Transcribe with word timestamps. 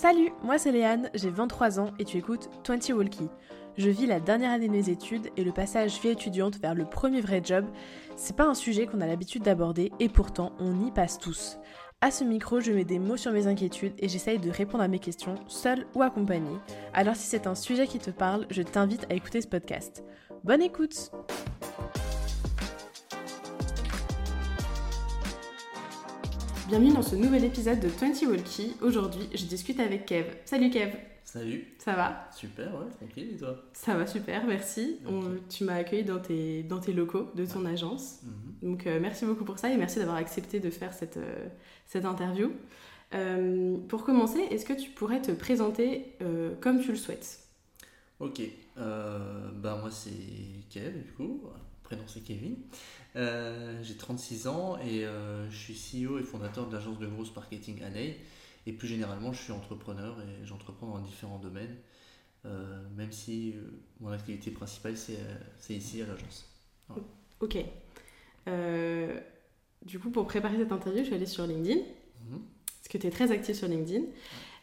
Salut, 0.00 0.30
moi 0.44 0.58
c'est 0.58 0.70
Léane, 0.70 1.10
j'ai 1.12 1.28
23 1.28 1.80
ans 1.80 1.90
et 1.98 2.04
tu 2.04 2.18
écoutes 2.18 2.48
20 2.64 2.90
Walkie. 2.90 3.28
Je 3.76 3.90
vis 3.90 4.06
la 4.06 4.20
dernière 4.20 4.52
année 4.52 4.68
de 4.68 4.72
mes 4.72 4.90
études 4.90 5.28
et 5.36 5.42
le 5.42 5.50
passage 5.50 6.00
vie 6.00 6.10
étudiante 6.10 6.60
vers 6.60 6.76
le 6.76 6.84
premier 6.84 7.20
vrai 7.20 7.42
job, 7.44 7.64
c'est 8.14 8.36
pas 8.36 8.46
un 8.46 8.54
sujet 8.54 8.86
qu'on 8.86 9.00
a 9.00 9.08
l'habitude 9.08 9.42
d'aborder 9.42 9.90
et 9.98 10.08
pourtant 10.08 10.52
on 10.60 10.86
y 10.86 10.92
passe 10.92 11.18
tous. 11.18 11.58
À 12.00 12.12
ce 12.12 12.22
micro, 12.22 12.60
je 12.60 12.70
mets 12.70 12.84
des 12.84 13.00
mots 13.00 13.16
sur 13.16 13.32
mes 13.32 13.48
inquiétudes 13.48 13.94
et 13.98 14.08
j'essaye 14.08 14.38
de 14.38 14.52
répondre 14.52 14.84
à 14.84 14.88
mes 14.88 15.00
questions, 15.00 15.34
seule 15.48 15.84
ou 15.96 16.02
accompagnée. 16.02 16.58
Alors 16.94 17.16
si 17.16 17.26
c'est 17.26 17.48
un 17.48 17.56
sujet 17.56 17.88
qui 17.88 17.98
te 17.98 18.12
parle, 18.12 18.46
je 18.50 18.62
t'invite 18.62 19.04
à 19.10 19.14
écouter 19.14 19.40
ce 19.40 19.48
podcast. 19.48 20.04
Bonne 20.44 20.62
écoute 20.62 21.10
Bienvenue 26.68 26.92
dans 26.92 27.02
ce 27.02 27.16
nouvel 27.16 27.44
épisode 27.44 27.80
de 27.80 27.88
20 27.88 28.22
Walkie. 28.28 28.74
Aujourd'hui, 28.82 29.28
je 29.34 29.44
discute 29.46 29.80
avec 29.80 30.06
Kev. 30.06 30.26
Salut 30.44 30.70
Kev 30.70 30.92
Salut 31.24 31.66
Ça 31.78 31.94
va? 31.94 32.28
Super, 32.34 32.66
ouais, 32.74 32.90
tranquille, 32.96 33.30
et 33.34 33.36
toi? 33.36 33.56
Ça 33.72 33.94
va 33.96 34.06
super, 34.06 34.46
merci. 34.46 34.96
On- 35.06 35.36
tu 35.48 35.64
m'as 35.64 35.74
accueilli 35.74 36.04
dans 36.04 36.18
tes, 36.18 36.62
dans 36.62 36.78
tes 36.78 36.92
locaux 36.92 37.28
de 37.34 37.44
ton 37.46 37.64
agence. 37.66 38.20
Mhm. 38.22 38.70
Donc 38.70 38.86
euh, 38.86 38.98
merci 39.00 39.24
beaucoup 39.26 39.44
pour 39.44 39.58
ça 39.58 39.70
et 39.70 39.76
merci 39.76 39.98
d'avoir 39.98 40.16
accepté 40.16 40.60
de 40.60 40.70
faire 40.70 40.92
cette, 40.92 41.16
euh, 41.18 41.46
cette 41.86 42.04
interview. 42.04 42.52
Euh, 43.14 43.76
pour 43.88 44.04
commencer, 44.04 44.38
est-ce 44.50 44.64
que 44.66 44.74
tu 44.74 44.90
pourrais 44.90 45.20
te 45.22 45.32
présenter 45.32 46.14
comme 46.60 46.80
tu 46.80 46.90
le 46.90 46.96
souhaites? 46.96 47.40
Ok, 48.20 48.40
bah 48.76 49.78
moi 49.80 49.90
c'est 49.90 50.10
Kev 50.70 50.92
du 51.04 51.12
coup, 51.12 51.40
prénom 51.82 52.02
c'est 52.06 52.20
Kevin. 52.20 52.56
Euh, 53.16 53.82
J'ai 53.82 53.96
36 53.96 54.46
ans 54.48 54.78
et 54.78 55.04
euh, 55.04 55.48
je 55.50 55.56
suis 55.56 55.74
CEO 56.06 56.18
et 56.18 56.22
fondateur 56.22 56.66
de 56.68 56.74
l'agence 56.74 56.98
de 56.98 57.06
grosse 57.06 57.34
marketing 57.34 57.82
Anei. 57.82 58.16
Et 58.66 58.72
plus 58.72 58.86
généralement, 58.88 59.32
je 59.32 59.42
suis 59.42 59.52
entrepreneur 59.52 60.16
et 60.20 60.44
j'entreprends 60.46 60.88
dans 60.88 60.98
différents 61.00 61.38
domaines, 61.38 61.74
euh, 62.44 62.82
même 62.96 63.12
si 63.12 63.54
mon 64.00 64.10
activité 64.10 64.50
principale 64.50 64.94
c'est 64.96 65.74
ici 65.74 66.02
à 66.02 66.06
l'agence. 66.06 66.46
Ok. 67.40 67.56
Du 69.86 69.98
coup, 69.98 70.10
pour 70.10 70.26
préparer 70.26 70.58
cette 70.58 70.72
interview, 70.72 71.00
je 71.00 71.06
suis 71.06 71.14
allée 71.14 71.24
sur 71.26 71.46
LinkedIn, 71.46 71.80
Mhm. 71.80 72.40
parce 72.78 72.88
que 72.90 72.98
tu 72.98 73.06
es 73.06 73.10
très 73.10 73.30
active 73.30 73.54
sur 73.54 73.68
LinkedIn. 73.68 74.02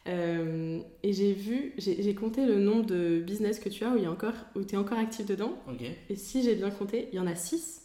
Et 0.07 1.13
j'ai 1.13 1.33
vu, 1.33 1.73
j'ai 1.79 2.13
compté 2.13 2.45
le 2.45 2.59
nombre 2.59 2.85
de 2.85 3.21
business 3.21 3.59
que 3.59 3.69
tu 3.69 3.83
as 3.85 3.91
où, 3.91 3.97
il 3.97 4.03
y 4.03 4.05
a 4.05 4.11
encore, 4.11 4.35
où 4.55 4.63
tu 4.63 4.75
es 4.75 4.77
encore 4.77 4.99
actif 4.99 5.25
dedans. 5.25 5.57
Et 6.09 6.15
si 6.15 6.43
j'ai 6.43 6.53
bien 6.55 6.69
compté, 6.69 7.07
il 7.11 7.15
y 7.15 7.19
en 7.19 7.25
a 7.27 7.35
6. 7.35 7.84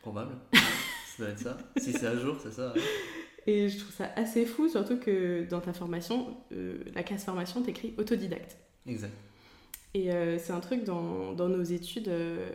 Probable. 0.00 0.36
ça 0.54 1.22
doit 1.24 1.28
être 1.28 1.38
ça. 1.38 1.58
Si 1.76 1.92
c'est 1.92 2.06
à 2.06 2.16
jour, 2.16 2.36
c'est 2.42 2.52
ça. 2.52 2.72
ouais. 2.74 2.80
Et 3.46 3.68
je 3.68 3.78
trouve 3.78 3.92
ça 3.92 4.10
assez 4.16 4.44
fou, 4.46 4.68
surtout 4.68 4.98
que 4.98 5.46
dans 5.48 5.60
ta 5.60 5.72
formation, 5.72 6.36
euh, 6.52 6.84
la 6.94 7.02
case 7.02 7.24
formation, 7.24 7.62
t'écris 7.62 7.94
autodidacte. 7.98 8.56
Exact. 8.86 9.14
Et 9.94 10.12
euh, 10.12 10.38
c'est 10.38 10.52
un 10.52 10.60
truc 10.60 10.84
dans, 10.84 11.32
dans 11.32 11.48
nos 11.48 11.62
études. 11.62 12.08
euh, 12.08 12.50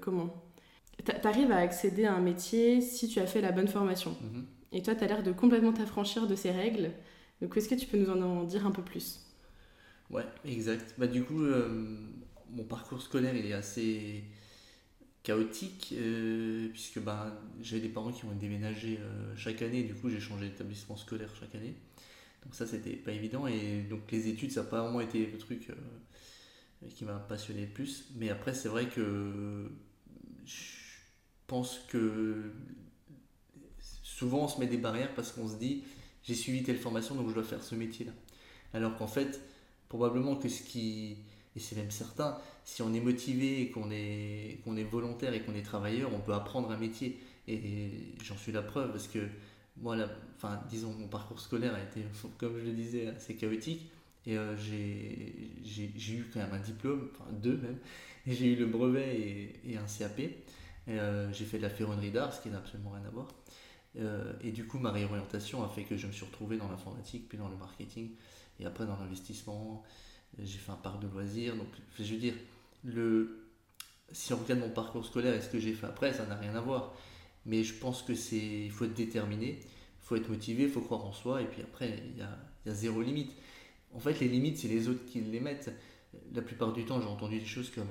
comment? 0.00 0.42
T'a- 1.04 1.14
T'arrives 1.18 1.52
à 1.52 1.58
accéder 1.58 2.06
à 2.06 2.14
un 2.14 2.20
métier 2.20 2.80
si 2.80 3.08
tu 3.08 3.20
as 3.20 3.26
fait 3.26 3.40
la 3.40 3.52
bonne 3.52 3.68
formation. 3.68 4.16
Mhm. 4.22 4.46
Et 4.72 4.82
toi, 4.82 4.94
t'as 4.94 5.06
l'air 5.06 5.22
de 5.22 5.32
complètement 5.32 5.72
t'affranchir 5.72 6.26
de 6.26 6.34
ces 6.34 6.50
règles. 6.50 6.90
Donc, 7.40 7.56
est-ce 7.56 7.68
que 7.68 7.74
tu 7.74 7.86
peux 7.86 7.98
nous 7.98 8.10
en, 8.10 8.44
dire 8.44 8.66
un 8.66 8.70
peu 8.70 8.82
plus? 8.82 9.20
Ouais, 10.10 10.24
exact. 10.44 10.94
Bah, 10.98 11.06
du 11.06 11.22
coup, 11.24 11.38
mon 12.50 12.64
parcours 12.64 13.02
scolaire, 13.02 13.34
il 13.36 13.46
est 13.46 13.52
assez 13.52 14.24
chaotique, 15.26 15.92
euh, 15.98 16.68
puisque 16.68 17.00
bah, 17.00 17.36
j'ai 17.60 17.80
des 17.80 17.88
parents 17.88 18.12
qui 18.12 18.24
ont 18.26 18.32
déménagé 18.32 19.00
euh, 19.00 19.34
chaque 19.36 19.60
année, 19.60 19.82
du 19.82 19.92
coup, 19.92 20.08
j'ai 20.08 20.20
changé 20.20 20.48
d'établissement 20.48 20.96
scolaire 20.96 21.34
chaque 21.40 21.52
année. 21.56 21.74
Donc 22.44 22.54
ça, 22.54 22.64
c'était 22.64 22.94
pas 22.94 23.10
évident, 23.10 23.48
et 23.48 23.82
donc 23.90 24.02
les 24.12 24.28
études, 24.28 24.52
ça 24.52 24.62
n'a 24.62 24.68
pas 24.68 24.82
vraiment 24.82 25.00
été 25.00 25.26
le 25.26 25.36
truc 25.36 25.68
euh, 25.70 26.88
qui 26.94 27.04
m'a 27.04 27.18
passionné 27.18 27.62
le 27.62 27.72
plus. 27.72 28.04
Mais 28.14 28.30
après, 28.30 28.54
c'est 28.54 28.68
vrai 28.68 28.86
que 28.88 29.68
je 30.44 30.54
pense 31.48 31.80
que 31.88 32.52
souvent, 33.80 34.44
on 34.44 34.48
se 34.48 34.60
met 34.60 34.68
des 34.68 34.78
barrières 34.78 35.12
parce 35.16 35.32
qu'on 35.32 35.48
se 35.48 35.56
dit, 35.56 35.82
j'ai 36.22 36.36
suivi 36.36 36.62
telle 36.62 36.78
formation, 36.78 37.16
donc 37.16 37.30
je 37.30 37.34
dois 37.34 37.42
faire 37.42 37.64
ce 37.64 37.74
métier-là. 37.74 38.12
Alors 38.74 38.96
qu'en 38.96 39.08
fait, 39.08 39.40
probablement 39.88 40.36
que 40.36 40.48
ce 40.48 40.62
qui, 40.62 41.16
et 41.56 41.60
c'est 41.60 41.76
même 41.76 41.90
certain, 41.90 42.38
si 42.64 42.82
on 42.82 42.92
est 42.92 43.00
motivé 43.00 43.62
et 43.62 43.70
qu'on 43.70 43.90
est, 43.90 44.58
est 44.66 44.84
volontaire 44.84 45.32
et 45.32 45.40
qu'on 45.40 45.54
est 45.54 45.62
travailleur, 45.62 46.12
on 46.14 46.20
peut 46.20 46.34
apprendre 46.34 46.70
un 46.70 46.76
métier. 46.76 47.18
Et 47.48 47.90
j'en 48.22 48.36
suis 48.36 48.52
la 48.52 48.62
preuve 48.62 48.90
parce 48.90 49.08
que 49.08 49.20
moi, 49.78 49.96
la, 49.96 50.08
enfin, 50.36 50.60
disons, 50.68 50.92
mon 50.92 51.08
parcours 51.08 51.40
scolaire 51.40 51.74
a 51.74 51.80
été, 51.80 52.02
comme 52.38 52.58
je 52.58 52.64
le 52.64 52.72
disais, 52.72 53.08
assez 53.08 53.36
chaotique. 53.36 53.90
Et 54.26 54.36
euh, 54.36 54.56
j'ai 54.56 56.12
eu 56.12 56.26
quand 56.32 56.40
même 56.40 56.52
un 56.52 56.58
diplôme, 56.58 57.08
enfin 57.12 57.30
deux 57.30 57.56
même, 57.58 57.78
et 58.26 58.34
j'ai 58.34 58.52
eu 58.52 58.56
le 58.56 58.66
brevet 58.66 59.60
et, 59.64 59.76
un 59.76 59.86
CAP. 59.86 60.20
Euh, 60.88 61.32
j'ai 61.32 61.44
fait 61.44 61.58
de 61.58 61.62
la 61.62 61.70
ferronnerie 61.70 62.10
d'art, 62.10 62.34
ce 62.34 62.40
qui 62.40 62.48
n'a 62.48 62.58
absolument 62.58 62.90
rien 62.90 63.04
à 63.04 63.10
voir. 63.10 63.28
Euh, 63.98 64.32
et 64.42 64.50
du 64.50 64.66
coup, 64.66 64.78
ma 64.78 64.90
réorientation 64.90 65.62
a 65.64 65.68
fait 65.68 65.84
que 65.84 65.96
je 65.96 66.08
me 66.08 66.12
suis 66.12 66.26
retrouvé 66.26 66.56
dans 66.56 66.68
l'informatique, 66.68 67.28
puis 67.28 67.38
dans 67.38 67.48
le 67.48 67.56
marketing, 67.56 68.10
et 68.58 68.66
après 68.66 68.84
dans 68.84 68.96
l'investissement. 68.96 69.84
J'ai 70.38 70.58
fait 70.58 70.72
un 70.72 70.76
parc 70.76 71.00
de 71.00 71.08
loisirs. 71.08 71.56
Donc, 71.56 71.68
je 71.98 72.04
veux 72.04 72.20
dire, 72.20 72.34
le, 72.84 73.46
si 74.12 74.32
on 74.32 74.36
regarde 74.38 74.60
mon 74.60 74.70
parcours 74.70 75.04
scolaire 75.04 75.34
et 75.34 75.40
ce 75.40 75.48
que 75.48 75.58
j'ai 75.58 75.74
fait 75.74 75.86
après, 75.86 76.12
ça 76.12 76.26
n'a 76.26 76.36
rien 76.36 76.54
à 76.54 76.60
voir. 76.60 76.94
Mais 77.46 77.64
je 77.64 77.74
pense 77.74 78.02
que 78.02 78.14
c'est, 78.14 78.36
il 78.64 78.70
faut 78.70 78.84
être 78.84 78.94
déterminé, 78.94 79.60
il 79.60 80.06
faut 80.06 80.16
être 80.16 80.28
motivé, 80.28 80.64
il 80.64 80.70
faut 80.70 80.80
croire 80.80 81.04
en 81.04 81.12
soi, 81.12 81.42
et 81.42 81.46
puis 81.46 81.62
après, 81.62 82.02
il 82.12 82.18
y 82.18 82.22
a, 82.22 82.38
il 82.64 82.68
y 82.68 82.72
a 82.72 82.74
zéro 82.74 83.02
limite. 83.02 83.32
En 83.94 84.00
fait, 84.00 84.18
les 84.20 84.28
limites, 84.28 84.58
c'est 84.58 84.68
les 84.68 84.88
autres 84.88 85.04
qui 85.06 85.20
les 85.20 85.40
mettent. 85.40 85.70
La 86.34 86.42
plupart 86.42 86.72
du 86.72 86.84
temps, 86.84 87.00
j'ai 87.00 87.06
entendu 87.06 87.38
des 87.38 87.46
choses 87.46 87.70
comme 87.70 87.88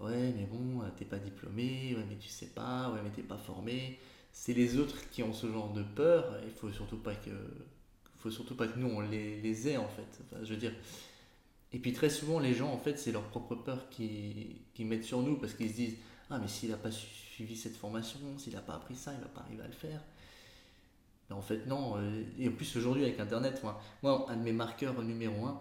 Ouais, 0.00 0.32
mais 0.36 0.46
bon, 0.46 0.82
t'es 0.96 1.04
pas 1.04 1.18
diplômé, 1.18 1.94
ouais, 1.96 2.04
mais 2.08 2.16
tu 2.16 2.28
sais 2.28 2.46
pas, 2.46 2.90
ouais, 2.90 3.00
mais 3.04 3.10
t'es 3.10 3.22
pas 3.22 3.38
formé. 3.38 3.98
C'est 4.32 4.54
les 4.54 4.78
autres 4.78 5.10
qui 5.10 5.22
ont 5.22 5.32
ce 5.32 5.46
genre 5.46 5.72
de 5.72 5.82
peur. 5.82 6.38
Il 6.44 6.50
faut 6.50 6.70
surtout 6.72 6.96
pas 6.96 7.14
que, 7.14 7.30
faut 8.18 8.30
surtout 8.30 8.56
pas 8.56 8.66
que 8.66 8.78
nous 8.78 8.88
on 8.88 9.00
les, 9.00 9.40
les 9.40 9.68
ait 9.68 9.76
en 9.76 9.88
fait. 9.88 10.22
Je 10.42 10.54
veux 10.54 10.58
dire. 10.58 10.72
Et 11.72 11.78
puis 11.78 11.92
très 11.92 12.10
souvent, 12.10 12.38
les 12.38 12.54
gens 12.54 12.70
en 12.72 12.78
fait, 12.78 12.98
c'est 12.98 13.12
leur 13.12 13.22
propre 13.24 13.54
peur 13.54 13.88
qui, 13.90 14.62
qui 14.74 14.84
mettent 14.84 15.04
sur 15.04 15.22
nous 15.22 15.36
parce 15.36 15.54
qu'ils 15.54 15.70
se 15.70 15.74
disent 15.76 15.96
Ah, 16.30 16.38
mais 16.38 16.48
s'il 16.48 16.72
a 16.72 16.76
pas 16.76 16.90
su- 16.90 17.06
suivi 17.06 17.56
cette 17.56 17.76
formation, 17.76 18.18
s'il 18.38 18.56
a 18.56 18.60
pas 18.60 18.74
appris 18.74 18.94
ça, 18.96 19.12
il 19.14 19.20
va 19.20 19.28
pas 19.28 19.40
arriver 19.42 19.62
à 19.62 19.66
le 19.66 19.72
faire. 19.72 20.00
Mais 21.30 21.36
en 21.36 21.42
fait, 21.42 21.66
non. 21.66 21.94
euh, 21.96 22.22
Et 22.38 22.48
en 22.48 22.52
plus, 22.52 22.76
aujourd'hui, 22.76 23.04
avec 23.04 23.18
Internet, 23.20 23.62
moi, 24.02 24.26
un 24.28 24.36
de 24.36 24.42
mes 24.42 24.52
marqueurs 24.52 25.00
numéro 25.02 25.46
un, 25.46 25.60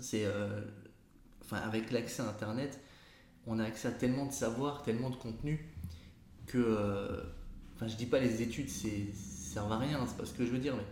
c'est. 0.00 0.24
euh, 0.26 0.62
Enfin, 1.42 1.58
avec 1.58 1.90
l'accès 1.92 2.22
à 2.22 2.28
Internet, 2.28 2.80
on 3.46 3.58
a 3.60 3.64
accès 3.64 3.88
à 3.88 3.92
tellement 3.92 4.26
de 4.26 4.32
savoir, 4.32 4.82
tellement 4.82 5.10
de 5.10 5.16
contenu 5.16 5.68
que. 6.46 6.58
euh, 6.58 7.22
Enfin, 7.76 7.88
je 7.88 7.96
dis 7.96 8.06
pas 8.06 8.20
les 8.20 8.42
études 8.42 8.68
c'est 8.70 9.12
servent 9.14 9.72
à 9.72 9.78
rien, 9.78 10.04
c'est 10.06 10.16
pas 10.16 10.26
ce 10.26 10.32
que 10.34 10.46
je 10.46 10.50
veux 10.52 10.58
dire, 10.58 10.76
mais 10.76 10.84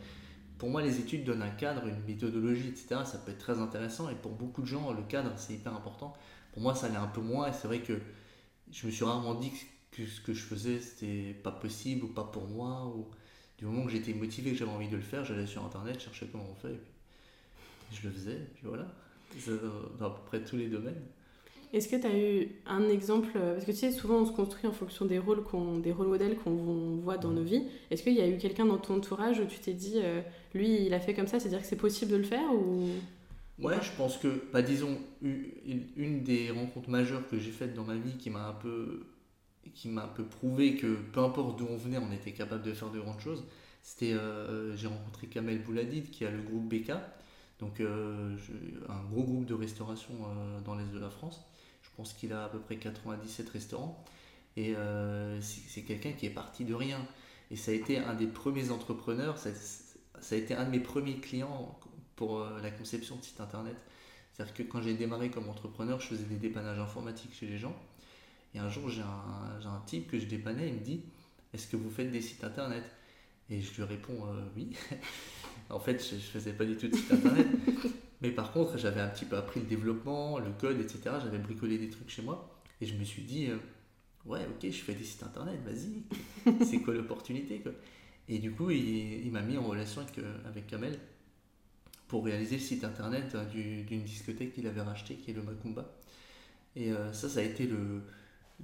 pour 0.62 0.70
moi, 0.70 0.80
les 0.80 1.00
études 1.00 1.24
donnent 1.24 1.42
un 1.42 1.50
cadre, 1.50 1.88
une 1.88 2.04
méthodologie, 2.04 2.68
etc. 2.68 3.00
Ça 3.04 3.18
peut 3.18 3.32
être 3.32 3.38
très 3.38 3.58
intéressant 3.58 4.08
et 4.10 4.14
pour 4.14 4.30
beaucoup 4.30 4.62
de 4.62 4.68
gens, 4.68 4.92
le 4.92 5.02
cadre 5.02 5.32
c'est 5.36 5.54
hyper 5.54 5.74
important. 5.74 6.12
Pour 6.52 6.62
moi, 6.62 6.76
ça 6.76 6.88
l'est 6.88 6.94
un 6.94 7.08
peu 7.08 7.20
moins 7.20 7.48
et 7.48 7.52
c'est 7.52 7.66
vrai 7.66 7.80
que 7.80 7.98
je 8.70 8.86
me 8.86 8.92
suis 8.92 9.04
rarement 9.04 9.34
dit 9.34 9.50
que 9.90 10.06
ce 10.06 10.20
que 10.20 10.32
je 10.32 10.44
faisais 10.44 10.78
c'était 10.78 11.34
pas 11.42 11.50
possible 11.50 12.04
ou 12.04 12.06
pas 12.06 12.22
pour 12.22 12.46
moi. 12.46 12.94
Du 13.58 13.64
moment 13.64 13.84
que 13.86 13.90
j'étais 13.90 14.14
motivé, 14.14 14.52
que 14.52 14.56
j'avais 14.56 14.70
envie 14.70 14.86
de 14.86 14.94
le 14.94 15.02
faire, 15.02 15.24
j'allais 15.24 15.48
sur 15.48 15.64
internet, 15.64 15.96
je 15.98 16.04
cherchais 16.04 16.28
comment 16.30 16.46
on 16.48 16.54
fait 16.54 16.74
et 16.74 16.80
puis 17.90 17.98
je 18.00 18.06
le 18.06 18.14
faisais, 18.14 18.36
et 18.36 18.50
puis 18.54 18.62
voilà. 18.62 18.86
Dans 19.98 20.06
à 20.06 20.10
peu 20.10 20.24
près 20.26 20.44
tous 20.44 20.56
les 20.56 20.68
domaines. 20.68 21.02
Est-ce 21.72 21.88
que 21.88 21.96
tu 21.96 22.06
as 22.06 22.18
eu 22.18 22.48
un 22.66 22.86
exemple 22.90 23.30
euh, 23.36 23.54
Parce 23.54 23.64
que 23.64 23.70
tu 23.70 23.78
sais, 23.78 23.92
souvent 23.92 24.16
on 24.16 24.26
se 24.26 24.32
construit 24.32 24.66
en 24.66 24.72
fonction 24.72 25.06
des 25.06 25.18
rôles, 25.18 25.42
qu'on, 25.42 25.78
des 25.78 25.90
rôles 25.90 26.08
modèles 26.08 26.36
qu'on 26.36 26.98
voit 27.02 27.16
dans 27.16 27.30
nos 27.30 27.42
vies. 27.42 27.64
Est-ce 27.90 28.02
qu'il 28.02 28.12
y 28.12 28.20
a 28.20 28.28
eu 28.28 28.36
quelqu'un 28.36 28.66
dans 28.66 28.76
ton 28.76 28.96
entourage 28.96 29.40
où 29.40 29.46
tu 29.46 29.58
t'es 29.58 29.72
dit, 29.72 29.94
euh, 29.96 30.20
lui 30.54 30.84
il 30.84 30.92
a 30.92 31.00
fait 31.00 31.14
comme 31.14 31.26
ça, 31.26 31.40
c'est-à-dire 31.40 31.62
que 31.62 31.66
c'est 31.66 31.76
possible 31.76 32.12
de 32.12 32.16
le 32.16 32.24
faire 32.24 32.52
ou... 32.54 32.88
Ouais, 33.58 33.76
je 33.80 33.90
pense 33.96 34.18
que, 34.18 34.42
bah, 34.52 34.60
disons, 34.60 34.98
une 35.22 36.22
des 36.22 36.50
rencontres 36.50 36.90
majeures 36.90 37.26
que 37.28 37.38
j'ai 37.38 37.52
faites 37.52 37.74
dans 37.74 37.84
ma 37.84 37.94
vie 37.94 38.16
qui 38.18 38.28
m'a 38.28 38.48
un 38.48 38.54
peu 38.54 39.06
qui 39.74 39.88
m'a 39.88 40.04
un 40.04 40.08
peu 40.08 40.24
prouvé 40.24 40.74
que 40.74 40.96
peu 41.12 41.20
importe 41.20 41.56
d'où 41.56 41.66
on 41.70 41.76
venait, 41.76 41.96
on 41.96 42.10
était 42.10 42.32
capable 42.32 42.62
de 42.62 42.72
faire 42.72 42.90
de 42.90 42.98
grandes 42.98 43.20
choses. 43.20 43.44
C'était, 43.82 44.12
euh, 44.12 44.76
j'ai 44.76 44.88
rencontré 44.88 45.28
Kamel 45.28 45.62
Bouladid 45.62 46.10
qui 46.10 46.24
a 46.24 46.30
le 46.30 46.42
groupe 46.42 46.68
BK, 46.68 46.92
donc 47.60 47.80
un 47.80 49.02
gros 49.10 49.22
groupe 49.22 49.46
de 49.46 49.54
restauration 49.54 50.14
dans 50.64 50.74
l'est 50.74 50.92
de 50.92 50.98
la 50.98 51.10
France. 51.10 51.46
Je 51.92 51.96
pense 51.96 52.14
qu'il 52.14 52.32
a 52.32 52.44
à 52.44 52.48
peu 52.48 52.58
près 52.58 52.76
97 52.76 53.50
restaurants 53.50 54.02
et 54.56 54.74
euh, 54.76 55.40
c'est 55.40 55.82
quelqu'un 55.82 56.12
qui 56.12 56.26
est 56.26 56.30
parti 56.30 56.64
de 56.64 56.74
rien. 56.74 56.98
Et 57.50 57.56
ça 57.56 57.70
a 57.70 57.74
été 57.74 57.98
un 57.98 58.14
des 58.14 58.26
premiers 58.26 58.70
entrepreneurs, 58.70 59.36
ça, 59.38 59.50
a 60.30 60.34
été 60.34 60.54
un 60.54 60.64
de 60.64 60.70
mes 60.70 60.80
premiers 60.80 61.18
clients 61.18 61.78
pour 62.16 62.40
euh, 62.40 62.60
la 62.62 62.70
conception 62.70 63.16
de 63.16 63.22
site 63.22 63.40
internet. 63.40 63.76
C'est-à-dire 64.32 64.54
que 64.54 64.62
quand 64.62 64.80
j'ai 64.80 64.94
démarré 64.94 65.30
comme 65.30 65.48
entrepreneur, 65.50 66.00
je 66.00 66.08
faisais 66.08 66.24
des 66.24 66.36
dépannages 66.36 66.78
informatiques 66.78 67.34
chez 67.34 67.46
les 67.46 67.58
gens. 67.58 67.76
Et 68.54 68.58
un 68.58 68.70
jour, 68.70 68.88
j'ai 68.88 69.02
un, 69.02 69.82
type 69.86 70.10
que 70.10 70.18
je 70.18 70.26
dépannais, 70.26 70.68
il 70.68 70.74
me 70.74 70.80
dit 70.80 71.02
Est-ce 71.52 71.66
que 71.66 71.76
vous 71.76 71.90
faites 71.90 72.10
des 72.10 72.22
sites 72.22 72.44
internet? 72.44 72.84
Et 73.50 73.60
je 73.60 73.74
lui 73.74 73.82
réponds 73.82 74.26
euh, 74.26 74.42
Oui. 74.56 74.76
En 75.70 75.80
fait, 75.80 75.98
je, 76.02 76.16
je 76.16 76.20
faisais 76.20 76.52
pas 76.52 76.66
du 76.66 76.76
tout 76.76 76.88
de 76.88 76.94
site 76.94 77.12
internet. 77.12 77.46
Mais 78.22 78.30
par 78.30 78.52
contre, 78.52 78.78
j'avais 78.78 79.00
un 79.00 79.08
petit 79.08 79.24
peu 79.26 79.36
appris 79.36 79.60
le 79.60 79.66
développement, 79.66 80.38
le 80.38 80.52
code, 80.52 80.80
etc. 80.80 81.20
J'avais 81.22 81.38
bricolé 81.38 81.78
des 81.78 81.90
trucs 81.90 82.10
chez 82.10 82.22
moi. 82.22 82.50
Et 82.80 82.86
je 82.86 82.94
me 82.96 83.04
suis 83.04 83.22
dit, 83.22 83.48
euh, 83.50 83.58
ouais, 84.26 84.46
ok, 84.50 84.70
je 84.70 84.82
fais 84.82 84.94
des 84.94 85.04
sites 85.04 85.22
internet, 85.24 85.60
vas-y. 85.64 86.02
C'est 86.64 86.80
quoi 86.80 86.94
l'opportunité 86.94 87.60
quoi? 87.60 87.72
Et 88.28 88.38
du 88.38 88.52
coup, 88.52 88.70
il, 88.70 89.26
il 89.26 89.32
m'a 89.32 89.42
mis 89.42 89.58
en 89.58 89.64
relation 89.64 90.02
avec, 90.02 90.18
euh, 90.18 90.38
avec 90.46 90.66
Kamel 90.68 90.98
pour 92.08 92.24
réaliser 92.24 92.56
le 92.56 92.62
site 92.62 92.84
internet 92.84 93.34
hein, 93.34 93.44
du- 93.44 93.82
d'une 93.84 94.04
discothèque 94.04 94.52
qu'il 94.52 94.66
avait 94.66 94.82
racheté, 94.82 95.16
qui 95.16 95.30
est 95.30 95.34
le 95.34 95.42
Macumba. 95.42 95.86
Et 96.76 96.92
euh, 96.92 97.12
ça, 97.12 97.28
ça 97.28 97.40
a 97.40 97.42
été 97.42 97.66
le, 97.66 98.02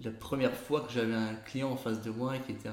la 0.02 0.10
première 0.12 0.54
fois 0.54 0.82
que 0.82 0.92
j'avais 0.92 1.14
un 1.14 1.34
client 1.36 1.70
en 1.72 1.76
face 1.76 2.02
de 2.02 2.10
moi 2.10 2.36
et 2.36 2.40
qui 2.42 2.52
était, 2.52 2.70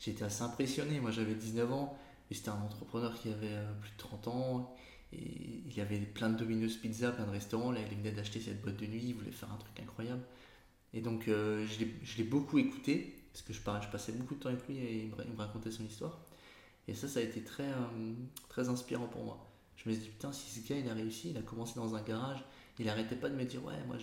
j'étais 0.00 0.24
assez 0.24 0.42
impressionné. 0.42 1.00
Moi, 1.00 1.10
j'avais 1.12 1.34
19 1.34 1.72
ans, 1.72 1.98
et 2.30 2.34
c'était 2.34 2.50
un 2.50 2.62
entrepreneur 2.62 3.14
qui 3.20 3.30
avait 3.30 3.56
plus 3.80 3.90
de 3.92 3.98
30 3.98 4.28
ans. 4.28 4.76
Il 5.12 5.74
y 5.76 5.80
avait 5.80 5.98
plein 5.98 6.30
de 6.30 6.36
Domino's 6.36 6.76
Pizza, 6.76 7.12
plein 7.12 7.26
de 7.26 7.30
restaurants. 7.30 7.70
Là, 7.70 7.80
il 7.80 7.96
venait 7.98 8.12
d'acheter 8.12 8.40
cette 8.40 8.60
boîte 8.62 8.76
de 8.76 8.86
nuit, 8.86 9.02
il 9.08 9.14
voulait 9.14 9.30
faire 9.30 9.52
un 9.52 9.56
truc 9.56 9.78
incroyable. 9.80 10.22
Et 10.94 11.00
donc, 11.00 11.28
euh, 11.28 11.66
je 11.66 12.16
l'ai- 12.18 12.24
beaucoup 12.24 12.58
écouté, 12.58 13.14
parce 13.32 13.42
que 13.42 13.52
je, 13.52 13.60
je 13.60 13.90
passais 13.90 14.12
beaucoup 14.12 14.34
de 14.34 14.40
temps 14.40 14.48
avec 14.48 14.66
lui 14.68 14.78
et 14.78 15.02
il 15.04 15.08
me, 15.32 15.38
racontait 15.38 15.70
son 15.70 15.84
histoire. 15.84 16.18
Et 16.88 16.94
ça, 16.94 17.08
ça 17.08 17.20
a 17.20 17.22
été 17.22 17.42
très, 17.42 17.64
euh, 17.68 18.12
très 18.48 18.68
inspirant 18.68 19.06
pour 19.06 19.24
moi. 19.24 19.46
Je 19.76 19.88
me 19.88 19.94
suis 19.94 20.04
dit, 20.04 20.10
putain, 20.10 20.32
si 20.32 20.48
ce 20.50 20.66
gars, 20.68 20.78
il 20.78 20.88
a 20.88 20.94
réussi, 20.94 21.30
il 21.30 21.36
a 21.36 21.42
commencé 21.42 21.74
dans 21.76 21.94
un 21.94 22.02
garage, 22.02 22.42
il 22.78 22.88
arrêtait 22.88 23.16
pas 23.16 23.28
de 23.28 23.34
me 23.36 23.44
dire, 23.44 23.64
ouais, 23.64 23.74
moi, 23.86 23.96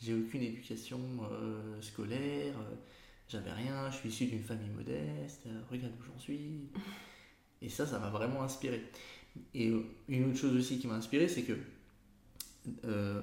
j'ai 0.00 0.14
aucune 0.14 0.42
éducation 0.42 1.00
euh, 1.30 1.80
scolaire, 1.82 2.54
j'avais 3.28 3.52
rien, 3.52 3.90
je 3.90 3.96
suis 3.96 4.08
issu 4.08 4.26
d'une 4.26 4.42
famille 4.42 4.70
modeste, 4.70 5.46
regarde 5.70 5.92
où 6.00 6.04
j'en 6.04 6.18
suis. 6.18 6.68
Et 7.62 7.68
ça, 7.68 7.86
ça 7.86 7.98
m'a 7.98 8.10
vraiment 8.10 8.42
inspiré. 8.42 8.82
Et 9.54 9.72
une 10.08 10.30
autre 10.30 10.38
chose 10.38 10.56
aussi 10.56 10.78
qui 10.78 10.86
m'a 10.86 10.94
inspiré, 10.94 11.28
c'est 11.28 11.42
que 11.42 11.54
euh, 12.84 13.20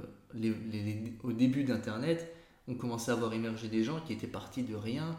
au 1.24 1.31
début 1.31 1.63
d'Internet, 1.63 2.31
on 2.68 2.75
commençait 2.75 3.12
à 3.12 3.16
voir 3.16 3.34
émerger 3.34 3.68
des 3.68 3.84
gens 3.84 4.00
qui 4.02 4.13
étaient 4.13 4.28
partis 4.28 4.63
de 4.63 4.75
rien, 4.75 5.18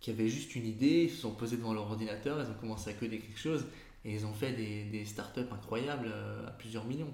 qui 0.00 0.10
avaient 0.10 0.28
juste 0.28 0.54
une 0.54 0.66
idée, 0.66 1.04
ils 1.04 1.10
se 1.10 1.22
sont 1.22 1.34
posés 1.34 1.56
devant 1.56 1.74
leur 1.74 1.84
ordinateur, 1.84 2.40
ils 2.40 2.50
ont 2.50 2.58
commencé 2.60 2.90
à 2.90 2.92
coder 2.92 3.18
quelque 3.18 3.38
chose, 3.38 3.66
et 4.04 4.14
ils 4.14 4.26
ont 4.26 4.32
fait 4.32 4.52
des, 4.52 4.84
des 4.84 5.04
startups 5.04 5.40
incroyables 5.52 6.08
euh, 6.12 6.46
à 6.46 6.50
plusieurs 6.52 6.84
millions. 6.84 7.12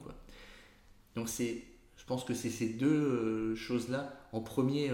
Donc 1.15 1.29
c'est, 1.29 1.63
je 1.97 2.05
pense 2.05 2.25
que 2.25 2.35
c'est 2.35 2.51
ces 2.51 2.69
deux 2.69 2.87
euh, 2.87 3.57
choses-là. 3.57 4.13
En 4.33 4.41
premier, 4.41 4.91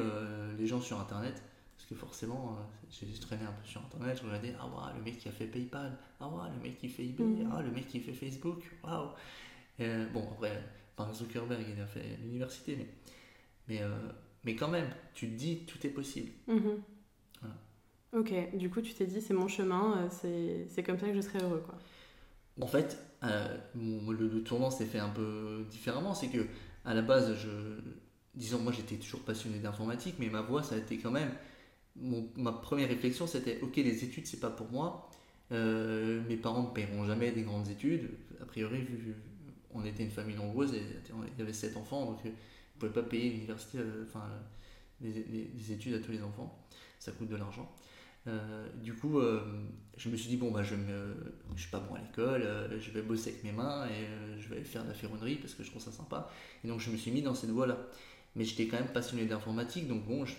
les 0.59 0.67
gens 0.67 0.81
sur 0.81 1.00
Internet, 1.00 1.43
parce 1.76 1.88
que 1.88 1.94
forcément, 1.94 2.59
euh, 2.59 2.87
j'ai 2.91 3.21
traîné 3.21 3.44
un 3.44 3.53
peu 3.53 3.67
sur 3.67 3.81
Internet, 3.81 4.19
je 4.21 4.26
regardais, 4.26 4.55
ah 4.61 4.67
waouh, 4.67 4.97
le 4.99 5.03
mec 5.03 5.19
qui 5.19 5.29
a 5.29 5.33
fait 5.33 5.47
PayPal, 5.47 5.97
ah 6.20 6.28
waouh, 6.28 6.50
le 6.55 6.62
mec 6.62 6.78
qui 6.78 6.88
fait 6.88 7.05
eBay, 7.05 7.25
Mhm. 7.25 7.49
ah 7.52 7.62
le 7.62 7.70
mec 7.70 7.88
qui 7.88 8.00
fait 8.00 8.12
Facebook, 8.12 8.62
waouh. 8.84 9.08
Euh, 9.81 10.06
bon, 10.11 10.28
après, 10.32 10.62
par 10.96 11.14
Zuckerberg, 11.14 11.64
il 11.75 11.81
a 11.81 11.87
fait 11.87 12.19
l'université, 12.22 12.76
mais, 12.76 12.88
mais, 13.69 13.82
euh, 13.82 13.90
mais 14.44 14.56
quand 14.56 14.69
même, 14.69 14.88
tu 15.14 15.28
te 15.31 15.34
dis, 15.37 15.67
tout 15.67 15.84
est 15.87 15.90
possible. 15.90 16.32
Mhm. 16.46 16.82
Voilà. 17.40 17.55
Ok, 18.12 18.32
du 18.56 18.70
coup, 18.70 18.81
tu 18.82 18.94
t'es 18.94 19.06
dit, 19.06 19.20
c'est 19.20 19.34
mon 19.34 19.49
chemin, 19.49 20.08
euh, 20.25 20.67
c'est 20.69 20.82
comme 20.82 20.99
ça 20.99 21.06
que 21.08 21.14
je 21.14 21.20
serai 21.20 21.40
heureux, 21.40 21.62
quoi. 21.64 21.78
En 22.61 22.66
fait, 22.66 22.99
euh, 23.25 23.56
le, 23.75 24.28
le 24.28 24.43
tournant 24.43 24.70
s'est 24.70 24.84
fait 24.87 24.99
un 24.99 25.08
peu 25.08 25.64
différemment. 25.70 26.14
C'est 26.14 26.28
que, 26.28 26.46
à 26.84 26.94
la 26.94 27.02
base, 27.02 27.34
je, 27.37 27.49
disons, 28.34 28.58
moi 28.61 28.73
j'étais 28.73 28.96
toujours 28.96 29.20
passionné 29.20 29.58
d'informatique, 29.58 30.16
mais 30.19 30.28
ma 30.28 30.43
voix, 30.43 30.62
ça 30.62 30.75
a 30.75 30.78
été 30.78 30.99
quand 30.99 31.11
même. 31.11 31.31
mon- 31.96 32.31
ma 32.37 32.52
première 32.52 32.88
réflexion, 32.88 33.26
c'était 33.28 33.61
ok, 33.62 33.76
les 33.78 34.05
études, 34.05 34.26
c'est 34.26 34.40
pas 34.40 34.50
pour 34.50 34.70
moi. 34.73 35.10
Euh, 35.52 36.23
mes 36.29 36.37
parents 36.37 36.62
ne 36.62 36.75
paieront 36.75 37.05
jamais 37.06 37.32
des 37.32 37.43
grandes 37.43 37.69
études. 37.69 38.11
A 38.41 38.44
priori, 38.44 38.82
vu, 38.82 39.14
on 39.73 39.85
était 39.85 40.05
une 40.05 40.11
famille 40.11 40.37
nombreuse 40.37 40.75
et 40.75 40.82
il 41.08 41.38
y 41.38 41.43
avait 41.43 41.52
sept 41.52 41.76
enfants, 41.76 42.06
donc 42.06 42.19
euh, 42.25 42.29
on 42.29 42.76
ne 42.87 42.91
pouvait 42.91 43.02
pas 43.02 43.08
payer 43.08 43.31
l'université, 43.31 43.79
euh, 43.79 44.05
enfin, 44.06 44.25
les, 45.00 45.73
études 45.73 45.94
à 45.94 46.00
tous 46.00 46.12
les 46.12 46.23
enfants. 46.23 46.67
Ça 46.99 47.12
coûte 47.12 47.29
de 47.29 47.37
l'argent. 47.37 47.70
Euh, 48.26 48.69
du 48.82 48.94
coup, 48.94 49.19
euh, 49.19 49.41
je 49.97 50.11
me 50.11 50.17
suis 50.17 50.29
dit, 50.29 50.37
bon, 50.37 50.50
bah, 50.50 50.62
je 50.62 50.75
ne 50.75 51.56
suis 51.56 51.70
pas 51.70 51.81
bon 51.81 51.94
à 51.94 51.99
l'école, 52.00 52.43
euh, 52.43 52.81
je 52.81 52.91
vais 52.91 53.02
bosser 53.02 53.31
avec 53.31 53.44
mes 53.44 53.52
mains 53.52 53.87
et 53.87 54.05
euh, 54.05 54.38
je 54.38 54.49
vais 54.49 54.62
faire 54.62 54.82
de 54.82 54.88
la 54.88 54.94
ferronnerie 54.94 55.37
parce 55.37 55.55
que 55.55 55.62
je 55.62 55.70
trouve 55.70 55.82
ça 55.82 55.93
sympa. 55.93 56.31
Et 56.62 56.69
donc, 56.69 56.81
je 56.81 56.91
me 56.91 56.97
suis 56.97 57.11
mis 57.11 57.23
dans 57.23 57.35
cette 57.35 57.50
voie-là. 57.50 57.79
Mais 58.37 58.44
j'étais 58.44 58.69
quand 58.69 58.79
même 58.79 58.93
passionné 58.93 59.26
d'informatique, 59.26 59.88
donc 59.88 60.06
bon, 60.06 60.25
je, 60.25 60.35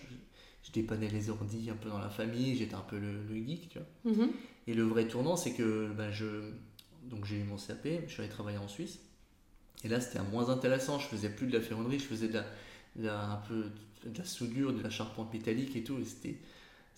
je 0.64 0.72
dépannais 0.72 1.08
les 1.08 1.30
ordis 1.30 1.68
un 1.70 1.74
peu 1.76 1.88
dans 1.88 1.98
la 1.98 2.10
famille, 2.10 2.56
j'étais 2.56 2.74
un 2.74 2.80
peu 2.80 2.98
le, 2.98 3.22
le 3.28 3.34
geek, 3.46 3.68
tu 3.70 3.78
vois. 3.78 4.12
Mhm. 4.12 4.30
Et 4.68 4.74
le 4.74 4.82
vrai 4.84 5.08
tournant, 5.08 5.36
c'est 5.36 5.52
que 5.54 5.90
bah, 5.96 6.10
je, 6.12 6.26
donc 7.04 7.24
j'ai 7.24 7.36
eu 7.38 7.44
mon 7.44 7.56
CAP, 7.56 7.88
je 8.06 8.12
suis 8.12 8.20
allé 8.22 8.30
travailler 8.30 8.58
en 8.58 8.68
Suisse. 8.68 9.00
Et 9.84 9.88
là, 9.88 10.00
c'était 10.00 10.20
moins 10.30 10.48
intéressant. 10.50 10.98
Je 11.00 11.06
faisais 11.06 11.28
plus 11.30 11.46
de 11.48 11.52
la 11.58 11.60
ferronnerie, 11.60 11.98
je 11.98 12.04
faisais 12.04 12.28
de 12.28 12.34
la, 12.34 12.44
de 12.96 13.06
la- 13.06 13.24
un 13.32 13.36
peu 13.48 13.70
de 14.06 14.18
la 14.18 14.24
soudure, 14.24 14.72
de 14.72 14.80
la 14.82 14.90
charpente 14.90 15.32
métallique 15.32 15.74
et 15.74 15.82
tout. 15.82 15.98
Et 15.98 16.04
c'était, 16.04 16.36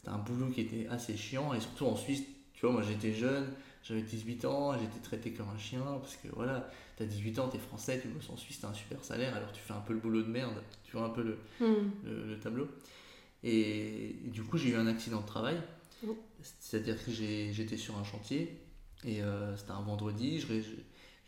un 0.07 0.19
boulot 0.19 0.51
qui 0.51 0.61
était 0.61 0.87
assez 0.89 1.17
chiant. 1.17 1.55
Et 1.55 1.61
surtout 1.61 1.87
en 1.87 1.97
Suisse, 1.97 2.23
tu 2.53 2.67
vois, 2.67 2.73
moi 2.73 2.83
j'étais 2.83 3.15
jeune, 3.15 3.47
j'avais 3.83 4.03
18 4.03 4.45
ans, 4.45 4.75
j'étais 4.79 5.01
traité 5.03 5.33
comme 5.33 5.49
un 5.49 5.57
chien. 5.59 5.81
Parce 6.03 6.17
que 6.17 6.29
voilà, 6.35 6.69
t'as 6.99 7.07
18 7.07 7.39
ans, 7.39 7.49
t'es 7.49 7.57
français, 7.59 7.99
tu 8.03 8.09
bosses 8.09 8.29
en 8.29 8.37
Suisse, 8.37 8.61
t'as 8.61 8.69
un 8.69 8.75
super 8.75 9.03
salaire, 9.03 9.35
alors 9.35 9.51
tu 9.53 9.63
fais 9.63 9.73
un 9.73 9.81
peu 9.81 9.95
le 9.95 10.01
boulot 10.01 10.21
de 10.21 10.29
merde. 10.29 10.53
Tu 10.85 10.93
vois 10.99 11.07
un 11.07 11.11
peu 11.11 11.23
le, 11.23 11.39
Mhm. 11.61 11.91
le, 12.05 12.27
le 12.27 12.39
tableau. 12.39 12.69
Et, 13.45 14.17
du 14.25 14.43
coup, 14.43 14.59
j'ai 14.59 14.71
eu 14.71 14.77
un 14.77 14.87
accident 14.87 15.21
de 15.21 15.27
travail. 15.27 15.61
Oh. 16.07 16.17
C'est-à-dire 16.41 17.03
que 17.05 17.13
j'étais 17.13 17.77
sur 17.77 17.97
un 17.97 18.05
chantier 18.05 18.61
et 19.05 19.23
euh, 19.23 19.57
c'était 19.57 19.71
un 19.71 19.83
vendredi. 19.83 20.41
Je, 20.41 20.47
je, 20.47 20.71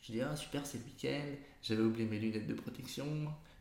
je 0.03 0.13
dis, 0.13 0.21
ah 0.21 0.35
super, 0.35 0.67
c'est 0.67 0.79
le 0.79 0.85
week-end. 0.85 1.37
J'avais 1.63 1.83
oublié 1.83 2.09
mes 2.09 2.19
lunettes 2.19 2.47
de 2.47 2.55
protection. 2.55 3.07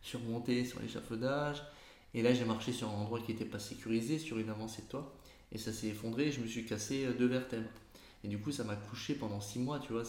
Je 0.02 0.10
suis 0.10 0.18
remonté 0.18 0.66
sur 0.66 0.82
l'échafaudage. 0.82 1.62
Et 2.14 2.22
là, 2.22 2.34
j'ai 2.34 2.46
marché 2.46 2.72
sur 2.72 2.90
un 2.90 2.94
endroit 2.94 3.20
qui 3.20 3.34
n'était 3.34 3.46
pas 3.46 3.60
sécurisé, 3.60 4.20
sur 4.20 4.38
une 4.40 4.50
avancée 4.50 4.84
de 4.84 4.88
toit. 4.88 5.14
Et 5.52 5.58
ça 5.58 5.74
s'est 5.74 5.88
effondré 5.88 6.28
et 6.28 6.32
je 6.32 6.40
me 6.40 6.48
suis 6.48 6.66
cassé 6.66 7.06
euh, 7.06 7.14
deux 7.14 7.28
vertèbres. 7.28 7.70
Et 8.24 8.28
du 8.28 8.40
coup, 8.40 8.52
ça 8.52 8.64
m'a 8.64 8.76
couché 8.76 9.16
pendant 9.16 9.42
six 9.42 9.60
mois, 9.60 9.80
tu 9.80 9.92
vois. 9.94 10.04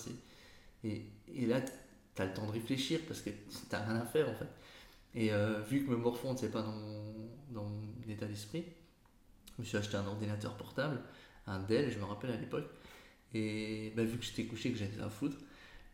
Et, 0.85 1.03
et 1.35 1.47
là, 1.47 1.61
tu 1.61 2.23
as 2.23 2.27
le 2.27 2.33
temps 2.33 2.47
de 2.47 2.53
réfléchir 2.53 3.01
parce 3.07 3.21
que 3.21 3.31
tu 3.31 3.77
rien 3.77 3.97
à 3.97 4.07
faire 4.07 4.29
en 4.29 4.35
fait. 4.35 4.49
Et 5.17 5.33
euh, 5.33 5.61
vu 5.63 5.85
que 5.85 5.91
me 5.91 5.97
morfondre, 5.97 6.39
c'est 6.39 6.51
pas 6.51 6.63
dans 6.63 6.73
mon, 6.73 7.15
dans 7.51 7.65
mon 7.65 7.83
état 8.09 8.27
d'esprit, 8.27 8.65
je 9.57 9.63
me 9.63 9.67
suis 9.67 9.79
acheté 9.79 9.97
un 9.97 10.07
ordinateur 10.07 10.57
portable, 10.57 11.01
un 11.47 11.59
Dell, 11.61 11.91
je 11.91 11.99
me 11.99 12.05
rappelle 12.05 12.31
à 12.31 12.37
l'époque. 12.37 12.67
Et 13.35 13.93
bah, 13.97 14.05
vu 14.05 14.19
que 14.19 14.25
j'étais 14.25 14.45
couché, 14.45 14.71
que 14.71 14.79
j'avais 14.79 15.01
à 15.03 15.09
foutre, 15.09 15.39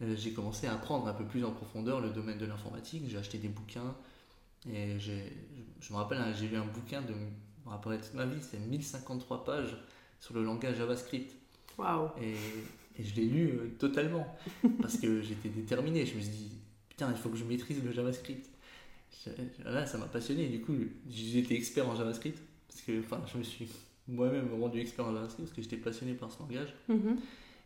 euh, 0.03 0.17
j'ai 0.17 0.33
commencé 0.33 0.67
à 0.67 0.75
apprendre 0.75 1.07
un 1.07 1.15
peu 1.15 1.25
plus 1.25 1.45
en 1.45 1.53
profondeur 1.53 2.01
le 2.01 2.11
domaine 2.11 2.39
de 2.39 2.47
l'informatique. 2.47 3.05
J'ai 3.07 3.17
acheté 3.17 3.39
des 3.39 3.49
bouquins. 3.49 3.95
Et 4.69 4.99
je, 4.99 5.13
me 5.93 5.97
rappelle, 5.97 6.19
hein, 6.19 6.33
j'ai 6.33 6.49
lu 6.49 6.57
un 6.57 6.67
bouquin 6.67 7.01
de, 7.03 7.13
je 7.13 7.71
me 7.71 7.97
toute 7.97 8.15
ma 8.15 8.27
vie, 8.27 8.41
c'est 8.41 8.59
1053 8.59 9.45
pages 9.45 9.77
sur 10.21 10.35
le 10.35 10.43
langage 10.43 10.77
JavaScript. 10.77 11.35
Waouh. 11.79 12.11
Et, 12.21 12.35
et 13.01 13.05
je 13.05 13.15
l'ai 13.15 13.27
lu 13.27 13.49
euh, 13.49 13.77
totalement 13.79 14.27
parce 14.81 14.99
que 14.99 15.23
j'étais 15.23 15.49
déterminé. 15.49 16.07
Je 16.07 16.17
me 16.17 16.21
suis 16.21 16.31
dit, 16.31 16.53
putain, 16.89 17.11
il 17.11 17.17
faut 17.17 17.29
que 17.29 17.37
je 17.37 17.45
maîtrise 17.45 17.83
le 17.83 17.93
JavaScript. 17.93 18.52
Là, 19.65 19.87
ça 19.87 19.99
m'a 19.99 20.07
passionné. 20.07 20.49
Du 20.49 20.61
coup, 20.61 20.75
été 21.09 21.55
expert 21.55 21.89
en 21.89 21.95
JavaScript 21.97 22.39
parce 22.69 22.81
que, 22.83 23.01
enfin, 23.01 23.23
je 23.33 23.39
me 23.39 23.43
suis 23.43 23.69
moi-même 24.09 24.49
rendu 24.61 24.81
expert 24.81 25.05
en 25.07 25.13
JavaScript 25.15 25.49
parce 25.49 25.57
que 25.57 25.63
j'étais 25.63 25.77
passionné 25.77 26.15
par 26.15 26.31
ce 26.33 26.39
langage. 26.41 26.75
Mhm. 26.89 27.17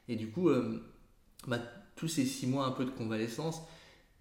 Et 0.08 0.16
du 0.16 0.28
coup, 0.28 0.48
euh, 0.48 0.80
bah, 1.46 1.60
tous 1.96 2.08
ces 2.08 2.24
six 2.26 2.46
mois 2.46 2.66
un 2.66 2.72
peu 2.72 2.84
de 2.84 2.90
convalescence, 2.90 3.62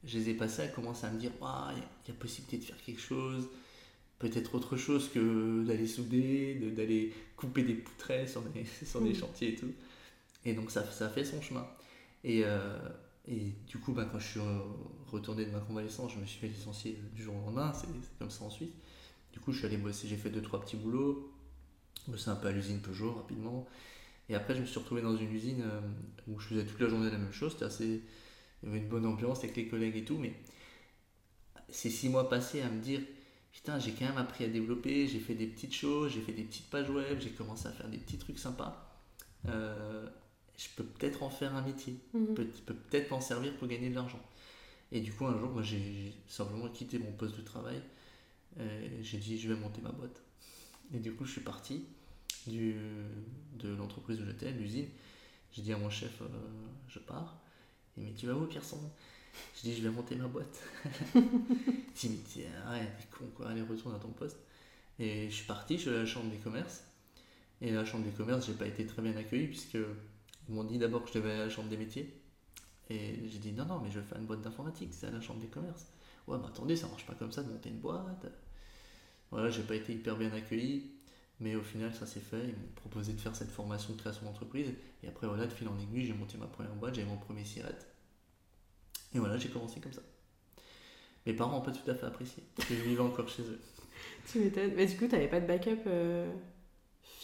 je 0.04 0.18
les 0.18 0.30
ai 0.30 0.34
passés 0.34 0.62
à 0.64 0.68
commencer 0.68 1.06
à 1.08 1.12
me 1.12 1.20
dire, 1.20 1.32
il 1.40 1.44
y, 1.44 1.46
a- 1.46 1.74
il 2.06 2.08
y 2.10 2.12
a 2.12 2.20
possibilité 2.20 2.58
de 2.58 2.64
faire 2.64 2.82
quelque 2.84 3.02
chose, 3.02 3.48
peut-être 4.20 4.56
autre 4.56 4.78
chose 4.78 5.10
que 5.10 5.64
d'aller 5.66 5.88
souder, 5.88 6.56
de- 6.56 6.70
d'aller 6.70 7.12
couper 7.36 7.64
des 7.64 7.74
poutrelles 7.74 8.30
sur 8.30 8.42
des, 8.44 8.64
sur 8.86 9.02
des 9.02 9.10
Mhm. 9.10 9.16
chantiers 9.16 9.50
et 9.54 9.56
tout. 9.56 9.72
Et 10.46 10.54
donc 10.54 10.72
ça, 10.72 10.84
ça 10.92 11.10
fait 11.10 11.26
son 11.26 11.42
chemin. 11.42 11.68
Et, 12.24 12.44
euh, 12.46 12.78
et 13.28 13.54
du 13.68 13.78
coup, 13.78 13.94
bah, 13.94 14.08
quand 14.12 14.20
je 14.20 14.28
suis 14.28 14.40
re- 14.40 14.62
retourné 15.08 15.46
de 15.46 15.52
ma 15.52 15.60
convalescence, 15.60 16.14
je 16.14 16.20
me 16.20 16.26
suis 16.26 16.40
fait 16.40 16.48
licencier 16.48 17.00
du 17.14 17.24
jour 17.24 17.36
au 17.36 17.46
lendemain, 17.46 17.74
c'est 17.74 17.88
comme 18.20 18.30
ça 18.30 18.44
en 18.46 18.50
Suisse. 18.50 18.74
Du 19.34 19.40
coup, 19.40 19.52
je 19.52 19.58
suis 19.58 19.68
allé 19.68 19.78
bosser, 19.78 20.08
j'ai 20.08 20.18
fait 20.18 20.30
deux, 20.30 20.42
trois 20.42 20.62
petits 20.62 20.78
boulots, 20.78 21.34
bossé 22.08 22.30
un 22.30 22.36
peu 22.36 22.48
à 22.48 22.52
l'usine 22.52 22.80
Peugeot 22.80 23.14
rapidement. 23.14 23.68
Et 24.30 24.36
après, 24.36 24.56
je 24.56 24.62
me 24.62 24.66
suis 24.66 24.80
retrouvé 24.80 25.02
dans 25.02 25.16
une 25.16 25.32
usine 25.32 25.62
euh, 25.64 25.82
où 26.28 26.40
je 26.40 26.48
faisais 26.48 26.66
toute 26.66 26.80
la 26.80 26.88
journée 26.88 27.10
la 27.12 27.18
même 27.18 27.34
chose. 27.34 27.62
Assez... 27.62 28.02
Il 28.64 28.70
y 28.70 28.72
avait 28.72 28.82
une 28.82 28.90
bonne 28.90 29.06
ambiance 29.06 29.40
avec 29.40 29.56
les 29.56 29.68
collègues 29.68 29.98
et 29.98 30.06
tout, 30.06 30.18
mais 30.18 30.34
ces 31.70 31.90
six 31.90 32.10
mois 32.10 32.30
passés 32.30 32.62
à 32.62 32.70
me 32.70 32.82
dire 32.82 33.02
putain, 33.52 33.80
j'ai 33.80 33.92
quand 33.92 34.06
même 34.06 34.18
appris 34.18 34.44
à 34.44 34.48
développer, 34.48 35.08
j'ai 35.08 35.20
fait 35.20 35.34
des 35.34 35.48
petites 35.48 35.74
choses, 35.74 36.12
j'ai 36.12 36.22
fait 36.22 36.34
des 36.34 36.44
petites 36.44 36.70
pages 36.70 36.90
web, 36.90 37.20
j'ai 37.20 37.30
commencé 37.30 37.68
à 37.68 37.72
faire 37.72 37.88
des 37.88 37.98
petits 37.98 38.18
trucs 38.18 38.38
sympas. 38.38 39.00
Euh, 39.48 40.08
je 40.58 40.68
peux 40.76 40.84
peut-être 40.84 41.24
en 41.24 41.30
faire 41.30 41.56
un 41.56 41.62
métier, 41.62 41.98
je 42.14 42.34
peux, 42.34 42.44
je 42.44 42.62
peux 42.62 42.74
peut-être 42.74 43.12
m'en 43.12 43.22
servir 43.22 43.56
pour 43.58 43.68
gagner 43.68 43.90
de 43.90 43.96
l'argent. 43.96 44.22
Et 44.92 45.02
du 45.02 45.12
coup, 45.12 45.26
un 45.26 45.38
jour, 45.38 45.50
moi, 45.50 45.62
j'ai 45.62 46.14
simplement 46.28 46.70
quitté 46.70 47.00
mon 47.00 47.12
poste 47.12 47.36
de 47.36 47.42
travail. 47.42 47.82
Euh, 48.60 48.88
j'ai 49.02 49.18
dit, 49.18 49.38
je 49.38 49.52
vais 49.52 49.60
monter 49.60 49.82
ma 49.82 49.92
boîte. 49.92 50.22
Et 50.94 51.00
du 51.00 51.14
coup, 51.14 51.26
je 51.26 51.32
suis 51.34 51.42
parti 51.42 51.86
du, 52.48 52.76
de 53.60 53.76
l'entreprise 53.76 54.22
où 54.22 54.26
j'étais, 54.26 54.52
l'usine. 54.52 54.88
J'ai 55.52 55.62
dit 55.62 55.74
à 55.74 55.78
mon 55.78 55.90
chef, 55.90 56.22
euh, 56.22 56.28
je 56.88 57.00
pars. 57.00 57.42
Il 57.98 58.04
me 58.04 58.10
dit, 58.10 58.16
tu 58.16 58.28
vas 58.28 58.36
où, 58.36 58.46
Pierson 58.46 58.80
Je 59.56 59.62
dis, 59.62 59.76
je 59.76 59.82
vais 59.82 59.90
monter 59.90 60.16
ma 60.16 60.28
boîte. 60.28 60.62
il 61.16 62.24
dit, 62.24 62.24
mais 62.38 62.48
arrête, 62.66 62.92
t'es 62.98 63.18
con, 63.18 63.26
quoi, 63.36 63.50
allez, 63.50 63.62
retourne 63.62 63.96
à 63.96 64.00
ton 64.00 64.10
poste. 64.10 64.38
Et 65.00 65.30
je 65.30 65.36
suis 65.36 65.46
parti, 65.46 65.76
je 65.76 65.82
suis 65.82 65.90
à 65.90 65.94
la 65.94 66.06
chambre 66.06 66.30
des 66.30 66.38
commerces. 66.38 66.84
Et 67.62 67.72
à 67.72 67.74
la 67.74 67.86
chambre 67.86 68.06
des 68.06 68.12
commerces, 68.12 68.46
j'ai 68.46 68.54
pas 68.54 68.68
été 68.68 68.86
très 68.86 69.02
bien 69.02 69.16
accueilli, 69.18 69.48
puisque 69.48 69.78
ils 70.48 70.56
m'ont 70.56 70.64
dit 70.64 70.78
d'abord 70.78 71.04
que 71.04 71.10
je 71.10 71.14
devais 71.16 71.32
aller 71.32 71.42
à 71.42 71.46
la 71.46 71.50
chambre 71.50 71.70
des 71.70 71.78
métiers. 71.78 72.22
Et 72.90 73.28
j'ai 73.28 73.40
dit, 73.40 73.52
non, 73.52 73.66
non, 73.66 73.80
mais 73.80 73.90
je 73.90 74.00
vais 74.00 74.06
faire 74.06 74.20
une 74.20 74.26
boîte 74.26 74.42
d'informatique, 74.42 74.94
c'est 74.94 75.08
à 75.08 75.12
la 75.12 75.22
chambre 75.22 75.40
des 75.40 75.48
commerces. 75.48 75.88
Ouais, 76.28 76.38
mais 76.40 76.48
attendez, 76.48 76.76
ça 76.76 76.88
marche 76.88 77.06
pas 77.06 77.16
comme 77.16 77.32
ça 77.32 77.44
de 77.44 77.52
monter 77.52 77.70
une 77.70 77.80
boîte. 77.80 78.26
Voilà, 79.32 79.50
j'ai 79.50 79.64
pas 79.64 79.76
été 79.76 79.94
hyper 79.94 80.18
bien 80.18 80.32
accueilli. 80.32 80.92
Mais 81.40 81.56
au 81.56 81.64
final, 81.64 81.94
ça 81.94 82.06
s'est 82.06 82.20
fait. 82.20 82.44
Ils 82.44 82.54
m'ont 82.54 82.72
proposé 82.76 83.14
de 83.14 83.20
faire 83.20 83.36
cette 83.36 83.52
formation 83.52 83.94
de 83.94 84.00
création 84.00 84.26
d'entreprise. 84.26 84.74
Et 85.04 85.08
après, 85.08 85.28
voilà, 85.28 85.48
de 85.48 85.52
fil 85.52 85.68
en 85.68 85.78
aiguille, 85.80 86.06
j'ai 86.06 86.14
monté 86.14 86.38
ma 86.38 86.48
première 86.48 86.74
boîte, 86.76 86.96
j'avais 86.96 87.08
mon 87.08 87.18
premier 87.18 87.44
sirette. 87.44 87.88
Et 89.14 89.20
voilà, 89.20 89.38
j'ai 89.38 89.50
commencé 89.50 89.80
comme 89.80 89.94
ça. 89.94 90.02
Mes 91.26 91.34
parents 91.34 91.58
n'ont 91.58 91.62
pas 91.62 91.72
tout 91.72 91.90
à 91.90 91.96
fait 91.96 92.06
apprécié. 92.06 92.44
Je 92.70 92.76
vivais 92.76 93.02
encore 93.02 93.28
chez 93.28 93.44
eux. 93.44 93.60
Tu 94.28 94.40
m'étonnes. 94.40 94.74
Mais 94.76 94.86
du 94.86 94.98
coup, 94.98 95.08
tu 95.08 95.14
n'avais 95.14 95.28
pas 95.28 95.40
de 95.40 95.48
backup 95.48 95.82
euh, 95.88 96.32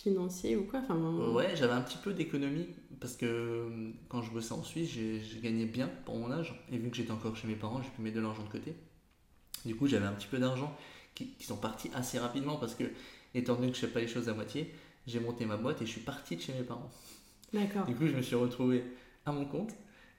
financier 0.01 0.55
ou 0.55 0.65
quoi 0.65 0.79
enfin, 0.79 0.95
Ouais, 1.31 1.55
j'avais 1.55 1.73
un 1.73 1.81
petit 1.81 1.97
peu 1.97 2.13
d'économie. 2.13 2.67
Parce 2.99 3.15
que 3.15 3.25
euh, 3.25 3.91
quand 4.09 4.21
je 4.21 4.31
bossais 4.31 4.53
en 4.53 4.63
Suisse, 4.63 4.89
j'ai 4.89 5.39
gagné 5.41 5.65
bien 5.65 5.89
pour 6.05 6.15
mon 6.15 6.31
âge. 6.31 6.53
Et 6.71 6.77
vu 6.77 6.89
que 6.89 6.95
j'étais 6.95 7.11
encore 7.11 7.35
chez 7.35 7.47
mes 7.47 7.55
parents, 7.55 7.81
j'ai 7.81 7.89
pu 7.89 8.01
mettre 8.01 8.15
de 8.15 8.21
l'argent 8.21 8.43
de 8.43 8.49
côté. 8.49 8.75
Du 9.65 9.75
coup, 9.75 9.87
j'avais 9.87 10.05
un 10.05 10.13
petit 10.13 10.27
peu 10.27 10.37
d'argent 10.37 10.75
qui, 11.15 11.33
qui, 11.33 11.45
sont 11.45 11.57
partis 11.57 11.89
assez 11.93 12.19
rapidement 12.19 12.57
parce 12.57 12.75
que 12.75 12.83
étant 13.33 13.55
donné 13.55 13.71
que 13.71 13.77
je 13.77 13.83
ne 13.83 13.87
fais 13.87 13.93
pas 13.93 13.99
les 14.01 14.07
choses 14.07 14.29
à 14.29 14.33
moitié, 14.33 14.71
j'ai 15.07 15.19
monté 15.19 15.45
ma 15.45 15.57
boîte 15.57 15.81
et 15.81 15.85
je 15.85 15.91
suis 15.91 16.01
parti 16.01 16.35
de 16.35 16.41
chez 16.41 16.53
mes 16.53 16.63
parents. 16.63 16.91
D'accord. 17.53 17.85
Du 17.85 17.95
coup, 17.95 18.07
je 18.07 18.15
me 18.15 18.21
suis 18.21 18.35
retrouvé 18.35 18.83
à 19.25 19.31
mon 19.31 19.45
compte 19.45 19.73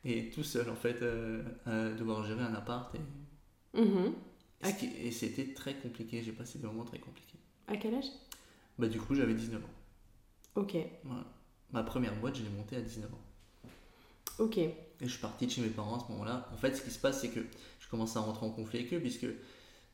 et 0.04 0.30
tout 0.30 0.42
seul, 0.42 0.68
en 0.68 0.74
fait, 0.74 1.02
euh, 1.02 1.42
à 1.66 1.90
devoir 1.90 2.24
gérer 2.24 2.42
un 2.42 2.54
appart. 2.54 2.94
Et, 2.94 3.80
mm-hmm. 3.80 5.04
et 5.04 5.10
c'était 5.12 5.54
très 5.54 5.74
compliqué. 5.74 6.22
J'ai 6.24 6.32
passé 6.32 6.58
des 6.58 6.66
moments 6.66 6.84
très 6.84 6.98
compliqués. 6.98 7.38
À 7.68 7.76
quel 7.76 7.94
âge? 7.94 8.06
Bah, 8.78 8.88
Du 8.88 9.00
coup, 9.00 9.14
j'avais 9.14 9.34
19 9.34 9.62
ans. 9.62 9.68
Ok. 10.54 10.76
Ma 11.72 11.82
première 11.82 12.14
boîte, 12.16 12.36
je 12.36 12.42
l'ai 12.42 12.50
montée 12.50 12.76
à 12.76 12.80
19 12.80 13.12
ans. 13.12 13.20
Ok. 14.38 14.58
Et 14.58 14.76
je 15.00 15.08
suis 15.08 15.20
parti 15.20 15.46
de 15.46 15.50
chez 15.50 15.62
mes 15.62 15.68
parents 15.68 15.96
à 15.96 16.00
ce 16.00 16.12
moment-là. 16.12 16.48
En 16.52 16.56
fait, 16.56 16.74
ce 16.74 16.82
qui 16.82 16.90
se 16.90 16.98
passe, 16.98 17.20
c'est 17.20 17.30
que 17.30 17.40
je 17.80 17.88
commence 17.88 18.16
à 18.16 18.20
rentrer 18.20 18.46
en 18.46 18.50
conflit 18.50 18.80
avec 18.80 18.92
eux, 18.92 19.00
puisque 19.00 19.26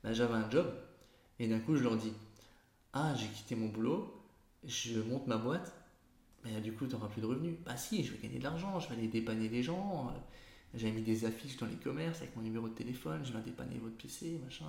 bah, 0.02 0.12
j'avais 0.12 0.35
un 0.35 0.50
job. 0.50 0.73
Et 1.38 1.47
d'un 1.47 1.61
coup, 1.61 1.76
je 1.76 1.85
leur 1.85 1.97
dis 1.97 2.12
ah, 2.92 3.14
j'ai 3.14 3.28
quitté 3.28 3.54
mon 3.54 3.68
boulot, 3.68 4.12
je 4.64 5.00
monte 5.00 5.26
ma 5.26 5.37
boîte, 5.37 5.73
mais 6.44 6.61
du 6.61 6.73
coup, 6.73 6.87
tu 6.87 6.94
n'auras 6.94 7.08
plus 7.08 7.20
de 7.20 7.26
revenus. 7.26 7.54
Bah 7.64 7.76
si, 7.76 8.02
je 8.04 8.12
vais 8.12 8.18
gagner 8.18 8.38
de 8.38 8.44
l'argent, 8.44 8.80
je 8.80 8.88
vais 8.88 8.97
aller 8.97 9.08
dépanner 9.08 9.49
les 9.49 9.62
gens. 9.62 10.12
J'avais 10.75 10.92
mis 10.92 11.02
des 11.02 11.25
affiches 11.25 11.56
dans 11.58 11.66
les 11.66 11.76
commerces 11.76 12.18
avec 12.18 12.35
mon 12.37 12.42
numéro 12.42 12.68
de 12.68 12.75
téléphone, 12.75 13.25
je 13.25 13.32
vais 13.32 13.40
dépanner 13.42 13.78
votre 13.78 13.97
PC, 13.97 14.40
machin. 14.44 14.66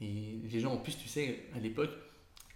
Et 0.00 0.38
les 0.50 0.60
gens, 0.60 0.74
en 0.74 0.78
plus, 0.78 0.96
tu 0.98 1.08
sais, 1.08 1.46
à 1.54 1.60
l'époque, 1.60 1.90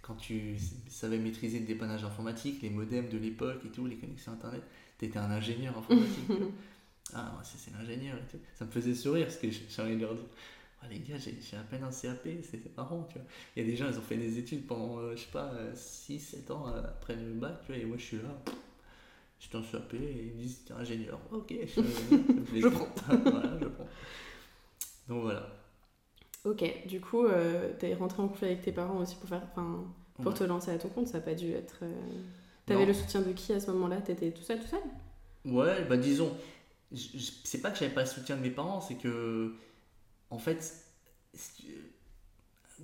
quand 0.09 0.15
tu 0.15 0.57
savais 0.89 1.19
maîtriser 1.19 1.59
le 1.59 1.67
dépannage 1.67 2.03
informatique, 2.03 2.63
les 2.63 2.71
modems 2.71 3.09
de 3.09 3.17
l'époque 3.19 3.61
et 3.63 3.69
tout, 3.69 3.85
les 3.85 3.95
connexions 3.95 4.31
Internet, 4.31 4.63
tu 4.97 5.05
étais 5.05 5.19
un 5.19 5.29
ingénieur 5.29 5.77
informatique. 5.77 6.31
ah, 7.13 7.39
c'est 7.43 7.71
l'ingénieur 7.77 8.17
et 8.17 8.31
tout. 8.31 8.39
Ça 8.55 8.65
me 8.65 8.71
faisait 8.71 8.95
sourire 8.95 9.27
parce 9.27 9.37
que 9.37 9.51
j'ai 9.51 9.81
envie 9.83 9.95
de 9.95 10.01
leur 10.01 10.15
dire 10.15 10.25
ah, 10.81 10.87
les 10.89 10.99
gars, 10.99 11.17
j'ai 11.19 11.57
à 11.57 11.61
peine 11.61 11.83
un 11.83 11.91
CAP, 11.91 12.27
c'est 12.41 12.75
marrant, 12.75 13.07
tu 13.11 13.19
vois. 13.19 13.27
Il 13.55 13.63
y 13.63 13.67
a 13.67 13.69
des 13.69 13.75
gens, 13.75 13.85
ils 13.87 13.99
ont 13.99 14.01
fait 14.01 14.17
des 14.17 14.39
études 14.39 14.65
pendant, 14.65 14.97
euh, 14.97 15.15
je 15.15 15.21
sais 15.21 15.31
pas, 15.31 15.53
6-7 15.75 16.49
euh, 16.49 16.53
ans 16.53 16.67
euh, 16.69 16.81
après 16.81 17.15
le 17.15 17.33
bac, 17.33 17.59
tu 17.65 17.73
vois, 17.73 17.81
et 17.81 17.85
moi 17.85 17.97
je 17.97 18.03
suis 18.03 18.17
là, 18.17 18.53
j'étais 19.39 19.57
un 19.57 19.61
CAP, 19.61 19.93
et 19.93 20.27
ils 20.27 20.33
me 20.37 20.41
disent, 20.41 20.63
t'es 20.65 20.73
ingénieur, 20.73 21.19
ok, 21.31 21.53
je, 21.53 21.81
je 22.61 22.67
prends. 22.67 22.87
voilà, 23.07 23.59
je 23.61 23.67
prends. 23.67 23.89
Donc 25.09 25.23
voilà. 25.23 25.49
Ok, 26.45 26.87
du 26.87 27.01
coup, 27.01 27.25
euh, 27.25 27.73
t'es 27.77 27.93
rentré 27.93 28.21
en 28.21 28.29
conflit 28.29 28.47
avec 28.47 28.61
tes 28.61 28.71
parents 28.71 28.99
aussi 28.99 29.15
pour, 29.17 29.27
faire, 29.27 29.45
pour 30.21 30.33
te 30.33 30.43
lancer 30.43 30.71
à 30.71 30.77
ton 30.77 30.89
compte, 30.89 31.07
ça 31.07 31.19
n'a 31.19 31.23
pas 31.23 31.35
dû 31.35 31.51
être... 31.51 31.83
T'avais 32.65 32.85
le 32.85 32.93
soutien 32.93 33.21
de 33.21 33.31
qui 33.31 33.53
à 33.53 33.59
ce 33.59 33.71
moment-là? 33.71 33.97
T'étais 34.01 34.31
tout 34.31 34.43
seul, 34.43 34.59
tout 34.59 34.67
seul? 34.67 34.79
Ouais, 35.45 35.85
bah 35.85 35.97
disons, 35.97 36.31
c'est 37.43 37.61
pas 37.61 37.71
que 37.71 37.79
j'avais 37.79 37.93
pas 37.93 38.01
le 38.01 38.07
soutien 38.07 38.35
de 38.35 38.41
mes 38.41 38.49
parents, 38.49 38.81
c'est 38.81 38.95
que 38.95 39.55
en 40.29 40.37
fait, 40.37 40.85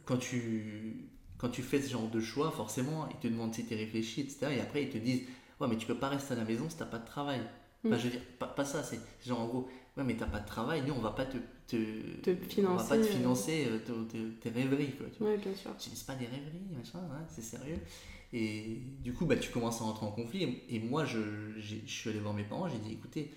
quand 0.05 0.17
tu, 0.17 1.09
quand 1.37 1.49
tu 1.49 1.61
fais 1.61 1.81
ce 1.81 1.91
genre 1.91 2.09
de 2.09 2.19
choix, 2.19 2.51
forcément, 2.51 3.07
ils 3.09 3.17
te 3.17 3.27
demandent 3.27 3.53
si 3.53 3.65
tu 3.65 3.75
réfléchi, 3.75 4.21
etc. 4.21 4.47
Et 4.51 4.61
après, 4.61 4.83
ils 4.83 4.89
te 4.89 4.97
disent 4.97 5.23
Ouais, 5.59 5.67
mais 5.67 5.77
tu 5.77 5.85
peux 5.85 5.97
pas 5.97 6.09
rester 6.09 6.33
à 6.33 6.37
la 6.37 6.43
maison 6.43 6.69
si 6.69 6.77
t'as 6.77 6.85
pas 6.85 6.99
de 6.99 7.05
travail. 7.05 7.41
Enfin, 7.85 7.95
mm. 7.95 7.99
je 7.99 8.03
veux 8.03 8.09
dire, 8.11 8.21
pas, 8.39 8.65
ça, 8.65 8.83
c'est 8.83 8.99
genre 9.25 9.39
en 9.39 9.47
gros 9.47 9.69
Ouais, 9.97 10.03
mais 10.03 10.15
t'as 10.15 10.25
pas 10.25 10.39
de 10.39 10.47
travail, 10.47 10.83
nous, 10.85 10.93
on 10.93 10.99
va 10.99 11.11
pas 11.11 11.25
te, 11.25 11.37
te, 11.67 12.35
financer, 12.47 12.67
on 12.67 12.75
va 12.75 12.83
pas 12.83 12.97
te 12.97 13.03
financer 13.03 13.67
euh, 13.67 14.31
tes 14.41 14.49
rêveries. 14.49 14.91
Quoi, 14.91 15.07
tu 15.15 15.23
ouais, 15.23 15.37
bien 15.37 15.53
sûr. 15.55 15.71
C'est 15.77 16.05
pas 16.05 16.15
des 16.15 16.25
rêveries, 16.25 16.65
machin, 16.75 16.99
hein, 16.99 17.25
c'est 17.27 17.43
sérieux. 17.43 17.79
Et 18.33 18.81
du 19.01 19.13
coup, 19.13 19.25
bah, 19.25 19.35
tu 19.37 19.51
commences 19.51 19.81
à 19.81 19.85
rentrer 19.85 20.05
en 20.05 20.11
conflit. 20.11 20.61
Et, 20.69 20.79
moi, 20.79 21.05
je, 21.05 21.19
je 21.57 21.75
suis 21.85 22.09
allé 22.09 22.19
voir 22.19 22.33
mes 22.33 22.43
parents, 22.43 22.67
j'ai 22.67 22.77
dit 22.79 22.93
Écoutez, 22.93 23.31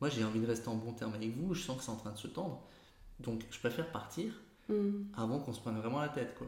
moi, 0.00 0.10
j'ai 0.10 0.24
envie 0.24 0.40
de 0.40 0.46
rester 0.46 0.68
en 0.68 0.76
bon 0.76 0.92
terme 0.92 1.14
avec 1.14 1.36
vous, 1.36 1.54
je 1.54 1.62
sens 1.62 1.78
que 1.78 1.84
c'est 1.84 1.90
en 1.90 1.96
train 1.96 2.12
de 2.12 2.18
se 2.18 2.28
tendre. 2.28 2.66
Donc 3.20 3.42
je 3.50 3.58
préfère 3.58 3.90
partir 3.90 4.32
mm. 4.68 5.04
avant 5.16 5.38
qu'on 5.38 5.52
se 5.52 5.60
prenne 5.60 5.76
vraiment 5.76 6.00
la 6.00 6.08
tête. 6.08 6.34
Quoi. 6.36 6.46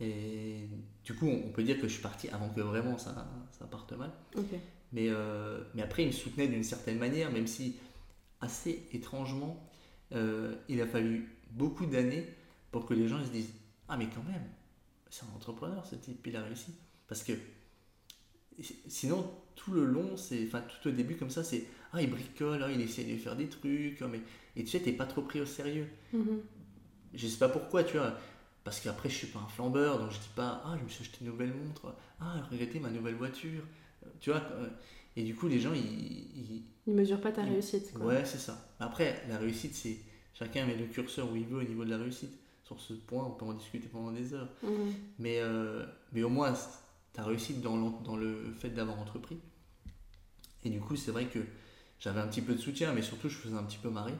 Et 0.00 0.68
du 1.04 1.14
coup, 1.14 1.26
on 1.26 1.50
peut 1.50 1.62
dire 1.62 1.76
que 1.76 1.88
je 1.88 1.92
suis 1.92 2.02
parti 2.02 2.28
avant 2.28 2.48
que 2.48 2.60
vraiment 2.60 2.98
ça, 2.98 3.26
ça 3.50 3.66
parte 3.66 3.92
mal. 3.92 4.12
Mais, 4.92 5.08
euh, 5.08 5.60
mais 5.74 5.82
après, 5.82 6.04
il 6.04 6.06
me 6.06 6.12
soutenait 6.12 6.48
d'une 6.48 6.62
certaine 6.62 6.98
manière, 6.98 7.30
même 7.30 7.46
si 7.46 7.76
assez 8.40 8.88
étrangement, 8.92 9.67
euh, 10.12 10.54
il 10.68 10.80
a 10.80 10.86
fallu 10.86 11.28
beaucoup 11.50 11.86
d'années 11.86 12.26
pour 12.70 12.86
que 12.86 12.94
les 12.94 13.08
gens 13.08 13.24
se 13.24 13.30
disent 13.30 13.52
Ah, 13.88 13.96
mais 13.96 14.06
quand 14.06 14.22
même, 14.24 14.44
c'est 15.10 15.24
un 15.24 15.36
entrepreneur 15.36 15.84
ce 15.86 15.96
type, 15.96 16.26
il 16.26 16.36
a 16.36 16.42
réussi. 16.42 16.74
Parce 17.06 17.22
que 17.22 17.32
sinon, 18.88 19.30
tout 19.54 19.72
le 19.72 19.84
long, 19.84 20.16
c'est, 20.16 20.46
enfin, 20.46 20.62
tout 20.62 20.88
au 20.88 20.92
début, 20.92 21.16
comme 21.16 21.30
ça, 21.30 21.44
c'est 21.44 21.66
Ah, 21.92 22.02
il 22.02 22.10
bricole, 22.10 22.62
ah, 22.62 22.70
il 22.70 22.80
essaie 22.80 23.04
de 23.04 23.16
faire 23.16 23.36
des 23.36 23.48
trucs, 23.48 24.00
mais 24.02 24.20
et 24.56 24.64
tu 24.64 24.70
sais, 24.70 24.80
t'es 24.80 24.92
pas 24.92 25.06
trop 25.06 25.22
pris 25.22 25.40
au 25.40 25.46
sérieux. 25.46 25.88
Mhm. 26.12 26.40
Je 27.14 27.26
sais 27.26 27.38
pas 27.38 27.48
pourquoi, 27.48 27.84
tu 27.84 27.96
vois. 27.96 28.18
Parce 28.64 28.80
qu'après, 28.80 29.08
je 29.08 29.14
suis 29.14 29.26
pas 29.28 29.38
un 29.38 29.48
flambeur, 29.48 29.98
donc 29.98 30.10
je 30.10 30.18
dis 30.18 30.30
pas, 30.34 30.62
ah, 30.64 30.76
je 30.78 30.84
me 30.84 30.88
suis 30.88 31.02
acheté 31.02 31.18
une 31.22 31.28
nouvelle 31.28 31.54
montre, 31.54 31.94
ah, 32.20 32.42
regrettez 32.50 32.80
ma 32.80 32.90
nouvelle 32.90 33.14
voiture. 33.14 33.62
Tu 34.20 34.30
vois, 34.30 34.42
et 35.18 35.24
du 35.24 35.34
coup, 35.34 35.48
les 35.48 35.58
gens, 35.58 35.72
ils. 35.74 36.62
Ils, 36.86 36.94
mesurent 36.94 37.20
pas 37.20 37.32
ta 37.32 37.42
réussite. 37.42 37.92
Quoi. 37.92 38.06
Ouais, 38.06 38.24
c'est 38.24 38.38
ça. 38.38 38.70
Après, 38.78 39.22
la 39.28 39.36
réussite, 39.36 39.74
c'est. 39.74 39.98
Chacun 40.32 40.64
met 40.64 40.76
le 40.76 40.86
curseur 40.86 41.30
où 41.30 41.34
il 41.34 41.44
veut 41.44 41.58
au 41.58 41.64
niveau 41.64 41.84
de 41.84 41.90
la 41.90 41.98
réussite. 41.98 42.30
Sur 42.62 42.80
ce 42.80 42.92
point, 42.92 43.24
on 43.24 43.30
peut 43.30 43.44
en 43.44 43.54
discuter 43.54 43.88
pendant 43.88 44.12
des 44.12 44.32
heures. 44.32 44.48
Mhm. 44.62 44.94
Mais, 45.18 45.40
euh, 45.40 45.84
mais 46.12 46.22
au 46.22 46.28
moins, 46.28 46.54
ta 47.12 47.24
réussite 47.24 47.60
dans, 47.60 47.76
dans 47.76 48.16
le 48.16 48.54
fait 48.60 48.70
d'avoir 48.70 49.00
entrepris. 49.00 49.38
Et 50.64 50.70
du 50.70 50.78
coup, 50.78 50.94
c'est 50.94 51.10
vrai 51.10 51.26
que 51.26 51.40
j'avais 51.98 52.20
un 52.20 52.28
petit 52.28 52.42
peu 52.42 52.54
de 52.54 52.58
soutien, 52.58 52.92
mais 52.92 53.02
surtout, 53.02 53.28
je 53.28 53.36
faisais 53.36 53.56
un 53.56 53.64
petit 53.64 53.78
peu 53.78 53.90
marrer. 53.90 54.14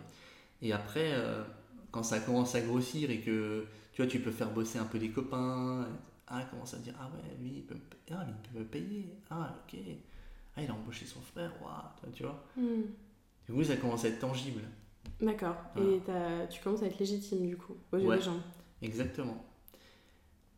Et 0.63 0.73
après, 0.73 1.13
euh, 1.13 1.45
quand 1.93 2.03
ça 2.03 2.19
commence 2.19 2.57
à 2.57 2.61
grossir 2.61 3.11
et 3.11 3.21
que 3.21 3.67
tu 3.93 4.03
vois, 4.03 4.11
tu 4.11 4.19
peux 4.19 4.33
faire 4.33 4.51
bosser 4.51 4.79
un 4.79 4.85
peu 4.85 4.99
des 4.99 5.11
copains, 5.11 5.87
ah, 6.27 6.43
commence 6.51 6.75
à 6.75 6.79
dire 6.79 6.95
Ah 7.01 7.09
ouais, 7.15 7.37
lui, 7.41 7.53
il 7.57 7.63
peut, 7.63 7.75
me, 7.75 7.81
ah, 8.17 8.27
il 8.27 8.51
peut 8.51 8.59
me 8.59 8.65
payer. 8.65 9.09
Ah, 9.31 9.57
ok. 9.65 9.79
Ah, 10.59 10.63
il 10.63 10.71
a 10.71 10.75
embauché 10.75 11.07
son 11.07 11.21
frère, 11.21 11.53
waouh, 11.63 12.13
tu 12.13 12.25
vois. 12.25 12.45
Hmm. 12.57 12.83
Du 13.47 13.53
coup, 13.53 13.63
ça 13.63 13.77
commence 13.77 14.05
à 14.05 14.09
être 14.09 14.19
tangible. 14.19 14.63
D'accord. 15.21 15.57
Et 15.77 16.01
tu 16.51 16.61
commences 16.61 16.83
à 16.83 16.87
être 16.87 16.99
légitime, 16.99 17.47
du 17.47 17.57
coup, 17.57 17.77
aux 17.93 17.99
yeux 17.99 18.17
des 18.17 18.23
gens. 18.23 18.41
Exactement. 18.83 19.45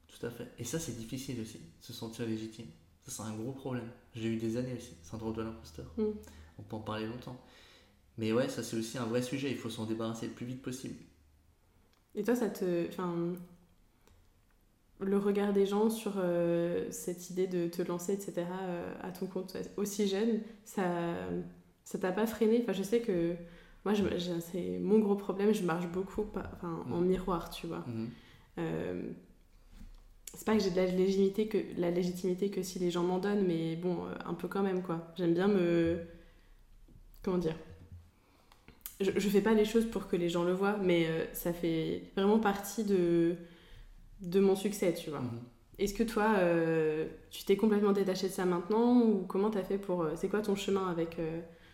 Tout 0.09 0.27
à 0.27 0.31
fait. 0.31 0.53
Et 0.59 0.65
ça, 0.65 0.79
c'est 0.79 0.97
difficile 0.97 1.41
aussi, 1.41 1.61
se 1.81 1.93
sentir 1.93 2.27
légitime. 2.27 2.67
Ça, 3.03 3.11
c'est 3.11 3.31
un 3.31 3.35
gros 3.35 3.53
problème. 3.53 3.89
J'ai 4.15 4.29
eu 4.29 4.37
des 4.37 4.57
années 4.57 4.75
aussi, 4.75 4.95
syndrome 5.03 5.35
de 5.35 5.43
l'imposteur. 5.43 5.87
Hmm. 5.97 6.13
On 6.59 6.63
peut 6.63 6.77
en 6.77 6.81
parler 6.81 7.07
longtemps. 7.07 7.41
Mais 8.19 8.33
ouais, 8.33 8.49
ça 8.49 8.63
c'est 8.63 8.77
aussi 8.77 8.99
un 8.99 9.07
vrai 9.07 9.23
sujet, 9.23 9.51
il 9.51 9.57
faut 9.57 9.71
s'en 9.71 9.87
débarrasser 9.87 10.27
le 10.27 10.33
plus 10.33 10.45
vite 10.45 10.61
possible. 10.61 10.97
Et 12.15 12.23
toi, 12.23 12.35
ça 12.35 12.51
te. 12.51 12.89
Enfin, 12.89 13.35
le 15.01 15.19
regard 15.19 15.53
des 15.53 15.67
gens 15.67 15.91
sur 15.91 16.15
euh, 16.17 16.87
cette 16.91 17.31
idée 17.31 17.47
de 17.47 17.69
te 17.69 17.83
lancer, 17.83 18.13
etc., 18.13 18.35
euh, 18.39 18.93
à 19.03 19.11
ton 19.11 19.27
compte 19.27 19.57
aussi 19.77 20.09
jeune, 20.09 20.41
ça 20.65 20.85
ça 21.85 21.99
t'a 21.99 22.13
pas 22.13 22.27
freiné? 22.27 22.61
Enfin, 22.63 22.73
je 22.73 22.83
sais 22.83 23.01
que 23.01 23.35
moi, 23.85 23.95
c'est 24.41 24.79
mon 24.79 24.99
gros 24.99 25.17
problème, 25.17 25.53
je 25.53 25.63
marche 25.65 25.89
beaucoup 25.89 26.25
enfin, 26.37 26.85
en 26.91 27.01
mm. 27.01 27.07
miroir, 27.07 27.51
tu 27.51 27.67
vois. 27.67 27.85
Mm-hmm. 27.89 28.09
Euh, 28.59 29.03
c'est 30.35 30.45
pas 30.45 30.57
que 30.57 30.63
j'ai 30.63 30.71
de 30.71 30.77
la 30.77 30.87
légitimité, 30.87 31.49
que, 31.49 31.59
la 31.79 31.91
légitimité 31.91 32.51
que 32.51 32.63
si 32.63 32.79
les 32.79 32.91
gens 32.91 33.03
m'en 33.03 33.19
donnent, 33.19 33.45
mais 33.45 33.75
bon, 33.75 34.05
un 34.25 34.35
peu 34.35 34.47
quand 34.47 34.63
même, 34.63 34.83
quoi. 34.83 35.13
J'aime 35.17 35.35
bien 35.35 35.49
me. 35.49 35.99
Comment 37.23 37.39
dire? 37.39 37.57
Je, 39.01 39.11
je 39.17 39.29
fais 39.29 39.41
pas 39.41 39.55
les 39.55 39.65
choses 39.65 39.87
pour 39.87 40.07
que 40.07 40.15
les 40.15 40.29
gens 40.29 40.45
le 40.45 40.53
voient, 40.53 40.77
mais 40.77 41.09
ça 41.33 41.53
fait 41.53 42.05
vraiment 42.15 42.39
partie 42.39 42.85
de, 42.85 43.37
de 44.21 44.41
mon 44.41 44.57
succès, 44.57 44.95
tu 44.95 45.11
vois. 45.11 45.21
Mhm. 45.21 45.41
Est-ce 45.79 45.95
que 45.95 46.03
toi, 46.03 46.35
euh, 46.39 47.09
tu 47.31 47.45
t'es 47.45 47.57
complètement 47.57 47.93
détaché 47.93 48.29
de 48.29 48.33
ça 48.33 48.45
maintenant 48.45 49.01
ou 49.01 49.25
comment 49.27 49.51
tu 49.51 49.59
as 49.59 49.65
fait 49.65 49.79
pour... 49.79 50.03
Euh, 50.03 50.13
c'est 50.17 50.29
quoi 50.29 50.43
ton 50.43 50.55
chemin 50.55 50.89
avec 50.91 51.17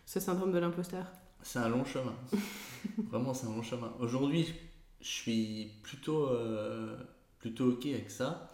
ce 0.05 0.21
syndrome 0.21 0.53
de 0.53 0.59
l'imposteur? 0.59 1.07
C'est 1.43 1.59
un 1.59 1.69
long 1.69 1.85
chemin. 1.85 2.15
Vraiment, 3.11 3.35
c'est 3.35 3.47
un 3.47 3.51
long 3.51 3.63
chemin. 3.63 3.93
Aujourd'hui, 4.01 4.53
je 5.01 5.09
suis 5.09 5.71
plutôt, 5.83 6.27
euh, 6.27 6.97
plutôt 7.39 7.73
OK 7.73 7.87
avec 7.87 8.11
ça. 8.11 8.51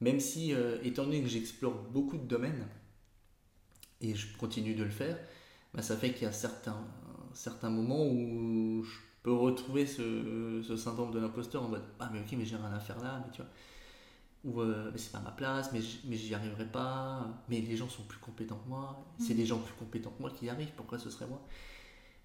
Même 0.00 0.18
si, 0.18 0.52
euh, 0.52 0.78
étant 0.82 1.04
donné 1.04 1.22
que 1.22 1.28
j'explore 1.28 1.74
beaucoup 1.92 2.18
de 2.18 2.26
domaines, 2.26 2.66
et 4.00 4.14
je 4.14 4.36
continue 4.36 4.74
de 4.74 4.82
le 4.82 4.90
faire, 4.90 5.16
bah, 5.72 5.82
ça 5.82 5.96
fait 5.96 6.12
qu'il 6.12 6.24
y 6.24 6.26
a 6.26 6.32
certains, 6.32 6.84
certains 7.32 7.70
moments 7.70 8.04
où 8.04 8.82
je 8.82 8.98
peux 9.24 9.32
retrouver 9.34 9.86
ce, 9.86 10.62
ce 10.66 10.76
syndrome 10.76 11.12
de 11.12 11.20
l'imposteur 11.20 11.64
en 11.64 11.68
mode 11.70 11.84
Ah, 12.00 12.10
mais 12.12 12.20
ok, 12.20 12.34
mais 12.38 12.46
j'ai 12.46 12.56
rien 12.56 12.72
à 12.74 12.80
faire 12.80 13.00
là, 13.00 13.22
mais 13.26 13.32
tu 13.32 13.42
vois. 13.42 13.50
Ou 14.44 14.60
euh, 14.60 14.90
mais 14.92 14.98
c'est 14.98 15.12
pas 15.12 15.20
ma 15.20 15.32
place, 15.32 15.70
mais 15.72 15.80
j'y 16.16 16.34
arriverai 16.34 16.66
pas, 16.66 17.26
mais 17.48 17.60
les 17.60 17.76
gens 17.76 17.88
sont 17.88 18.02
plus 18.04 18.18
compétents 18.18 18.58
que 18.58 18.68
moi, 18.68 19.06
c'est 19.18 19.34
les 19.34 19.46
gens 19.46 19.58
plus 19.58 19.74
compétents 19.74 20.10
que 20.10 20.20
moi 20.22 20.30
qui 20.30 20.46
y 20.46 20.50
arrivent, 20.50 20.72
pourquoi 20.76 20.98
ce 20.98 21.10
serait 21.10 21.26
moi? 21.26 21.42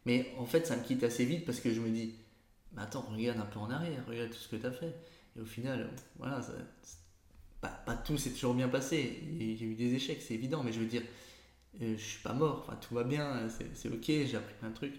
Mais 0.05 0.33
en 0.39 0.45
fait, 0.45 0.67
ça 0.67 0.77
me 0.77 0.83
quitte 0.83 1.03
assez 1.03 1.25
vite 1.25 1.45
parce 1.45 1.59
que 1.61 1.73
je 1.73 1.81
me 1.81 1.89
dis 1.89 2.15
Mais 2.75 2.83
attends, 2.83 3.01
regarde 3.01 3.39
un 3.39 3.45
peu 3.45 3.59
en 3.59 3.71
arrière, 3.71 4.05
regarde 4.07 4.31
tout 4.31 4.37
ce 4.37 4.49
que 4.49 4.57
tu 4.57 4.65
as 4.67 4.71
fait. 4.73 4.95
Et 5.37 5.41
au 5.41 5.45
final, 5.45 5.89
voilà, 6.19 6.41
ça- 6.41 6.53
pas, 7.61 7.69
pas 7.69 7.95
tout 7.95 8.17
s'est 8.17 8.31
toujours 8.31 8.53
bien 8.53 8.69
passé, 8.69 9.21
il 9.23 9.53
y 9.61 9.63
a 9.63 9.67
eu 9.67 9.75
des 9.75 9.93
échecs, 9.93 10.21
c'est 10.21 10.33
évident, 10.33 10.63
mais 10.63 10.71
je 10.71 10.79
veux 10.79 10.85
dire, 10.85 11.03
euh, 11.81 11.95
je 11.97 12.03
suis 12.03 12.23
pas 12.23 12.33
mort, 12.33 12.65
enfin 12.67 12.77
tout 12.77 12.95
va 12.95 13.03
bien, 13.05 13.49
c'est 13.49 13.75
c'est 13.75 13.89
ok, 13.89 14.05
j'ai 14.07 14.35
appris 14.37 14.55
plein 14.59 14.69
de 14.69 14.75
trucs. 14.75 14.95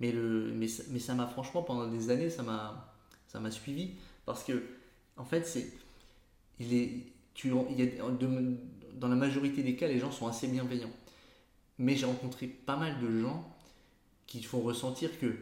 Mais, 0.00 0.12
le, 0.12 0.52
mais, 0.54 0.66
mais 0.90 0.98
ça 0.98 1.14
m'a 1.14 1.26
franchement, 1.26 1.62
pendant 1.62 1.86
des 1.86 2.10
années, 2.10 2.30
ça 2.30 2.42
m'a 2.42 2.90
ça 3.30 3.38
m'a 3.38 3.50
suivi 3.52 3.92
parce 4.26 4.42
que, 4.44 4.62
en 5.16 5.24
fait, 5.24 5.46
c'est. 5.46 5.72
Il 6.58 6.74
est, 6.74 7.06
tu, 7.32 7.52
il 7.70 7.80
y 7.80 8.00
a, 8.00 8.02
dans 8.94 9.08
la 9.08 9.16
majorité 9.16 9.62
des 9.62 9.76
cas, 9.76 9.88
les 9.88 9.98
gens 9.98 10.10
sont 10.10 10.26
assez 10.26 10.48
bienveillants. 10.48 10.92
Mais 11.78 11.96
j'ai 11.96 12.06
rencontré 12.06 12.46
pas 12.46 12.76
mal 12.76 13.00
de 13.00 13.20
gens 13.20 13.48
qui 14.26 14.42
font 14.42 14.60
ressentir 14.60 15.18
que 15.18 15.36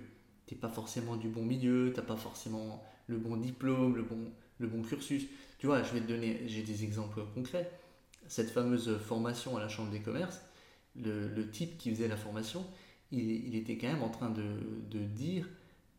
t'es 0.46 0.54
pas 0.54 0.68
forcément 0.68 1.16
du 1.16 1.28
bon 1.28 1.44
milieu, 1.44 1.92
t'as 1.94 2.02
pas 2.02 2.16
forcément 2.16 2.84
le 3.08 3.18
bon 3.18 3.36
diplôme, 3.36 3.96
le 3.96 4.02
bon, 4.02 4.30
le 4.58 4.68
bon 4.68 4.82
cursus. 4.82 5.26
Tu 5.58 5.66
vois, 5.66 5.82
je 5.82 5.92
vais 5.92 6.00
te 6.00 6.06
donner, 6.06 6.42
j'ai 6.46 6.62
des 6.62 6.84
exemples 6.84 7.22
concrets. 7.34 7.70
Cette 8.28 8.50
fameuse 8.50 8.98
formation 8.98 9.56
à 9.56 9.60
la 9.60 9.68
Chambre 9.68 9.90
des 9.90 10.00
commerces, 10.00 10.40
le, 10.94 11.28
le 11.28 11.50
type 11.50 11.78
qui 11.78 11.90
faisait 11.90 12.08
la 12.08 12.16
formation, 12.16 12.64
il, 13.12 13.48
il 13.48 13.54
était 13.56 13.76
quand 13.76 13.88
même 13.88 14.02
en 14.02 14.08
train 14.10 14.30
de, 14.30 14.42
de 14.90 15.04
dire 15.04 15.48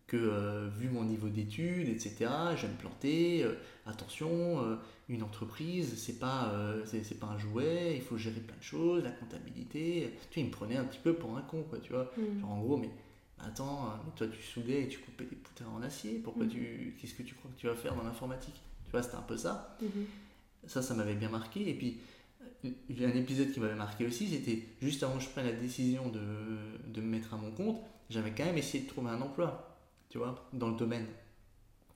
que 0.08 0.18
euh, 0.18 0.70
vu 0.80 0.90
mon 0.90 1.04
niveau 1.04 1.30
d'études, 1.30 1.88
etc., 1.88 2.16
je 2.56 2.64
vais 2.66 2.74
me 2.74 2.78
planter, 2.78 3.44
euh, 3.44 3.54
attention, 3.86 4.64
euh, 4.64 4.76
une 5.08 5.22
entreprise, 5.24 5.94
c'est 5.98 6.18
pas, 6.20 6.52
c'est, 6.86 7.20
pas 7.20 7.28
un 7.28 7.38
jouet, 7.38 7.94
il 7.96 8.02
faut 8.02 8.18
gérer 8.18 8.40
plein 8.40 8.58
de 8.58 8.64
choses, 8.64 9.04
la 9.04 9.12
comptabilité. 9.12 10.12
Tu 10.32 10.40
vois, 10.40 10.44
il 10.44 10.46
me 10.48 10.52
prenait 10.52 10.78
un 10.78 10.84
petit 10.86 11.00
peu 11.00 11.14
pour 11.14 11.38
un 11.38 11.42
con, 11.42 11.64
quoi, 11.70 11.80
tu 11.80 11.94
vois. 11.94 12.12
Mm. 12.18 12.42
Genre 12.42 12.50
en 12.52 12.60
gros, 12.62 12.78
mais 12.78 12.90
attends, 13.40 13.94
toi 14.16 14.28
tu 14.28 14.42
soudais 14.42 14.84
et 14.84 14.88
tu 14.88 15.00
coupais 15.00 15.26
des 15.26 15.36
poutres 15.36 15.64
en 15.76 15.82
acier, 15.84 16.20
pourquoi 16.24 16.46
Mm. 16.46 16.50
tu, 16.50 16.96
qu'est-ce 17.00 17.14
que 17.14 17.24
tu 17.24 17.36
crois 17.36 17.50
que 17.56 17.60
tu 17.60 17.68
vas 17.68 17.76
faire 17.76 17.96
dans 17.96 18.04
l'informatique? 18.04 18.62
Tu 18.86 18.92
vois, 18.92 19.04
c'était 19.04 19.16
un 19.18 19.22
peu 19.22 19.38
ça. 19.38 19.78
Mhm. 19.82 20.06
Ça, 20.68 20.82
ça 20.82 20.94
m'avait 20.96 21.16
bien 21.16 21.30
marqué. 21.30 21.70
Et 21.70 21.74
puis, 21.76 21.98
un 22.64 23.16
épisode 23.16 23.52
qui 23.52 23.60
m'avait 23.60 23.76
marqué 23.76 24.06
aussi, 24.06 24.28
c'était 24.28 24.64
juste 24.82 25.04
avant 25.04 25.18
que 25.18 25.24
je 25.24 25.30
prenne 25.30 25.46
la 25.46 25.54
décision 25.54 26.10
de, 26.10 27.02
me 27.02 27.08
mettre 27.08 27.34
à 27.34 27.38
mon 27.38 27.52
compte, 27.52 27.80
j'avais 28.10 28.32
quand 28.32 28.46
même 28.46 28.58
essayé 28.58 28.84
de 28.84 28.90
trouver 28.90 29.12
un 29.12 29.22
emploi, 29.22 29.78
tu 30.10 30.18
vois, 30.18 30.50
dans 30.54 30.70
le 30.70 30.76
domaine 30.76 31.06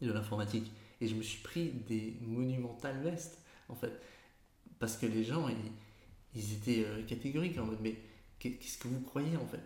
de 0.01 0.12
l'informatique. 0.12 0.72
Et 1.01 1.08
je 1.08 1.15
me 1.15 1.22
suis 1.22 1.41
pris 1.41 1.70
des 1.88 2.17
monumentales 2.22 3.01
vestes, 3.01 3.39
en 3.67 3.75
fait. 3.75 3.91
Parce 4.79 4.96
que 4.96 5.05
les 5.05 5.24
gens, 5.24 5.48
ils, 6.34 6.53
étaient 6.53 6.86
euh, 6.86 7.03
catégoriques 7.03 7.58
en 7.60 7.65
mode, 7.65 7.79
mais 7.82 7.98
qu'est- 8.39 8.53
qu'est-ce 8.53 8.77
que 8.77 8.88
vous 8.88 9.01
croyez, 9.01 9.36
en 9.38 9.46
fait? 9.46 9.62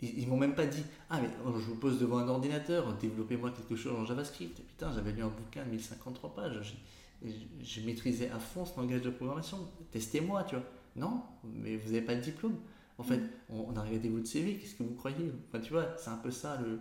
Ils, 0.00 0.20
ils 0.20 0.28
m'ont 0.28 0.38
même 0.38 0.54
pas 0.54 0.66
dit, 0.66 0.84
ah, 1.10 1.20
mais 1.20 1.28
oh, 1.44 1.52
je 1.58 1.66
vous 1.66 1.76
pose 1.76 2.00
devant 2.00 2.18
un 2.18 2.28
ordinateur, 2.28 2.94
développez-moi 2.96 3.50
quelque 3.50 3.76
chose 3.76 3.98
en 3.98 4.06
JavaScript. 4.06 4.60
Putain, 4.62 4.92
j'avais 4.94 5.12
lu 5.12 5.22
un 5.22 5.28
bouquin 5.28 5.64
de 5.64 5.70
1053 5.70 6.34
pages. 6.34 6.76
Je, 7.24 7.80
maîtrisais 7.82 8.30
à 8.30 8.38
fond 8.38 8.64
ce 8.64 8.78
langage 8.78 9.02
de 9.02 9.10
programmation. 9.10 9.58
Testez-moi, 9.92 10.44
tu 10.44 10.56
vois. 10.56 10.64
Non, 10.96 11.22
mais 11.44 11.76
vous 11.76 11.92
n'avez 11.92 12.02
pas 12.04 12.14
le 12.14 12.20
diplôme. 12.20 12.56
En 12.98 13.02
fait, 13.02 13.20
on, 13.48 13.60
on 13.68 13.76
a 13.76 13.82
regardé 13.82 14.08
votre 14.08 14.26
CV, 14.26 14.56
qu'est-ce 14.58 14.74
que 14.74 14.82
vous 14.82 14.94
croyez? 14.94 15.32
Enfin, 15.48 15.60
Tu 15.60 15.72
vois, 15.72 15.94
c'est 15.98 16.10
un 16.10 16.16
peu 16.16 16.30
ça. 16.30 16.58
Le... 16.62 16.80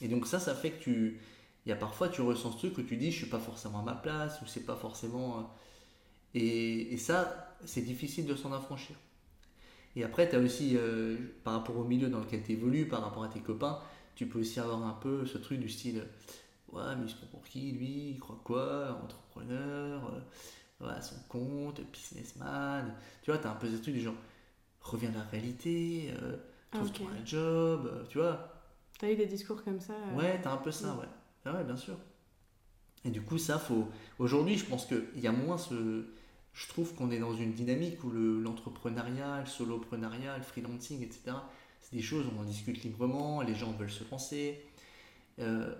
Et 0.00 0.08
donc 0.08 0.26
ça, 0.26 0.38
ça 0.40 0.54
fait 0.54 0.72
que 0.72 0.82
tu... 0.82 1.20
Il 1.66 1.70
y 1.70 1.72
a 1.72 1.76
parfois, 1.76 2.08
tu 2.08 2.20
ressens 2.22 2.52
ce 2.52 2.58
truc 2.58 2.78
où 2.78 2.82
tu 2.82 2.96
dis, 2.96 3.10
je 3.10 3.18
suis 3.18 3.26
pas 3.28 3.38
forcément 3.40 3.80
à 3.80 3.82
ma 3.82 3.94
place, 3.94 4.40
ou 4.42 4.46
c'est 4.46 4.66
pas 4.66 4.76
forcément... 4.76 5.38
euh, 5.38 5.42
Et, 6.34 6.92
et 6.94 6.96
ça, 6.98 7.56
c'est 7.64 7.82
difficile 7.82 8.26
de 8.26 8.34
s'en 8.36 8.52
affranchir. 8.52 8.96
Et 9.96 10.04
après, 10.04 10.28
tu 10.28 10.36
as 10.36 10.40
aussi, 10.40 10.72
euh, 10.76 11.16
par 11.44 11.54
rapport 11.54 11.76
au 11.78 11.84
milieu 11.84 12.08
dans 12.08 12.20
lequel 12.20 12.42
tu 12.42 12.52
évolues, 12.52 12.86
par 12.88 13.02
rapport 13.02 13.24
à 13.24 13.28
tes 13.28 13.40
copains, 13.40 13.78
tu 14.16 14.26
peux 14.26 14.40
aussi 14.40 14.60
avoir 14.60 14.82
un 14.84 14.94
peu 14.94 15.26
ce 15.26 15.38
truc 15.38 15.60
du 15.60 15.68
style 15.68 16.04
Ouais, 16.74 16.96
mais 16.96 17.04
il 17.06 17.10
se 17.10 17.16
prend 17.16 17.26
pour 17.28 17.44
qui 17.44 17.72
lui 17.72 18.10
Il 18.10 18.20
croit 18.20 18.40
quoi 18.44 19.00
Entrepreneur 19.02 20.12
euh, 20.82 21.00
son 21.00 21.16
compte, 21.28 21.80
businessman. 21.92 22.94
Tu 23.22 23.30
vois, 23.30 23.38
tu 23.40 23.46
as 23.46 23.50
un 23.52 23.54
peu 23.54 23.68
ce 23.70 23.76
truc 23.80 23.94
du 23.94 24.00
genre 24.00 24.14
Reviens 24.80 25.10
à 25.10 25.18
la 25.18 25.22
réalité, 25.24 26.12
euh, 26.22 26.36
trouve-toi 26.70 27.06
ok. 27.06 27.12
un 27.22 27.24
job, 27.26 27.90
euh, 27.92 28.04
tu 28.08 28.18
vois. 28.18 28.62
T'as 28.98 29.10
eu 29.10 29.16
des 29.16 29.26
discours 29.26 29.62
comme 29.64 29.80
ça 29.80 29.94
Ouais, 30.14 30.40
t'as 30.42 30.52
un 30.52 30.58
peu 30.58 30.70
ça, 30.72 30.94
ouais. 30.96 31.06
Ah 31.46 31.54
ouais, 31.54 31.64
bien 31.64 31.76
sûr. 31.76 31.96
Et 33.04 33.10
du 33.10 33.22
coup, 33.22 33.38
ça, 33.38 33.58
faut. 33.58 33.88
Aujourd'hui, 34.18 34.56
je 34.58 34.64
pense 34.66 34.86
qu'il 34.86 35.20
y 35.20 35.26
a 35.26 35.32
moins 35.32 35.58
ce. 35.58 36.06
Je 36.52 36.68
trouve 36.68 36.94
qu'on 36.94 37.10
est 37.10 37.18
dans 37.18 37.34
une 37.34 37.52
dynamique 37.52 38.02
où 38.04 38.10
le- 38.10 38.40
l'entrepreneuriat, 38.40 39.40
le 39.40 39.46
soloprenariat, 39.46 40.36
le 40.38 40.44
freelancing, 40.44 41.02
etc., 41.02 41.36
c'est 41.80 41.96
des 41.96 42.02
choses 42.02 42.26
où 42.26 42.30
on 42.38 42.44
discute 42.44 42.82
librement, 42.84 43.42
les 43.42 43.54
gens 43.54 43.72
veulent 43.72 43.90
se 43.90 44.04
lancer. 44.10 44.64
Euh, 45.40 45.74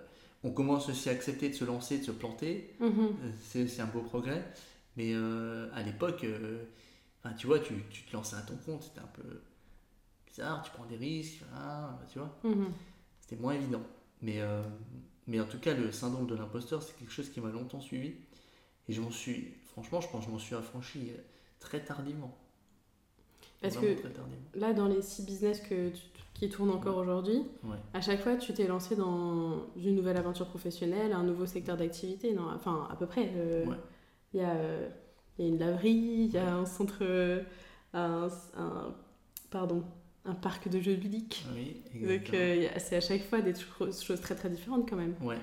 on 0.45 0.51
commence 0.51 0.87
aussi 0.89 1.09
à 1.09 1.11
accepter 1.13 1.49
de 1.49 1.53
se 1.55 1.65
lancer, 1.65 1.97
de 1.99 2.03
se 2.03 2.11
planter. 2.11 2.75
Mhm. 2.79 2.89
Euh, 3.23 3.31
C'est 3.43 3.63
aussi 3.63 3.81
un 3.81 3.87
beau 3.87 4.01
progrès. 4.01 4.45
Mais 4.97 5.11
euh, 5.13 5.69
à 5.73 5.81
l'époque, 5.83 6.23
euh, 6.23 6.63
tu 7.37 7.47
vois, 7.47 7.59
tu, 7.59 7.73
tu 7.91 8.03
te 8.03 8.13
lançais 8.15 8.37
à 8.37 8.41
ton 8.41 8.55
compte, 8.57 8.83
c'était 8.83 9.01
un 9.01 9.07
peu 9.13 9.41
bizarre, 10.27 10.63
tu 10.63 10.71
prends 10.71 10.85
des 10.85 10.95
risques, 10.97 11.41
voilà, 11.51 11.99
tu 12.11 12.19
vois 12.19 12.33
Mhm. 12.43 12.71
c'était 13.21 13.35
moins 13.41 13.53
évident. 13.53 13.83
Mais, 14.21 14.39
euh, 14.41 14.63
mais 15.27 15.39
en 15.41 15.45
tout 15.45 15.59
cas, 15.59 15.73
le 15.73 15.91
syndrome 15.91 16.27
de 16.27 16.35
l'imposteur, 16.35 16.81
c'est 16.83 16.97
quelque 16.97 17.11
chose 17.11 17.29
qui 17.29 17.41
m'a 17.41 17.49
longtemps 17.49 17.81
suivi. 17.81 18.13
Et 18.87 18.93
je 18.93 19.01
m'en 19.01 19.11
suis, 19.11 19.53
franchement, 19.71 19.99
je 19.99 20.07
pense 20.09 20.21
que 20.21 20.27
je 20.27 20.31
m'en 20.31 20.39
suis 20.39 20.55
affranchi 20.55 21.11
très 21.59 21.83
tardivement. 21.83 22.37
Parce 23.61 23.75
que 23.77 23.93
très 23.99 24.11
tardivement. 24.11 24.45
là, 24.53 24.73
dans 24.73 24.87
les 24.87 25.01
six 25.01 25.23
business 25.25 25.59
que 25.59 25.89
tu- 25.89 26.01
qui 26.35 26.49
tournent 26.49 26.69
encore 26.69 26.97
aujourd'hui, 26.97 27.41
Ouais. 27.63 27.77
à 27.93 28.01
chaque 28.01 28.21
fois, 28.21 28.35
tu 28.35 28.53
t'es 28.53 28.67
lancé 28.67 28.95
dans 28.95 29.65
une 29.77 29.95
nouvelle 29.95 30.17
aventure 30.17 30.47
professionnelle, 30.47 31.13
un 31.13 31.23
nouveau 31.23 31.45
secteur 31.47 31.77
d'activité, 31.77 32.33
non? 32.33 32.47
Enfin, 32.53 32.87
à 32.91 32.95
peu 32.95 33.07
près. 33.07 33.31
euh, 33.35 33.65
Ouais. 33.65 33.75
Il 34.33 34.41
y, 34.41 34.43
a, 34.43 34.51
euh, 34.53 34.87
il 35.39 35.45
y 35.45 35.47
a 35.47 35.51
une 35.51 35.59
laverie, 35.59 35.89
il 36.27 36.31
y 36.31 36.37
a 36.37 36.53
un 36.55 36.65
centre, 36.65 36.97
euh, 37.01 37.41
un, 37.93 38.27
un- 38.57 38.93
pardon, 39.49 39.83
un 40.25 40.35
parc 40.35 40.67
de 40.67 40.79
jeux 40.81 40.95
ludiques. 40.95 41.45
Oui, 41.55 41.81
Donc, 41.93 42.11
exactement. 42.11 42.37
euh, 42.41 42.67
c'est 42.79 42.97
à 42.97 43.01
chaque 43.01 43.23
fois 43.23 43.39
des 43.41 43.53
cho- 43.55 43.91
choses 43.93 44.19
très 44.21 44.35
très 44.35 44.49
différentes 44.49 44.89
quand 44.89 44.97
même. 44.97 45.15
Ouais, 45.21 45.39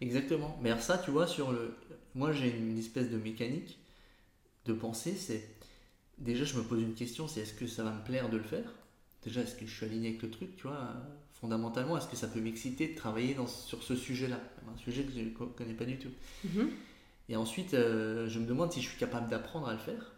exactement. 0.00 0.58
Mais 0.62 0.70
alors 0.70 0.82
ça, 0.82 0.98
tu 0.98 1.12
vois, 1.12 1.26
sur 1.28 1.52
le... 1.52 1.74
Moi, 2.16 2.32
j'ai 2.32 2.50
une 2.56 2.76
espèce 2.78 3.08
de 3.10 3.18
mécanique 3.18 3.78
de 4.66 4.72
pensée, 4.72 5.12
c'est... 5.14 5.48
Déjà, 6.18 6.44
je 6.44 6.56
me 6.58 6.64
pose 6.64 6.82
une 6.82 6.94
question, 6.94 7.28
c'est 7.28 7.42
est-ce 7.42 7.54
que 7.54 7.68
ça 7.68 7.84
va 7.84 7.92
me 7.92 8.02
plaire 8.02 8.28
de 8.30 8.36
le 8.38 8.42
faire? 8.42 8.74
Déjà, 9.24 9.42
est-ce 9.42 9.54
que 9.54 9.66
je 9.66 9.74
suis 9.74 9.86
aligné 9.86 10.08
avec 10.08 10.22
le 10.22 10.30
truc, 10.30 10.56
tu 10.56 10.62
vois 10.64 10.94
Fondamentalement, 11.34 11.96
est-ce 11.96 12.08
que 12.08 12.16
ça 12.16 12.28
peut 12.28 12.40
m'exciter 12.40 12.88
de 12.88 12.94
travailler 12.96 13.34
dans, 13.34 13.46
sur 13.46 13.82
ce 13.82 13.94
sujet-là? 13.94 14.40
Un 14.72 14.76
sujet 14.76 15.04
que 15.04 15.12
je 15.12 15.20
ne 15.20 15.30
connais 15.30 15.74
pas 15.74 15.84
du 15.84 15.98
tout. 15.98 16.10
Mhm. 16.44 16.70
Et 17.28 17.36
ensuite, 17.36 17.74
euh, 17.74 18.28
je 18.28 18.38
me 18.38 18.46
demande 18.46 18.72
si 18.72 18.80
je 18.80 18.88
suis 18.88 18.98
capable 18.98 19.28
d'apprendre 19.28 19.68
à 19.68 19.72
le 19.72 19.78
faire. 19.78 20.14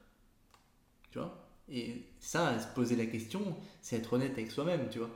Tu 1.10 1.18
vois? 1.18 1.46
Et 1.68 2.02
ça, 2.20 2.58
se 2.58 2.66
poser 2.74 2.96
la 2.96 3.06
question, 3.06 3.56
c'est 3.82 3.96
être 3.96 4.12
honnête 4.12 4.32
avec 4.32 4.50
soi-même, 4.50 4.88
tu 4.90 4.98
vois? 4.98 5.10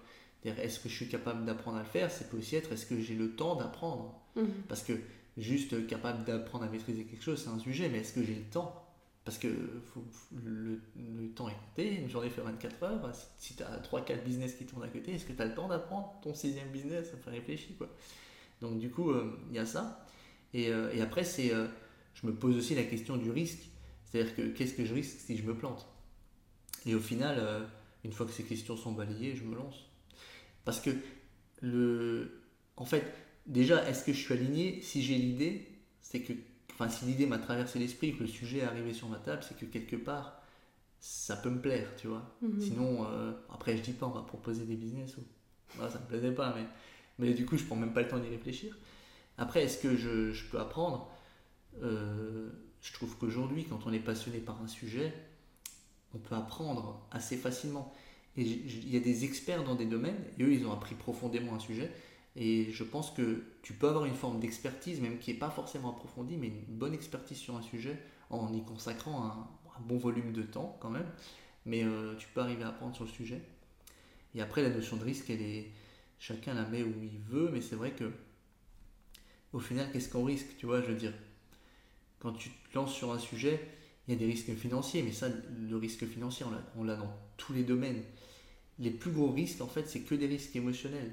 Est-ce 0.45 0.79
que 0.79 0.89
je 0.89 0.95
suis 0.95 1.09
capable 1.09 1.45
d'apprendre 1.45 1.79
à 1.79 1.83
le 1.83 1.89
faire? 1.89 2.11
C'est 2.11 2.29
peut 2.29 2.37
aussi 2.37 2.57
être, 2.57 2.73
est-ce 2.73 2.87
que 2.87 3.01
j'ai 3.01 3.15
le 3.15 3.35
temps 3.35 3.57
d'apprendre? 3.57 4.21
Mhm. 4.37 4.47
Parce 4.69 4.83
que 4.83 4.93
juste 5.39 5.87
capable 5.87 6.25
d'apprendre 6.25 6.65
à 6.65 6.69
maîtriser 6.69 7.05
quelque 7.05 7.23
chose, 7.23 7.43
c'est 7.43 7.51
un 7.51 7.59
sujet, 7.59 7.89
mais 7.89 7.99
est-ce 7.99 8.13
que 8.13 8.23
j'ai 8.23 8.35
le 8.35 8.45
temps? 8.45 8.84
Parce 9.25 9.39
que 9.39 9.49
le, 10.45 10.81
temps 11.35 11.49
est 11.49 11.55
compté, 11.55 11.95
une 11.95 12.11
journée 12.11 12.29
fait 12.29 12.43
24 12.43 12.83
heures. 12.83 13.13
Si 13.39 13.57
tu 13.57 13.63
as 13.63 13.79
3-4 13.79 14.23
business 14.23 14.55
qui 14.55 14.67
tournent 14.67 14.85
à 14.85 14.89
côté, 14.89 15.15
est-ce 15.15 15.25
que 15.25 15.33
tu 15.33 15.41
as 15.41 15.47
le 15.47 15.55
temps 15.55 15.67
d'apprendre 15.67 16.15
ton 16.23 16.35
sixième 16.35 16.69
business? 16.69 17.11
Ça 17.11 17.17
fait 17.17 17.31
réfléchir, 17.31 17.77
quoi. 17.79 17.89
Donc, 18.61 18.79
du 18.79 18.91
coup, 18.91 19.11
euh, 19.11 19.39
il 19.49 19.57
y 19.57 19.59
a 19.59 19.65
ça. 19.65 20.07
Et, 20.53 20.69
euh, 20.69 20.93
et 20.93 21.01
après, 21.01 21.25
c'est, 21.25 21.55
euh, 21.55 21.67
je 22.15 22.27
me 22.27 22.35
pose 22.35 22.57
aussi 22.57 22.75
la 22.75 22.85
question 22.85 23.17
du 23.17 23.31
risque. 23.31 23.71
C'est-à-dire 24.05 24.37
que 24.37 24.43
qu'est-ce 24.43 24.75
que 24.75 24.85
je 24.85 24.93
risque 24.93 25.19
si 25.19 25.37
je 25.39 25.43
me 25.43 25.57
plante? 25.57 25.87
Et 26.85 26.95
au 26.95 27.01
final, 27.01 27.67
une 28.05 28.13
fois 28.13 28.27
que 28.27 28.33
ces 28.33 28.45
questions 28.45 28.77
sont 28.77 28.93
balayées, 28.93 29.35
je 29.35 29.43
me 29.43 29.57
lance. 29.57 29.87
Parce 30.67 30.81
que, 30.81 30.91
le, 31.63 32.43
en 32.77 32.85
fait, 32.85 33.05
déjà, 33.47 33.89
est-ce 33.89 34.05
que 34.05 34.13
je 34.13 34.19
suis 34.19 34.35
aligné? 34.35 34.83
Si 34.83 35.03
j'ai 35.03 35.17
l'idée, 35.17 35.67
c'est 36.03 36.21
que, 36.21 36.35
enfin, 36.75 36.89
si 36.89 37.05
l'idée 37.05 37.27
m'a 37.27 37.39
traversé 37.39 37.79
l'esprit, 37.79 38.17
que 38.17 38.23
le 38.23 38.29
sujet 38.29 38.59
est 38.59 38.65
arrivé 38.65 38.93
sur 38.93 39.09
ma 39.09 39.19
table, 39.19 39.43
c'est 39.47 39.57
que 39.57 39.67
quelque 39.67 39.97
part, 39.97 40.41
ça 41.01 41.37
peut 41.37 41.51
me 41.51 41.61
plaire, 41.61 41.89
tu 41.97 42.09
vois. 42.09 42.35
Mhm. 42.43 42.61
Sinon, 42.61 43.07
euh, 43.07 43.33
après, 43.53 43.77
je 43.77 43.83
dis 43.83 43.93
pas, 43.93 44.07
on 44.07 44.11
va 44.11 44.23
proposer 44.23 44.65
des 44.65 44.77
business 44.77 45.17
ou 45.17 45.21
ah, 45.81 45.91
ça 45.91 45.99
me 45.99 46.07
plaisait 46.07 46.33
pas, 46.33 46.55
mais, 46.57 46.67
mais 47.19 47.35
du 47.35 47.47
coup, 47.47 47.57
je 47.57 47.65
prends 47.65 47.77
même 47.77 47.93
pas 47.93 48.03
le 48.03 48.09
temps 48.09 48.19
d'y 48.19 48.29
réfléchir. 48.29 48.77
Après, 49.39 49.65
est-ce 49.65 49.79
que 49.79 49.97
je, 49.97 50.33
je, 50.33 50.49
peux 50.49 50.59
apprendre? 50.59 51.11
Euh, 51.83 52.49
Je 52.81 52.93
trouve 52.93 53.17
qu'aujourd'hui, 53.19 53.65
quand 53.65 53.81
on 53.87 53.93
est 53.93 53.99
passionné 53.99 54.39
par 54.39 54.63
un 54.63 54.69
sujet, 54.69 55.13
on 56.15 56.19
peut 56.19 56.35
apprendre 56.35 57.07
assez 57.11 57.37
facilement. 57.37 57.93
Et 58.37 58.43
il 58.43 58.89
y 58.89 58.97
a 58.97 59.01
des 59.01 59.25
experts 59.25 59.65
dans 59.65 59.75
des 59.75 59.87
domaines, 59.87 60.19
et 60.39 60.43
eux, 60.43 60.53
ils 60.53 60.67
ont 60.67 60.73
appris 60.73 60.95
profondément 60.95 61.55
un 61.55 61.61
sujet. 61.61 61.91
Et 62.37 62.73
je 62.73 62.83
pense 62.83 63.11
que 63.11 63.45
tu 63.63 63.75
peux 63.75 63.89
avoir 63.89 64.07
une 64.07 64.15
forme 64.15 64.41
d'expertise, 64.41 65.01
même 65.01 65.19
qui 65.19 65.33
n'est 65.33 65.39
pas 65.39 65.51
forcément 65.51 65.91
approfondie, 65.91 66.37
mais 66.37 66.49
une 66.49 66.77
bonne 66.77 66.95
expertise 66.95 67.39
sur 67.39 67.57
un 67.57 67.63
sujet 67.63 67.97
en 68.31 68.53
y 68.53 68.65
consacrant 68.65 69.25
un, 69.25 69.49
bon 69.81 69.99
volume 69.99 70.33
de 70.33 70.43
temps 70.43 70.77
quand 70.81 70.91
même. 70.91 71.07
Mais 71.67 71.85
euh, 71.85 72.15
tu 72.17 72.29
peux 72.35 72.41
arriver 72.41 72.65
à 72.65 72.69
apprendre 72.69 72.95
sur 72.95 73.05
le 73.05 73.11
sujet. 73.11 73.41
Et 74.35 74.41
après, 74.41 74.63
la 74.63 74.71
notion 74.71 74.97
de 74.97 75.05
risque, 75.05 75.31
elle 75.31 75.43
est, 75.43 75.71
chacun 76.19 76.55
la 76.55 76.65
met 76.65 76.83
où 76.83 76.93
il 77.03 77.21
veut, 77.29 77.51
mais 77.53 77.61
c'est 77.61 77.77
vrai 77.77 77.93
que 77.93 78.11
au 79.53 79.61
final, 79.61 79.89
qu'est-ce 79.93 80.09
qu'on 80.09 80.25
risque 80.25 80.49
Tu 80.59 80.67
vois, 80.67 80.83
je 80.83 80.87
veux 80.87 80.97
dire, 80.97 81.13
quand 82.19 82.33
tu 82.33 82.51
te 82.51 82.75
lances 82.75 82.93
sur 82.93 83.13
un 83.13 83.19
sujet, 83.21 83.61
il 84.07 84.15
y 84.15 84.17
a 84.17 84.19
des 84.19 84.27
risques 84.27 84.53
financiers, 84.55 85.03
mais 85.03 85.13
ça, 85.13 85.29
le 85.29 85.77
risque 85.77 86.07
financier, 86.07 86.45
on 86.77 86.83
l'a 86.83 86.97
dans 86.97 87.17
tous 87.37 87.53
les 87.53 87.63
domaines. 87.63 88.03
Les 88.81 88.91
plus 88.91 89.13
gros 89.13 89.31
risques, 89.31 89.61
en 89.61 89.69
fait, 89.69 89.89
c'est 89.89 90.01
que 90.01 90.17
des 90.17 90.27
risques 90.27 90.57
émotionnels. 90.57 91.13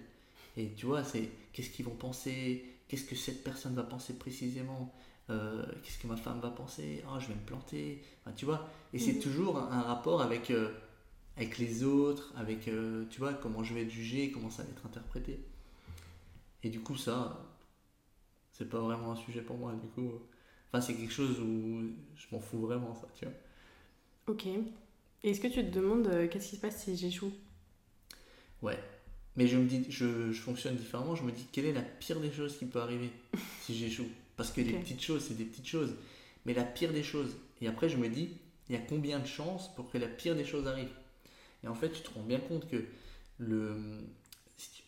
Et 0.61 0.73
tu 0.75 0.85
vois, 0.85 1.03
c'est 1.03 1.27
qu'est-ce 1.53 1.71
qu'ils 1.71 1.85
vont 1.85 1.95
penser, 1.95 2.63
qu'est-ce 2.87 3.05
que 3.05 3.15
cette 3.15 3.43
personne 3.43 3.73
va 3.73 3.81
penser 3.81 4.13
précisément, 4.13 4.93
euh, 5.31 5.65
qu'est-ce 5.81 5.97
que 5.97 6.05
ma 6.05 6.15
femme 6.15 6.39
va 6.39 6.51
penser, 6.51 7.03
oh, 7.07 7.19
je 7.19 7.29
vais 7.29 7.33
me 7.33 7.45
planter, 7.45 8.03
tu 8.35 8.45
vois? 8.45 8.69
Et 8.93 8.99
c'est 8.99 9.13
mhm. 9.13 9.21
toujours 9.21 9.57
un, 9.57 9.81
rapport 9.81 10.21
avec, 10.21 10.51
euh, 10.51 10.71
avec 11.35 11.57
les 11.57 11.83
autres, 11.83 12.31
avec, 12.37 12.67
euh, 12.67 13.05
tu 13.09 13.17
vois, 13.17 13.33
comment 13.33 13.63
je 13.63 13.73
vais 13.73 13.81
être 13.81 13.89
jugé, 13.89 14.31
comment 14.31 14.51
ça 14.51 14.61
va 14.61 14.69
être 14.69 14.85
interprété. 14.85 15.39
Et 16.61 16.69
du 16.69 16.81
coup, 16.81 16.95
ça, 16.95 17.43
c'est 18.51 18.69
pas 18.69 18.79
vraiment 18.79 19.13
un 19.13 19.15
sujet 19.15 19.41
pour 19.41 19.57
moi, 19.57 19.73
du 19.73 19.87
coup. 19.87 20.11
Enfin, 20.67 20.79
c'est 20.79 20.93
quelque 20.93 21.11
chose 21.11 21.39
où 21.39 21.89
je 22.15 22.27
m'en 22.31 22.39
fous 22.39 22.61
vraiment, 22.61 22.93
ça, 22.93 23.07
tu 23.15 23.25
vois. 23.25 23.33
Ok. 24.27 24.45
Est-ce 25.23 25.41
que 25.41 25.47
tu 25.47 25.65
te 25.65 25.73
demandes 25.73 26.29
qu'est-ce 26.29 26.51
qui 26.51 26.55
se 26.57 26.61
passe 26.61 26.83
si 26.83 26.95
j'échoue? 26.95 27.33
Ouais, 28.61 28.77
mais 29.35 29.47
je 29.47 29.57
me 29.57 29.65
dis, 29.65 29.85
je, 29.89 30.31
je, 30.31 30.41
fonctionne 30.41 30.75
différemment. 30.75 31.15
Je 31.15 31.23
me 31.23 31.31
dis, 31.31 31.45
quelle 31.51 31.65
est 31.65 31.73
la 31.73 31.81
pire 31.81 32.19
des 32.19 32.31
choses 32.31 32.57
qui 32.57 32.65
peut 32.65 32.79
arriver 32.79 33.11
si 33.61 33.75
j'échoue? 33.75 34.09
Parce 34.35 34.51
que 34.51 34.61
les 34.61 34.73
petites 34.73 35.01
choses, 35.01 35.23
c'est 35.27 35.37
des 35.37 35.45
petites 35.45 35.67
choses. 35.67 35.93
Mais 36.45 36.53
la 36.53 36.63
pire 36.63 36.91
des 36.91 37.03
choses. 37.03 37.37
Et 37.61 37.67
après, 37.67 37.89
je 37.89 37.97
me 37.97 38.09
dis, 38.09 38.29
il 38.69 38.75
y 38.75 38.77
a 38.77 38.81
combien 38.81 39.19
de 39.19 39.27
chances 39.27 39.73
pour 39.75 39.89
que 39.91 39.97
la 39.97 40.07
pire 40.07 40.35
des 40.35 40.45
choses 40.45 40.67
arrive? 40.67 40.89
Et 41.63 41.67
en 41.67 41.75
fait, 41.75 41.89
tu 41.89 42.01
te 42.01 42.09
rends 42.13 42.23
bien 42.23 42.39
compte 42.39 42.67
que 42.69 42.83
le, 43.37 43.75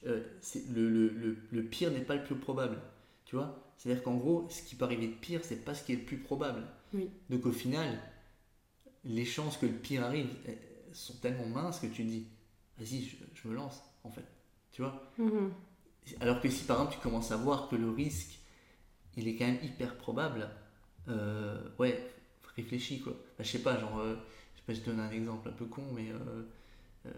euh, 0.06 0.23
le, 0.71 0.89
le, 0.89 1.38
le, 1.51 1.63
pire 1.63 1.91
n'est 1.91 2.01
pas 2.01 2.15
le 2.15 2.23
plus 2.23 2.36
probable. 2.36 2.77
Tu 3.25 3.36
vois? 3.36 3.63
C'est-à-dire 3.77 4.03
qu'en 4.03 4.15
gros, 4.15 4.47
ce 4.49 4.62
qui 4.63 4.75
peut 4.75 4.86
arriver 4.86 5.08
de 5.08 5.13
pire, 5.13 5.41
c'est 5.43 5.63
pas 5.63 5.73
ce 5.73 5.84
qui 5.84 5.93
est 5.93 5.97
le 5.97 6.03
plus 6.03 6.17
probable. 6.17 6.63
Oui. 6.93 7.10
Donc 7.29 7.45
au 7.45 7.51
final, 7.51 7.99
les 9.06 9.25
chances 9.25 9.58
que 9.58 9.65
le 9.65 9.73
pire 9.73 10.03
arrive 10.03 10.29
sont 10.93 11.15
tellement 11.15 11.47
minces 11.47 11.79
que 11.79 11.88
tu 11.88 12.03
te 12.03 12.10
dis, 12.10 12.25
vas-y, 12.77 13.03
je 13.33 13.47
me 13.47 13.53
lance, 13.53 13.81
en 14.03 14.09
fait. 14.09 14.25
Tu 14.71 14.81
vois 14.81 15.12
mhm. 15.17 15.51
Alors 16.19 16.41
que 16.41 16.49
si 16.49 16.65
par 16.65 16.77
exemple 16.77 16.95
tu 16.95 17.01
commences 17.01 17.31
à 17.31 17.38
voir 17.38 17.69
que 17.69 17.75
le 17.75 17.89
risque, 17.89 18.39
il 19.15 19.27
est 19.27 19.36
quand 19.36 19.45
même 19.45 19.59
hyper 19.63 19.95
probable, 19.97 20.49
euh, 21.07 21.62
ouais, 21.79 22.12
réfléchis 22.55 22.99
quoi. 23.01 23.13
Bah, 23.38 23.43
je 23.43 23.49
sais 23.49 23.62
pas, 23.62 23.79
genre, 23.79 23.99
euh, 23.99 24.15
je 24.53 24.59
sais 24.59 24.65
pas, 24.65 24.73
je 24.73 24.81
donne 24.81 24.99
un 24.99 25.12
exemple 25.12 25.47
un 25.47 25.53
peu 25.53 25.65
con, 25.65 25.83
mais 25.93 26.09
euh, 26.12 27.12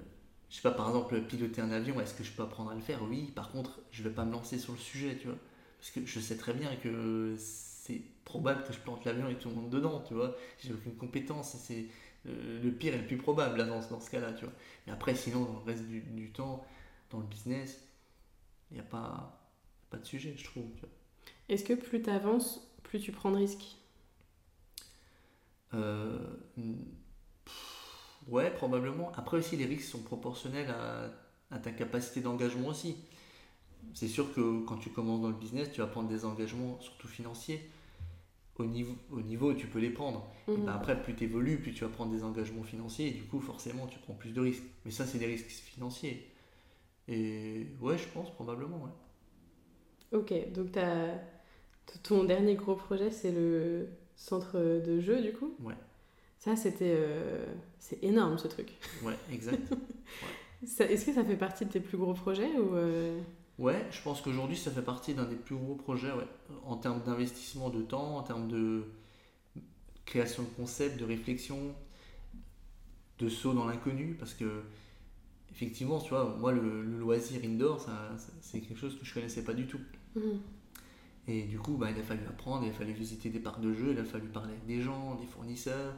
je 0.50 0.56
sais 0.56 0.62
pas, 0.62 0.72
par 0.72 0.88
exemple, 0.90 1.20
piloter 1.22 1.62
un 1.62 1.72
avion, 1.72 2.00
est-ce 2.00 2.14
que 2.14 2.24
je 2.24 2.32
peux 2.32 2.44
apprendre 2.44 2.72
à 2.72 2.76
le 2.76 2.82
faire? 2.82 3.02
Oui, 3.04 3.32
par 3.36 3.52
contre, 3.52 3.80
je 3.92 4.04
vais 4.04 4.10
pas 4.12 4.26
me 4.26 4.32
lancer 4.32 4.60
sur 4.60 4.74
le 4.74 4.80
sujet, 4.80 5.18
tu 5.18 5.28
vois. 5.28 5.38
Parce 5.80 5.92
que 5.92 6.06
je 6.06 6.20
sais 6.20 6.38
très 6.38 6.54
bien 6.54 6.76
que 6.78 7.36
c'est 7.38 8.02
probable 8.24 8.64
que 8.64 8.74
je 8.74 8.80
plante 8.80 9.06
l'avion 9.06 9.30
et 9.30 9.36
tout 9.36 9.50
le 9.50 9.56
monde 9.56 9.70
dedans, 9.70 10.04
tu 10.08 10.14
vois. 10.14 10.36
J'ai 10.60 10.74
aucune 10.74 10.96
compétence, 10.96 11.56
c'est 11.60 11.88
le 12.26 12.72
pire 12.72 12.94
est 12.94 13.00
le 13.00 13.08
plus 13.08 13.18
probable 13.18 13.58
là, 13.60 13.66
dans, 13.66 13.80
dans 13.90 14.00
ce 14.02 14.10
cas-là, 14.10 14.34
tu 14.34 14.46
vois. 14.46 14.54
Mais 14.88 14.94
après, 14.94 15.16
sinon, 15.16 15.46
dans 15.46 15.60
le 15.60 15.66
reste 15.66 15.86
du, 15.88 16.02
du 16.02 16.32
temps, 16.32 16.66
dans 17.12 17.20
le 17.20 17.26
business, 17.26 17.82
il 18.72 18.76
n'y 18.76 18.82
a 18.82 18.84
pas, 18.84 19.50
pas 19.90 19.98
de 19.98 20.06
sujet, 20.06 20.36
je 20.38 20.46
trouve. 20.46 20.66
Est-ce 21.50 21.64
que 21.64 21.74
plus 21.74 22.04
tu 22.04 22.10
avances, 22.12 22.72
plus 22.84 23.00
tu 23.00 23.12
prends 23.12 23.32
de 23.32 23.38
risques? 23.38 23.78
Euh, 25.74 26.38
Ouais, 28.28 28.50
probablement. 28.52 29.12
Après 29.16 29.38
aussi, 29.38 29.56
les 29.58 29.66
risques 29.66 29.90
sont 29.90 30.02
proportionnels 30.02 30.70
à, 30.70 31.10
à 31.56 31.60
ta 31.60 31.72
capacité 31.72 32.22
d'engagement 32.22 32.70
aussi. 32.70 32.96
C'est 33.94 34.08
sûr 34.08 34.34
que 34.34 34.62
quand 34.66 34.78
tu 34.78 34.90
commences 34.92 35.22
dans 35.22 35.30
le 35.30 35.36
business, 35.36 35.72
tu 35.74 35.82
vas 35.82 35.88
prendre 35.88 36.10
des 36.10 36.26
engagements, 36.26 36.80
surtout 36.82 37.08
financiers. 37.08 37.70
Au 38.58 38.66
niveau, 38.66 38.96
au 39.12 39.22
niveau 39.22 39.54
tu 39.54 39.68
peux 39.68 39.80
les 39.80 39.90
prendre. 39.90 40.26
Et 40.48 40.56
ben 40.56 40.72
après, 40.72 41.02
plus 41.02 41.16
tu 41.16 41.26
évolues, 41.26 41.58
plus 41.58 41.74
tu 41.74 41.84
vas 41.84 41.90
prendre 41.90 42.12
des 42.12 42.24
engagements 42.24 42.64
financiers. 42.64 43.08
Et 43.08 43.12
du 43.12 43.24
coup, 43.24 43.40
forcément, 43.40 43.88
tu 43.88 44.00
prends 44.00 44.14
plus 44.14 44.32
de 44.32 44.40
risques. 44.40 44.64
Mais 44.86 44.92
ça, 44.92 45.06
c'est 45.06 45.18
des 45.18 45.26
risques 45.26 45.48
financiers. 45.48 46.32
Et 47.08 47.68
ouais, 47.82 47.98
je 47.98 48.08
pense 48.08 48.32
probablement, 48.34 48.78
ouais. 48.78 50.18
Ok, 50.18 50.34
donc 50.54 50.78
as... 50.78 51.20
ton 52.04 52.24
dernier 52.24 52.56
gros 52.56 52.76
projet, 52.76 53.12
c'est 53.12 53.32
le 53.32 53.90
centre 54.16 54.58
de 54.58 55.00
jeu, 55.02 55.22
du 55.22 55.34
coup? 55.34 55.54
Ouais. 55.62 55.76
Ça, 56.40 56.56
c'était. 56.56 56.96
Euh, 56.96 57.46
c'est 57.80 58.04
énorme, 58.04 58.38
ce 58.38 58.48
truc. 58.48 58.72
Ouais, 59.04 59.18
exact. 59.32 59.74
Est-ce 60.62 61.06
que 61.06 61.14
ça 61.14 61.24
fait 61.24 61.36
partie 61.38 61.66
de 61.66 61.72
tes 61.72 61.80
plus 61.80 61.98
gros 61.98 62.14
projets 62.14 62.58
ou 62.58 62.76
euh? 62.76 63.20
Ouais, 63.58 63.86
je 63.90 64.02
pense 64.02 64.22
qu'aujourd'hui, 64.22 64.58
ça 64.58 64.70
fait 64.70 64.82
partie 64.82 65.14
d'un 65.14 65.26
des 65.26 65.36
plus 65.36 65.56
gros 65.56 65.76
projets, 65.76 66.12
ouais. 66.12 66.28
En 66.66 66.76
termes 66.76 67.02
d'investissement 67.04 67.70
de 67.70 67.82
temps, 67.82 68.18
en 68.18 68.24
termes 68.24 68.48
de 68.50 68.84
création 70.06 70.44
de 70.44 70.50
concepts, 70.50 71.00
de 71.00 71.06
réflexion, 71.06 71.74
de 73.20 73.30
saut 73.30 73.54
dans 73.54 73.66
l'inconnu, 73.66 74.16
parce 74.20 74.34
que 74.34 74.64
effectivement, 75.52 76.00
tu 76.00 76.10
vois, 76.10 76.36
moi, 76.38 76.52
le, 76.52 76.82
loisir 76.84 77.42
indoor, 77.46 77.86
c'est 78.42 78.60
quelque 78.60 78.78
chose 78.78 79.00
que 79.00 79.06
je 79.06 79.14
connaissais 79.14 79.44
pas 79.44 79.54
du 79.54 79.68
tout. 79.68 79.80
Mhm. 80.16 80.40
Et 81.28 81.44
du 81.44 81.58
coup, 81.58 81.78
bah, 81.78 81.90
il 81.90 82.00
a 82.00 82.04
fallu 82.04 82.22
apprendre, 82.28 82.66
il 82.66 82.70
a 82.70 82.74
fallu 82.74 82.94
visiter 82.94 83.30
des 83.30 83.40
parcs 83.40 83.62
de 83.62 83.74
jeux, 83.74 83.92
il 83.94 84.00
a 84.00 84.04
fallu 84.04 84.28
parler 84.28 84.52
avec 84.52 84.66
des 84.66 84.82
gens, 84.82 85.16
des 85.16 85.26
fournisseurs, 85.26 85.94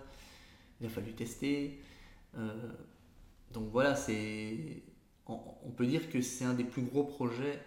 il 0.80 0.88
a 0.88 0.90
fallu 0.90 1.12
tester. 1.14 1.80
Euh, 2.38 2.72
donc 3.52 3.70
voilà, 3.72 3.96
c'est, 3.96 4.84
on, 5.28 5.70
peut 5.72 5.86
dire 5.86 6.10
que 6.10 6.22
c'est 6.22 6.46
un 6.46 6.54
des 6.54 6.64
plus 6.64 6.82
gros 6.82 7.04
projets 7.04 7.60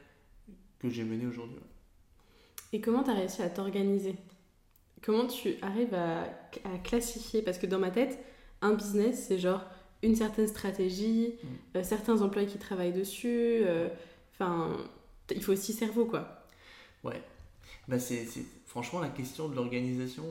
que 0.78 0.88
j'ai 0.88 1.04
mené 1.04 1.26
aujourd'hui. 1.26 1.58
Et 2.72 2.80
comment 2.80 3.02
tu 3.02 3.10
as 3.10 3.14
réussi 3.14 3.42
à 3.42 3.50
t'organiser? 3.50 4.16
Comment 5.02 5.26
tu 5.26 5.56
arrives 5.62 5.94
à, 5.94 6.22
à 6.64 6.78
classifier? 6.82 7.42
Parce 7.42 7.58
que 7.58 7.66
dans 7.66 7.78
ma 7.78 7.90
tête, 7.90 8.18
un 8.62 8.74
business, 8.74 9.26
c'est 9.28 9.38
genre 9.38 9.64
une 10.02 10.16
certaine 10.16 10.48
stratégie, 10.48 11.34
mm. 11.42 11.46
euh, 11.76 11.82
certains 11.82 12.22
employés 12.22 12.48
qui 12.48 12.58
travaillent 12.58 12.92
dessus. 12.92 13.62
Euh, 13.64 13.88
enfin, 14.32 14.76
il 15.34 15.42
faut 15.42 15.52
aussi 15.52 15.72
cerveau, 15.72 16.06
quoi. 16.06 16.46
Ouais. 17.04 17.22
Bah 17.88 17.98
c'est, 17.98 18.26
franchement, 18.66 19.00
la 19.00 19.08
question 19.08 19.48
de 19.48 19.56
l'organisation, 19.56 20.24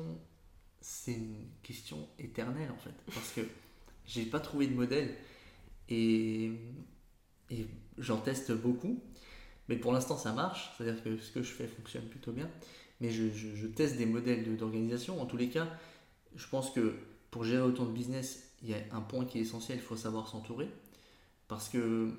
c'est 0.81 1.13
une 1.13 1.47
question 1.63 2.07
éternelle, 2.17 2.71
en 2.71 2.77
fait. 2.77 2.93
Parce 3.13 3.31
que 3.31 3.41
j'ai 4.05 4.25
pas 4.25 4.39
trouvé 4.39 4.67
de 4.67 4.73
modèle 4.73 5.15
et, 5.89 6.51
et 7.49 7.67
j'en 7.97 8.17
teste 8.17 8.51
beaucoup. 8.51 9.01
Mais 9.67 9.75
pour 9.75 9.93
l'instant, 9.93 10.17
ça 10.17 10.33
marche. 10.33 10.71
C'est-à-dire 10.77 11.03
que 11.03 11.17
ce 11.17 11.31
que 11.31 11.43
je 11.43 11.51
fais 11.51 11.67
fonctionne 11.67 12.05
plutôt 12.05 12.31
bien. 12.31 12.49
Mais 13.01 13.11
je, 13.11 13.67
teste 13.67 13.97
des 13.97 14.05
modèles 14.05 14.57
d'organisation. 14.57 15.21
En 15.21 15.25
tous 15.25 15.37
les 15.37 15.49
cas, 15.49 15.67
je 16.35 16.47
pense 16.47 16.71
que 16.71 16.95
pour 17.31 17.43
gérer 17.43 17.61
autant 17.61 17.85
de 17.85 17.91
business, 17.91 18.51
il 18.63 18.69
y 18.69 18.73
a 18.73 18.77
un 18.91 19.01
point 19.01 19.25
qui 19.25 19.37
est 19.37 19.41
essentiel, 19.41 19.77
il 19.77 19.83
faut 19.83 19.95
savoir 19.95 20.27
s'entourer. 20.27 20.67
Parce 21.47 21.69
que, 21.69 22.11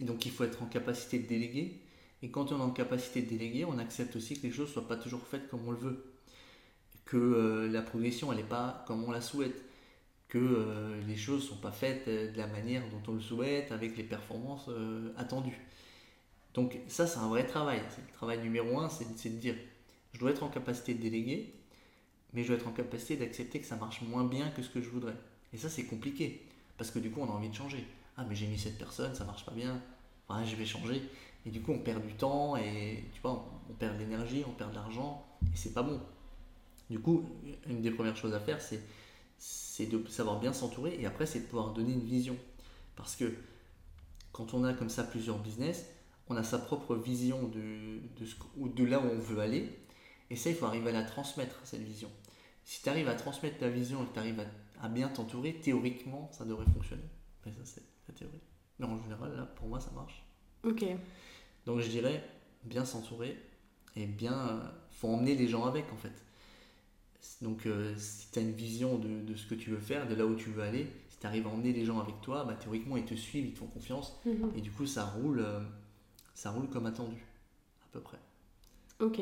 donc 0.00 0.26
il 0.26 0.32
faut 0.32 0.44
être 0.44 0.62
en 0.62 0.66
capacité 0.66 1.18
de 1.18 1.28
déléguer. 1.28 1.80
Et 2.22 2.30
quand 2.30 2.52
on 2.52 2.58
est 2.58 2.62
en 2.62 2.70
capacité 2.70 3.22
de 3.22 3.28
déléguer, 3.28 3.64
on 3.64 3.78
accepte 3.78 4.16
aussi 4.16 4.40
que 4.40 4.46
les 4.46 4.52
choses 4.52 4.68
ne 4.68 4.72
soient 4.72 4.88
pas 4.88 4.96
toujours 4.96 5.24
faites 5.26 5.48
comme 5.48 5.68
on 5.68 5.70
le 5.70 5.78
veut. 5.78 6.04
Que 7.04 7.16
euh, 7.16 7.68
la 7.68 7.82
progression, 7.82 8.32
elle 8.32 8.38
n'est 8.38 8.44
pas 8.44 8.82
comme 8.86 9.04
on 9.04 9.10
la 9.10 9.20
souhaite. 9.20 9.62
Que 10.28 10.38
euh, 10.38 11.00
les 11.06 11.16
choses 11.16 11.42
ne 11.42 11.48
sont 11.48 11.60
pas 11.60 11.70
faites 11.70 12.08
euh, 12.08 12.32
de 12.32 12.38
la 12.38 12.46
manière 12.46 12.82
dont 12.90 13.12
on 13.12 13.14
le 13.14 13.20
souhaite, 13.20 13.72
avec 13.72 13.96
les 13.96 14.04
performances 14.04 14.68
attendues. 15.16 15.60
Donc 16.54 16.78
ça, 16.88 17.06
c'est 17.06 17.18
un 17.18 17.28
vrai 17.28 17.46
travail. 17.46 17.80
Le 17.80 18.12
travail 18.14 18.40
numéro 18.40 18.78
un, 18.78 18.88
c'est 18.88 19.04
de 19.04 19.38
dire, 19.38 19.56
je 20.12 20.18
dois 20.18 20.30
être 20.30 20.42
en 20.42 20.48
capacité 20.48 20.94
de 20.94 21.00
déléguer, 21.00 21.54
mais 22.32 22.42
je 22.42 22.48
dois 22.48 22.56
être 22.56 22.68
en 22.68 22.72
capacité 22.72 23.16
d'accepter 23.16 23.60
que 23.60 23.66
ça 23.66 23.76
marche 23.76 24.02
moins 24.02 24.24
bien 24.24 24.50
que 24.50 24.62
ce 24.62 24.70
que 24.70 24.80
je 24.80 24.88
voudrais. 24.88 25.16
Et 25.52 25.56
ça, 25.56 25.68
c'est 25.68 25.84
compliqué. 25.84 26.46
Parce 26.76 26.90
que 26.90 26.98
du 26.98 27.10
coup, 27.10 27.20
on 27.20 27.28
a 27.28 27.32
envie 27.32 27.48
de 27.48 27.54
changer. 27.54 27.84
Ah, 28.16 28.24
mais 28.28 28.34
j'ai 28.34 28.46
mis 28.46 28.58
cette 28.58 28.78
personne, 28.78 29.14
ça 29.14 29.24
marche 29.24 29.44
pas 29.44 29.52
bien. 29.52 29.80
Enfin, 30.28 30.44
je 30.44 30.56
vais 30.56 30.66
changer. 30.66 31.02
Et 31.46 31.50
du 31.50 31.60
coup, 31.60 31.72
on 31.72 31.78
perd 31.78 32.04
du 32.04 32.14
temps 32.14 32.56
et 32.56 33.04
tu 33.12 33.20
vois, 33.20 33.44
on 33.68 33.72
perd 33.74 33.94
de 33.94 34.00
l'énergie, 34.00 34.42
on 34.46 34.52
perd 34.52 34.70
de 34.70 34.76
l'argent 34.76 35.24
et 35.42 35.56
c'est 35.56 35.74
pas 35.74 35.82
bon. 35.82 36.00
Du 36.88 36.98
coup, 36.98 37.24
une 37.68 37.82
des 37.82 37.90
premières 37.90 38.16
choses 38.16 38.34
à 38.34 38.40
faire, 38.40 38.60
c'est, 38.60 38.80
c'est 39.38 39.86
de 39.86 40.06
savoir 40.08 40.40
bien 40.40 40.52
s'entourer 40.52 40.96
et 41.00 41.06
après, 41.06 41.26
c'est 41.26 41.40
de 41.40 41.46
pouvoir 41.46 41.72
donner 41.72 41.92
une 41.92 42.04
vision. 42.04 42.36
Parce 42.96 43.16
que 43.16 43.34
quand 44.32 44.54
on 44.54 44.64
a 44.64 44.72
comme 44.72 44.90
ça 44.90 45.04
plusieurs 45.04 45.38
business, 45.38 45.86
on 46.28 46.36
a 46.36 46.42
sa 46.42 46.58
propre 46.58 46.96
vision 46.96 47.48
de, 47.48 48.00
de, 48.18 48.26
ce, 48.26 48.34
ou 48.56 48.68
de 48.68 48.84
là 48.84 48.98
où 48.98 49.04
on 49.04 49.18
veut 49.18 49.40
aller. 49.40 49.78
Et 50.30 50.36
ça, 50.36 50.50
il 50.50 50.56
faut 50.56 50.66
arriver 50.66 50.90
à 50.90 50.92
la 50.92 51.04
transmettre, 51.04 51.60
cette 51.64 51.82
vision. 51.82 52.10
Si 52.64 52.82
tu 52.82 52.88
arrives 52.88 53.08
à 53.08 53.14
transmettre 53.14 53.58
ta 53.58 53.68
vision 53.68 54.02
et 54.02 54.06
que 54.06 54.14
tu 54.14 54.18
arrives 54.18 54.46
à, 54.80 54.88
bien 54.88 55.08
t'entourer, 55.08 55.54
théoriquement, 55.54 56.30
ça 56.32 56.44
devrait 56.44 56.66
fonctionner. 56.72 57.04
Mais 57.44 57.52
ça, 57.52 57.60
c'est 57.64 57.82
la 58.08 58.14
théorie. 58.14 58.40
Mais 58.78 58.86
en 58.86 59.00
général, 59.02 59.36
là, 59.36 59.44
pour 59.44 59.68
moi, 59.68 59.80
ça 59.80 59.90
marche. 59.90 60.24
Ok. 60.62 60.84
Donc, 61.66 61.80
je 61.80 61.88
dirais 61.88 62.24
bien 62.64 62.84
s'entourer 62.84 63.38
et 63.96 64.06
bien. 64.06 64.48
Euh, 64.48 64.60
faut 64.90 65.08
emmener 65.08 65.34
les 65.34 65.46
gens 65.46 65.64
avec, 65.64 65.92
en 65.92 65.96
fait. 65.96 66.23
Donc, 67.40 67.66
euh, 67.66 67.94
si 67.96 68.30
tu 68.30 68.38
as 68.38 68.42
une 68.42 68.52
vision 68.52 68.98
de, 68.98 69.20
de, 69.20 69.34
ce 69.34 69.46
que 69.46 69.54
tu 69.54 69.70
veux 69.70 69.78
faire, 69.78 70.08
de 70.08 70.14
là 70.14 70.26
où 70.26 70.34
tu 70.34 70.50
veux 70.50 70.62
aller, 70.62 70.86
si 71.08 71.18
tu 71.18 71.26
arrives 71.26 71.46
à 71.46 71.50
emmener 71.50 71.72
les 71.72 71.84
gens 71.84 72.00
avec 72.00 72.20
toi, 72.20 72.44
bah, 72.44 72.54
théoriquement, 72.54 72.96
ils 72.96 73.04
te 73.04 73.14
suivent, 73.14 73.46
ils 73.46 73.52
te 73.52 73.58
font 73.58 73.66
confiance. 73.66 74.18
Mhm. 74.24 74.52
Et 74.56 74.60
du 74.60 74.70
coup, 74.70 74.86
ça 74.86 75.04
roule, 75.04 75.40
euh, 75.40 75.60
ça 76.34 76.50
roule 76.50 76.68
comme 76.68 76.86
attendu, 76.86 77.24
à 77.82 77.88
peu 77.92 78.00
près. 78.00 78.18
Ok. 79.00 79.20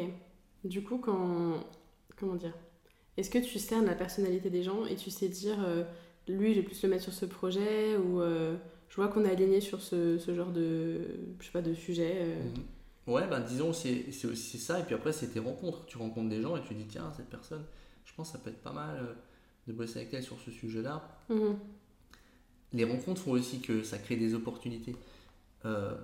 Du 0.64 0.82
coup, 0.82 0.98
quand. 0.98 1.64
Comment 2.16 2.36
dire 2.36 2.54
Est-ce 3.16 3.30
que 3.30 3.38
tu 3.38 3.58
cernes 3.58 3.86
la 3.86 3.94
personnalité 3.94 4.50
des 4.50 4.62
gens 4.62 4.84
et 4.86 4.96
tu 4.96 5.10
sais 5.10 5.28
dire, 5.28 5.58
euh, 5.64 5.84
lui, 6.28 6.54
je 6.54 6.60
vais 6.60 6.66
plus 6.66 6.80
le 6.82 6.88
mettre 6.88 7.02
sur 7.02 7.12
ce 7.12 7.26
projet 7.26 7.96
ou 7.96 8.20
je 8.20 8.96
vois 8.96 9.08
qu'on 9.08 9.24
est 9.24 9.30
aligné 9.30 9.60
sur 9.60 9.80
ce, 9.80 10.18
ce, 10.18 10.34
genre 10.34 10.52
de, 10.52 11.00
je 11.40 11.46
sais 11.46 11.52
pas, 11.52 11.62
de 11.62 11.74
sujet 11.74 12.36
mhm. 12.36 12.62
Ouais, 13.12 13.26
ben 13.26 13.40
disons, 13.40 13.72
c'est 13.72 14.06
aussi 14.26 14.58
ça. 14.58 14.78
Et 14.78 14.84
puis 14.84 14.94
après, 14.94 15.12
c'est 15.12 15.28
tes 15.28 15.40
rencontres. 15.40 15.84
Tu 15.86 15.98
rencontres 15.98 16.28
des 16.28 16.40
gens 16.40 16.56
et 16.56 16.62
tu 16.62 16.74
dis, 16.74 16.86
tiens, 16.86 17.12
cette 17.16 17.28
personne, 17.28 17.64
je 18.12 18.16
pense 18.16 18.30
que 18.30 18.36
ça 18.36 18.44
peut 18.44 18.50
être 18.50 18.62
pas 18.62 18.72
mal 18.72 18.96
euh, 18.96 19.14
de 19.66 19.72
bosser 19.72 20.00
avec 20.00 20.12
elle 20.12 20.22
sur 20.22 20.38
ce 20.40 20.50
sujet-là. 20.50 21.02
Mhm. 21.30 21.58
Les 22.74 22.84
rencontres 22.84 23.22
font 23.22 23.32
aussi 23.32 23.60
que 23.60 23.82
ça 23.82 23.98
crée 23.98 24.16
des 24.16 24.34
opportunités. 24.34 24.94
Euh, 25.64 25.96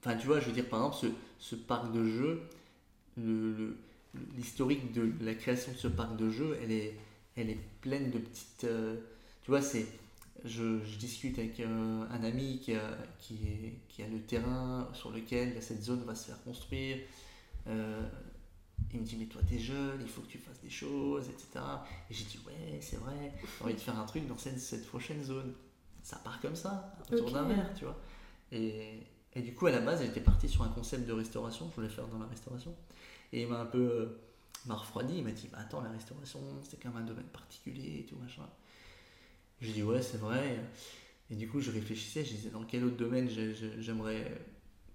enfin, 0.00 0.16
tu 0.16 0.26
vois, 0.26 0.40
je 0.40 0.46
veux 0.46 0.52
dire, 0.52 0.68
par 0.68 0.84
exemple, 0.84 1.14
ce, 1.38 1.54
parc 1.54 1.92
de 1.92 2.04
jeux, 2.04 2.42
l'historique 4.36 4.92
de 4.92 5.12
la 5.24 5.34
création 5.34 5.72
de 5.72 5.76
ce 5.76 5.88
parc 5.88 6.16
de 6.16 6.28
jeux, 6.28 6.58
elle 6.62 6.72
est, 6.72 6.96
elle 7.36 7.50
est 7.50 7.58
pleine 7.80 8.10
de 8.10 8.18
petites. 8.18 8.64
Euh, 8.64 8.96
tu 9.42 9.50
vois, 9.50 9.62
c'est. 9.62 9.86
Je, 10.44 10.78
discute 10.98 11.36
avec 11.38 11.58
un 11.58 12.22
ami 12.22 12.60
qui 12.60 12.72
a, 12.74 12.96
qui, 13.18 13.34
est, 13.34 13.72
qui 13.88 14.04
a 14.04 14.06
le 14.06 14.20
terrain 14.20 14.88
sur 14.92 15.10
lequel 15.10 15.60
cette 15.60 15.82
zone 15.82 16.04
va 16.04 16.14
se 16.14 16.26
faire 16.26 16.42
construire. 16.44 16.98
Il 18.92 19.00
me 19.00 19.04
dit, 19.04 19.16
mais 19.16 19.26
toi, 19.26 19.42
t'es 19.46 19.58
jeune, 19.58 20.00
il 20.00 20.08
faut 20.08 20.22
que 20.22 20.28
tu 20.28 20.38
fasses 20.38 20.60
des 20.60 20.70
choses, 20.70 21.28
etc. 21.28 21.64
Et 22.10 22.14
j'ai 22.14 22.24
dit, 22.24 22.40
ouais, 22.46 22.78
c'est 22.80 22.96
vrai, 22.96 23.34
j'ai 23.58 23.64
envie 23.64 23.74
de 23.74 23.80
faire 23.80 23.98
un 23.98 24.06
truc 24.06 24.26
dans 24.26 24.38
cette, 24.38 24.58
cette 24.58 24.86
prochaine 24.86 25.22
zone. 25.22 25.52
Ça 26.02 26.16
part 26.16 26.40
comme 26.40 26.56
ça, 26.56 26.94
autour 27.12 27.30
d'un 27.30 27.44
verre, 27.44 27.74
tu 27.74 27.84
vois. 27.84 28.00
Et, 28.50 29.02
et, 29.34 29.42
du 29.42 29.54
coup, 29.54 29.66
à 29.66 29.70
la 29.70 29.80
base, 29.80 30.02
j'étais 30.02 30.20
parti 30.20 30.48
sur 30.48 30.62
un 30.62 30.68
concept 30.68 31.06
de 31.06 31.12
restauration, 31.12 31.68
je 31.70 31.74
voulais 31.74 31.88
faire 31.90 32.08
dans 32.08 32.18
la 32.18 32.26
restauration. 32.26 32.74
Et 33.32 33.42
il 33.42 33.48
m'a 33.48 33.60
un 33.60 33.66
peu 33.66 33.78
euh, 33.78 34.20
m'a 34.66 34.74
refroidi, 34.74 35.18
il 35.18 35.24
m'a 35.24 35.32
dit, 35.32 35.48
bah, 35.52 35.58
attends, 35.60 35.80
la 35.82 35.90
restauration, 35.90 36.40
c'est 36.62 36.80
quand 36.80 36.90
même 36.90 37.02
un 37.02 37.06
domaine 37.06 37.26
particulier 37.26 38.00
et 38.00 38.06
tout, 38.06 38.16
machin. 38.16 38.48
J'ai 39.60 39.72
dit, 39.72 39.82
ouais, 39.82 40.02
c'est 40.02 40.18
vrai. 40.18 40.60
Et 41.30 41.34
du 41.34 41.48
coup, 41.48 41.60
je 41.60 41.70
réfléchissais, 41.70 42.24
je 42.24 42.34
disais, 42.34 42.50
dans 42.50 42.64
quel 42.64 42.84
autre 42.84 42.96
domaine 42.96 43.28
j'aimerais 43.80 44.40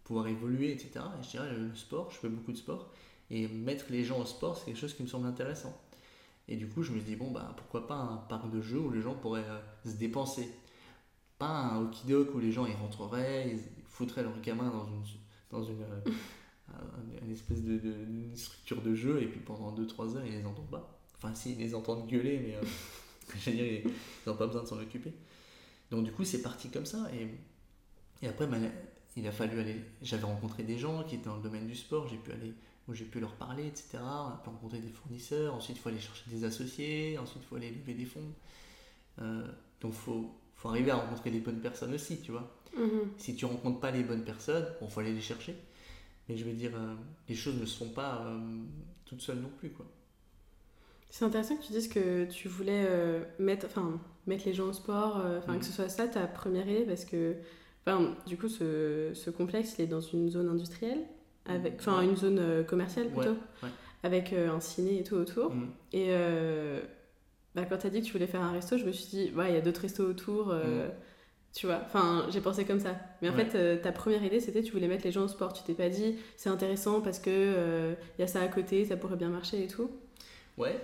pouvoir 0.04 0.28
évoluer, 0.28 0.72
etc. 0.72 1.06
Et 1.20 1.24
je 1.24 1.30
dirais, 1.30 1.54
le 1.54 1.76
sport, 1.76 2.12
je 2.12 2.18
fais 2.18 2.30
beaucoup 2.30 2.52
de 2.52 2.58
sport. 2.58 2.92
Et 3.34 3.48
mettre 3.48 3.86
les 3.90 4.04
gens 4.04 4.22
au 4.22 4.26
sport, 4.26 4.56
c'est 4.56 4.66
quelque 4.66 4.78
chose 4.78 4.94
qui 4.94 5.02
me 5.02 5.08
semble 5.08 5.26
intéressant. 5.26 5.76
Et 6.48 6.56
du 6.56 6.68
coup, 6.70 6.84
je 6.84 6.92
me 6.92 7.00
dis, 7.00 7.16
bon, 7.16 7.32
bah, 7.32 7.52
pourquoi 7.58 7.88
pas 7.88 7.96
un 7.96 8.18
parc 8.18 8.52
de 8.52 8.62
jeux 8.62 8.80
où 8.80 8.92
les 8.92 9.02
gens 9.02 9.16
pourraient 9.16 9.50
euh, 9.50 9.90
se 9.90 9.96
dépenser? 9.96 10.48
Pas 11.40 11.48
un 11.48 11.82
hockey 11.82 12.14
où 12.14 12.38
les 12.38 12.52
gens 12.52 12.68
ils 12.68 12.76
rentreraient, 12.76 13.50
ils 13.50 13.84
foutraient 13.86 14.22
leurs 14.22 14.40
gamins 14.42 14.70
dans 14.70 14.86
une, 14.86 15.02
dans 15.50 15.64
une, 15.64 15.82
euh, 15.82 17.32
espèce 17.32 17.64
de, 17.64 17.82
structure 18.36 18.84
de 18.84 18.94
jeu 18.94 19.24
et 19.24 19.26
puis 19.26 19.40
pendant 19.40 19.76
2-3 19.76 20.16
heures, 20.16 20.26
ils 20.28 20.34
les 20.34 20.46
entendent 20.46 20.70
pas. 20.70 21.00
Enfin, 21.18 21.34
si, 21.34 21.54
ils 21.54 21.58
les 21.58 21.74
entendent 21.74 22.08
gueuler, 22.08 22.38
mais 22.38 22.56
euh, 22.56 22.62
je 23.40 23.50
veux 23.50 23.56
dire, 23.56 23.66
ils 23.66 24.30
n'ont 24.30 24.38
pas 24.38 24.46
besoin 24.46 24.62
de 24.62 24.68
s'en 24.68 24.80
occuper. 24.80 25.12
Donc, 25.90 26.04
du 26.06 26.12
coup, 26.12 26.24
c'est 26.24 26.44
parti 26.44 26.70
comme 26.70 26.86
ça. 26.86 27.10
Et, 27.16 27.28
et 28.24 28.28
après, 28.30 28.46
bah, 28.46 28.58
il 29.18 29.26
a 29.28 29.32
fallu 29.32 29.60
aller. 29.60 29.82
J'avais 30.04 30.26
rencontré 30.26 30.62
des 30.62 30.78
gens 30.78 31.04
qui 31.04 31.16
étaient 31.16 31.30
dans 31.30 31.38
le 31.38 31.42
domaine 31.42 31.66
du 31.66 31.76
sport, 31.76 32.08
j'ai 32.08 32.18
pu 32.18 32.32
aller 32.32 32.54
où 32.88 32.94
j'ai 32.94 33.06
pu 33.06 33.20
leur 33.20 33.34
parler, 33.36 33.68
etc. 33.68 34.00
On 34.02 34.28
a 34.28 34.40
pu 34.44 34.50
rencontrer 34.50 34.80
des 34.80 34.90
fournisseurs, 34.90 35.56
ensuite 35.56 35.78
il 35.78 35.80
faut 35.80 35.90
aller 35.90 36.00
chercher 36.00 36.24
des 36.30 36.44
associés, 36.44 37.18
ensuite 37.18 37.42
il 37.44 37.48
faut 37.48 37.56
aller 37.56 37.72
lever 37.72 37.94
des 37.94 38.06
fonds. 38.06 38.34
Euh, 39.22 39.48
donc 39.82 39.94
il 39.94 40.00
faut, 40.00 40.32
faut, 40.56 40.70
arriver 40.70 40.92
à 40.92 40.96
rencontrer 40.96 41.30
les 41.30 41.40
bonnes 41.40 41.62
personnes 41.62 41.94
aussi, 41.94 42.20
tu 42.22 42.32
vois. 42.32 42.52
Mhm. 42.78 43.12
Si 43.18 43.36
tu 43.36 43.46
rencontres 43.46 43.80
pas 43.80 43.92
les 43.92 44.04
bonnes 44.04 44.24
personnes, 44.24 44.66
il 44.82 44.90
faut 44.90 45.00
aller 45.00 45.14
les 45.14 45.22
chercher. 45.22 45.56
Mais 46.28 46.38
je 46.38 46.46
veux 46.46 46.54
dire, 46.54 46.72
euh, 46.76 46.96
les 47.30 47.36
choses 47.36 47.60
ne 47.60 47.66
se 47.66 47.78
font 47.78 47.90
pas 47.90 48.26
euh, 48.26 48.40
toutes 49.06 49.22
seules 49.22 49.40
non 49.40 49.52
plus, 49.60 49.70
quoi. 49.70 49.86
C'est 51.10 51.26
intéressant 51.26 51.56
que 51.58 51.64
tu 51.64 51.74
dises 51.74 51.88
que 51.88 52.26
tu 52.26 52.48
voulais 52.48 52.88
mettre, 53.38 53.68
enfin, 53.68 54.02
mettre 54.26 54.48
les 54.48 54.54
gens 54.56 54.70
au 54.70 54.74
sport, 54.74 55.18
enfin, 55.18 55.54
que 55.54 55.58
mhm. 55.58 55.62
ce 55.62 55.72
soit 55.72 55.88
ça 55.88 56.08
ta 56.08 56.26
première 56.26 56.68
idée, 56.68 56.86
parce 56.86 57.06
que, 57.06 57.36
du 58.26 58.36
coup, 58.36 58.50
ce, 58.50 59.12
ce 59.14 59.30
complexe, 59.30 59.76
il 59.78 59.84
est 59.84 59.88
dans 59.88 60.02
une 60.02 60.32
zone 60.32 60.50
industrielle 60.50 61.06
avec, 61.46 61.76
enfin 61.80 62.02
une 62.02 62.16
zone 62.16 62.40
euh, 62.40 62.64
commerciale 62.64 63.10
plutôt, 63.10 63.38
avec 64.04 64.34
euh, 64.34 64.52
un 64.52 64.60
ciné 64.60 65.00
et 65.00 65.04
tout 65.04 65.16
autour. 65.16 65.54
Mm. 65.54 65.70
Et 65.92 66.08
euh, 66.10 66.82
bah, 67.56 67.66
quand 67.66 67.78
tu 67.78 67.88
as 67.88 67.90
dit 67.90 68.02
que 68.02 68.06
tu 68.06 68.14
voulais 68.14 68.28
faire 68.28 68.42
un 68.42 68.52
resto, 68.52 68.78
je 68.78 68.86
me 68.86 68.92
suis 68.92 69.06
dit, 69.06 69.32
il 69.36 69.54
y 69.54 69.58
a 69.58 69.62
d'autres 69.62 69.82
restos 69.82 70.04
autour. 70.04 70.48
Mm. 70.48 70.92
Tu 71.54 71.68
vois, 71.68 71.82
enfin, 71.86 72.26
j'ai 72.32 72.42
pensé 72.42 72.66
comme 72.66 72.80
ça. 72.80 72.96
Mais 73.22 73.30
en 73.30 73.34
fait, 73.34 73.82
ta 73.82 73.92
première 73.92 74.24
idée, 74.24 74.40
c'était 74.40 74.64
tu 74.64 74.72
voulais 74.72 74.88
mettre 74.88 75.06
les 75.06 75.12
gens 75.12 75.26
au 75.26 75.28
sport. 75.28 75.54
Tu 75.54 75.62
t'es 75.64 75.76
pas 75.76 75.90
dit, 75.90 76.16
c'est 76.36 76.50
intéressant 76.50 77.00
parce 77.00 77.20
que 77.20 77.96
il 78.18 78.22
y 78.22 78.24
a 78.24 78.28
ça 78.28 78.42
à 78.42 78.48
côté, 78.48 78.86
ça 78.86 78.98
pourrait 78.98 79.18
bien 79.18 79.30
marcher 79.30 79.64
et 79.64 79.68
tout. 79.68 79.92
Ouais. 80.58 80.80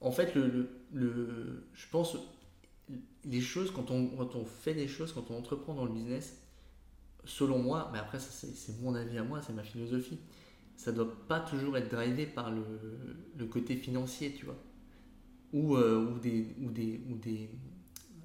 En 0.00 0.10
fait, 0.10 0.34
le, 0.34 0.68
le, 0.92 1.68
je 1.72 1.86
pense, 1.88 2.16
les 3.24 3.40
choses, 3.40 3.70
quand 3.70 3.92
on, 3.92 4.08
quand 4.08 4.34
on 4.34 4.44
fait 4.44 4.74
des 4.74 4.88
choses, 4.88 5.12
quand 5.12 5.30
on 5.30 5.38
entreprend 5.38 5.74
dans 5.74 5.84
le 5.84 5.92
business, 5.92 6.42
selon 7.24 7.58
moi, 7.58 7.90
mais 7.92 7.98
après 7.98 8.18
c'est 8.18 8.80
mon 8.80 8.94
avis 8.94 9.18
à 9.18 9.24
moi, 9.24 9.40
c'est 9.46 9.52
ma 9.52 9.62
philosophie, 9.62 10.18
ça 10.76 10.92
doit 10.92 11.12
pas 11.28 11.40
toujours 11.40 11.76
être 11.76 11.90
drivé 11.90 12.26
par 12.26 12.50
le, 12.50 12.64
le 13.36 13.46
côté 13.46 13.76
financier, 13.76 14.32
tu 14.32 14.44
vois, 14.46 14.58
ou, 15.52 15.76
euh, 15.76 16.12
ou, 16.12 16.18
des, 16.18 16.46
ou, 16.62 16.70
des, 16.70 17.00
ou 17.10 17.16
des, 17.16 17.50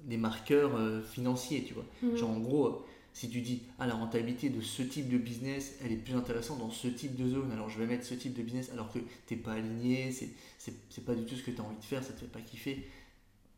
des 0.04 0.16
marqueurs 0.16 0.76
euh, 0.76 1.02
financiers, 1.02 1.64
tu 1.64 1.74
vois. 1.74 1.84
Mhm. 2.02 2.16
Genre 2.16 2.30
en 2.30 2.40
gros, 2.40 2.84
si 3.12 3.28
tu 3.28 3.40
dis, 3.40 3.62
ah 3.78 3.86
la 3.86 3.94
rentabilité 3.94 4.48
de 4.48 4.60
ce 4.60 4.82
type 4.82 5.08
de 5.08 5.18
business, 5.18 5.76
elle 5.84 5.92
est 5.92 5.96
plus 5.96 6.14
intéressante 6.14 6.58
dans 6.58 6.70
ce 6.70 6.88
type 6.88 7.16
de 7.16 7.28
zone, 7.28 7.50
alors 7.52 7.68
je 7.68 7.78
vais 7.78 7.86
mettre 7.86 8.04
ce 8.04 8.14
type 8.14 8.34
de 8.34 8.42
business 8.42 8.70
alors 8.72 8.92
que 8.92 8.98
t'es 9.26 9.36
pas 9.36 9.52
aligné, 9.52 10.12
c'est 10.12 11.04
pas 11.04 11.14
du 11.14 11.24
tout 11.24 11.34
ce 11.34 11.42
que 11.42 11.50
tu 11.50 11.60
as 11.60 11.64
envie 11.64 11.78
de 11.78 11.84
faire, 11.84 12.02
ça 12.02 12.12
te 12.12 12.20
fait 12.20 12.26
pas 12.26 12.40
kiffer. 12.40 12.86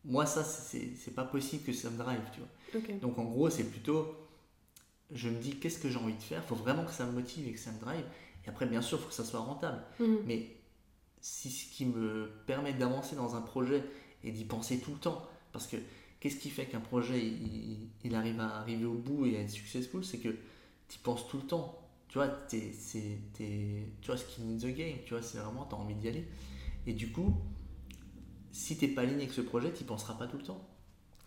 Moi, 0.04 0.24
ça, 0.24 0.42
c'est 0.44 1.14
pas 1.14 1.24
possible 1.24 1.62
que 1.62 1.72
ça 1.74 1.90
me 1.90 1.98
drive, 1.98 2.20
tu 2.32 2.40
vois. 2.40 2.48
Donc 3.02 3.18
en 3.18 3.24
gros, 3.24 3.50
c'est 3.50 3.64
plutôt 3.64 4.06
je 5.12 5.28
me 5.28 5.38
dis 5.38 5.56
qu'est-ce 5.56 5.78
que 5.78 5.88
j'ai 5.88 5.98
envie 5.98 6.14
de 6.14 6.22
faire? 6.22 6.42
Il 6.44 6.48
faut 6.48 6.54
vraiment 6.54 6.84
que 6.84 6.92
ça 6.92 7.06
me 7.06 7.12
motive 7.12 7.48
et 7.48 7.52
que 7.52 7.58
ça 7.58 7.72
me 7.72 7.80
drive. 7.80 8.04
Et 8.44 8.48
après, 8.48 8.66
bien 8.66 8.82
sûr, 8.82 8.98
il 8.98 9.02
faut 9.02 9.08
que 9.08 9.14
ça 9.14 9.24
soit 9.24 9.40
rentable. 9.40 9.82
Mhm. 9.98 10.18
Mais 10.26 10.56
si 11.20 11.50
ce 11.50 11.70
qui 11.70 11.84
me 11.84 12.30
permet 12.46 12.72
d'avancer 12.72 13.16
dans 13.16 13.36
un 13.36 13.42
projet 13.42 13.84
et 14.24 14.32
d'y 14.32 14.44
penser 14.44 14.78
tout 14.78 14.92
le 14.92 14.98
temps, 14.98 15.28
parce 15.52 15.66
que 15.66 15.76
qu'est-ce 16.20 16.36
qui 16.36 16.50
fait 16.50 16.66
qu'un 16.66 16.80
projet 16.80 17.20
il, 18.04 18.14
arrive 18.14 18.40
à 18.40 18.58
arriver 18.58 18.84
au 18.84 18.94
bout 18.94 19.26
et 19.26 19.36
à 19.36 19.40
être 19.40 19.50
successful, 19.50 20.04
c'est 20.04 20.18
que 20.18 20.28
tu 20.88 20.96
y 20.96 20.98
penses 20.98 21.28
tout 21.28 21.38
le 21.38 21.46
temps. 21.46 21.76
Tu 22.08 22.18
vois, 22.18 22.26
es, 22.52 22.72
tu 24.02 24.06
vois, 24.06 24.16
skin 24.16 24.42
in 24.42 24.58
the 24.58 24.74
game, 24.74 24.96
tu 25.04 25.14
vois, 25.14 25.22
c'est 25.22 25.38
vraiment, 25.38 25.64
tu 25.64 25.74
as 25.74 25.78
envie 25.78 25.94
d'y 25.94 26.08
aller. 26.08 26.26
Et 26.86 26.92
du 26.92 27.12
coup, 27.12 27.36
si 28.52 28.76
tu 28.76 28.86
n'es 28.86 28.94
pas 28.94 29.02
aligné 29.02 29.22
avec 29.22 29.32
ce 29.32 29.42
projet, 29.42 29.72
tu 29.72 29.82
n'y 29.82 29.86
penseras 29.86 30.14
pas 30.14 30.26
tout 30.26 30.38
le 30.38 30.42
temps. 30.42 30.66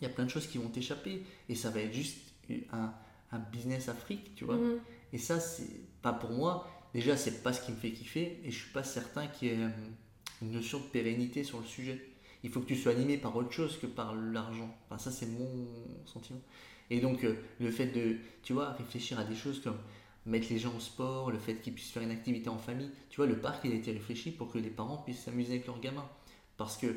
Il 0.01 0.07
y 0.07 0.07
a 0.07 0.13
plein 0.13 0.25
de 0.25 0.29
choses 0.29 0.47
qui 0.47 0.57
vont 0.57 0.67
t'échapper 0.67 1.23
et 1.47 1.55
ça 1.55 1.69
va 1.69 1.79
être 1.79 1.93
juste 1.93 2.17
un, 2.73 2.93
un 3.33 3.39
business 3.39 3.89
Afrique, 3.89 4.35
tu 4.35 4.45
vois. 4.45 4.55
Mhm. 4.55 4.79
Et 5.11 5.17
ça, 5.17 5.39
c'est 5.39 5.69
pas 6.01 6.13
pour 6.13 6.31
moi. 6.31 6.67
Déjà, 6.93 7.17
c'est 7.17 7.43
pas 7.43 7.53
ce 7.53 7.65
qui 7.65 7.71
me 7.71 7.77
fait 7.77 7.91
kiffer 7.91 8.39
et 8.43 8.51
je 8.51 8.63
suis 8.63 8.71
pas 8.71 8.83
certain 8.83 9.27
qu'il 9.27 9.47
y 9.47 9.51
ait 9.51 9.63
euh, 9.63 9.69
une 10.41 10.51
notion 10.51 10.79
de 10.79 10.85
pérennité 10.85 11.43
sur 11.43 11.59
le 11.59 11.65
sujet. 11.65 12.09
Il 12.43 12.49
faut 12.49 12.59
que 12.59 12.65
tu 12.65 12.75
sois 12.75 12.91
animé 12.91 13.17
par 13.17 13.35
autre 13.35 13.51
chose 13.51 13.77
que 13.77 13.87
par 13.87 14.15
l'argent. 14.15 14.75
Enfin, 14.85 14.97
ça, 14.97 15.11
c'est 15.11 15.25
mon 15.25 15.65
sentiment. 16.05 16.41
Et 16.89 16.99
donc, 16.99 17.23
euh, 17.23 17.35
le 17.59 17.71
fait 17.71 17.87
de, 17.87 18.17
tu 18.43 18.53
vois, 18.53 18.73
réfléchir 18.73 19.19
à 19.19 19.23
des 19.23 19.35
choses 19.35 19.61
comme 19.61 19.77
mettre 20.25 20.47
les 20.49 20.59
gens 20.59 20.75
au 20.75 20.79
sport, 20.79 21.31
le 21.31 21.39
fait 21.39 21.55
qu'ils 21.55 21.73
puissent 21.73 21.91
faire 21.91 22.03
une 22.03 22.11
activité 22.11 22.49
en 22.49 22.57
famille. 22.57 22.91
Tu 23.09 23.17
vois, 23.17 23.25
le 23.25 23.39
parc, 23.39 23.61
il 23.65 23.71
a 23.71 23.75
été 23.75 23.91
réfléchi 23.91 24.31
pour 24.31 24.51
que 24.51 24.57
les 24.57 24.69
parents 24.69 24.97
puissent 24.97 25.23
s'amuser 25.23 25.53
avec 25.53 25.67
leurs 25.67 25.79
gamins. 25.79 26.07
Parce 26.57 26.77
que 26.77 26.95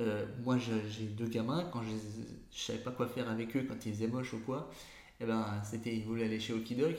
euh, 0.00 0.26
moi, 0.42 0.58
j'ai 0.58 1.06
deux 1.06 1.26
gamins, 1.26 1.64
quand 1.72 1.82
je, 1.82 1.90
je 2.52 2.62
savais 2.62 2.78
pas 2.78 2.90
quoi 2.90 3.06
faire 3.06 3.28
avec 3.30 3.56
eux, 3.56 3.64
quand 3.68 3.86
ils 3.86 3.92
faisaient 3.92 4.06
moche 4.08 4.32
ou 4.32 4.40
quoi, 4.40 4.70
eh 5.20 5.26
ben, 5.26 5.62
c'était, 5.64 5.94
il 5.94 6.04
voulait 6.04 6.24
aller 6.24 6.40
chez 6.40 6.52
Okidok. 6.52 6.96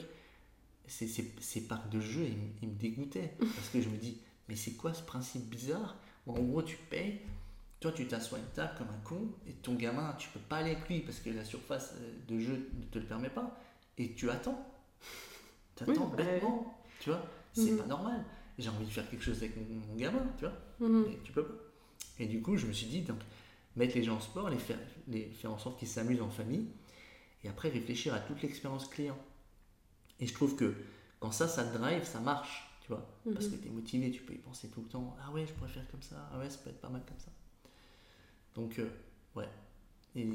Ces, 0.88 1.08
ces, 1.08 1.62
parcs 1.68 1.90
de 1.90 2.00
jeux, 2.00 2.28
ils, 2.62 2.68
me 2.70 2.76
dégoûtaient. 2.76 3.34
Parce 3.40 3.70
que 3.70 3.82
je 3.82 3.90
me 3.90 3.98
dis, 3.98 4.18
mais 4.48 4.56
c'est 4.56 4.74
quoi 4.74 4.94
ce 4.94 5.02
principe 5.02 5.50
bizarre? 5.50 5.96
En 6.28 6.34
gros, 6.34 6.62
tu 6.62 6.78
payes, 6.90 7.20
toi, 7.80 7.92
tu 7.92 8.08
t'assois 8.08 8.38
à 8.38 8.42
une 8.42 8.48
table 8.48 8.74
comme 8.78 8.88
un 8.90 9.00
con 9.04 9.28
et 9.48 9.52
ton 9.54 9.76
gamin, 9.76 10.14
tu 10.18 10.30
peux 10.30 10.40
pas 10.40 10.58
aller 10.58 10.72
avec 10.72 10.88
lui 10.90 11.02
parce 11.02 11.20
que 11.20 11.30
la 11.30 11.44
surface 11.44 11.94
euh, 11.98 12.14
de 12.28 12.40
jeu 12.40 12.70
ne 12.80 12.86
te 12.86 13.00
le 13.00 13.06
permet 13.06 13.30
pas. 13.30 13.60
Et 13.98 14.14
tu 14.14 14.30
attends. 14.30 14.60
Tu 15.76 15.84
attends 15.84 16.12
Oui, 16.18 16.24
bêtement. 16.24 16.80
Tu 17.00 17.10
vois, 17.10 17.22
c'est 17.54 17.72
Mhm. 17.72 17.78
pas 17.78 17.86
normal. 17.86 18.24
J'ai 18.58 18.70
envie 18.70 18.86
de 18.86 18.90
faire 18.92 19.10
quelque 19.10 19.24
chose 19.24 19.38
avec 19.38 19.56
mon, 19.58 19.64
mon 19.90 19.96
gamin, 19.96 20.26
tu 20.38 20.46
vois? 20.46 20.54
Mhm. 20.80 21.06
Et 21.12 21.20
tu 21.24 21.32
peux 21.32 21.44
pas. 21.46 21.64
Et 22.20 22.26
du 22.28 22.42
coup, 22.42 22.56
je 22.58 22.66
me 22.66 22.72
suis 22.74 22.88
dit, 22.88 23.02
donc, 23.02 23.20
mettre 23.76 23.96
les 23.96 24.04
gens 24.04 24.16
en 24.16 24.20
sport, 24.22 24.50
les 24.50 24.58
faire, 24.58 24.80
les 25.08 25.26
faire 25.26 25.52
en 25.52 25.58
sorte 25.58 25.78
qu'ils 25.78 25.88
s'amusent 25.88 26.22
en 26.22 26.30
famille, 26.30 26.68
et 27.46 27.50
après 27.50 27.70
réfléchir 27.70 28.14
à 28.14 28.20
toute 28.20 28.42
l'expérience 28.42 28.88
client. 28.88 29.18
Et 30.20 30.28
je 30.28 30.34
trouve 30.34 30.56
que 30.56 30.74
quand 31.20 31.32
ça, 31.32 31.48
ça 31.48 31.64
te 31.64 31.78
drive, 31.78 32.04
ça 32.04 32.20
marche, 32.20 32.68
tu 32.82 32.88
vois. 32.90 33.06
Parce 33.34 33.46
Mhm. 33.48 33.52
que 33.52 33.62
tu 33.64 33.68
es 33.68 33.72
motivé, 33.72 34.12
tu 34.12 34.22
peux 34.24 34.34
y 34.34 34.38
penser 34.38 34.68
tout 34.70 34.82
le 34.82 34.88
temps. 34.88 35.16
Ah 35.22 35.32
ouais, 35.32 35.46
je 35.46 35.54
pourrais 35.54 35.70
faire 35.70 35.88
comme 35.92 36.02
ça. 36.02 36.30
Ah 36.34 36.40
ouais, 36.40 36.50
ça 36.50 36.58
peut 36.64 36.70
être 36.72 36.82
pas 36.82 36.90
mal 36.90 37.04
comme 37.08 37.20
ça. 37.20 37.32
Donc, 38.56 38.80
euh, 38.80 38.90
ouais. 39.36 39.48
Et 40.16 40.28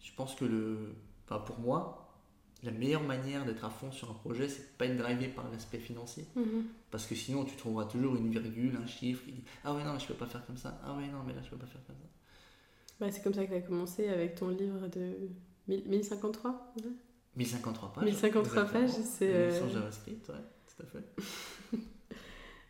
je 0.00 0.12
pense 0.16 0.34
que 0.34 0.44
le. 0.44 0.94
Enfin, 1.24 1.40
pour 1.40 1.58
moi, 1.58 2.14
la 2.62 2.70
meilleure 2.70 3.02
manière 3.02 3.44
d'être 3.44 3.64
à 3.64 3.70
fond 3.70 3.90
sur 3.92 4.10
un 4.10 4.14
projet, 4.14 4.48
c'est 4.48 4.62
de 4.62 4.76
pas 4.78 4.86
être 4.86 4.96
drivé 4.96 5.28
par 5.28 5.50
l'aspect 5.50 5.78
financier. 5.78 6.24
Mhm. 6.36 6.64
Parce 6.90 7.06
que 7.06 7.14
sinon, 7.14 7.44
tu 7.44 7.56
trouveras 7.56 7.84
toujours 7.86 8.16
une 8.16 8.30
virgule, 8.30 8.76
un 8.82 8.86
chiffre 8.86 9.24
qui 9.24 9.32
dit 9.32 9.44
Ah 9.64 9.74
ouais, 9.74 9.84
non, 9.84 9.98
je 9.98 10.06
peux 10.06 10.14
pas 10.14 10.26
faire 10.26 10.46
comme 10.46 10.56
ça. 10.56 10.80
Ah 10.84 10.94
ouais, 10.96 11.08
non, 11.08 11.22
mais 11.26 11.34
là, 11.34 11.42
je 11.42 11.50
peux 11.50 11.56
pas 11.58 11.66
faire 11.66 11.84
comme 11.86 11.96
ça. 11.96 12.08
Bah, 13.00 13.10
c'est 13.10 13.22
comme 13.22 13.34
ça 13.34 13.44
que 13.44 13.50
tu 13.50 13.56
as 13.56 13.60
commencé 13.60 14.08
avec 14.08 14.36
ton 14.36 14.48
livre 14.48 14.88
de 14.88 15.00
1000 15.00 15.30
1053 15.68 16.72
ouais 16.76 16.82
1053 17.36 17.92
pages. 17.92 18.04
1053 18.04 18.62
exactement. 18.62 18.86
pages, 18.86 19.04
c'est, 19.04 19.34
euh, 19.34 19.60
Sans 19.60 19.68
JavaScript, 19.68 20.28
ouais, 20.28 20.34
tout 20.66 20.82
à 20.82 20.86
fait. 20.86 21.78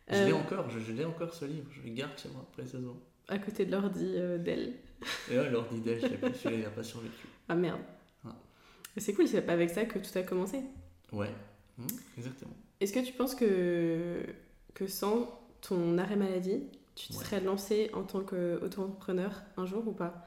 Je 0.09 0.15
Euh, 0.15 0.25
l'ai 0.25 0.31
encore, 0.33 0.69
je, 0.69 0.79
je 0.79 0.93
l'ai 0.93 1.03
encore 1.03 1.33
ce 1.33 1.43
livre, 1.45 1.67
je 1.69 1.81
le 1.81 1.89
garde 1.93 2.17
chez 2.17 2.29
moi 2.29 2.47
précisément. 2.53 2.95
à 3.27 3.37
côté 3.39 3.65
de 3.65 3.71
l'ordi 3.73 4.13
euh, 4.15 4.37
d'elle. 4.37 4.75
Et 5.29 5.35
là, 5.35 5.49
l'ordi 5.49 5.81
d'elle, 5.81 5.99
je 5.99 6.47
l'ai 6.49 6.63
pas 6.63 6.81
survécu. 6.83 7.27
Ah 7.49 7.55
merde. 7.55 7.81
Ouais. 8.23 8.31
Mais 8.95 9.01
C'est 9.01 9.13
cool, 9.13 9.27
c'est 9.27 9.41
pas 9.41 9.51
avec 9.53 9.69
ça 9.69 9.83
que 9.85 9.99
tout 9.99 10.17
a 10.17 10.23
commencé. 10.23 10.61
Ouais, 11.11 11.29
Hmm, 11.77 11.85
exactement. 12.17 12.53
Est-ce 12.79 12.91
que 12.93 13.05
tu 13.05 13.13
penses 13.13 13.35
que, 13.35 14.23
que 14.73 14.87
sans 14.87 15.29
ton 15.61 15.97
arrêt 15.99 16.15
maladie, 16.15 16.63
tu 16.95 17.09
te 17.09 17.13
Ouais. 17.13 17.23
serais 17.23 17.41
lancé 17.41 17.91
en 17.93 18.03
tant 18.03 18.21
qu'auto-entrepreneur 18.23 19.31
un 19.57 19.65
jour 19.67 19.87
ou 19.87 19.91
pas? 19.91 20.25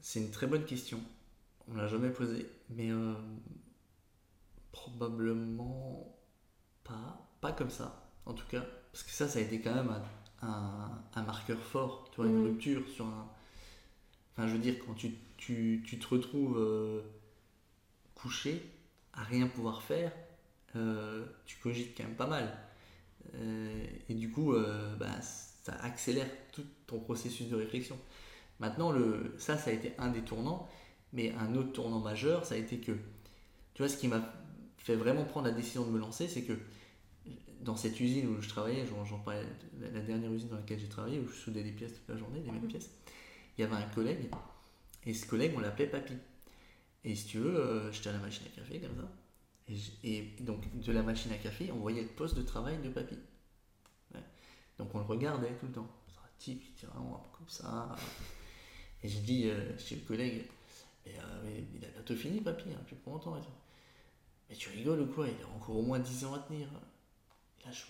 C'est 0.00 0.18
une 0.20 0.30
très 0.30 0.46
bonne 0.46 0.64
question. 0.64 1.00
On 1.68 1.74
ne 1.74 1.78
l'a 1.82 1.86
jamais 1.88 2.10
posée, 2.10 2.50
mais 2.70 2.90
euh, 2.90 3.14
probablement 4.72 6.16
pas, 6.84 7.28
pas 7.40 7.52
comme 7.52 7.70
ça, 7.70 8.10
en 8.26 8.34
tout 8.34 8.46
cas. 8.48 8.64
Parce 8.92 9.04
que 9.04 9.10
ça, 9.10 9.28
ça 9.28 9.38
a 9.38 9.42
été 9.42 9.60
quand 9.60 9.74
même 9.74 9.90
un, 10.42 10.48
un- 10.48 11.02
un 11.14 11.22
marqueur 11.22 11.58
fort, 11.60 12.08
tu 12.12 12.18
vois, 12.18 12.26
une 12.28 12.38
Mhm. 12.38 12.44
rupture 12.44 12.88
sur 12.88 13.06
un. 13.06 13.28
Enfin, 14.32 14.46
je 14.48 14.52
veux 14.52 14.58
dire, 14.60 14.76
quand 14.86 14.94
tu, 14.94 15.12
tu, 15.36 15.82
tu 15.86 15.98
te 15.98 16.06
retrouves 16.08 16.56
euh, 16.58 17.02
couché, 18.14 18.62
à 19.12 19.22
rien 19.22 19.46
pouvoir 19.46 19.82
faire, 19.82 20.12
euh, 20.76 21.24
tu 21.46 21.56
cogites 21.58 21.96
quand 21.96 22.04
même 22.04 22.16
pas 22.16 22.26
mal. 22.26 22.52
Et 24.08 24.14
du 24.14 24.30
coup, 24.30 24.54
bah, 24.98 25.20
ça 25.22 25.72
accélère 25.82 26.28
tout 26.52 26.64
ton 26.86 27.00
processus 27.00 27.48
de 27.48 27.56
réflexion. 27.56 27.98
Maintenant, 28.60 28.92
le, 28.92 29.34
ça, 29.38 29.56
ça 29.58 29.70
a 29.70 29.72
été 29.72 29.92
un 29.98 30.08
des 30.08 30.22
tournants, 30.22 30.68
mais 31.16 31.32
un 31.32 31.54
autre 31.56 31.72
tournant 31.72 31.98
majeur, 31.98 32.44
ça 32.44 32.54
a 32.54 32.58
été 32.58 32.78
que, 32.78 32.92
tu 32.92 33.82
vois, 33.82 33.88
ce 33.88 33.96
qui 33.96 34.06
m'a 34.06 34.32
fait 34.76 34.94
vraiment 34.94 35.24
prendre 35.24 35.46
la 35.46 35.52
décision 35.52 35.84
de 35.84 35.90
me 35.90 35.98
lancer, 35.98 36.28
c'est 36.28 36.42
que 36.42 36.52
dans 37.62 37.74
cette 37.74 37.98
usine 37.98 38.28
où 38.28 38.40
je 38.40 38.48
travaillais, 38.48 38.84
j'en, 38.86 39.18
parlais, 39.18 39.42
la, 39.80 40.00
dernière 40.00 40.30
usine 40.30 40.48
dans 40.48 40.56
laquelle 40.56 40.78
j'ai 40.78 40.88
travaillé, 40.88 41.18
où 41.18 41.26
je 41.26 41.34
soudais 41.34 41.62
des 41.62 41.72
pièces 41.72 41.94
toute 41.94 42.08
la 42.08 42.16
journée, 42.16 42.40
les 42.44 42.52
mêmes 42.52 42.62
Mhm. 42.62 42.68
pièces, 42.68 42.90
il 43.56 43.62
y 43.62 43.64
avait 43.64 43.74
un 43.74 43.88
collègue, 43.88 44.28
et 45.06 45.14
ce 45.14 45.26
collègue, 45.26 45.54
on 45.56 45.60
l'appelait 45.60 45.86
Papy. 45.86 46.14
Et 47.02 47.14
si 47.14 47.26
tu 47.26 47.38
veux, 47.38 47.56
euh, 47.56 47.92
j'étais 47.92 48.10
à 48.10 48.12
la 48.12 48.18
machine 48.18 48.46
à 48.46 48.60
café, 48.60 48.78
comme 48.78 48.96
ça, 48.96 49.08
et, 50.04 50.34
donc 50.40 50.62
de 50.80 50.92
la 50.92 51.02
machine 51.02 51.32
à 51.32 51.38
café, 51.38 51.72
on 51.72 51.78
voyait 51.78 52.02
le 52.02 52.08
poste 52.08 52.36
de 52.36 52.42
travail 52.42 52.78
de 52.82 52.90
Papy. 52.90 53.16
Ouais. 54.14 54.20
Donc 54.78 54.94
on 54.94 54.98
le 54.98 55.04
regardait 55.04 55.54
tout 55.58 55.66
le 55.66 55.72
temps. 55.72 55.88
Un 56.18 56.38
type 56.38 56.62
qui 56.62 56.72
était 56.72 56.86
vraiment 56.86 57.32
comme 57.36 57.48
ça. 57.48 57.96
Et 59.02 59.08
j'ai 59.08 59.20
dit 59.20 59.48
euh, 59.48 59.76
chez 59.78 59.96
le 59.96 60.02
collègue, 60.02 60.44
mais, 61.06 61.18
euh, 61.18 61.40
mais 61.44 61.64
il 61.74 61.84
a 61.84 61.88
bientôt 61.88 62.14
fini, 62.14 62.40
papy, 62.40 62.64
hein, 62.70 62.78
depuis 62.80 62.96
pas 62.96 63.10
longtemps. 63.10 63.36
et 63.36 63.40
tout. 63.40 63.46
Mais 64.50 64.56
tu 64.56 64.68
rigoles 64.70 65.00
ou 65.00 65.06
quoi? 65.06 65.26
Il 65.28 65.42
a 65.44 65.48
encore 65.56 65.76
au 65.76 65.82
moins 65.82 65.98
10 65.98 66.24
ans 66.24 66.34
à 66.34 66.38
tenir. 66.40 66.68
Et 67.60 67.64
là, 67.66 67.72
je, 67.72 67.82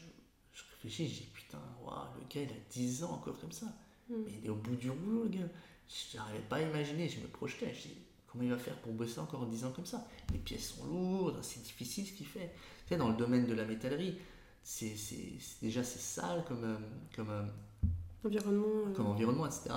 je 0.54 0.62
réfléchis, 0.72 1.08
je 1.08 1.14
dis 1.22 1.28
putain, 1.32 1.58
waouh, 1.84 2.06
le 2.20 2.26
gars, 2.34 2.42
il 2.42 2.50
a 2.50 2.60
10 2.70 3.04
ans 3.04 3.12
encore 3.12 3.38
comme 3.40 3.52
ça. 3.52 3.66
Mm. 4.08 4.14
Mais 4.26 4.32
il 4.40 4.46
est 4.46 4.50
au 4.50 4.54
bout 4.56 4.76
du 4.76 4.90
rouleau, 4.90 5.24
le 5.24 5.28
gars. 5.30 5.48
Je 5.88 6.16
n'arrivais 6.16 6.40
pas 6.48 6.56
à 6.56 6.62
imaginer, 6.62 7.08
je 7.08 7.20
me 7.20 7.26
projetais. 7.28 7.72
Je 7.74 7.88
dis, 7.88 7.94
comment 8.26 8.44
il 8.44 8.50
va 8.50 8.58
faire 8.58 8.76
pour 8.80 8.92
bosser 8.92 9.18
encore 9.20 9.46
10 9.46 9.64
ans 9.64 9.72
comme 9.72 9.86
ça? 9.86 10.06
Les 10.32 10.38
pièces 10.38 10.70
sont 10.74 10.86
lourdes, 10.86 11.38
c'est 11.42 11.62
difficile 11.62 12.06
ce 12.06 12.12
qu'il 12.12 12.26
fait. 12.26 12.52
Tu 12.86 12.94
sais, 12.94 12.96
dans 12.96 13.08
le 13.10 13.16
domaine 13.16 13.46
de 13.46 13.54
la 13.54 13.64
métallerie, 13.64 14.16
c'est 14.62 14.94
déjà 15.62 15.84
c'est 15.84 16.00
sale 16.00 16.44
comme, 16.48 16.64
euh, 16.64 16.76
comme, 17.14 17.30
euh, 17.30 17.44
Environnement. 18.24 18.88
euh, 18.88 18.92
comme 18.94 19.06
environnement, 19.06 19.46
etc. 19.46 19.70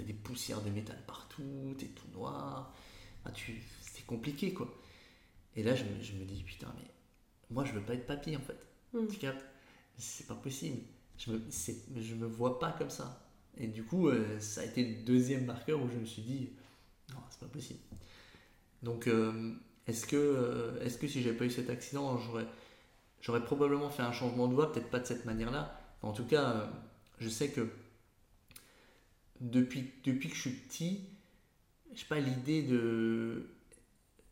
T'as 0.00 0.06
des 0.06 0.14
poussières 0.14 0.62
de 0.62 0.70
métal 0.70 0.96
partout, 1.06 1.74
t'es 1.76 1.88
tout 1.88 2.08
noir. 2.14 2.72
Tu, 3.34 3.62
c'est 3.82 4.06
compliqué, 4.06 4.54
quoi. 4.54 4.74
Et 5.54 5.62
là, 5.62 5.74
je 5.74 5.84
me, 5.84 6.00
je 6.00 6.14
me 6.14 6.24
dis, 6.24 6.42
putain, 6.42 6.72
mais 6.78 6.90
moi, 7.50 7.66
je 7.66 7.72
veux 7.72 7.82
pas 7.82 7.92
être 7.92 8.06
papy, 8.06 8.34
en 8.34 8.40
fait. 8.40 8.66
Mm. 8.94 9.08
Tu 9.08 9.18
captes? 9.18 9.44
C'est 9.98 10.26
pas 10.26 10.36
possible. 10.36 10.78
Je 11.18 11.32
me, 11.32 11.42
je 12.00 12.14
me 12.14 12.26
vois 12.26 12.58
pas 12.58 12.72
comme 12.72 12.88
ça. 12.88 13.30
Et 13.58 13.66
du 13.66 13.84
coup, 13.84 14.08
euh, 14.08 14.40
ça 14.40 14.62
a 14.62 14.64
été 14.64 14.82
le 14.82 15.02
deuxième 15.02 15.44
marqueur 15.44 15.82
où 15.82 15.90
je 15.90 15.98
me 15.98 16.06
suis 16.06 16.22
dit, 16.22 16.48
non, 17.10 17.20
c'est 17.28 17.40
pas 17.40 17.52
possible. 17.52 17.80
Donc, 18.82 19.06
euh, 19.06 19.52
est-ce 19.86 20.06
que, 20.06 20.16
euh, 20.16 20.82
est-ce 20.82 20.96
que 20.96 21.08
si 21.08 21.20
j'avais 21.20 21.36
pas 21.36 21.44
eu 21.44 21.50
cet 21.50 21.68
accident, 21.68 22.16
j'aurais, 22.16 22.46
j'aurais 23.20 23.44
probablement 23.44 23.90
fait 23.90 24.02
un 24.02 24.12
changement 24.12 24.48
de 24.48 24.54
voie, 24.54 24.72
peut-être 24.72 24.88
pas 24.88 25.00
de 25.00 25.06
cette 25.06 25.26
manière-là. 25.26 25.78
En 26.00 26.12
tout 26.12 26.24
cas, 26.24 26.70
je 27.18 27.28
sais 27.28 27.50
que 27.50 27.68
depuis, 29.40 29.92
depuis 30.04 30.28
que 30.28 30.34
je 30.34 30.40
suis 30.40 30.50
petit, 30.50 31.00
je 31.94 32.00
sais 32.00 32.06
pas, 32.06 32.20
l'idée 32.20 32.62
de. 32.62 33.46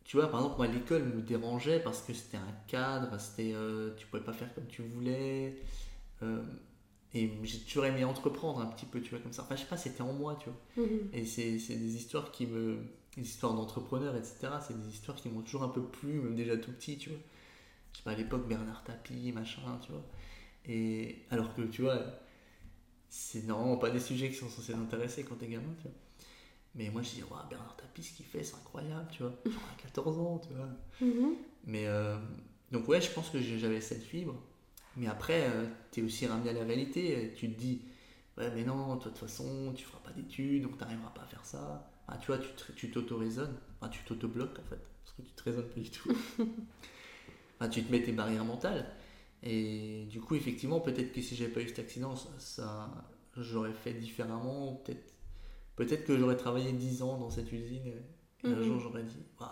Tu 0.04 0.16
vois, 0.16 0.30
par 0.30 0.40
exemple, 0.40 0.58
moi, 0.58 0.66
l'école 0.68 1.04
me 1.04 1.22
dérangeait 1.22 1.80
parce 1.80 2.02
que 2.02 2.14
c'était 2.14 2.38
un 2.38 2.54
cadre, 2.68 3.18
c'était, 3.20 3.52
euh, 3.54 3.94
tu 3.96 4.06
pouvais 4.06 4.22
pas 4.24 4.32
faire 4.32 4.54
comme 4.54 4.66
tu 4.68 4.82
voulais. 4.82 5.56
euh, 6.22 6.42
et 7.14 7.30
j'ai 7.44 7.60
toujours 7.60 7.86
aimé 7.86 8.04
entreprendre 8.04 8.60
un 8.60 8.66
petit 8.66 8.86
peu, 8.86 9.00
tu 9.00 9.10
vois, 9.10 9.20
comme 9.20 9.32
ça. 9.32 9.42
Enfin, 9.42 9.56
je 9.56 9.62
sais 9.62 9.66
pas, 9.68 9.76
c'était 9.78 10.02
en 10.02 10.12
moi, 10.12 10.38
tu 10.42 10.50
vois. 10.50 10.86
Mhm. 10.86 11.10
Et 11.12 11.24
c'est 11.26 11.58
c'est 11.58 11.76
des 11.76 11.96
histoires 11.96 12.30
qui 12.32 12.46
me. 12.46 12.78
Des 13.16 13.22
histoires 13.24 13.54
d'entrepreneurs, 13.54 14.16
etc. 14.16 14.60
C'est 14.66 14.78
des 14.80 14.88
histoires 14.90 15.16
qui 15.16 15.28
m'ont 15.28 15.42
toujours 15.42 15.64
un 15.64 15.68
peu 15.68 15.82
plu, 15.82 16.12
même 16.20 16.36
déjà 16.36 16.56
tout 16.56 16.72
petit, 16.72 16.98
tu 16.98 17.10
vois. 17.10 17.18
Je 17.92 17.98
sais 17.98 18.04
pas, 18.04 18.12
à 18.12 18.14
l'époque, 18.16 18.48
Bernard 18.48 18.84
Tapie, 18.84 19.32
machin, 19.32 19.62
tu 19.82 19.92
vois. 19.92 20.04
Et 20.66 21.20
alors 21.30 21.54
que, 21.54 21.62
tu 21.62 21.82
vois, 21.82 22.00
c'est 23.08 23.46
normalement 23.46 23.76
pas 23.76 23.90
des 23.90 24.00
sujets 24.00 24.28
qui 24.30 24.36
sont 24.36 24.48
censés 24.48 24.72
t'intéresser 24.72 25.24
quand 25.24 25.36
t'es 25.36 25.48
gamin, 25.48 25.74
tu 25.78 25.84
vois. 25.84 25.92
Mais 26.74 26.90
moi, 26.90 27.02
je 27.02 27.10
dis, 27.10 27.22
Ouah, 27.22 27.46
Bernard 27.48 27.76
Tapie, 27.76 28.02
ce 28.02 28.12
qu'il 28.12 28.26
fait, 28.26 28.44
c'est 28.44 28.54
incroyable, 28.54 29.08
tu 29.10 29.22
vois. 29.22 29.32
Genre 29.46 29.62
à 29.72 29.82
14 29.82 30.18
ans, 30.18 30.40
tu 30.46 30.54
vois. 30.54 30.68
Mhm. 31.00 31.34
Mais 31.66 31.86
euh, 31.86 32.16
donc 32.70 32.86
ouais, 32.88 33.00
je 33.00 33.10
pense 33.10 33.30
que 33.30 33.40
j'avais 33.40 33.80
cette 33.80 34.02
fibre. 34.02 34.34
Mais 34.96 35.06
après, 35.06 35.48
tu 35.92 36.00
es 36.00 36.02
aussi 36.02 36.26
ramené 36.26 36.50
à 36.50 36.52
la 36.52 36.64
réalité. 36.64 37.32
Tu 37.36 37.50
te 37.52 37.58
dis, 37.58 37.82
ouais, 38.36 38.50
mais 38.54 38.64
non, 38.64 38.96
toi, 38.96 39.10
de 39.10 39.16
toute 39.16 39.18
façon, 39.18 39.72
tu 39.74 39.84
feras 39.84 40.00
pas 40.00 40.10
d'études, 40.10 40.62
donc 40.62 40.76
tu 40.76 40.84
n'arriveras 40.84 41.10
pas 41.10 41.22
à 41.22 41.26
faire 41.26 41.44
ça. 41.44 41.90
Enfin, 42.06 42.18
tu 42.18 42.26
vois, 42.28 42.38
tu 42.76 42.90
t'auto-raisonnes. 42.90 43.56
Enfin, 43.80 43.90
tu 43.90 44.02
t'auto-bloques, 44.04 44.58
en 44.58 44.68
fait. 44.68 44.80
Parce 45.04 45.16
que 45.16 45.22
tu 45.22 45.32
te 45.32 45.42
raisonnes 45.44 45.68
pas 45.68 45.80
du 45.80 45.90
tout. 45.90 46.12
Enfin, 47.60 47.68
tu 47.70 47.82
te 47.82 47.90
mets 47.90 48.00
tes 48.00 48.12
barrières 48.12 48.44
mentales. 48.44 48.86
Et 49.42 50.06
du 50.10 50.20
coup, 50.20 50.34
effectivement, 50.34 50.80
peut-être 50.80 51.12
que 51.12 51.20
si 51.22 51.36
j'avais 51.36 51.52
pas 51.52 51.60
eu 51.60 51.68
cet 51.68 51.78
accident, 51.78 52.16
ça, 52.16 52.28
ça- 52.38 53.04
j'aurais 53.36 53.72
fait 53.72 53.94
différemment. 53.94 54.74
Peut-être 54.84 55.14
peut-être 55.76 56.04
que 56.04 56.16
j'aurais 56.18 56.36
travaillé 56.36 56.72
10 56.72 57.02
ans 57.02 57.18
dans 57.18 57.30
cette 57.30 57.52
usine. 57.52 57.92
Et 58.44 58.48
un 58.48 58.56
Mhm. 58.56 58.62
jour, 58.64 58.80
j'aurais 58.80 59.04
dit, 59.04 59.18
waouh, 59.40 59.50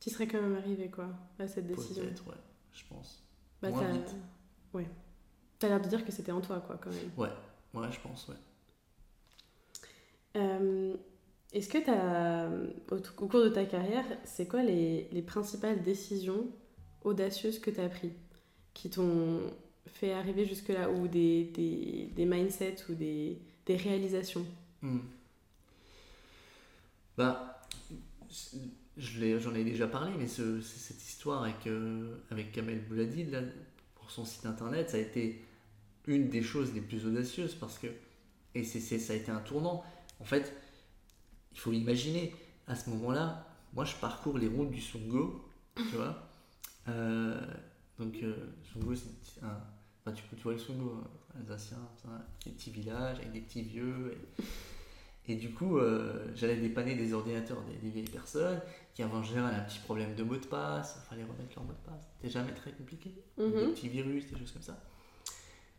Tu 0.00 0.10
serais 0.10 0.26
quand 0.28 0.40
même 0.40 0.56
arrivé 0.56 0.88
quoi 0.90 1.08
à 1.38 1.46
cette 1.48 1.66
décision. 1.66 2.04
peut-être, 2.04 2.26
ouais, 2.28 2.34
je 2.72 2.84
pense. 2.88 3.22
Bah, 3.62 3.70
Moins 3.70 3.80
t'as... 3.82 3.92
vite. 3.92 4.14
Ouais. 4.74 4.88
T'as 5.58 5.68
l'air 5.68 5.80
de 5.82 5.88
dire 5.88 6.04
que 6.04 6.12
c'était 6.12 6.32
en 6.32 6.40
toi 6.40 6.60
quoi 6.60 6.78
quand 6.78 6.90
même. 6.90 7.10
Ouais, 7.16 7.30
ouais, 7.74 7.92
je 7.92 8.00
pense, 8.00 8.28
ouais. 8.28 8.36
Euh, 10.36 10.96
est-ce 11.52 11.68
que 11.68 11.78
t'as, 11.78 12.48
au, 12.94 12.98
au 13.24 13.28
cours 13.28 13.42
de 13.44 13.48
ta 13.48 13.64
carrière, 13.64 14.04
c'est 14.24 14.46
quoi 14.46 14.62
les, 14.62 15.08
les 15.10 15.22
principales 15.22 15.82
décisions 15.82 16.46
audacieuses 17.02 17.58
que 17.58 17.70
tu 17.70 17.80
as 17.80 17.88
prises? 17.88 18.12
Qui 18.74 18.90
t'ont 18.90 19.40
fait 19.86 20.12
arriver 20.12 20.46
jusque-là 20.46 20.90
ou 20.90 21.08
des, 21.08 21.44
des, 21.54 22.10
des 22.14 22.26
mindsets 22.26 22.76
ou 22.90 22.94
des, 22.94 23.38
des 23.66 23.76
réalisations 23.76 24.46
Hmm. 24.82 25.00
Bah, 27.16 27.60
j'en 28.96 29.54
ai 29.54 29.64
déjà 29.64 29.86
parlé, 29.86 30.12
mais 30.18 30.26
ce- 30.26 30.60
cette 30.60 31.02
histoire 31.06 31.44
avec, 31.44 31.66
euh, 31.66 32.16
avec 32.30 32.52
Kamel 32.52 32.80
Bouladid, 32.86 33.30
là, 33.30 33.40
pour 33.96 34.10
son 34.10 34.24
site 34.24 34.46
internet, 34.46 34.90
ça 34.90 34.96
a 34.96 35.00
été 35.00 35.44
une 36.06 36.28
des 36.30 36.42
choses 36.42 36.74
les 36.74 36.80
plus 36.80 37.06
audacieuses 37.06 37.54
parce 37.54 37.78
que, 37.78 37.88
et 38.54 38.64
c'est 38.64 38.80
ça 38.80 39.12
a 39.14 39.16
été 39.16 39.30
un 39.32 39.40
tournant, 39.40 39.84
En 40.20 40.24
fait, 40.24 40.54
il 41.52 41.58
faut 41.60 41.72
imaginer, 41.72 42.34
à 42.66 42.74
ce 42.76 42.90
moment-là, 42.90 43.46
moi 43.74 43.84
je 43.84 43.94
parcours 43.96 44.38
les 44.38 44.48
routes 44.48 44.70
du 44.70 44.80
Sungo, 44.80 45.44
tu 45.86 45.96
vois. 45.96 46.28
Euh, 46.88 47.40
donc, 48.00 48.16
euh, 48.22 48.34
c'est 48.94 49.44
un. 49.44 49.60
Enfin, 50.02 50.16
tu, 50.16 50.22
tu 50.34 50.42
vois 50.42 50.52
le 50.52 50.58
Sungo, 50.58 50.94
hein, 50.96 51.38
alsacien, 51.38 51.76
des 52.44 52.52
petits 52.52 52.70
villages 52.70 53.18
avec 53.18 53.32
des 53.32 53.40
petits 53.42 53.62
vieux. 53.62 54.16
Et, 55.28 55.36
du 55.36 55.52
coup, 55.52 55.76
euh, 55.76 56.26
j'allais 56.34 56.56
dépanner 56.56 56.96
des 56.96 57.12
ordinateurs 57.12 57.62
des, 57.62 57.90
vieilles 57.90 58.08
personnes 58.08 58.60
qui 58.94 59.02
avaient 59.02 59.12
en 59.12 59.22
général 59.22 59.54
un 59.54 59.60
petit 59.60 59.78
problème 59.80 60.14
de 60.14 60.22
mot 60.24 60.36
de 60.36 60.46
passe, 60.46 60.98
il 60.98 61.08
fallait 61.08 61.22
remettre 61.22 61.54
leur 61.54 61.64
mot 61.64 61.72
de 61.72 61.90
passe. 61.90 62.08
C'était 62.16 62.32
jamais 62.32 62.54
très 62.54 62.72
compliqué. 62.72 63.12
Mhm. 63.36 63.52
Des 63.52 63.66
petits 63.72 63.88
virus, 63.88 64.26
des 64.28 64.38
choses 64.38 64.52
comme 64.52 64.62
ça. 64.62 64.82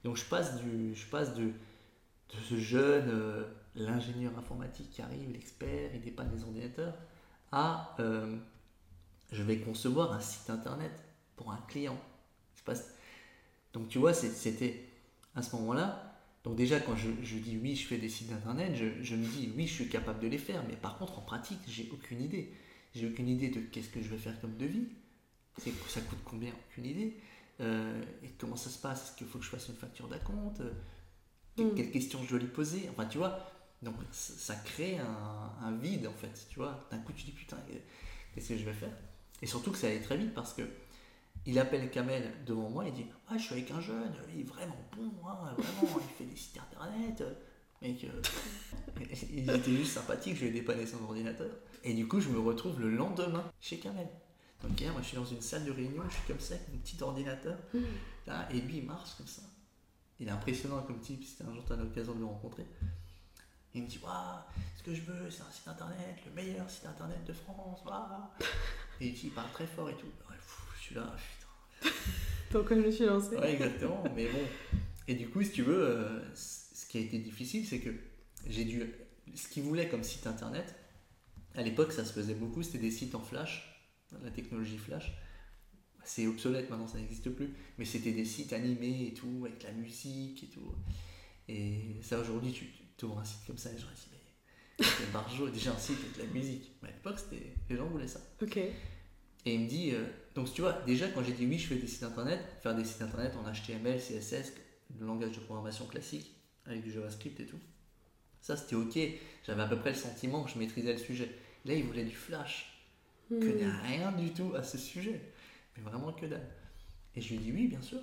Donc, 0.03 0.15
je 0.15 0.25
passe, 0.25 0.61
du, 0.61 0.93
je 0.93 1.07
passe 1.07 1.33
de, 1.33 1.45
de 1.45 2.39
ce 2.47 2.55
jeune, 2.55 3.09
euh, 3.09 3.43
l'ingénieur 3.75 4.37
informatique 4.37 4.91
qui 4.91 5.01
arrive, 5.01 5.31
l'expert, 5.31 5.89
il 5.93 6.01
dépanne 6.01 6.31
les 6.33 6.43
ordinateurs, 6.43 6.93
à 7.51 7.95
euh, 7.99 8.37
je 9.31 9.43
vais 9.43 9.59
concevoir 9.59 10.13
un 10.13 10.19
site 10.19 10.49
internet 10.49 10.93
pour 11.35 11.51
un 11.51 11.59
client. 11.67 11.97
Donc, 13.73 13.89
tu 13.89 13.99
vois, 13.99 14.13
c'était 14.13 14.83
à 15.35 15.41
ce 15.41 15.55
moment-là. 15.55 16.07
Donc 16.43 16.55
déjà, 16.55 16.79
quand 16.79 16.95
je, 16.95 17.09
je, 17.21 17.37
dis 17.37 17.57
oui, 17.61 17.75
je 17.75 17.85
fais 17.85 17.97
des 17.97 18.09
sites 18.09 18.31
internet, 18.31 18.73
je, 18.75 19.03
je, 19.03 19.15
me 19.15 19.25
dis 19.25 19.51
oui, 19.55 19.67
je 19.67 19.73
suis 19.73 19.89
capable 19.89 20.19
de 20.19 20.27
les 20.27 20.39
faire, 20.39 20.63
mais 20.67 20.75
par 20.75 20.97
contre, 20.97 21.19
en 21.19 21.21
pratique, 21.21 21.59
j'ai 21.67 21.87
aucune 21.93 22.21
idée. 22.21 22.51
J'ai 22.95 23.07
aucune 23.07 23.29
idée 23.29 23.49
de 23.49 23.59
qu'est-ce 23.61 23.89
que 23.89 24.01
je 24.01 24.09
vais 24.09 24.17
faire 24.17 24.39
comme 24.41 24.57
devis. 24.57 24.87
Ça 25.87 26.01
coûte 26.01 26.19
combien? 26.25 26.51
Aucune 26.69 26.85
idée. 26.85 27.17
Euh, 27.59 28.01
et 28.23 28.29
comment 28.39 28.55
ça 28.55 28.71
se 28.71 28.79
passe? 28.79 29.09
Est-ce 29.09 29.17
qu'il 29.17 29.27
faut 29.27 29.37
que 29.37 29.45
je 29.45 29.49
fasse 29.51 29.67
une 29.67 29.75
facture 29.75 30.07
d'acompte? 30.07 30.57
Que, 30.57 30.73
Mm. 31.57 31.75
Quelles 31.75 31.91
questions 31.91 32.23
je 32.23 32.29
dois 32.29 32.39
lui 32.39 32.47
poser? 32.47 32.87
Enfin, 32.91 33.05
tu 33.05 33.17
vois, 33.17 33.51
donc 33.81 33.95
ça, 34.11 34.33
ça 34.33 34.55
crée 34.55 34.97
un, 34.99 35.51
un 35.61 35.71
vide 35.77 36.07
en 36.07 36.13
fait. 36.13 36.47
Tu 36.49 36.59
vois, 36.59 36.87
d'un 36.91 36.99
coup, 36.99 37.13
tu 37.13 37.23
dis 37.25 37.31
putain, 37.31 37.57
qu'est-ce 38.33 38.49
que 38.49 38.57
je 38.57 38.65
vais 38.65 38.73
faire? 38.73 38.93
Et 39.41 39.47
surtout 39.47 39.71
que 39.71 39.77
ça 39.77 39.87
allait 39.87 40.01
très 40.01 40.17
vite 40.17 40.33
parce 40.33 40.53
que 40.53 40.61
il 41.45 41.57
appelle 41.59 41.89
Kamel 41.89 42.31
devant 42.45 42.69
moi 42.69 42.87
et 42.87 42.91
dit 42.91 43.05
Ah, 43.29 43.37
je 43.37 43.43
suis 43.43 43.53
avec 43.53 43.71
un 43.71 43.81
jeune, 43.81 44.13
il 44.33 44.41
est 44.41 44.43
vraiment 44.43 44.77
bon, 44.95 45.11
hein, 45.27 45.53
vraiment, 45.57 45.99
il 45.99 46.15
fait 46.15 46.25
des 46.25 46.35
sites 46.35 46.59
internet. 46.59 47.23
Mec, 47.81 48.03
euh, 48.03 48.21
il 49.31 49.49
était 49.49 49.71
juste 49.71 49.93
sympathique, 49.93 50.35
je 50.35 50.41
lui 50.41 50.49
ai 50.49 50.51
dépanné 50.51 50.85
son 50.85 51.03
ordinateur. 51.03 51.49
Et 51.83 51.93
du 51.93 52.07
coup, 52.07 52.19
je 52.19 52.29
me 52.29 52.39
retrouve 52.39 52.79
le 52.79 52.91
lendemain 52.95 53.43
chez 53.59 53.79
Kamel. 53.79 54.07
Donc, 54.61 54.79
hier, 54.79 54.91
moi, 54.91 55.01
je 55.01 55.07
suis 55.07 55.17
dans 55.17 55.25
une 55.25 55.41
salle 55.41 55.65
de 55.65 55.71
réunion, 55.71 56.03
je 56.07 56.13
suis 56.13 56.27
comme 56.27 56.39
ça, 56.39 56.53
avec 56.53 56.69
mon 56.69 56.77
petit 56.77 57.01
ordinateur. 57.01 57.57
Là, 58.27 58.47
et 58.51 58.61
lui, 58.61 58.77
il 58.77 58.85
marche 58.85 59.15
comme 59.17 59.25
ça. 59.25 59.41
Il 60.19 60.27
est 60.27 60.31
impressionnant 60.31 60.83
comme 60.83 60.99
type, 60.99 61.23
si 61.23 61.41
un 61.41 61.51
jour 61.51 61.65
tu 61.65 61.73
as 61.73 61.77
l'occasion 61.77 62.13
de 62.13 62.19
le 62.19 62.25
rencontrer. 62.25 62.67
Il 63.73 63.81
me 63.81 63.87
dit 63.87 63.99
Waouh, 64.03 64.41
ce 64.77 64.83
que 64.83 64.93
je 64.93 65.01
veux, 65.01 65.31
c'est 65.31 65.41
un 65.41 65.49
site 65.49 65.67
internet, 65.67 66.17
le 66.25 66.31
meilleur 66.33 66.69
site 66.69 66.85
internet 66.85 67.23
de 67.25 67.33
France. 67.33 67.79
Waouh. 67.83 68.29
Et 68.99 69.07
il 69.07 69.13
dit, 69.15 69.21
il 69.23 69.31
parle 69.31 69.49
très 69.51 69.65
fort 69.65 69.89
et 69.89 69.95
tout. 69.95 70.05
Je 70.93 70.99
suis 70.99 70.99
là, 70.99 71.15
putain. 71.81 71.95
Pourquoi 72.51 72.75
je 72.77 72.81
me 72.81 72.91
suis 72.91 73.05
lancée 73.05 73.35
Ouais, 73.37 73.53
exactement, 73.53 74.03
mais 74.15 74.27
bon. 74.27 74.39
Et 75.07 75.15
du 75.15 75.29
coup, 75.29 75.41
si 75.41 75.51
tu 75.51 75.63
veux, 75.63 75.81
euh, 75.81 76.35
ce 76.35 76.85
qui 76.85 76.97
a 76.97 77.01
été 77.01 77.17
difficile, 77.19 77.65
c'est 77.65 77.79
que 77.79 77.91
j'ai 78.47 78.65
dû. 78.65 78.83
Ce 79.35 79.47
qu'il 79.47 79.63
voulait 79.63 79.87
comme 79.87 80.03
site 80.03 80.27
internet, 80.27 80.75
à 81.55 81.61
l'époque, 81.63 81.93
ça 81.93 82.03
se 82.03 82.11
faisait 82.11 82.33
beaucoup, 82.33 82.61
c'était 82.63 82.79
des 82.79 82.91
sites 82.91 83.15
en 83.15 83.21
flash, 83.21 83.81
la 84.21 84.31
technologie 84.31 84.77
flash. 84.77 85.13
C'est 86.03 86.27
obsolète 86.27 86.69
maintenant, 86.69 86.87
ça 86.87 86.97
n'existe 86.97 87.29
plus. 87.29 87.49
Mais 87.77 87.85
c'était 87.85 88.11
des 88.11 88.25
sites 88.25 88.51
animés 88.53 89.07
et 89.07 89.13
tout, 89.13 89.43
avec 89.45 89.63
la 89.63 89.71
musique 89.71 90.43
et 90.43 90.47
tout. 90.47 90.73
Et 91.47 91.95
ça, 92.01 92.19
aujourd'hui, 92.19 92.51
tu, 92.51 92.65
tu 92.97 93.05
ouvres 93.05 93.19
un 93.19 93.23
site 93.23 93.45
comme 93.47 93.57
ça 93.57 93.69
et 93.71 93.77
j'aurais 93.79 93.93
dit, 93.93 94.07
mais 94.11 94.85
c'est 94.85 95.11
Barjo, 95.13 95.47
déjà 95.49 95.71
un 95.73 95.77
site 95.77 95.97
avec 95.99 96.17
de 96.17 96.21
la 96.23 96.39
musique. 96.39 96.71
Mais 96.81 96.89
à 96.89 96.91
l'époque, 96.91 97.19
c'était- 97.19 97.53
les 97.69 97.77
gens 97.77 97.87
voulaient 97.87 98.07
ça. 98.07 98.19
Ok. 98.41 98.57
Et 98.57 98.73
il 99.55 99.61
me 99.61 99.67
dit, 99.69 99.91
euh, 99.93 100.05
donc 100.35 100.53
tu 100.53 100.61
vois, 100.61 100.73
déjà 100.85 101.07
quand 101.09 101.23
j'ai 101.23 101.33
dit 101.33 101.45
oui, 101.45 101.57
je 101.57 101.67
fais 101.67 101.75
des 101.75 101.87
sites 101.87 102.03
internet, 102.03 102.39
faire 102.61 102.75
des 102.75 102.85
sites 102.85 103.01
internet 103.01 103.33
en 103.35 103.51
HTML, 103.51 103.99
CSS, 103.99 104.53
le 104.99 105.05
langage 105.05 105.31
de 105.31 105.39
programmation 105.39 105.85
classique, 105.85 106.33
avec 106.65 106.83
du 106.83 106.91
JavaScript 106.91 107.39
et 107.39 107.45
tout, 107.45 107.59
ça 108.41 108.55
c'était 108.55 108.75
ok, 108.75 108.97
j'avais 109.45 109.61
à 109.63 109.67
peu 109.67 109.77
près 109.77 109.91
le 109.91 109.95
sentiment 109.95 110.43
que 110.43 110.51
je 110.51 110.57
maîtrisais 110.59 110.93
le 110.93 110.99
sujet. 110.99 111.29
Là, 111.65 111.73
il 111.75 111.83
voulait 111.83 112.05
du 112.05 112.15
flash, 112.15 112.67
que 113.29 113.35
Hmm. 113.35 113.55
n'y 113.55 113.63
a 113.63 113.77
rien 113.77 114.11
du 114.11 114.31
tout 114.33 114.53
à 114.55 114.63
ce 114.63 114.77
sujet, 114.77 115.21
mais 115.77 115.83
vraiment 115.83 116.11
que 116.11 116.25
dalle. 116.25 116.49
Et 117.15 117.21
je 117.21 117.29
lui 117.29 117.35
ai 117.35 117.39
dit 117.39 117.51
oui, 117.51 117.67
bien 117.67 117.81
sûr. 117.81 117.99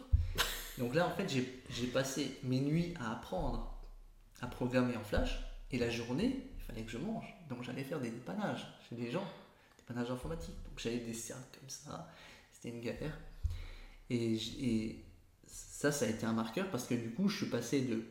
Donc 0.78 0.94
là, 0.94 1.06
en 1.06 1.10
fait, 1.10 1.28
j'ai 1.28 1.62
j'ai 1.70 1.86
passé 1.88 2.38
mes 2.44 2.60
nuits 2.60 2.94
à 3.00 3.12
apprendre 3.12 3.74
à 4.40 4.46
programmer 4.46 4.96
en 4.96 5.02
flash, 5.04 5.38
et 5.70 5.78
la 5.78 5.90
journée, 5.90 6.46
il 6.56 6.62
fallait 6.64 6.82
que 6.82 6.90
je 6.90 6.98
mange. 6.98 7.26
Donc 7.48 7.62
j'allais 7.64 7.82
faire 7.84 8.00
des 8.00 8.10
dépannages 8.10 8.66
chez 8.88 8.96
des 8.96 9.10
gens, 9.10 9.26
dépannage 9.88 10.10
informatique. 10.10 10.54
Donc 10.64 10.78
j'avais 10.78 10.98
des 10.98 11.14
cercles 11.14 11.58
comme 11.58 11.68
ça, 11.68 12.08
c'était 12.52 12.74
une 12.74 12.80
galère. 12.82 13.18
Et, 14.10 15.04
ça, 15.46 15.92
ça 15.92 16.06
a 16.06 16.08
été 16.08 16.26
un 16.26 16.32
marqueur 16.32 16.70
parce 16.70 16.86
que 16.86 16.94
du 16.94 17.12
coup, 17.12 17.28
je 17.28 17.36
suis 17.38 17.46
passé 17.46 17.82
de, 17.82 18.02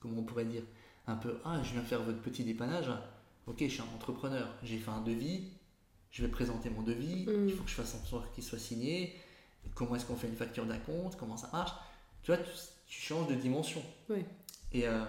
comment 0.00 0.20
on 0.20 0.22
pourrait 0.22 0.44
dire, 0.44 0.62
un 1.06 1.16
peu, 1.16 1.38
ah, 1.44 1.62
je 1.62 1.72
viens 1.72 1.82
faire 1.82 2.02
votre 2.02 2.20
petit 2.20 2.44
dépannage, 2.44 2.90
ok, 3.46 3.56
je 3.60 3.68
suis 3.68 3.80
un 3.80 3.94
entrepreneur, 3.94 4.48
j'ai 4.62 4.78
fait 4.78 4.90
un 4.90 5.00
devis, 5.00 5.50
je 6.10 6.22
vais 6.22 6.30
présenter 6.30 6.68
mon 6.68 6.82
devis, 6.82 7.26
Mm. 7.26 7.48
il 7.48 7.54
faut 7.54 7.64
que 7.64 7.70
je 7.70 7.74
fasse 7.74 7.94
en 7.94 8.04
sorte 8.04 8.34
qu'il 8.34 8.44
soit 8.44 8.58
signé, 8.58 9.18
comment 9.74 9.96
est-ce 9.96 10.04
qu'on 10.04 10.16
fait 10.16 10.28
une 10.28 10.36
facture 10.36 10.66
d'acompte, 10.66 11.16
comment 11.16 11.38
ça 11.38 11.48
marche? 11.52 11.72
Tu 12.22 12.32
vois, 12.32 12.38
tu, 12.42 12.50
tu 12.86 13.00
changes 13.00 13.28
de 13.28 13.34
dimension. 13.34 13.82
Oui. 14.10 14.24
Et, 14.72 14.86
euh, 14.86 15.04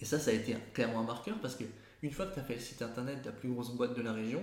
et 0.00 0.04
ça, 0.04 0.18
ça 0.18 0.30
a 0.30 0.34
été 0.34 0.54
clairement 0.74 1.00
un 1.00 1.04
marqueur 1.04 1.38
parce 1.40 1.56
que 1.56 1.64
une 2.02 2.10
fois 2.10 2.26
que 2.26 2.34
tu 2.34 2.40
as 2.40 2.44
fait 2.44 2.54
le 2.54 2.60
site 2.60 2.82
internet 2.82 3.22
de 3.22 3.26
la 3.26 3.32
plus 3.32 3.50
grosse 3.50 3.70
boîte 3.70 3.96
de 3.96 4.02
la 4.02 4.12
région, 4.12 4.42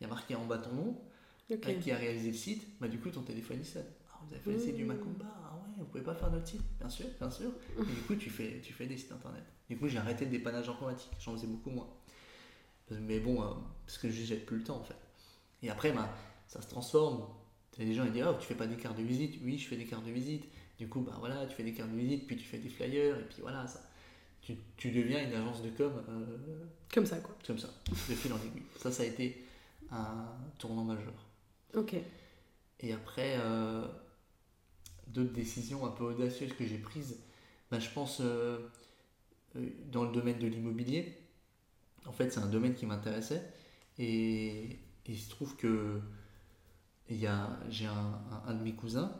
il 0.00 0.04
y 0.04 0.06
a 0.06 0.08
marqué 0.08 0.34
en 0.34 0.44
bas 0.46 0.58
ton 0.58 0.72
nom, 0.72 1.00
Ok. 1.50 1.64
avec 1.64 1.80
qui 1.80 1.90
a 1.92 1.96
réalisé 1.96 2.28
le 2.30 2.36
site, 2.36 2.66
bah 2.80 2.88
du 2.88 2.98
coup 2.98 3.10
ton 3.10 3.22
téléphone 3.22 3.58
il 3.60 3.66
sonne. 3.66 3.84
Ah, 4.12 4.18
vous 4.26 4.34
avez 4.34 4.42
fait 4.42 4.52
le 4.52 4.58
site 4.58 4.76
du 4.76 4.84
Mmh. 4.84 4.88
Macumba, 4.88 5.24
ah 5.26 5.54
ouais, 5.56 5.74
vous 5.78 5.84
pouvez 5.86 6.02
pas 6.02 6.14
faire 6.14 6.30
notre 6.30 6.46
site 6.48 6.62
Bien 6.78 6.88
sûr, 6.88 7.06
bien 7.20 7.30
sûr. 7.30 7.50
Et 7.78 7.82
du 7.84 8.00
coup 8.06 8.16
tu 8.16 8.30
fais, 8.30 8.60
tu 8.62 8.72
fais 8.72 8.86
des 8.86 8.96
sites 8.96 9.12
internet. 9.12 9.44
Du 9.68 9.76
coup 9.78 9.88
j'ai 9.88 9.98
arrêté 9.98 10.24
le 10.24 10.30
dépannage 10.30 10.68
informatique, 10.68 11.10
j'en 11.20 11.32
faisais 11.32 11.46
beaucoup 11.46 11.70
moins. 11.70 11.88
Mais 12.90 13.18
bon, 13.20 13.42
euh, 13.42 13.46
parce 13.84 13.98
que 13.98 14.08
j'ai 14.10 14.36
plus 14.36 14.58
le 14.58 14.64
temps 14.64 14.76
en 14.78 14.84
fait. 14.84 14.94
Et 15.62 15.70
après, 15.70 15.90
bah, 15.92 16.08
ça 16.46 16.60
se 16.62 16.68
transforme. 16.68 17.24
Des 17.76 17.92
gens 17.92 18.04
qui 18.06 18.12
disent 18.12 18.24
Oh, 18.28 18.34
tu 18.40 18.46
fais 18.46 18.54
pas 18.54 18.66
des 18.66 18.76
cartes 18.76 18.96
de 18.96 19.02
visite 19.02 19.38
Oui, 19.42 19.58
je 19.58 19.66
fais 19.68 19.76
des 19.76 19.84
cartes 19.86 20.04
de 20.06 20.10
visite. 20.12 20.44
Du 20.78 20.88
coup, 20.88 21.00
bah 21.00 21.16
voilà, 21.18 21.44
tu 21.46 21.54
fais 21.54 21.62
des 21.64 21.72
cartes 21.72 21.90
de 21.90 21.96
visite, 21.96 22.26
puis 22.26 22.36
tu 22.36 22.44
fais 22.44 22.58
des 22.58 22.68
flyers, 22.68 23.18
et 23.18 23.24
puis 23.24 23.38
voilà, 23.40 23.66
ça. 23.66 23.82
Tu, 24.40 24.54
tu 24.76 24.90
deviens 24.92 25.26
une 25.28 25.34
agence 25.34 25.62
de 25.62 25.70
com 25.70 25.90
euh, 26.08 26.64
Comme 26.94 27.04
ça, 27.06 27.16
quoi. 27.18 27.34
comme 27.46 27.58
ça, 27.58 27.68
de 27.88 28.14
fil 28.14 28.32
en 28.32 28.36
aiguille. 28.36 28.62
Ça, 28.78 28.92
ça 28.92 29.02
a 29.02 29.06
été 29.06 29.44
un 29.90 30.26
tournant 30.58 30.84
majeur. 30.84 31.14
Ok. 31.74 31.96
Et 32.80 32.92
après, 32.92 33.36
euh, 33.38 33.86
d'autres 35.08 35.32
décisions 35.32 35.86
un 35.86 35.90
peu 35.90 36.04
audacieuses 36.04 36.52
que 36.54 36.66
j'ai 36.66 36.78
prises, 36.78 37.16
bah, 37.70 37.78
je 37.78 37.88
pense 37.90 38.20
euh, 38.20 38.58
euh, 39.56 39.68
dans 39.92 40.04
le 40.04 40.12
domaine 40.12 40.38
de 40.38 40.46
l'immobilier. 40.46 41.18
En 42.06 42.12
fait, 42.12 42.32
c'est 42.32 42.40
un 42.40 42.48
domaine 42.48 42.74
qui 42.74 42.86
m'intéressait. 42.86 43.42
Et, 43.98 44.78
il 45.08 45.18
se 45.18 45.30
trouve 45.30 45.56
que 45.56 46.00
j'ai 47.08 47.26
un, 47.26 47.58
un- 47.90 48.42
un 48.48 48.54
de 48.54 48.62
mes 48.62 48.72
cousins, 48.74 49.12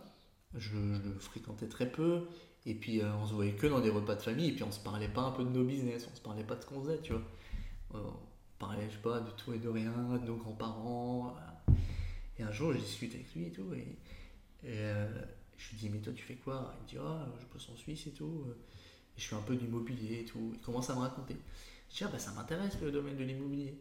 je, 0.54 0.70
je 0.70 1.08
le 1.08 1.18
fréquentais 1.18 1.68
très 1.68 1.90
peu. 1.90 2.26
Et 2.66 2.74
puis, 2.74 3.00
euh, 3.00 3.14
on 3.16 3.26
se 3.26 3.34
voyait 3.34 3.52
que 3.54 3.66
dans 3.66 3.80
des 3.80 3.90
repas 3.90 4.16
de 4.16 4.22
famille. 4.22 4.48
Et 4.48 4.52
puis, 4.52 4.64
on 4.64 4.72
se 4.72 4.80
parlait 4.80 5.08
pas 5.08 5.22
un 5.22 5.30
peu 5.32 5.44
de 5.44 5.50
nos 5.50 5.64
business, 5.64 6.08
on 6.12 6.16
se 6.16 6.20
parlait 6.22 6.44
pas 6.44 6.56
de 6.56 6.62
ce 6.62 6.66
qu'on 6.66 6.82
faisait, 6.82 7.00
tu 7.00 7.12
vois. 7.12 7.22
Parlait, 8.58 8.86
je 8.88 8.94
sais 8.96 9.02
pas, 9.02 9.20
de 9.20 9.30
tout 9.30 9.52
et 9.52 9.58
de 9.58 9.68
rien, 9.68 9.92
de 10.20 10.26
nos 10.26 10.36
grands-parents. 10.36 11.32
voilà. 11.34 11.62
Et 12.38 12.42
un 12.42 12.52
jour, 12.52 12.72
je 12.72 12.78
discute 12.78 13.14
avec 13.14 13.34
lui 13.34 13.46
et 13.46 13.50
tout. 13.52 13.72
Et, 13.74 13.78
et, 14.64 14.80
euh, 14.80 15.08
je 15.56 15.70
lui 15.70 15.76
dis, 15.78 15.88
mais 15.90 15.98
toi, 15.98 16.12
tu 16.14 16.22
fais 16.22 16.34
quoi? 16.36 16.74
Il 16.78 16.82
me 16.84 16.88
dit, 16.88 16.96
ah, 17.00 17.26
je 17.40 17.46
bosse 17.52 17.68
en 17.72 17.76
Suisse 17.76 18.06
et 18.06 18.10
tout. 18.12 18.44
Et 19.16 19.20
je 19.20 19.26
fais 19.28 19.36
un 19.36 19.40
peu 19.42 19.56
d'immobilier 19.56 20.20
et 20.20 20.24
tout. 20.24 20.50
Il 20.54 20.60
commence 20.60 20.90
à 20.90 20.94
me 20.94 21.00
raconter. 21.00 21.36
Je 21.90 21.96
dis, 21.96 22.04
ah, 22.04 22.08
bah, 22.12 22.18
ça 22.18 22.32
m'intéresse 22.32 22.78
le 22.82 22.90
domaine 22.90 23.16
de 23.16 23.24
l'immobilier. 23.24 23.74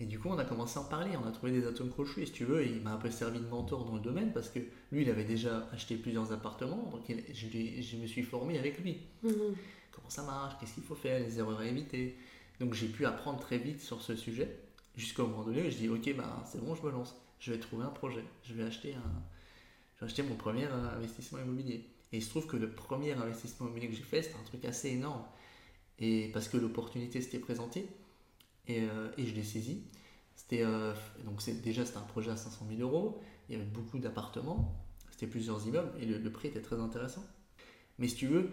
Et 0.00 0.04
du 0.06 0.18
coup, 0.18 0.28
on 0.28 0.38
a 0.38 0.44
commencé 0.44 0.78
à 0.78 0.82
en 0.82 0.84
parler. 0.84 1.16
On 1.16 1.26
a 1.26 1.32
trouvé 1.32 1.50
des 1.52 1.66
atomes 1.66 1.90
crochus, 1.90 2.26
si 2.26 2.32
tu 2.32 2.44
veux. 2.44 2.62
Et 2.62 2.68
il 2.70 2.82
m'a 2.82 2.92
un 2.92 2.98
peu 2.98 3.10
servi 3.10 3.40
de 3.40 3.46
mentor 3.46 3.84
dans 3.84 3.94
le 3.96 4.00
domaine 4.02 4.32
parce 4.32 4.48
que 4.50 4.60
lui, 4.92 5.02
il 5.02 5.10
avait 5.10 5.24
déjà 5.24 5.66
acheté 5.72 5.96
plusieurs 5.96 6.30
appartements. 6.32 6.90
Donc, 6.92 7.08
il- 7.08 7.24
je, 7.34 7.96
me 7.96 8.06
suis 8.06 8.22
formé 8.22 8.58
avec 8.58 8.78
lui 8.80 8.98
Mhm. 9.24 9.56
comment 9.90 10.08
ça 10.10 10.22
marche, 10.22 10.54
qu'est-ce 10.60 10.74
qu'il 10.74 10.84
faut 10.84 10.94
faire, 10.94 11.18
les 11.18 11.38
erreurs 11.38 11.58
à 11.60 11.64
éviter. 11.66 12.16
Donc 12.60 12.74
j'ai 12.74 12.88
pu 12.88 13.06
apprendre 13.06 13.38
très 13.38 13.58
vite 13.58 13.80
sur 13.80 14.02
ce 14.02 14.16
sujet, 14.16 14.58
jusqu'au 14.96 15.26
moment 15.26 15.44
donné 15.44 15.66
où 15.66 15.70
je 15.70 15.76
dis 15.76 15.88
ok 15.88 16.16
ben 16.16 16.42
c'est 16.44 16.60
bon 16.60 16.74
je 16.74 16.82
me 16.82 16.90
lance, 16.90 17.14
je 17.38 17.52
vais 17.52 17.58
trouver 17.58 17.84
un 17.84 17.90
projet, 17.90 18.24
je 18.42 18.54
vais 18.54 18.64
acheter 18.64 18.94
un, 18.94 19.22
je 19.96 20.00
vais 20.00 20.06
acheter 20.06 20.22
mon 20.22 20.34
premier 20.34 20.64
euh, 20.64 20.96
investissement 20.96 21.38
immobilier. 21.38 21.86
Et 22.10 22.16
il 22.16 22.22
se 22.22 22.30
trouve 22.30 22.46
que 22.46 22.56
le 22.56 22.70
premier 22.70 23.12
investissement 23.12 23.66
immobilier 23.66 23.88
que 23.88 23.94
j'ai 23.94 24.02
fait 24.02 24.22
c'était 24.22 24.38
un 24.38 24.44
truc 24.44 24.64
assez 24.64 24.88
énorme, 24.88 25.22
et 26.00 26.30
parce 26.32 26.48
que 26.48 26.56
l'opportunité 26.56 27.20
s'était 27.20 27.38
présentée 27.38 27.86
et, 28.66 28.82
euh, 28.82 29.10
et 29.16 29.26
je 29.26 29.34
l'ai 29.34 29.44
saisi. 29.44 29.82
C'était 30.34 30.62
euh, 30.62 30.94
donc 31.24 31.42
c'est 31.42 31.62
déjà 31.62 31.84
c'était 31.86 31.98
un 31.98 32.02
projet 32.02 32.30
à 32.30 32.36
500 32.36 32.66
000 32.68 32.80
euros, 32.80 33.20
il 33.48 33.52
y 33.52 33.60
avait 33.60 33.68
beaucoup 33.68 33.98
d'appartements, 33.98 34.84
c'était 35.10 35.28
plusieurs 35.28 35.64
immeubles 35.66 35.92
et 36.00 36.06
le, 36.06 36.32
prix 36.32 36.48
était 36.48 36.60
très 36.60 36.80
intéressant. 36.80 37.24
Mais 37.98 38.08
si 38.08 38.16
tu 38.16 38.26
veux, 38.26 38.50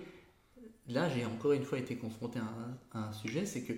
là 0.88 1.10
j'ai 1.10 1.26
encore 1.26 1.54
une 1.54 1.64
fois 1.64 1.80
été 1.80 1.96
confronté 1.96 2.40
à 2.94 3.00
un 3.00 3.14
sujet, 3.14 3.46
c'est 3.48 3.64
que 3.64 3.74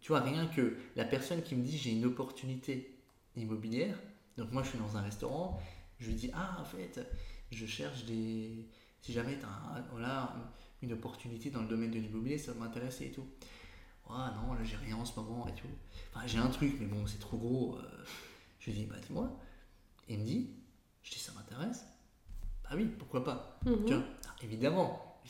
Tu 0.00 0.08
vois, 0.08 0.20
rien 0.20 0.46
que 0.46 0.76
la 0.96 1.04
personne 1.04 1.42
qui 1.42 1.54
me 1.54 1.62
dit 1.62 1.76
j'ai 1.76 1.92
une 1.92 2.06
opportunité 2.06 2.96
immobilière, 3.36 3.98
donc 4.36 4.50
moi 4.52 4.62
je 4.62 4.70
suis 4.70 4.78
dans 4.78 4.96
un 4.96 5.02
restaurant, 5.02 5.60
je 5.98 6.08
lui 6.08 6.14
dis 6.14 6.30
ah 6.32 6.56
en 6.60 6.64
fait 6.64 7.00
je 7.50 7.66
cherche 7.66 8.04
des 8.04 8.66
si 9.02 9.12
jamais 9.12 9.38
tu 9.38 9.44
as 9.44 9.84
voilà, 9.92 10.34
une 10.82 10.92
opportunité 10.92 11.50
dans 11.50 11.62
le 11.62 11.68
domaine 11.68 11.90
de 11.90 11.98
l'immobilier, 11.98 12.38
ça 12.38 12.54
m'intéresse 12.54 13.00
et 13.00 13.10
tout. 13.10 13.26
Ah 14.08 14.34
non, 14.36 14.54
là 14.54 14.64
j'ai 14.64 14.76
rien 14.76 14.96
en 14.96 15.04
ce 15.04 15.18
moment 15.18 15.46
et 15.46 15.54
tout. 15.54 15.68
Enfin 16.12 16.26
j'ai 16.26 16.38
un 16.38 16.48
truc 16.48 16.76
mais 16.80 16.86
bon 16.86 17.06
c'est 17.06 17.18
trop 17.18 17.36
gros. 17.36 17.76
Euh. 17.76 18.04
Je 18.58 18.70
lui 18.70 18.78
dis 18.78 18.84
bah 18.86 18.96
dis-moi. 19.06 19.38
Il 20.08 20.18
me 20.18 20.24
dit, 20.24 20.50
je 21.02 21.12
dis 21.12 21.18
ça 21.18 21.32
m'intéresse. 21.32 21.86
Bah 22.64 22.70
oui, 22.74 22.86
pourquoi 22.98 23.22
pas. 23.22 23.60
Mhm. 23.64 23.84
Tu 23.86 23.94
vois, 23.94 24.04
évidemment, 24.42 25.20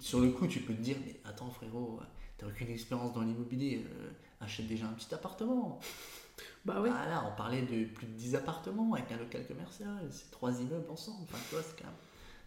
sur 0.00 0.20
le 0.20 0.30
coup 0.30 0.46
tu 0.46 0.60
peux 0.60 0.74
te 0.74 0.80
dire 0.80 0.96
mais 1.04 1.18
attends 1.24 1.50
frérot, 1.50 2.00
t'as 2.38 2.46
aucune 2.46 2.70
expérience 2.70 3.12
dans 3.12 3.22
l'immobilier, 3.22 3.84
euh, 3.84 4.10
achète 4.40 4.66
déjà 4.66 4.86
un 4.86 4.92
petit 4.92 5.14
appartement. 5.14 5.80
Bah 6.64 6.80
oui. 6.82 6.88
Ah 6.92 7.06
là, 7.06 7.30
on 7.30 7.36
parlait 7.36 7.60
de 7.60 7.84
plus 7.84 8.06
de 8.06 8.12
10 8.12 8.36
appartements 8.36 8.94
avec 8.94 9.12
un 9.12 9.18
local 9.18 9.46
commercial, 9.46 10.08
c'est 10.10 10.30
trois 10.30 10.50
immeubles 10.50 10.90
ensemble. 10.90 11.18
Enfin, 11.24 11.36
tu 11.48 11.54
vois, 11.54 11.62
c'est 11.62 11.76
quand 11.78 11.84
même. 11.84 11.94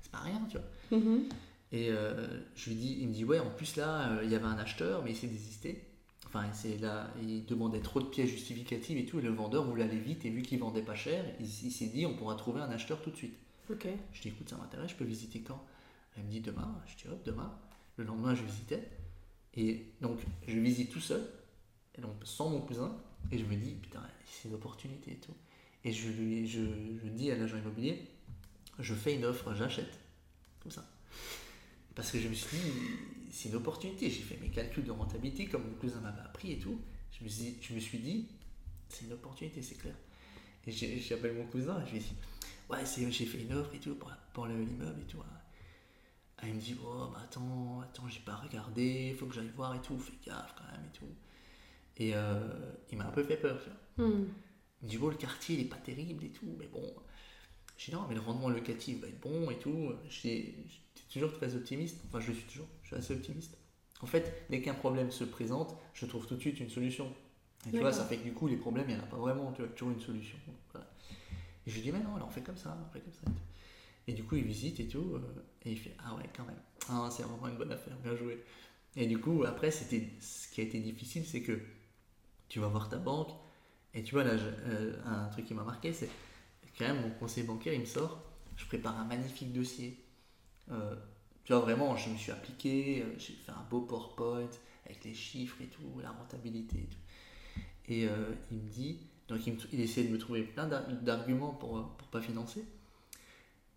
C'est 0.02 0.12
pas 0.12 0.18
rien, 0.18 0.42
tu 0.50 0.58
vois. 0.58 1.00
Mm-hmm. 1.00 1.30
Et 1.72 1.90
euh, 1.92 2.28
je 2.56 2.70
lui 2.70 2.76
dis, 2.76 2.98
il 3.02 3.10
me 3.10 3.14
dit, 3.14 3.26
ouais, 3.26 3.40
en 3.40 3.50
plus 3.50 3.76
là, 3.76 4.10
euh, 4.10 4.22
il 4.24 4.32
y 4.32 4.36
avait 4.36 4.46
un 4.46 4.58
acheteur, 4.58 5.04
mais 5.04 5.12
il 5.12 5.16
s'est 5.16 5.28
désisté. 5.28 5.84
Enfin, 6.26 6.46
c'est 6.54 6.78
là, 6.78 7.12
il 7.22 7.46
demandait 7.46 7.80
trop 7.80 8.02
de 8.02 8.08
pièces 8.08 8.30
justificatives 8.30 8.98
et 8.98 9.06
tout, 9.06 9.20
et 9.20 9.22
le 9.22 9.30
vendeur 9.30 9.64
voulait 9.64 9.84
aller 9.84 10.00
vite, 10.00 10.26
et 10.26 10.30
vu 10.30 10.42
qu'il 10.42 10.60
vendait 10.60 10.82
pas 10.82 10.96
cher, 10.96 11.24
il, 11.40 11.48
s'est 11.48 11.86
dit, 11.86 12.06
on 12.06 12.16
pourra 12.16 12.36
trouver 12.36 12.62
un 12.62 12.70
acheteur 12.70 13.02
tout 13.02 13.12
de 13.12 13.16
suite. 13.16 13.38
Ok. 13.70 13.88
Je 14.14 14.22
dis, 14.22 14.30
écoute, 14.30 14.50
ça 14.50 14.58
m'intéresse, 14.58 14.92
je 14.92 14.96
peux 14.96 15.06
visiter 15.06 15.42
quand? 15.42 15.62
Elle 16.18 16.24
me 16.24 16.30
dit, 16.30 16.42
demain. 16.42 16.82
Je 16.86 16.96
dis, 16.96 17.10
hop, 17.10 17.24
demain. 17.26 17.54
Le 17.98 18.06
lendemain, 18.06 18.34
je 18.34 18.44
visitais. 18.44 18.90
Et 19.56 19.86
donc, 20.02 20.20
je 20.48 20.60
visite 20.60 20.91
tout 20.91 21.00
seul, 21.00 21.26
donc 21.98 22.14
sans 22.24 22.50
mon 22.50 22.62
cousin, 22.62 22.95
et 23.32 23.38
je 23.38 23.45
me 23.45 23.56
dis, 23.56 23.72
putain, 23.72 24.02
c'est 24.26 24.50
une 24.50 24.56
opportunité 24.56 25.12
et 25.12 25.16
tout. 25.16 25.34
Et 25.84 25.91
je, 25.91 26.10
lui, 26.10 26.48
je, 26.48 26.60
dis 27.10 27.32
à 27.32 27.36
l'agent 27.36 27.58
immobilier, 27.58 28.08
je 28.80 28.93
fais 28.93 29.16
une 29.16 29.26
offre, 29.26 29.54
j'achète. 29.56 30.00
Comme 30.62 30.72
ça. 30.72 30.86
Parce 31.95 32.12
que 32.12 32.20
je 32.20 32.28
me 32.28 32.34
suis 32.34 32.58
dit, 32.58 32.72
c'est 33.32 33.50
une 33.50 33.56
opportunité. 33.56 34.10
J'ai 34.10 34.22
fait 34.22 34.38
mes 34.38 34.50
calculs 34.50 34.84
de 34.84 34.91
rentabilité, 34.91 35.48
comme 35.48 35.64
mon 35.64 35.76
cousin 35.76 36.00
m'avait 36.02 36.22
appris 36.22 36.52
et 36.52 36.60
tout. 36.60 36.80
Je 37.18 37.24
me 37.24 37.30
suis, 37.30 37.58
je 37.62 37.74
me 37.74 37.80
suis 37.80 37.98
dit, 37.98 38.28
c'est 38.89 39.06
une 39.06 39.14
opportunité, 39.14 39.62
c'est 39.62 39.76
clair. 39.76 39.95
Et 40.68 40.72
j'appelle 40.72 41.34
mon 41.34 41.45
cousin, 41.45 41.82
et 41.82 41.88
je 41.88 41.91
lui 41.93 42.00
dis, 42.00 42.14
ouais, 42.70 42.80
j'ai 43.10 43.26
fait 43.26 43.41
une 43.41 43.54
offre 43.54 43.74
et 43.74 43.80
tout 43.80 43.95
pour, 44.34 44.45
l'immeuble 44.45 45.02
et 45.02 45.06
tout. 45.06 45.20
Ah, 45.24 45.41
il 46.44 46.54
me 46.54 46.60
dit, 46.60 46.76
oh, 46.84 47.10
bah 47.12 47.22
attends, 47.24 47.82
attends, 47.82 48.08
j'ai 48.08 48.20
pas 48.20 48.36
regardé, 48.36 49.16
faut 49.20 49.26
que 49.26 49.34
j'aille 49.34 49.52
voir 49.56 49.76
et 49.76 49.82
tout, 49.82 49.98
fais 49.98 50.14
gaffe 50.26 50.54
quand 50.56 50.72
même 50.72 50.86
et 50.86 50.98
tout. 50.98 51.10
Et 51.98 52.16
euh, 52.16 52.48
il 52.92 52.98
m'a 52.98 53.08
un 53.08 53.12
peu 53.12 53.24
fait 53.24 53.38
peur, 53.38 53.60
tu 53.64 53.70
vois. 53.70 54.08
Hmm. 54.08 54.28
Il 54.82 54.86
me 54.86 54.90
dit, 54.90 54.98
bon, 54.98 55.10
le 55.10 55.16
quartier, 55.16 55.56
il 55.56 55.62
est 55.62 55.70
pas 55.70 55.78
terrible 55.78 56.24
et 56.24 56.30
tout, 56.30 56.56
mais 56.60 56.68
bon. 56.68 56.94
Je 57.78 57.86
dis, 57.86 57.92
non, 57.92 58.06
mais 58.08 58.16
le 58.16 58.22
rendement 58.22 58.50
locatif 58.50 59.02
va 59.02 59.08
être 59.08 59.20
bon 59.20 59.50
et 59.50 59.58
tout. 59.58 59.92
J'étais 60.10 60.54
toujours 61.12 61.34
très 61.34 61.56
optimiste. 61.56 62.04
Enfin, 62.08 62.20
je 62.20 62.28
le 62.28 62.34
suis 62.36 62.46
toujours, 62.46 62.68
je 62.84 62.88
suis 62.88 62.96
assez 62.96 63.14
optimiste. 63.14 63.58
En 64.02 64.06
fait, 64.06 64.46
dès 64.50 64.62
qu'un 64.62 64.76
problème 64.76 65.10
se 65.10 65.24
présente, 65.24 65.76
je 65.94 66.06
trouve 66.06 66.28
tout 66.28 66.36
de 66.36 66.40
suite 66.40 66.60
une 66.60 66.70
solution. 66.70 67.12
Et 67.68 67.72
tu 67.72 67.80
vois, 67.80 67.92
ça 67.92 68.06
fait 68.06 68.18
que 68.18 68.24
du 68.24 68.34
coup, 68.34 68.48
les 68.48 68.58
problèmes, 68.58 68.90
il 68.90 68.96
n'y 68.96 69.02
en 69.02 69.04
a 69.04 69.08
pas 69.08 69.18
vraiment, 69.18 69.52
tu 69.52 69.64
vois, 69.64 69.72
toujours 69.72 69.92
une 69.92 70.00
solution. 70.00 70.38
Et 71.66 71.70
je 71.70 71.76
lui 71.76 71.82
dis, 71.82 71.92
mais 71.92 72.00
non, 72.00 72.16
alors 72.16 72.28
on 72.28 72.32
fait 72.32 72.42
comme 72.42 72.58
ça, 72.58 72.78
on 72.88 72.94
fait 72.94 73.02
comme 73.02 73.14
ça. 73.14 73.22
Et, 74.08 74.14
du 74.14 74.24
coup, 74.24 74.36
il 74.36 74.43
visite 74.43 74.80
et 74.80 74.88
tout, 74.88 75.16
euh, 75.16 75.45
et 75.66 75.72
il 75.72 75.78
fait, 75.78 75.95
ah 75.99 76.16
ouais, 76.16 76.24
quand 76.36 76.45
même. 76.45 76.60
Ah, 76.89 77.10
c'est 77.12 77.24
vraiment 77.24 77.47
une 77.47 77.58
bonne 77.58 77.72
affaire, 77.72 77.97
bien 77.97 78.16
joué. 78.16 78.41
Et 78.95 79.05
du 79.05 79.20
coup, 79.20 79.43
après, 79.43 79.70
c'était 79.70 80.10
ce 80.20 80.47
qui 80.47 80.62
a 80.62 80.64
été 80.64 80.80
difficile, 80.80 81.26
c'est 81.26 81.41
que 81.41 81.60
tu 82.47 82.60
vas 82.60 82.68
voir 82.68 82.89
ta 82.89 82.97
banque, 82.97 83.32
et 83.93 84.03
tu 84.03 84.16
vois, 84.16 84.24
là, 84.24 84.32
euh, 84.32 84.95
un 85.05 85.28
truc 85.30 85.45
qui 85.45 85.53
m'a 85.53 85.64
marqué, 85.64 85.91
c'est 85.91 86.10
quand 86.78 86.86
même 86.86 87.01
mon 87.01 87.10
conseiller 87.12 87.45
bancaire, 87.45 87.74
il 87.74 87.82
me 87.82 87.86
sort, 87.86 88.24
je 88.55 88.66
prépare 88.66 88.97
un 88.97 89.05
magnifique 89.05 89.51
dossier. 89.51 90.03
Euh, 90.72 90.95
tu 91.43 91.53
vois, 91.53 91.62
vraiment, 91.62 91.95
je 91.95 92.10
me 92.10 92.16
suis 92.16 92.32
appliqué, 92.32 93.03
j'ai 93.18 93.34
fait 93.34 93.51
un 93.51 93.66
beau 93.70 93.82
PowerPoint 93.82 94.49
avec 94.86 95.03
les 95.03 95.14
chiffres 95.14 95.62
et 95.62 95.68
tout, 95.68 95.99
la 96.01 96.12
rentabilité 96.12 96.78
et 96.78 96.88
tout. 96.88 96.97
Et 97.89 98.08
il 98.51 98.58
me 98.58 98.70
dit, 98.70 98.99
donc 99.28 99.45
il, 99.47 99.58
il, 99.72 99.80
essayait 99.80 100.08
de 100.08 100.14
me 100.14 100.18
trouver 100.18 100.43
plein 100.43 100.68
d'arguments 100.68 101.53
pour 101.53 101.78
ne 101.78 101.84
pas 102.12 102.22
financer. 102.22 102.66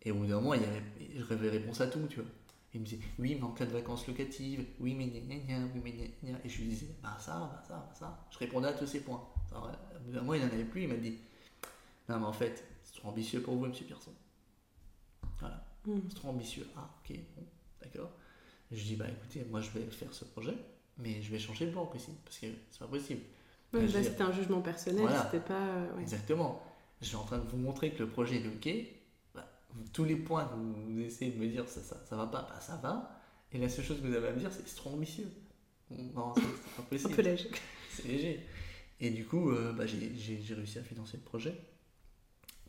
Et 0.03 0.11
au 0.11 0.17
bout 0.17 0.27
d'un 0.27 0.37
moment, 0.37 0.55
il 0.55 0.63
y 0.63 0.65
avait, 0.65 0.83
j'avais 1.29 1.51
réponse 1.51 1.81
à 1.81 1.87
tout, 1.87 2.07
tu 2.09 2.21
vois. 2.21 2.31
Il 2.73 2.81
me 2.81 2.87
disait, 2.87 3.03
oui, 3.19 3.35
mais 3.35 3.43
en 3.43 3.51
cas 3.51 3.67
de 3.67 3.73
vacances 3.73 4.07
locatives, 4.07 4.65
oui, 4.79 4.95
mais 4.95 5.09
gna 5.09 5.37
gna 5.37 5.67
oui, 5.75 5.81
mais 5.83 5.93
gna 6.23 6.39
Et 6.45 6.49
je 6.49 6.63
lui 6.63 6.69
disais, 6.69 6.87
bah 7.03 7.17
ça, 7.19 7.39
bah 7.53 7.63
ça, 7.67 7.75
bah 7.75 7.95
ça. 7.95 8.27
Je 8.31 8.39
répondais 8.39 8.69
à 8.69 8.73
tous 8.73 8.87
ces 8.87 9.01
points. 9.01 9.23
Alors, 9.51 9.73
moi, 10.23 10.37
il 10.37 10.45
n'en 10.45 10.53
avait 10.53 10.65
plus, 10.65 10.85
il 10.85 10.89
m'a 10.89 10.97
dit, 10.97 11.19
non, 12.09 12.21
mais 12.21 12.27
en 12.27 12.33
fait, 12.33 12.65
c'est 12.85 12.95
trop 12.95 13.09
ambitieux 13.09 13.43
pour 13.43 13.57
vous, 13.57 13.67
monsieur 13.67 13.85
Pierson. 13.85 14.13
Voilà, 15.41 15.65
hmm. 15.87 15.99
c'est 16.09 16.15
trop 16.15 16.29
ambitieux. 16.29 16.67
Ah, 16.77 16.89
ok, 17.03 17.17
bon, 17.37 17.43
d'accord. 17.83 18.11
Je 18.71 18.77
lui 18.77 18.85
dis, 18.85 18.97
bah 18.97 19.07
écoutez, 19.09 19.45
moi, 19.51 19.61
je 19.61 19.71
vais 19.71 19.85
faire 19.91 20.15
ce 20.15 20.25
projet, 20.25 20.55
mais 20.99 21.21
je 21.23 21.31
vais 21.33 21.41
changer 21.41 21.67
de 21.67 21.73
banque 21.73 21.95
aussi, 21.97 22.13
parce 22.25 22.39
que 22.39 22.47
c'est 22.71 22.79
pas 22.79 22.87
possible. 22.87 23.23
Ouais, 23.73 23.87
c'était 23.89 24.23
un 24.23 24.33
jugement 24.33 24.61
personnel, 24.61 25.09
c'était 25.25 25.45
pas. 25.45 25.55
Euh, 25.55 25.99
Exactement. 26.01 26.63
Je 27.01 27.07
suis 27.07 27.17
en 27.17 27.25
train 27.25 27.39
de 27.39 27.49
vous 27.49 27.57
montrer 27.57 27.93
que 27.93 28.01
le 28.01 28.09
projet 28.09 28.37
est 28.37 28.47
ok, 28.47 28.69
tous 29.93 30.05
les 30.05 30.17
points 30.17 30.45
que 30.45 30.55
vous, 30.55 31.01
essayez 31.01 31.33
de 31.33 31.39
me 31.39 31.49
dire 31.49 31.69
ça, 31.69 31.83
ça, 31.83 31.97
ça 32.09 32.17
va 32.17 32.27
pas, 32.27 32.43
bah 32.43 32.61
ça 32.61 32.77
va. 32.77 33.21
Et 33.53 33.59
la 33.59 33.69
seule 33.69 33.85
chose 33.85 34.01
que 34.01 34.07
vous 34.07 34.15
avez 34.15 34.29
à 34.29 34.33
me 34.33 34.39
dire, 34.39 34.53
c'est 34.53 34.67
c'est 34.67 34.77
trop 34.77 34.91
ambitieux. 34.91 35.29
Non, 35.91 36.35
c'est 36.35 36.77
pas 36.77 36.83
possible. 36.91 37.13
Un 37.13 37.17
peu 37.17 37.23
léger. 37.23 37.51
C'est 37.91 38.09
léger. 38.09 38.47
Et 39.01 39.11
du 39.11 39.27
coup, 39.27 39.51
euh, 39.51 39.73
bah, 39.73 39.87
j'ai 39.87 40.55
réussi 40.55 40.79
à 40.79 40.83
financer 40.83 41.17
le 41.17 41.23
projet. 41.23 41.59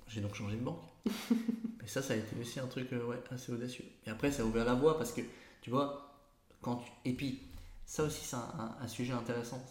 J'ai 0.08 0.22
donc 0.22 0.34
changé 0.36 0.56
de 0.56 0.62
banque. 0.62 0.82
et 1.06 1.88
ça, 1.88 2.02
ça 2.02 2.14
a 2.14 2.16
été 2.18 2.36
aussi 2.40 2.60
un 2.60 2.68
truc 2.68 2.92
euh, 2.94 3.06
ouais, 3.06 3.22
assez 3.30 3.52
audacieux. 3.52 3.86
Et 4.06 4.10
après, 4.10 4.32
ça 4.32 4.44
a 4.44 4.46
ouvert 4.46 4.66
la 4.66 4.74
voie 4.74 4.98
parce 4.98 5.12
que, 5.12 5.22
tu 5.62 5.70
vois, 5.70 6.16
quand 6.62 6.78
tu... 6.78 6.92
Et 7.06 7.14
puis, 7.14 7.42
ça 7.86 8.04
aussi, 8.04 8.24
c'est 8.24 8.36
un, 8.36 8.76
un, 8.80 8.88
sujet 8.88 9.14
intéressant. 9.14 9.64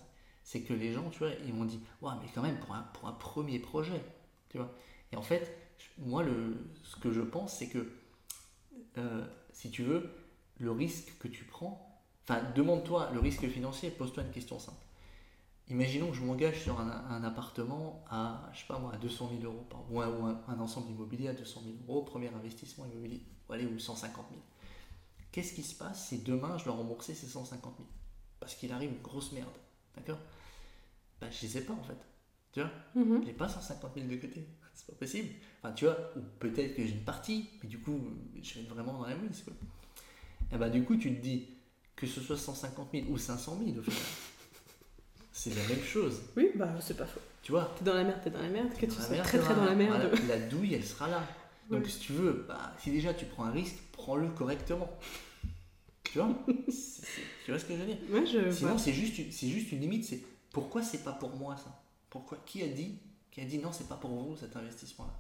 C'est 0.45 0.61
que 0.61 0.73
les 0.73 0.93
gens, 0.93 1.09
tu 1.11 1.21
vois, 1.21 1.31
ils 1.47 1.55
m'ont 1.55 1.65
dit, 1.65 1.81
ouais, 2.03 2.13
mais 2.23 2.29
quand 2.35 2.43
même, 2.43 2.59
pour 2.61 2.75
un, 2.75 2.83
pour 2.95 3.09
un 3.09 3.13
premier 3.13 3.59
projet, 3.59 4.03
tu 4.51 4.59
vois. 4.59 4.73
Et 5.13 5.17
en 5.17 5.23
fait, 5.23 5.57
moi, 5.99 6.23
le, 6.23 6.57
ce 6.83 6.97
que 6.97 7.13
je 7.13 7.21
pense, 7.21 7.59
c'est 7.59 7.69
que, 7.69 7.91
euh, 8.99 9.27
si 9.53 9.71
tu 9.71 9.83
veux, 9.83 10.11
le 10.59 10.71
risque 10.71 11.17
que 11.19 11.29
tu 11.29 11.45
prends, 11.45 12.01
enfin, 12.25 12.43
demande-toi 12.55 13.11
le 13.13 13.21
risque 13.21 13.49
financier, 13.49 13.91
pose-toi 13.91 14.23
une 14.25 14.31
question 14.31 14.59
simple. 14.59 14.85
Imaginons 15.69 16.11
que 16.11 16.17
je 16.17 16.23
m'engage 16.23 16.61
sur 16.63 16.81
un, 16.81 17.23
appartement 17.23 18.05
à, 18.11 18.51
je 18.53 18.61
sais 18.61 18.67
pas 18.67 18.79
moi, 18.79 18.93
à 18.93 18.97
200 18.97 19.31
000 19.41 19.53
euros 19.53 19.65
par 19.71 19.85
mois, 19.85 20.09
ou 20.09 20.27
un, 20.27 20.59
ensemble 20.59 20.91
immobilier 20.91 21.29
à 21.29 21.33
200 21.33 21.63
000 21.65 21.77
euros, 21.89 22.03
premier 22.03 22.29
investissement 22.29 22.87
immobilier, 22.87 23.23
ou 23.49 23.53
allez, 23.53 23.67
ou 23.67 23.79
150 23.79 24.27
000. 24.31 24.41
Qu'est-ce 25.31 25.55
qui 25.55 25.63
se 25.63 25.77
passe 25.77 26.09
si 26.09 26.19
demain 26.23 26.59
je 26.59 26.65
dois 26.65 26.75
rembourser 26.75 27.15
ces 27.15 27.29
150 27.29 27.77
000 27.77 27.89
Parce 28.41 28.57
qu'il 28.57 28.73
arrive 28.73 28.91
une 28.91 29.01
grosse 29.03 29.31
merde, 29.31 29.49
d'accord? 29.95 30.19
Ben, 31.21 31.31
Je 31.31 31.47
ne 31.47 31.51
sais 31.51 31.65
pas 31.65 31.73
en 31.73 31.85
fait. 31.85 31.99
Tu 32.53 32.61
vois? 32.61 32.71
Mm-hmm. 32.97 33.25
J'ai 33.27 33.33
pas 33.33 33.49
150 33.49 33.95
000 33.95 34.09
de 34.09 34.17
côté 34.17 34.49
c'est 34.75 34.87
pas 34.87 34.93
possible. 34.93 35.29
Enfin, 35.63 35.75
tu 35.75 35.85
vois, 35.85 35.97
ou 36.17 36.21
peut-être 36.39 36.75
que 36.75 36.85
j'ai 36.85 36.93
une 36.93 37.05
partie, 37.05 37.49
mais 37.63 37.69
du 37.69 37.79
coup, 37.79 38.01
je 38.43 38.55
vais 38.55 38.61
être 38.63 38.69
vraiment 38.69 38.95
dans 38.95 39.07
la 39.07 39.15
mouise, 39.15 39.43
quoi. 39.45 39.53
Et 40.53 40.57
bah, 40.57 40.69
du 40.69 40.83
coup, 40.85 40.97
tu 40.97 41.15
te 41.15 41.21
dis, 41.21 41.47
que 41.95 42.07
ce 42.07 42.21
soit 42.21 42.37
150 42.37 42.89
000 42.93 43.07
ou 43.11 43.19
500 43.19 43.59
000, 43.65 43.79
au 43.79 43.83
final, 43.83 43.99
c'est 45.33 45.55
la 45.55 45.67
même 45.69 45.85
chose. 45.85 46.23
Oui, 46.37 46.51
bah, 46.55 46.75
c'est 46.81 46.97
pas 46.97 47.07
faux. 47.07 47.21
Tu 47.43 47.53
vois? 47.53 47.75
T'es 47.79 47.85
dans 47.85 47.95
la 47.95 48.05
merde, 48.05 48.21
t'es 48.23 48.31
dans 48.31 48.43
la 48.43 48.49
merde, 48.49 48.73
que 48.75 48.87
tu 48.87 48.93
sois 48.93 49.17
très 49.19 49.39
très 49.39 49.55
dans 49.55 49.65
la 49.65 49.75
merde. 49.75 50.11
la 50.29 50.39
douille, 50.39 50.75
elle 50.75 50.85
sera 50.85 51.09
là. 51.09 51.23
Donc, 51.71 51.87
si 51.87 52.01
tu 52.01 52.13
veux, 52.13 52.45
bah, 52.49 52.75
si 52.79 52.91
déjà 52.91 53.15
tu 53.15 53.27
prends 53.27 53.45
un 53.45 53.53
risque, 53.53 53.77
prends-le 53.93 54.29
correctement. 54.29 54.91
Tu 56.05 56.19
vois? 56.19 56.35
Tu 57.45 57.51
vois 57.51 57.59
ce 57.59 57.65
que 57.65 57.75
je 57.75 57.79
veux 57.79 57.87
dire? 57.87 57.97
Ouais, 58.11 58.27
je 58.27 58.51
Sinon, 58.51 58.79
c'est 58.79 58.93
juste, 58.93 59.17
juste 59.17 59.73
une 59.73 59.81
limite, 59.81 60.05
c'est 60.05 60.21
pourquoi 60.53 60.83
c'est 60.83 61.03
pas 61.03 61.13
pour 61.13 61.35
moi 61.37 61.57
ça? 61.57 61.83
Pourquoi 62.11 62.39
Qui 62.45 62.63
a 62.63 62.69
dit 62.69 62.99
qui 63.31 63.41
a 63.41 63.45
dit 63.45 63.59
non, 63.59 63.73
c'est 63.73 63.89
pas 63.89 63.97
pour 63.97 64.11
vous 64.11 64.37
cet 64.37 64.57
investissement-là. 64.57 65.15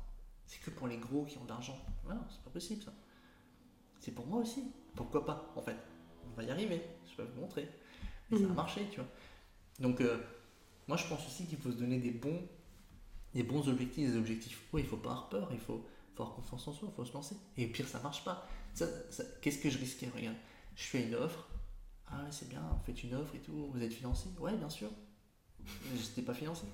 C'est 0.46 0.60
que 0.60 0.70
pour 0.70 0.88
les 0.88 0.96
gros 0.98 1.24
qui 1.24 1.38
ont 1.38 1.44
de 1.44 1.48
l'argent. 1.48 1.78
Non, 2.08 2.20
c'est 2.28 2.42
pas 2.42 2.50
possible 2.50 2.82
ça. 2.82 2.92
C'est 4.00 4.12
pour 4.12 4.26
moi 4.26 4.40
aussi. 4.40 4.72
Pourquoi 4.96 5.24
pas 5.24 5.52
En 5.54 5.62
fait, 5.62 5.76
on 6.26 6.36
va 6.36 6.42
y 6.42 6.50
arriver. 6.50 6.82
Je 7.06 7.22
vais 7.22 7.28
vous 7.28 7.40
montrer. 7.40 7.68
Et 8.32 8.36
ça 8.36 8.44
a 8.44 8.46
mhm. 8.46 8.54
marché, 8.54 8.88
tu 8.90 8.96
vois. 8.96 9.08
Donc, 9.78 10.00
euh, 10.00 10.18
moi, 10.88 10.96
je 10.96 11.06
pense 11.06 11.24
aussi 11.26 11.46
qu'il 11.46 11.58
faut 11.58 11.70
se 11.70 11.76
donner 11.76 11.98
des 11.98 12.10
bons, 12.10 12.42
des 13.34 13.42
bons 13.42 13.68
objectifs, 13.68 14.10
des 14.10 14.16
objectifs 14.16 14.60
Oui, 14.72 14.82
il 14.82 14.88
faut 14.88 14.96
pas 14.96 15.10
avoir 15.10 15.28
peur, 15.28 15.48
il 15.52 15.58
faut, 15.58 15.84
avoir 16.14 16.34
confiance 16.34 16.66
en 16.68 16.72
soi, 16.72 16.88
il 16.90 16.94
faut 16.94 17.04
se 17.04 17.12
lancer. 17.12 17.36
Et 17.56 17.66
pire, 17.66 17.88
ça 17.88 18.00
marche 18.00 18.24
pas. 18.24 18.46
Qu'est-ce 19.40 19.58
que 19.58 19.70
je 19.70 19.78
risquais? 19.78 20.08
Regarde, 20.14 20.36
je 20.74 20.84
fais 20.84 21.06
une 21.06 21.14
offre. 21.14 21.48
Ah, 22.06 22.26
c'est 22.30 22.48
bien, 22.48 22.60
vous 22.60 22.84
faites 22.84 23.02
une 23.04 23.14
offre 23.14 23.34
et 23.36 23.38
tout, 23.38 23.70
vous 23.72 23.82
êtes 23.82 23.92
financé 23.92 24.28
Ouais, 24.40 24.56
bien 24.56 24.68
sûr. 24.68 24.90
Je 25.64 26.00
n'étais 26.00 26.22
pas 26.22 26.34
financé. 26.34 26.64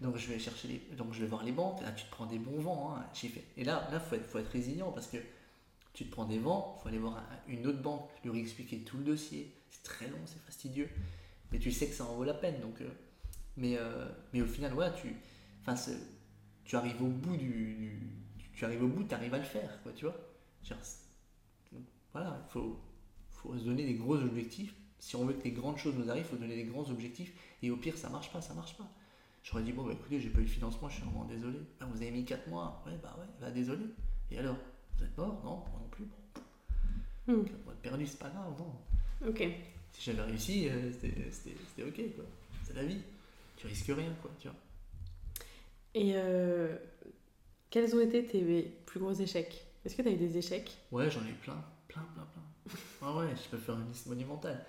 Donc 0.00 0.16
je 0.16 0.28
vais 0.28 0.38
chercher 0.38 0.68
les, 0.68 0.96
donc 0.96 1.12
je 1.12 1.20
vais 1.20 1.26
voir 1.26 1.44
les 1.44 1.52
banques. 1.52 1.82
Là, 1.82 1.92
tu 1.92 2.04
te 2.04 2.10
prends 2.10 2.26
des 2.26 2.38
bons 2.38 2.60
vents. 2.60 2.96
Hein, 2.96 3.04
fait. 3.14 3.44
Et 3.56 3.64
là, 3.64 3.88
là, 3.92 4.00
faut 4.00 4.14
être, 4.14 4.26
faut 4.26 4.38
être 4.38 4.50
résilient 4.50 4.92
parce 4.92 5.06
que 5.06 5.18
tu 5.92 6.06
te 6.06 6.10
prends 6.10 6.24
des 6.24 6.38
vents. 6.38 6.78
Faut 6.82 6.88
aller 6.88 6.98
voir 6.98 7.22
une 7.48 7.66
autre 7.66 7.82
banque, 7.82 8.08
lui 8.24 8.40
expliquer 8.40 8.78
tout 8.78 8.96
le 8.98 9.04
dossier. 9.04 9.52
C'est 9.70 9.82
très 9.82 10.08
long, 10.08 10.18
c'est 10.24 10.40
fastidieux. 10.42 10.88
mais 11.52 11.58
tu 11.58 11.70
sais 11.70 11.86
que 11.86 11.94
ça 11.94 12.04
en 12.04 12.14
vaut 12.14 12.24
la 12.24 12.34
peine. 12.34 12.60
Donc, 12.60 12.82
mais, 13.56 13.78
mais 14.32 14.40
au 14.40 14.46
final, 14.46 14.72
voilà, 14.72 14.90
tu, 14.90 15.14
tu 16.64 16.76
arrives 16.76 17.02
au 17.02 17.08
bout 17.08 17.36
du, 17.36 17.98
tu 18.54 18.64
arrives 18.64 18.82
au 18.82 18.88
bout, 18.88 19.04
tu 19.04 19.14
arrives 19.14 19.34
à 19.34 19.38
le 19.38 19.44
faire, 19.44 19.82
quoi, 19.82 19.92
tu 19.92 20.04
vois. 20.04 20.16
voilà, 22.12 22.46
il 22.46 22.52
faut, 22.52 22.78
se 23.58 23.64
donner 23.64 23.84
des 23.84 23.94
gros 23.94 24.16
objectifs. 24.16 24.74
Si 24.98 25.16
on 25.16 25.24
veut 25.24 25.32
que 25.32 25.44
les 25.44 25.52
grandes 25.52 25.78
choses 25.78 25.94
nous 25.94 26.10
arrivent, 26.10 26.26
faut 26.26 26.36
donner 26.36 26.56
des 26.56 26.64
grands 26.64 26.88
objectifs. 26.90 27.32
Et 27.62 27.70
au 27.70 27.76
pire, 27.76 27.96
ça 27.96 28.10
marche 28.10 28.30
pas, 28.30 28.42
ça 28.42 28.52
marche 28.52 28.76
pas. 28.76 28.86
J'aurais 29.42 29.62
dit, 29.62 29.72
bon, 29.72 29.84
bah, 29.84 29.92
écoutez, 29.92 30.20
j'ai 30.20 30.28
pas 30.30 30.40
eu 30.40 30.42
le 30.42 30.48
financement, 30.48 30.88
je 30.88 30.96
suis 30.96 31.04
vraiment 31.04 31.24
désolé. 31.24 31.58
Ah, 31.80 31.86
vous 31.90 31.96
avez 32.02 32.10
mis 32.10 32.24
4 32.24 32.48
mois, 32.48 32.82
ouais, 32.86 32.92
bah 33.02 33.16
ouais, 33.18 33.26
bah 33.40 33.50
désolé. 33.50 33.84
Et 34.30 34.38
alors, 34.38 34.56
vous 34.96 35.04
êtes 35.04 35.16
mort? 35.16 35.40
Non, 35.44 35.56
moi 35.56 35.80
non 35.80 35.88
plus. 35.90 36.04
Bon. 37.26 37.34
Hmm. 37.34 37.44
perdu, 37.82 38.06
c'est 38.06 38.18
pas 38.18 38.28
grave, 38.28 38.52
non. 38.58 39.28
Ok. 39.28 39.42
Si 39.92 40.02
j'avais 40.02 40.22
réussi, 40.22 40.68
euh, 40.68 40.92
c'était 40.92 41.82
ok, 41.82 42.14
quoi. 42.14 42.24
C'est 42.64 42.74
la 42.74 42.84
vie. 42.84 43.00
Tu 43.56 43.66
risques 43.66 43.86
rien, 43.86 44.12
quoi, 44.22 44.30
tu 44.38 44.48
vois. 44.48 44.56
Et 45.94 46.12
euh, 46.14 46.76
quels 47.70 47.94
ont 47.94 48.00
été 48.00 48.24
tes 48.24 48.62
plus 48.86 49.00
gros 49.00 49.12
échecs? 49.12 49.66
Est-ce 49.84 49.96
que 49.96 50.02
tu 50.02 50.08
as 50.08 50.12
eu 50.12 50.16
des 50.16 50.36
échecs? 50.36 50.78
Ouais, 50.92 51.10
j'en 51.10 51.24
ai 51.24 51.30
eu 51.30 51.34
plein, 51.34 51.62
plein, 51.88 52.02
plein, 52.14 52.24
plein. 52.24 52.80
ah 53.02 53.16
ouais, 53.16 53.28
je 53.34 53.48
peux 53.48 53.58
faire 53.58 53.76
une 53.76 53.88
liste 53.88 54.06
monumentale. 54.06 54.64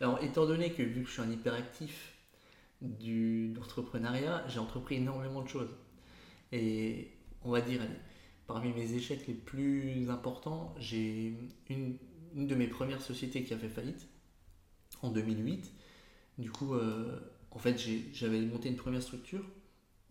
Alors, 0.00 0.22
étant 0.22 0.46
donné 0.46 0.72
que 0.72 0.82
vu 0.82 1.02
que 1.02 1.08
je 1.08 1.12
suis 1.12 1.22
un 1.22 1.30
hyperactif 1.30 2.12
du 2.80 3.48
d'entrepreneuriat, 3.48 4.44
j'ai 4.48 4.58
entrepris 4.58 4.96
énormément 4.96 5.42
de 5.42 5.48
choses. 5.48 5.70
Et 6.52 7.12
on 7.42 7.50
va 7.50 7.60
dire, 7.60 7.80
parmi 8.46 8.72
mes 8.72 8.92
échecs 8.94 9.26
les 9.26 9.34
plus 9.34 10.08
importants, 10.10 10.74
j'ai 10.78 11.34
une, 11.68 11.96
une, 12.34 12.46
de 12.46 12.54
mes 12.54 12.68
premières 12.68 13.02
sociétés 13.02 13.44
qui 13.44 13.54
a 13.54 13.58
fait 13.58 13.68
faillite 13.68 14.06
en 15.02 15.10
2008. 15.10 15.72
Du 16.38 16.50
coup, 16.50 16.74
euh, 16.74 17.18
en 17.50 17.58
fait, 17.58 17.76
j'avais 18.12 18.40
monté 18.42 18.68
une 18.68 18.76
première 18.76 19.02
structure 19.02 19.44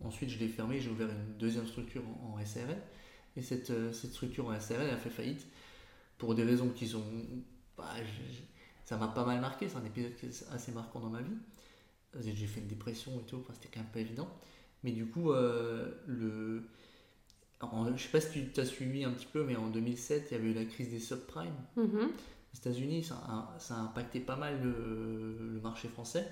Ensuite, 0.04 0.30
je 0.30 0.38
l'ai 0.38 0.48
fermé, 0.48 0.80
j'ai 0.80 0.90
ouvert 0.90 1.08
une 1.08 1.36
deuxième 1.38 1.66
structure 1.66 2.02
en, 2.22 2.38
SRL. 2.44 2.80
Et 3.36 3.42
cette, 3.42 3.70
euh, 3.70 3.92
cette, 3.92 4.12
structure 4.12 4.46
en 4.46 4.58
SRL 4.58 4.88
a 4.90 4.96
fait 4.96 5.10
faillite 5.10 5.46
pour 6.18 6.34
des 6.34 6.44
raisons 6.44 6.70
qui 6.70 6.86
sont. 6.86 7.04
Bah, 7.76 7.94
ça 8.84 8.96
m'a 8.96 9.08
pas 9.08 9.24
mal 9.24 9.40
marqué, 9.40 9.68
c'est 9.68 9.76
un 9.76 9.84
épisode 9.84 10.12
assez 10.52 10.72
marquant 10.72 11.00
dans 11.00 11.10
ma 11.10 11.20
vie. 11.20 11.36
J'ai 12.20 12.46
fait 12.46 12.60
une 12.60 12.66
dépression 12.66 13.12
et 13.20 13.24
tout, 13.24 13.42
c'était 13.52 13.68
quand 13.72 13.80
même 13.80 13.90
pas 13.90 14.00
évident. 14.00 14.28
Mais 14.84 14.92
du 14.92 15.06
coup, 15.06 15.32
euh, 15.32 15.92
le. 16.06 16.62
je 17.60 18.02
sais 18.02 18.08
pas 18.08 18.20
si 18.20 18.48
tu 18.52 18.60
as 18.60 18.64
suivi 18.64 19.04
un 19.04 19.10
petit 19.10 19.26
peu, 19.26 19.44
mais 19.44 19.56
en 19.56 19.68
2007, 19.68 20.28
il 20.30 20.34
y 20.34 20.36
avait 20.36 20.50
eu 20.50 20.54
la 20.54 20.64
crise 20.64 20.90
des 20.90 21.00
subprimes. 21.00 21.50
Mm-hmm. 21.76 22.06
Aux 22.06 22.56
États-Unis, 22.56 23.04
ça 23.04 23.16
a, 23.26 23.56
ça 23.58 23.74
a, 23.74 23.78
impacté 23.78 24.20
pas 24.20 24.36
mal 24.36 24.62
le, 24.62 25.52
le, 25.54 25.60
marché 25.60 25.88
français. 25.88 26.26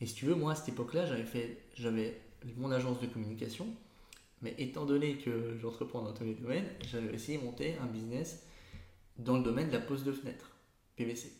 Et 0.00 0.06
si 0.06 0.14
tu 0.14 0.26
veux, 0.26 0.34
moi 0.34 0.52
à 0.52 0.54
cette 0.54 0.68
époque-là, 0.68 1.06
j'avais 1.06 1.24
fait, 1.24 1.58
j'avais 1.74 2.20
mon 2.56 2.70
agence 2.70 3.00
de 3.00 3.06
communication. 3.06 3.66
Mais 4.42 4.54
étant 4.58 4.84
donné 4.84 5.18
que 5.18 5.56
j'entreprends 5.60 6.02
dans 6.02 6.12
tous 6.12 6.24
les 6.24 6.34
domaines, 6.34 6.66
j'avais 6.90 7.12
essayé 7.12 7.38
de 7.38 7.44
monter 7.44 7.76
un 7.78 7.86
business 7.86 8.44
dans 9.18 9.36
le 9.36 9.42
domaine 9.42 9.68
de 9.68 9.72
la 9.72 9.80
pose 9.80 10.04
de 10.04 10.12
fenêtre, 10.12 10.52
PVC. 10.96 11.32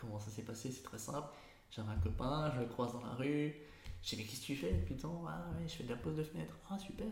comment 0.00 0.18
ça 0.18 0.30
s'est 0.30 0.42
passé? 0.42 0.70
C'est 0.72 0.82
très 0.82 0.98
simple. 0.98 1.28
J'avais 1.72 1.90
un 1.90 1.96
copain, 1.96 2.52
je 2.54 2.60
le 2.60 2.66
croise 2.66 2.92
dans 2.92 3.02
la 3.02 3.14
rue. 3.14 3.54
Je 4.02 4.10
dis, 4.10 4.16
mais 4.16 4.24
qu'est-ce 4.24 4.42
que 4.42 4.46
tu 4.46 4.56
fais 4.56 4.72
Putain, 4.86 5.10
ah 5.26 5.50
je 5.66 5.72
fais 5.72 5.84
de 5.84 5.90
la 5.90 5.96
pose 5.96 6.16
de 6.16 6.22
fenêtre. 6.22 6.56
Ah, 6.70 6.78
super. 6.78 7.06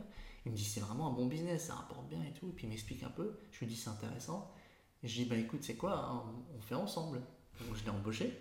Il 0.47 0.53
me 0.53 0.57
dit, 0.57 0.65
c'est 0.65 0.81
vraiment 0.81 1.09
un 1.09 1.13
bon 1.13 1.27
business, 1.27 1.65
ça 1.67 1.75
rapporte 1.75 2.09
bien 2.09 2.23
et 2.23 2.33
tout. 2.39 2.49
Et 2.49 2.53
puis 2.53 2.67
il 2.67 2.71
m'explique 2.71 3.03
un 3.03 3.11
peu. 3.11 3.39
Je 3.51 3.59
lui 3.61 3.67
dis, 3.67 3.77
c'est 3.77 3.91
intéressant. 3.91 4.55
Et 5.03 5.09
je 5.09 5.23
dis, 5.23 5.25
bah 5.25 5.37
écoute, 5.37 5.63
c'est 5.63 5.77
quoi? 5.77 5.99
Hein, 5.99 6.23
On 6.57 6.61
fait 6.61 6.75
ensemble. 6.75 7.21
Donc 7.67 7.77
je 7.77 7.85
l'ai 7.85 7.91
embauché. 7.91 8.39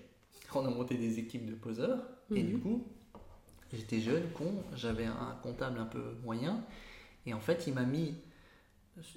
On 0.53 0.65
a 0.65 0.69
monté 0.69 0.97
des 0.97 1.19
équipes 1.19 1.45
de 1.45 1.55
poseurs. 1.55 2.03
Et 2.31 2.43
mhm. 2.43 2.49
du 2.49 2.59
coup, 2.59 2.87
J'étais 3.73 3.99
jeune, 3.99 4.23
con, 4.31 4.63
j'avais 4.75 5.05
un 5.05 5.37
comptable 5.43 5.79
un 5.79 5.85
peu 5.85 6.15
moyen. 6.23 6.63
Et 7.25 7.33
en 7.33 7.39
fait, 7.39 7.65
il 7.67 7.73
m'a 7.73 7.83
mis. 7.83 8.15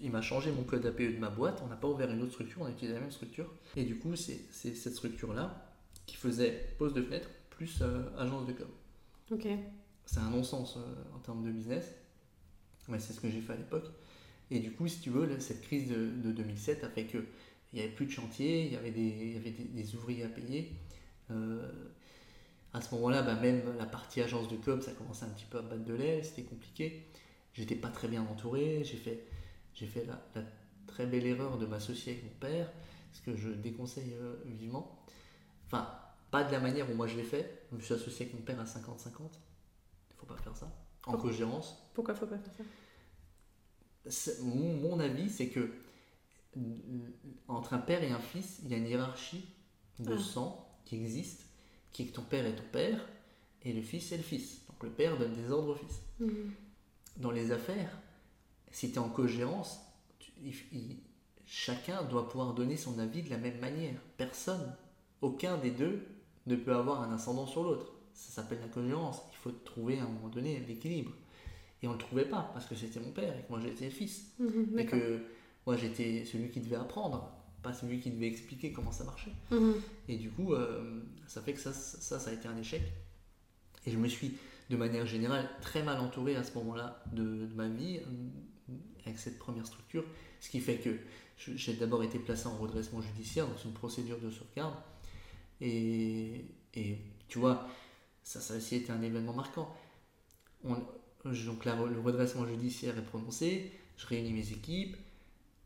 Il 0.01 0.13
m'a 0.13 0.21
changé 0.21 0.53
mon 0.53 0.63
code 0.63 0.85
APE 0.87 1.15
de 1.15 1.19
ma 1.19 1.31
boîte. 1.31 1.61
On 1.65 1.69
n'a 1.69 1.77
pas 1.77 1.89
ouvert 1.89 2.11
une 2.11 2.23
autre 2.23 2.33
structure, 2.33 2.61
on 2.61 2.67
a 2.67 2.71
utilisé 2.71 2.95
la 2.95 3.01
même 3.01 3.11
structure. 3.11 3.51
Et 3.77 3.85
du 3.85 3.99
coup, 3.99 4.15
c'est 4.15 4.53
cette 4.53 4.95
structure-là 4.95 5.72
qui 6.07 6.17
faisait 6.17 6.75
pose 6.79 6.95
de 6.95 7.03
fenêtre 7.03 7.29
plus 7.51 7.81
euh, 7.83 8.03
agence 8.19 8.47
de 8.47 8.53
com. 8.53 8.69
Ok. 9.31 9.47
C'est 10.05 10.21
un 10.21 10.31
non-sens 10.31 10.77
euh, 10.77 11.17
en 11.17 11.19
termes 11.21 11.45
de 11.45 11.51
business. 11.51 11.95
Mais 12.89 12.99
c'est 12.99 13.13
ce 13.13 13.21
que 13.21 13.31
j'ai 13.31 13.41
fait 13.41 13.53
à 13.53 13.57
l'époque. 13.57 13.87
Et 14.51 14.59
du 14.59 14.73
coup, 14.73 14.89
si 14.89 15.01
tu 15.01 15.11
veux, 15.11 15.39
cette 15.41 15.63
crise 15.63 15.89
de, 15.89 16.33
2007 16.33 16.85
a 16.85 16.89
fait 16.89 17.07
qu'il 17.07 17.25
n'y 17.73 17.81
avait 17.81 17.89
plus 17.89 18.07
de 18.07 18.11
chantier, 18.11 18.67
il 18.67 18.73
y 18.73 18.77
avait 18.77 18.91
des, 18.91 19.01
il 19.01 19.33
y 19.33 19.37
avait 19.37 19.51
des, 19.51 19.95
ouvriers 19.95 20.25
à 20.25 20.29
payer. 20.29 20.73
Euh, 21.31 21.67
à 22.75 22.81
ce 22.81 22.95
moment-là, 22.95 23.23
bah, 23.23 23.35
même 23.35 23.63
la 23.79 23.87
partie 23.87 24.21
agence 24.21 24.49
de 24.49 24.57
com, 24.57 24.83
ça 24.83 24.93
commençait 24.93 25.25
un 25.25 25.31
petit 25.31 25.47
peu 25.47 25.59
à 25.59 25.63
battre 25.63 25.85
de 25.85 25.95
l'aile, 25.95 26.25
c'était 26.25 26.43
compliqué. 26.43 27.07
J'étais 27.55 27.75
pas 27.75 27.89
très 27.89 28.09
bien 28.09 28.23
entouré, 28.23 28.83
j'ai 28.85 28.97
fait, 28.97 29.25
j'ai 29.75 29.87
fait 29.87 30.05
la, 30.05 30.43
très 30.87 31.07
belle 31.07 31.27
erreur 31.27 31.59
de 31.59 31.67
m'associer 31.67 32.13
avec 32.13 32.25
mon 32.25 32.39
père, 32.39 32.71
ce 33.13 33.23
que 33.23 33.37
je 33.37 33.49
déconseille 33.49 34.15
euh, 34.21 34.35
vivement. 34.47 35.02
Enfin, 35.73 35.89
pas 36.31 36.45
de 36.45 36.53
la 36.53 36.61
manière 36.61 36.91
où 36.91 36.95
moi 36.95 37.07
je 37.07 37.17
l'ai 37.17 37.23
fait. 37.23 37.67
Je 37.71 37.77
me 37.77 37.81
suis 37.81 37.95
associé 37.95 38.27
avec 38.27 38.39
mon 38.39 38.45
père 38.45 38.61
à 38.61 38.65
50-50. 38.65 39.21
Il 40.11 40.17
faut 40.17 40.27
pas 40.27 40.37
faire 40.37 40.57
ça. 40.57 40.71
En 41.07 41.17
co-gérance. 41.17 41.91
Pourquoi 41.95 42.15
faut 42.15 42.27
pas 42.27 42.39
faire 42.39 42.53
ça? 44.09 44.33
Mon, 44.43 44.75
mon, 44.77 45.01
avis, 45.01 45.31
c'est 45.31 45.49
que 45.49 45.73
entre 47.49 47.73
un 47.73 47.79
père 47.79 48.03
et 48.03 48.11
un 48.11 48.19
fils, 48.19 48.61
il 48.63 48.71
y 48.71 48.75
a 48.75 48.77
une 48.77 48.87
hiérarchie 48.87 49.49
de 49.99 50.15
ah. 50.15 50.19
sang 50.19 50.69
qui 50.85 50.97
existe 50.97 51.47
qui 51.93 52.03
est 52.03 52.07
que 52.07 52.13
ton 52.13 52.23
père 52.23 52.47
est 52.47 52.57
ton 52.57 52.65
père 52.73 53.07
et 53.63 53.73
le 53.73 53.83
fils 53.83 54.13
est 54.13 54.17
le 54.17 54.23
fils. 54.23 54.67
Donc 54.67 54.83
le 54.83 54.91
père 54.91 55.19
donne 55.19 55.35
des 55.35 55.51
ordres 55.51 55.73
au 55.73 55.75
fils. 55.75 56.01
Mhm. 56.21 56.53
Dans 57.19 57.31
les 57.31 57.53
affaires, 57.53 57.99
si 58.71 58.91
tu 58.91 58.97
es 58.97 58.99
en 58.99 59.09
co-gérance, 59.09 59.81
chacun 61.45 62.03
doit 62.05 62.29
pouvoir 62.29 62.55
donner 62.55 62.77
son 62.77 62.99
avis 62.99 63.23
de 63.23 63.31
la 63.31 63.37
même 63.37 63.61
manière. 63.61 64.01
Personne, 64.17 64.75
aucun 65.23 65.57
des 65.57 65.71
deux 65.71 66.03
ne 66.47 66.57
peut 66.57 66.75
avoir 66.75 67.03
un 67.03 67.13
ascendant 67.15 67.47
sur 67.47 67.63
l'autre. 67.63 67.93
Ça 68.13 68.43
s'appelle 68.43 68.59
la. 68.61 68.67
Il 68.67 69.37
faut 69.37 69.51
trouver 69.51 69.99
à 69.99 70.05
un 70.05 70.09
moment 70.09 70.29
donné 70.29 70.63
l'équilibre. 70.69 71.13
Et 71.83 71.89
on 71.89 71.93
ne 71.93 71.97
le 71.97 72.01
trouvait 72.01 72.27
pas 72.27 72.51
parce 72.53 72.67
que 72.67 72.75
c'était 72.75 73.01
mon 73.01 73.11
père 73.11 73.37
et 73.37 73.43
que 73.43 73.49
moi 73.49 73.59
j'étais 73.61 73.87
le 73.87 73.91
fils. 73.91 74.35
Mhm, 74.39 74.79
et 74.79 74.87
que 74.87 75.21
moi 75.67 75.77
j'étais 75.77 76.25
celui 76.25 76.51
qui 76.51 76.61
devait 76.61 76.77
apprendre 76.77 77.33
pas 77.63 77.73
celui 77.73 78.01
qui 78.01 78.11
devait 78.11 78.27
expliquer 78.27 78.73
comment 78.73 78.93
ça 78.93 79.05
marchait. 79.05 79.33
Mhm. 79.51 79.75
Et 80.09 80.17
du 80.17 80.31
coup, 80.31 80.53
euh, 80.53 81.01
ça 81.27 81.41
fait 81.41 81.55
que 81.55 81.61
ça, 81.61 81.73
ça, 81.73 82.19
ça 82.19 82.31
a 82.31 82.33
été 82.33 82.49
un 82.49 82.57
échec. 82.57 82.83
Et 83.87 83.91
je 83.91 83.99
me 83.99 84.09
suis, 84.09 84.37
de 84.69 84.77
manière 84.77 85.07
générale, 85.07 85.49
très 85.61 85.83
mal 85.83 86.01
entouré 86.01 86.37
à 86.37 86.45
ce 86.45 86.53
moment-là 86.55 87.03
de, 87.13 87.49
ma 87.55 87.69
vie 87.69 87.99
euh, 87.99 88.73
avec 89.07 89.19
cette 89.19 89.39
première 89.39 89.67
structure. 89.67 90.05
Ce 90.41 90.51
qui 90.51 90.61
fait 90.61 90.77
que 90.77 90.91
j'ai 91.37 91.75
d'abord 91.75 92.03
été 92.03 92.19
placé 92.19 92.47
en 92.47 92.57
redressement 92.57 93.01
judiciaire, 93.01 93.47
c'est 93.57 93.69
une 93.69 93.75
procédure 93.75 94.19
de 94.19 94.31
sauvegarde. 94.31 94.75
Et, 95.63 96.45
tu 97.29 97.39
vois, 97.39 97.67
ça, 98.25 98.41
ça 98.41 98.57
aussi 98.57 98.77
été 98.77 98.91
un 98.93 99.01
événement 99.01 99.33
marquant. 99.33 99.75
On, 100.65 100.77
donc 101.25 101.65
le 101.65 102.01
redressement 102.01 102.47
judiciaire 102.47 102.99
est 102.99 103.05
prononcé, 103.05 103.71
je 103.97 104.07
réunis 104.07 104.33
mes 104.33 104.51
équipes, 104.51 104.97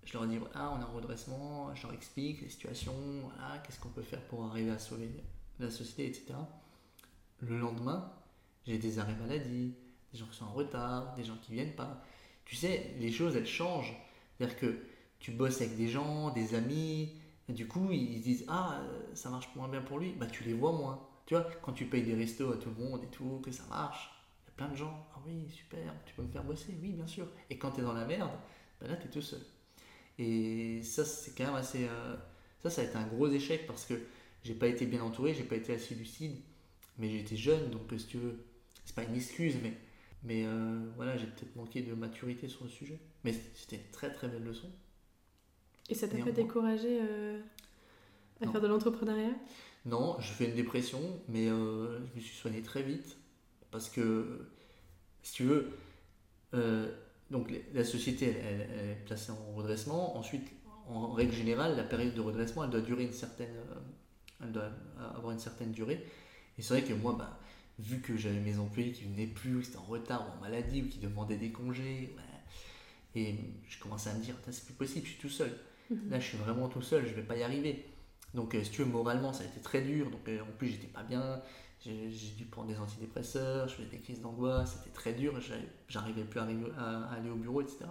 je 0.04 0.12
leur 0.12 0.26
dis 0.26 0.36
voilà, 0.36 0.70
on 0.70 0.76
a 0.76 0.84
un 0.84 0.94
redressement, 0.94 1.74
je 1.74 1.82
leur 1.84 1.94
explique 1.94 2.42
les 2.42 2.48
situations, 2.48 2.94
voilà, 3.22 3.58
qu'est-ce 3.58 3.80
qu'on 3.80 3.88
peut 3.88 4.02
faire 4.02 4.20
pour 4.22 4.44
arriver 4.44 4.70
à 4.70 4.78
sauver 4.78 5.08
la 5.58 5.70
société, 5.70 6.06
etc. 6.06 6.34
Le 7.40 7.58
lendemain, 7.58 8.12
j'ai 8.66 8.78
des 8.78 8.98
arrêts 8.98 9.16
maladie, 9.16 9.74
des 10.12 10.18
gens 10.18 10.26
qui 10.26 10.36
sont 10.36 10.44
en 10.44 10.52
retard, 10.52 11.14
des 11.14 11.24
gens 11.24 11.36
qui 11.42 11.52
viennent 11.52 11.74
pas. 11.74 12.02
Tu 12.44 12.54
sais, 12.54 12.94
les 12.98 13.10
choses 13.10 13.34
elles 13.34 13.46
changent. 13.46 13.96
C'est-à-dire 14.36 14.58
que 14.58 14.78
tu 15.18 15.30
bosses 15.32 15.60
avec 15.62 15.76
des 15.76 15.88
gens, 15.88 16.30
des 16.30 16.54
amis, 16.54 17.12
du 17.52 17.68
coup 17.68 17.90
ils 17.92 18.20
disent 18.20 18.44
ah 18.48 18.82
ça 19.14 19.30
marche 19.30 19.48
moins 19.54 19.68
bien 19.68 19.82
pour 19.82 19.98
lui, 19.98 20.12
bah 20.12 20.26
tu 20.26 20.44
les 20.44 20.54
vois 20.54 20.72
moins. 20.72 21.06
Tu 21.26 21.34
vois, 21.34 21.44
quand 21.62 21.72
tu 21.72 21.86
payes 21.86 22.04
des 22.04 22.14
restos 22.14 22.52
à 22.52 22.56
tout 22.56 22.70
le 22.70 22.84
monde 22.84 23.02
et 23.02 23.08
tout, 23.08 23.40
que 23.44 23.50
ça 23.50 23.64
marche, 23.68 24.10
il 24.44 24.50
y 24.50 24.52
a 24.52 24.54
plein 24.56 24.68
de 24.68 24.76
gens, 24.76 25.06
ah 25.14 25.18
oui 25.26 25.48
super, 25.50 25.92
tu 26.04 26.14
peux 26.14 26.22
me 26.22 26.28
faire 26.28 26.44
bosser, 26.44 26.76
oui 26.80 26.92
bien 26.92 27.06
sûr. 27.06 27.26
Et 27.50 27.58
quand 27.58 27.72
tu 27.72 27.80
es 27.80 27.82
dans 27.82 27.92
la 27.92 28.04
merde, 28.04 28.30
bah 28.80 28.86
là 28.88 28.96
tu 28.96 29.06
es 29.06 29.10
tout 29.10 29.22
seul. 29.22 29.40
Et 30.18 30.82
ça, 30.82 31.04
c'est 31.04 31.36
quand 31.36 31.44
même 31.44 31.54
assez. 31.54 31.86
Euh, 31.88 32.16
ça, 32.62 32.70
ça 32.70 32.82
a 32.82 32.84
été 32.84 32.96
un 32.96 33.06
gros 33.06 33.28
échec 33.28 33.66
parce 33.66 33.84
que 33.84 33.94
j'ai 34.44 34.54
pas 34.54 34.68
été 34.68 34.86
bien 34.86 35.02
entouré, 35.02 35.34
j'ai 35.34 35.44
pas 35.44 35.56
été 35.56 35.74
assez 35.74 35.94
lucide, 35.94 36.36
mais 36.98 37.10
j'étais 37.10 37.36
jeune, 37.36 37.70
donc 37.70 37.82
si 37.98 38.06
tu 38.06 38.18
veux, 38.18 38.44
c'est 38.84 38.94
pas 38.94 39.02
une 39.04 39.14
excuse, 39.14 39.56
mais, 39.62 39.74
mais 40.22 40.44
euh, 40.46 40.90
voilà, 40.96 41.16
j'ai 41.16 41.26
peut-être 41.26 41.54
manqué 41.56 41.82
de 41.82 41.94
maturité 41.94 42.48
sur 42.48 42.64
le 42.64 42.70
sujet. 42.70 42.98
Mais 43.24 43.34
c'était 43.54 43.76
une 43.76 43.90
très 43.90 44.12
très 44.12 44.28
belle 44.28 44.44
leçon. 44.44 44.70
Et 45.88 45.94
ça 45.94 46.08
t'a 46.08 46.18
pas 46.18 46.32
découragé 46.32 46.98
euh, 47.00 47.40
à 48.40 48.50
faire 48.50 48.60
de 48.60 48.66
l'entrepreneuriat? 48.66 49.34
Non, 49.84 50.16
je 50.18 50.32
fais 50.32 50.46
une 50.46 50.56
dépression, 50.56 51.00
mais 51.28 51.46
je 51.46 52.16
me 52.16 52.20
suis 52.20 52.36
soigné 52.36 52.60
très 52.60 52.82
vite 52.82 53.16
parce 53.70 53.88
que, 53.88 54.48
si 55.22 55.32
tu 55.34 55.44
veux, 55.44 55.70
donc 57.30 57.52
la 57.74 57.84
société, 57.84 58.26
elle, 58.26 58.60
est 58.60 59.04
placée 59.04 59.32
en 59.32 59.54
redressement. 59.56 60.16
Ensuite, 60.16 60.48
en 60.88 61.12
règle 61.12 61.32
générale, 61.32 61.76
la 61.76 61.82
période 61.82 62.14
de 62.14 62.20
redressement, 62.20 62.64
elle 62.64 62.70
doit 62.70 62.80
durer 62.80 63.04
une 63.04 63.12
certaine, 63.12 63.54
euh, 63.56 63.80
elle 64.42 64.52
doit 64.52 64.70
avoir 65.14 65.32
une 65.32 65.38
certaine 65.38 65.72
durée. 65.72 66.04
Et 66.58 66.62
c'est 66.62 66.74
vrai 66.78 66.84
que 66.84 66.94
moi, 66.94 67.16
bah, 67.18 67.38
vu 67.78 68.00
que 68.00 68.16
j'avais 68.16 68.40
mes 68.40 68.58
employés 68.58 68.92
qui 68.92 69.04
venaient 69.04 69.26
plus, 69.26 69.60
qui 69.62 69.70
étaient 69.70 69.78
en 69.78 69.84
retard 69.84 70.26
ou 70.28 70.38
en 70.38 70.40
maladie, 70.40 70.82
ou 70.82 70.88
qui 70.88 70.98
demandaient 70.98 71.36
des 71.36 71.50
congés, 71.50 72.14
et 73.14 73.34
je 73.68 73.78
commençais 73.80 74.10
à 74.10 74.14
me 74.14 74.22
dire, 74.22 74.34
c'est 74.50 74.64
plus 74.64 74.74
possible, 74.74 75.06
je 75.06 75.12
suis 75.12 75.20
tout 75.20 75.28
seul. 75.28 75.50
Là, 75.90 76.18
je 76.18 76.26
suis 76.26 76.38
vraiment 76.38 76.68
tout 76.68 76.82
seul, 76.82 77.06
je 77.06 77.14
vais 77.14 77.22
pas 77.22 77.36
y 77.36 77.42
arriver. 77.42 77.86
Donc, 78.34 78.54
euh, 78.54 78.62
si 78.62 78.70
tu 78.70 78.82
veux, 78.82 78.90
moralement, 78.90 79.32
ça 79.32 79.44
a 79.44 79.46
été 79.46 79.60
très 79.60 79.82
dur. 79.82 80.10
Donc, 80.10 80.28
euh, 80.28 80.40
en 80.42 80.52
plus, 80.58 80.68
j'étais 80.68 80.88
pas 80.88 81.02
bien. 81.02 81.40
J'ai 81.84 82.08
dû 82.36 82.46
prendre 82.46 82.68
des 82.68 82.78
antidépresseurs, 82.78 83.68
je 83.68 83.74
faisais 83.74 83.88
des 83.88 83.98
crises 83.98 84.20
d'angoisse, 84.20 84.76
c'était 84.78 84.94
très 84.94 85.12
dur. 85.12 85.38
J'arrivais 85.88 86.24
plus 86.24 86.40
à, 86.40 87.08
aller 87.12 87.30
au 87.30 87.36
bureau, 87.36 87.60
etc. 87.60 87.84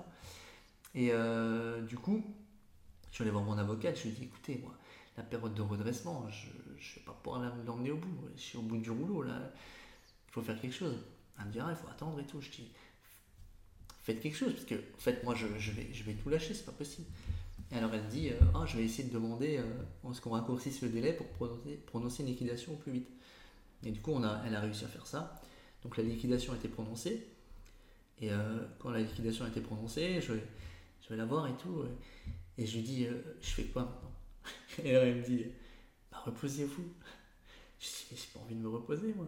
Et 0.93 1.09
euh, 1.11 1.81
du 1.81 1.97
coup, 1.97 2.21
je 3.09 3.15
suis 3.15 3.21
allé 3.23 3.31
voir 3.31 3.43
mon 3.43 3.57
avocat, 3.57 3.93
je 3.93 4.03
lui 4.03 4.09
ai 4.09 4.11
dit, 4.13 4.23
écoutez, 4.23 4.59
moi, 4.61 4.73
la 5.15 5.23
période 5.23 5.53
de 5.53 5.61
redressement, 5.61 6.27
je 6.29 6.47
ne 6.47 6.95
vais 6.95 7.01
pas 7.05 7.13
pouvoir 7.23 7.41
l'emmener 7.65 7.91
au 7.91 7.97
bout. 7.97 8.29
Je 8.35 8.41
suis 8.41 8.57
au 8.57 8.63
bout 8.63 8.77
du 8.77 8.91
rouleau, 8.91 9.21
là. 9.21 9.39
Il 10.27 10.31
faut 10.31 10.41
faire 10.41 10.59
quelque 10.59 10.75
chose. 10.75 10.97
Elle 11.39 11.45
me 11.45 11.51
dit, 11.51 11.59
il 11.59 11.75
faut 11.75 11.87
attendre 11.87 12.19
et 12.19 12.25
tout. 12.25 12.41
Je 12.41 12.49
dis, 12.49 12.69
faites 14.03 14.19
quelque 14.19 14.35
chose, 14.35 14.51
parce 14.51 14.65
que, 14.65 14.75
en 14.75 14.99
fait, 14.99 15.23
moi, 15.23 15.35
je, 15.35 15.47
je, 15.57 15.71
vais, 15.71 15.87
je 15.93 16.03
vais 16.03 16.13
tout 16.15 16.29
lâcher, 16.29 16.53
c'est 16.53 16.65
pas 16.65 16.73
possible. 16.73 17.07
Et 17.72 17.76
alors, 17.76 17.93
elle 17.93 18.07
dit, 18.07 18.30
ah, 18.53 18.66
je 18.66 18.78
vais 18.78 18.84
essayer 18.84 19.09
de 19.09 19.13
demander 19.13 19.57
euh, 19.57 20.13
ce 20.13 20.22
qu'on 20.22 20.32
raccourcisse 20.32 20.82
le 20.82 20.89
délai 20.89 21.13
pour 21.13 21.28
prononcer, 21.28 22.22
une 22.24 22.30
liquidation 22.30 22.74
au 22.74 22.78
plus 22.78 22.91
vite? 22.91 23.09
Et 23.84 23.91
du 23.91 24.01
coup, 24.01 24.11
on 24.11 24.24
a, 24.24 24.41
elle 24.45 24.55
a 24.55 24.61
réussi 24.61 24.86
à 24.86 24.88
faire 24.88 25.07
ça. 25.07 25.41
Donc, 25.84 25.97
la 25.97 26.03
liquidation 26.03 26.53
a 26.53 26.55
été 26.55 26.68
prononcée. 26.68 27.28
Et 28.22 28.32
euh, 28.32 28.66
quand 28.80 28.91
la 28.91 28.99
liquidation 28.99 29.45
a 29.45 29.47
été 29.47 29.61
prononcée, 29.61 30.22
je, 30.22 30.34
vais 31.09 31.18
la 31.18 31.26
voir 31.26 31.47
et 31.47 31.55
tout. 31.57 31.84
Et 32.57 32.66
je 32.66 32.78
lui 32.78 32.84
dis, 32.84 33.05
euh, 33.05 33.22
je 33.41 33.49
fais 33.49 33.66
quoi 33.66 33.84
maintenant? 33.84 34.11
Et 34.84 34.89
elle 34.89 35.18
me 35.18 35.24
dit, 35.24 35.45
bah, 36.11 36.22
reposez-vous. 36.26 36.84
Je 37.78 37.88
dis, 37.88 38.05
mais 38.09 38.18
j'ai 38.18 38.28
pas 38.34 38.39
envie 38.39 38.55
de 38.55 38.61
me 38.61 38.70
reposer, 38.70 39.13
moi. 39.13 39.28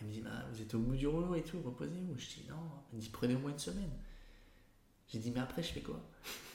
elle 0.00 0.06
me 0.06 0.12
dit, 0.12 0.22
bah, 0.22 0.46
vous 0.50 0.62
êtes 0.62 0.74
au 0.74 0.78
bout 0.78 0.96
du 0.96 1.06
rouleau 1.06 1.34
et 1.34 1.42
tout, 1.42 1.60
reposez-vous. 1.60 2.18
Je 2.18 2.26
dis, 2.26 2.46
non. 2.48 2.56
Elle 2.90 2.96
me 2.96 3.02
dit, 3.02 3.10
prenez 3.10 3.34
au 3.34 3.38
moins 3.38 3.50
une 3.50 3.58
semaine. 3.58 3.90
J'ai 5.08 5.18
dit, 5.18 5.30
mais 5.30 5.40
après, 5.40 5.62
je 5.62 5.72
fais 5.72 5.82
quoi? 5.82 6.00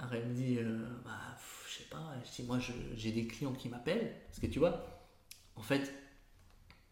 Alors 0.00 0.14
elle 0.14 0.26
me 0.26 0.34
dit, 0.34 0.56
euh, 0.58 0.86
bah, 1.04 1.36
je 1.68 1.78
sais 1.78 1.88
pas. 1.90 2.14
Dis, 2.34 2.42
moi, 2.44 2.58
j'ai 2.96 3.12
des 3.12 3.26
clients 3.26 3.52
qui 3.52 3.68
m'appellent. 3.68 4.14
Parce 4.26 4.40
que 4.40 4.46
tu 4.46 4.58
vois, 4.58 4.86
en 5.56 5.62
fait, 5.62 5.92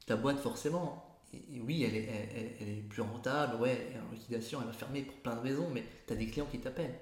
ta 0.06 0.16
boîte, 0.16 0.38
forcément, 0.38 1.20
oui, 1.32 1.84
elle 1.84 1.94
est, 1.94 2.58
elle, 2.60 2.68
est, 2.68 2.88
plus 2.88 3.02
rentable, 3.02 3.56
ouais, 3.56 3.96
en 4.08 4.12
liquidation, 4.12 4.60
elle 4.60 4.66
va 4.66 4.72
fermer 4.72 5.02
pour 5.02 5.16
plein 5.16 5.36
de 5.36 5.40
raisons, 5.40 5.68
mais 5.70 5.84
tu 6.06 6.12
as 6.12 6.16
des 6.16 6.26
clients 6.26 6.46
qui 6.46 6.58
t'appellent. 6.58 6.98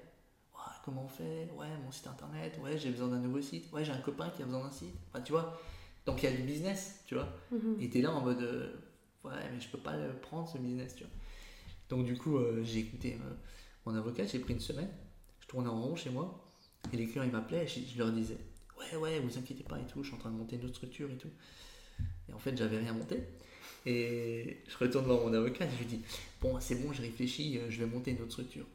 comment 0.83 1.05
on 1.05 1.09
fait? 1.09 1.49
Ouais, 1.57 1.67
mon 1.83 1.91
site 1.91 2.07
internet, 2.07 2.57
ouais, 2.63 2.77
j'ai 2.77 2.91
besoin 2.91 3.09
d'un 3.09 3.19
nouveau 3.19 3.41
site, 3.41 3.71
ouais, 3.71 3.83
j'ai 3.85 3.91
un 3.91 4.01
copain 4.01 4.29
qui 4.29 4.41
a 4.43 4.45
besoin 4.45 4.63
d'un 4.63 4.71
site. 4.71 4.95
Enfin, 5.09 5.21
tu 5.21 5.31
vois, 5.31 5.59
donc 6.05 6.23
il 6.23 6.29
y 6.29 6.33
a 6.33 6.35
du 6.35 6.43
business, 6.43 7.03
tu 7.05 7.15
vois. 7.15 7.27
Mhm. 7.51 7.77
Et 7.79 7.89
tu 7.89 7.99
es 7.99 8.01
là 8.01 8.11
en 8.11 8.21
mode, 8.21 8.41
euh, 8.41 8.73
ouais, 9.23 9.49
mais 9.53 9.59
je 9.59 9.69
peux 9.69 9.77
pas 9.77 9.95
le 9.95 10.13
prendre 10.13 10.47
ce 10.47 10.57
business, 10.57 10.95
tu 10.95 11.03
vois. 11.03 11.13
Donc 11.89 12.05
du 12.05 12.17
coup, 12.17 12.37
euh, 12.37 12.61
j'ai 12.63 12.79
écouté 12.79 13.17
euh, 13.21 13.33
mon 13.85 13.95
avocat, 13.95 14.25
j'ai 14.25 14.39
pris 14.39 14.53
une 14.53 14.59
semaine, 14.59 14.89
je 15.47 15.51
tournais 15.51 15.69
en 15.69 15.81
rond 15.81 15.95
chez 15.95 16.09
moi, 16.09 16.43
et 16.91 16.97
les 16.97 17.07
clients 17.07 17.23
ils 17.23 17.31
m'appelaient, 17.31 17.63
et 17.63 17.67
je, 17.67 17.97
leur 17.97 18.11
disais, 18.11 18.37
ouais, 18.77 18.97
ouais, 18.97 19.19
vous 19.21 19.37
inquiétez 19.37 19.63
pas 19.63 19.79
et 19.79 19.87
tout, 19.87 20.03
je 20.03 20.07
suis 20.09 20.15
en 20.15 20.19
train 20.19 20.29
de 20.29 20.35
monter 20.35 20.57
une 20.57 20.65
autre 20.65 20.75
structure 20.75 21.09
et 21.09 21.17
tout. 21.17 21.31
Et 22.29 22.33
en 22.33 22.39
fait, 22.39 22.57
j'avais 22.57 22.77
rien 22.79 22.93
monté. 22.93 23.23
Et 23.85 24.63
je 24.67 24.77
retourne 24.77 25.05
voir 25.05 25.21
mon 25.21 25.33
avocat 25.33 25.65
et 25.65 25.69
je 25.69 25.77
lui 25.77 25.85
dis 25.85 26.01
Bon, 26.41 26.59
c'est 26.59 26.75
bon, 26.75 26.91
j'ai 26.91 27.03
réfléchi, 27.03 27.57
euh, 27.57 27.69
je 27.69 27.79
vais 27.79 27.85
monter 27.85 28.11
une 28.11 28.21
autre 28.21 28.31
structure. 28.31 28.65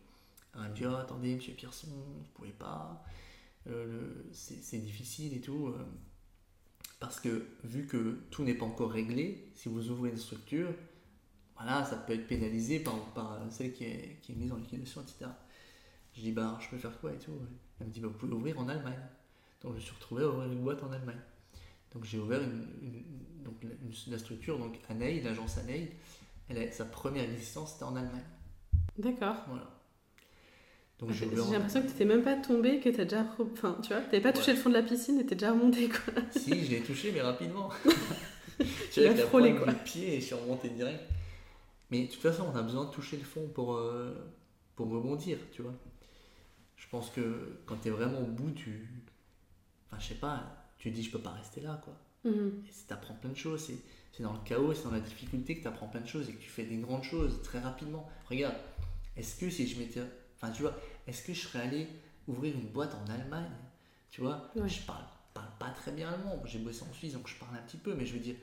Alors, 0.54 0.66
il 0.66 0.70
me 0.70 0.76
dit 0.76 0.86
oh, 0.86 0.96
Attendez, 0.96 1.34
monsieur 1.34 1.52
Pierson, 1.52 1.88
vous 1.88 2.24
pouvez 2.32 2.52
pas, 2.52 3.04
euh, 3.66 4.24
c'est 4.32 4.78
difficile 4.78 5.34
et 5.34 5.40
tout. 5.40 5.68
Euh, 5.68 5.84
parce 6.98 7.20
que 7.20 7.46
vu 7.64 7.86
que 7.86 8.20
tout 8.30 8.42
n'est 8.44 8.54
pas 8.54 8.64
encore 8.64 8.92
réglé, 8.92 9.50
si 9.54 9.68
vous 9.68 9.90
ouvrez 9.90 10.10
une 10.10 10.16
structure, 10.16 10.72
voilà, 11.56 11.84
ça 11.84 11.96
peut 11.96 12.14
être 12.14 12.26
pénalisé 12.26 12.80
par, 12.80 12.96
par 13.12 13.40
celle 13.50 13.72
qui 13.72 13.84
est, 13.84 14.18
qui 14.22 14.32
est, 14.32 14.34
mise 14.36 14.52
en 14.52 14.56
liquidation, 14.56 15.02
etc. 15.02 15.30
Je 16.14 16.20
dis 16.20 16.32
Bah, 16.32 16.58
je 16.60 16.68
peux 16.68 16.78
faire 16.78 16.98
quoi 17.00 17.12
et 17.12 17.18
tout 17.18 17.32
Elle 17.80 17.88
me 17.88 17.92
dit 17.92 18.00
bah, 18.00 18.08
Vous 18.08 18.18
pouvez 18.18 18.32
ouvrir 18.32 18.58
en 18.58 18.68
Allemagne. 18.68 19.00
Donc, 19.62 19.72
je 19.72 19.76
me 19.76 19.80
suis 19.80 19.94
retrouvé 19.94 20.24
à 20.24 20.28
ouvrir 20.28 20.50
une 20.50 20.62
boîte 20.62 20.82
en 20.82 20.92
Allemagne. 20.92 21.20
Donc 21.92 22.04
j'ai 22.04 22.18
ouvert 22.18 22.40
une, 22.40 22.66
donc, 23.44 23.54
la 24.08 24.18
structure, 24.18 24.58
donc 24.58 24.78
ANEI, 24.88 25.20
l'agence 25.20 25.58
ANEI, 25.58 25.92
elle 26.48 26.58
a, 26.58 26.72
sa 26.72 26.84
première 26.84 27.24
existence 27.24 27.72
c'était 27.72 27.84
en 27.84 27.96
Allemagne. 27.96 28.24
D'accord. 28.98 29.36
Voilà. 29.48 29.68
Donc 30.98 31.10
j'ai 31.12 31.26
l'impression 31.26 31.82
que 31.82 31.86
tu 31.86 31.92
n'étais 31.92 32.04
même 32.04 32.22
pas 32.22 32.36
tombé, 32.36 32.80
que 32.80 32.88
tu 32.88 33.00
as 33.00 33.04
déjà. 33.04 33.26
Enfin, 33.38 33.76
tu 33.82 33.88
vois, 33.88 34.00
tu 34.00 34.06
n'avais 34.06 34.20
pas 34.20 34.32
touché 34.32 34.52
le 34.52 34.58
fond 34.58 34.68
de 34.68 34.74
la 34.74 34.82
piscine 34.82 35.18
et 35.18 35.26
tu 35.26 35.34
déjà 35.34 35.52
remonté 35.52 35.88
quoi. 35.88 36.14
si, 36.30 36.64
je 36.64 36.70
l'ai 36.70 36.80
touché, 36.80 37.12
mais 37.12 37.20
rapidement. 37.20 37.70
J'ai 38.92 39.14
frôlé 39.16 39.54
quoi. 39.54 39.72
pied 39.72 40.16
et 40.16 40.20
je 40.20 40.26
suis 40.26 40.34
remonté 40.34 40.68
direct. 40.68 41.02
Mais 41.90 42.04
de 42.04 42.06
toute 42.06 42.22
façon, 42.22 42.46
on 42.52 42.56
a 42.56 42.62
besoin 42.62 42.84
de 42.84 42.90
toucher 42.90 43.16
le 43.16 43.24
fond 43.24 43.48
pour, 43.52 43.74
euh, 43.74 44.14
pour 44.76 44.88
rebondir, 44.88 45.38
tu 45.50 45.62
vois. 45.62 45.74
Je 46.82 46.88
pense 46.88 47.10
que 47.10 47.60
quand 47.64 47.76
tu 47.76 47.88
es 47.88 47.90
vraiment 47.90 48.20
au 48.20 48.26
bout, 48.26 48.50
tu. 48.50 48.88
Enfin, 49.86 50.00
je 50.00 50.08
sais 50.08 50.14
pas, 50.16 50.66
tu 50.78 50.90
dis 50.90 51.02
je 51.02 51.12
peux 51.12 51.20
pas 51.20 51.30
rester 51.30 51.60
là 51.60 51.80
quoi. 51.84 51.94
Mhm. 52.24 52.64
Et 52.66 52.70
tu 52.70 52.92
apprends 52.92 53.14
plein 53.14 53.30
de 53.30 53.36
choses, 53.36 53.70
c'est 54.12 54.22
dans 54.22 54.32
le 54.32 54.40
chaos, 54.44 54.74
c'est 54.74 54.82
dans 54.82 54.90
la 54.90 55.00
difficulté 55.00 55.56
que 55.56 55.62
tu 55.62 55.68
apprends 55.68 55.86
plein 55.86 56.00
de 56.00 56.08
choses 56.08 56.28
et 56.28 56.32
que 56.32 56.42
tu 56.42 56.50
fais 56.50 56.64
des 56.64 56.76
grandes 56.78 57.04
choses 57.04 57.40
très 57.42 57.60
rapidement. 57.60 58.10
Regarde, 58.28 58.56
est-ce 59.16 59.36
que 59.36 59.48
si 59.48 59.68
je 59.68 59.78
m'étais. 59.78 60.02
Enfin, 60.36 60.52
tu 60.52 60.62
vois, 60.62 60.76
est-ce 61.06 61.22
que 61.22 61.32
je 61.32 61.40
serais 61.40 61.60
allé 61.60 61.86
ouvrir 62.26 62.52
une 62.54 62.68
boîte 62.68 62.94
en 62.94 63.10
Allemagne? 63.12 63.52
Tu 64.10 64.20
vois, 64.20 64.50
je 64.56 64.80
parle, 64.80 65.04
parle 65.34 65.50
pas 65.60 65.70
très 65.70 65.92
bien 65.92 66.12
allemand. 66.12 66.42
J'ai 66.46 66.58
bossé 66.58 66.82
en 66.82 66.92
Suisse 66.92 67.12
donc 67.12 67.28
je 67.28 67.36
parle 67.36 67.54
un 67.54 67.62
petit 67.62 67.76
peu, 67.76 67.94
mais 67.94 68.04
je 68.06 68.14
veux 68.14 68.20
dire, 68.20 68.36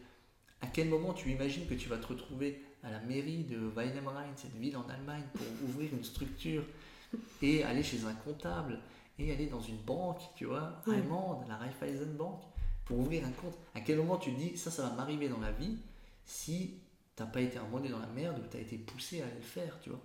à 0.61 0.67
quel 0.67 0.87
moment 0.87 1.13
tu 1.13 1.29
imagines 1.29 1.67
que 1.67 1.73
tu 1.73 1.89
vas 1.89 1.97
te 1.97 2.07
retrouver 2.07 2.63
à 2.83 2.89
la 2.89 3.01
mairie 3.01 3.43
de 3.43 3.57
Weidemrhein, 3.75 4.31
cette 4.37 4.55
ville 4.55 4.77
en 4.77 4.87
Allemagne, 4.87 5.25
pour 5.33 5.45
ouvrir 5.67 5.93
une 5.93 6.05
structure 6.05 6.63
et 7.41 7.63
aller 7.63 7.83
chez 7.83 8.03
un 8.05 8.13
comptable 8.13 8.79
et 9.17 9.31
aller 9.33 9.47
dans 9.47 9.61
une 9.61 9.77
banque, 9.77 10.21
tu 10.35 10.45
vois, 10.45 10.81
allemande, 10.87 11.45
la 11.47 11.57
Raiffeisen 11.57 12.15
Bank, 12.15 12.41
pour 12.85 12.99
ouvrir 12.99 13.25
un 13.25 13.31
compte. 13.31 13.57
À 13.75 13.81
quel 13.81 13.97
moment 13.97 14.17
tu 14.17 14.33
te 14.33 14.39
dis, 14.39 14.57
ça, 14.57 14.71
ça 14.71 14.83
va 14.87 14.95
m'arriver 14.95 15.29
dans 15.29 15.39
la 15.39 15.51
vie 15.51 15.77
si 16.23 16.79
t'as 17.15 17.25
pas 17.25 17.41
été 17.41 17.59
emmené 17.59 17.89
dans 17.89 17.99
la 17.99 18.07
merde 18.07 18.39
ou 18.39 18.47
t'as 18.49 18.59
été 18.59 18.77
poussé 18.77 19.21
à 19.21 19.25
aller 19.25 19.35
le 19.35 19.41
faire, 19.41 19.79
tu 19.81 19.89
vois? 19.89 19.99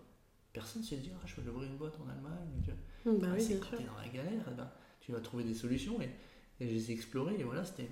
Personne 0.52 0.82
ne 0.82 0.86
se 0.86 0.94
dit, 0.96 1.11
ah, 1.14 1.26
je 1.26 1.40
vais 1.40 1.50
ouvrir 1.50 1.68
une 1.70 1.76
boîte 1.76 1.94
en 2.05 2.09
Allemagne. 2.09 2.62
Tu 2.64 2.70
vois. 2.70 3.12
Mmh, 3.12 3.18
bah 3.18 3.28
ah, 3.32 3.38
c'est 3.38 3.59
quand 3.59 3.76
t'es 3.76 3.84
dans 3.84 3.96
la 3.96 4.09
galère, 4.09 4.44
eh 4.50 4.55
ben, 4.55 4.70
tu 5.00 5.12
vas 5.12 5.20
trouver 5.20 5.44
des 5.44 5.55
solutions 5.55 6.00
et, 6.00 6.11
et 6.61 6.68
je 6.68 6.74
les 6.74 6.90
ai 6.90 6.94
explorées 6.94 7.38
et 7.38 7.42
voilà, 7.42 7.64
c'était, 7.64 7.88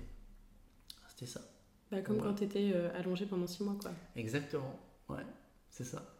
ça. 1.25 1.41
Bah, 1.89 2.01
comme 2.01 2.21
quand 2.21 2.33
tu 2.33 2.43
étais 2.43 2.71
euh, 2.73 2.93
allongé 2.97 3.25
pendant 3.25 3.47
six 3.47 3.63
mois, 3.63 3.77
quoi. 3.81 3.91
Exactement, 4.15 4.77
ouais, 5.09 5.25
c'est 5.69 5.85
ça. 5.85 6.12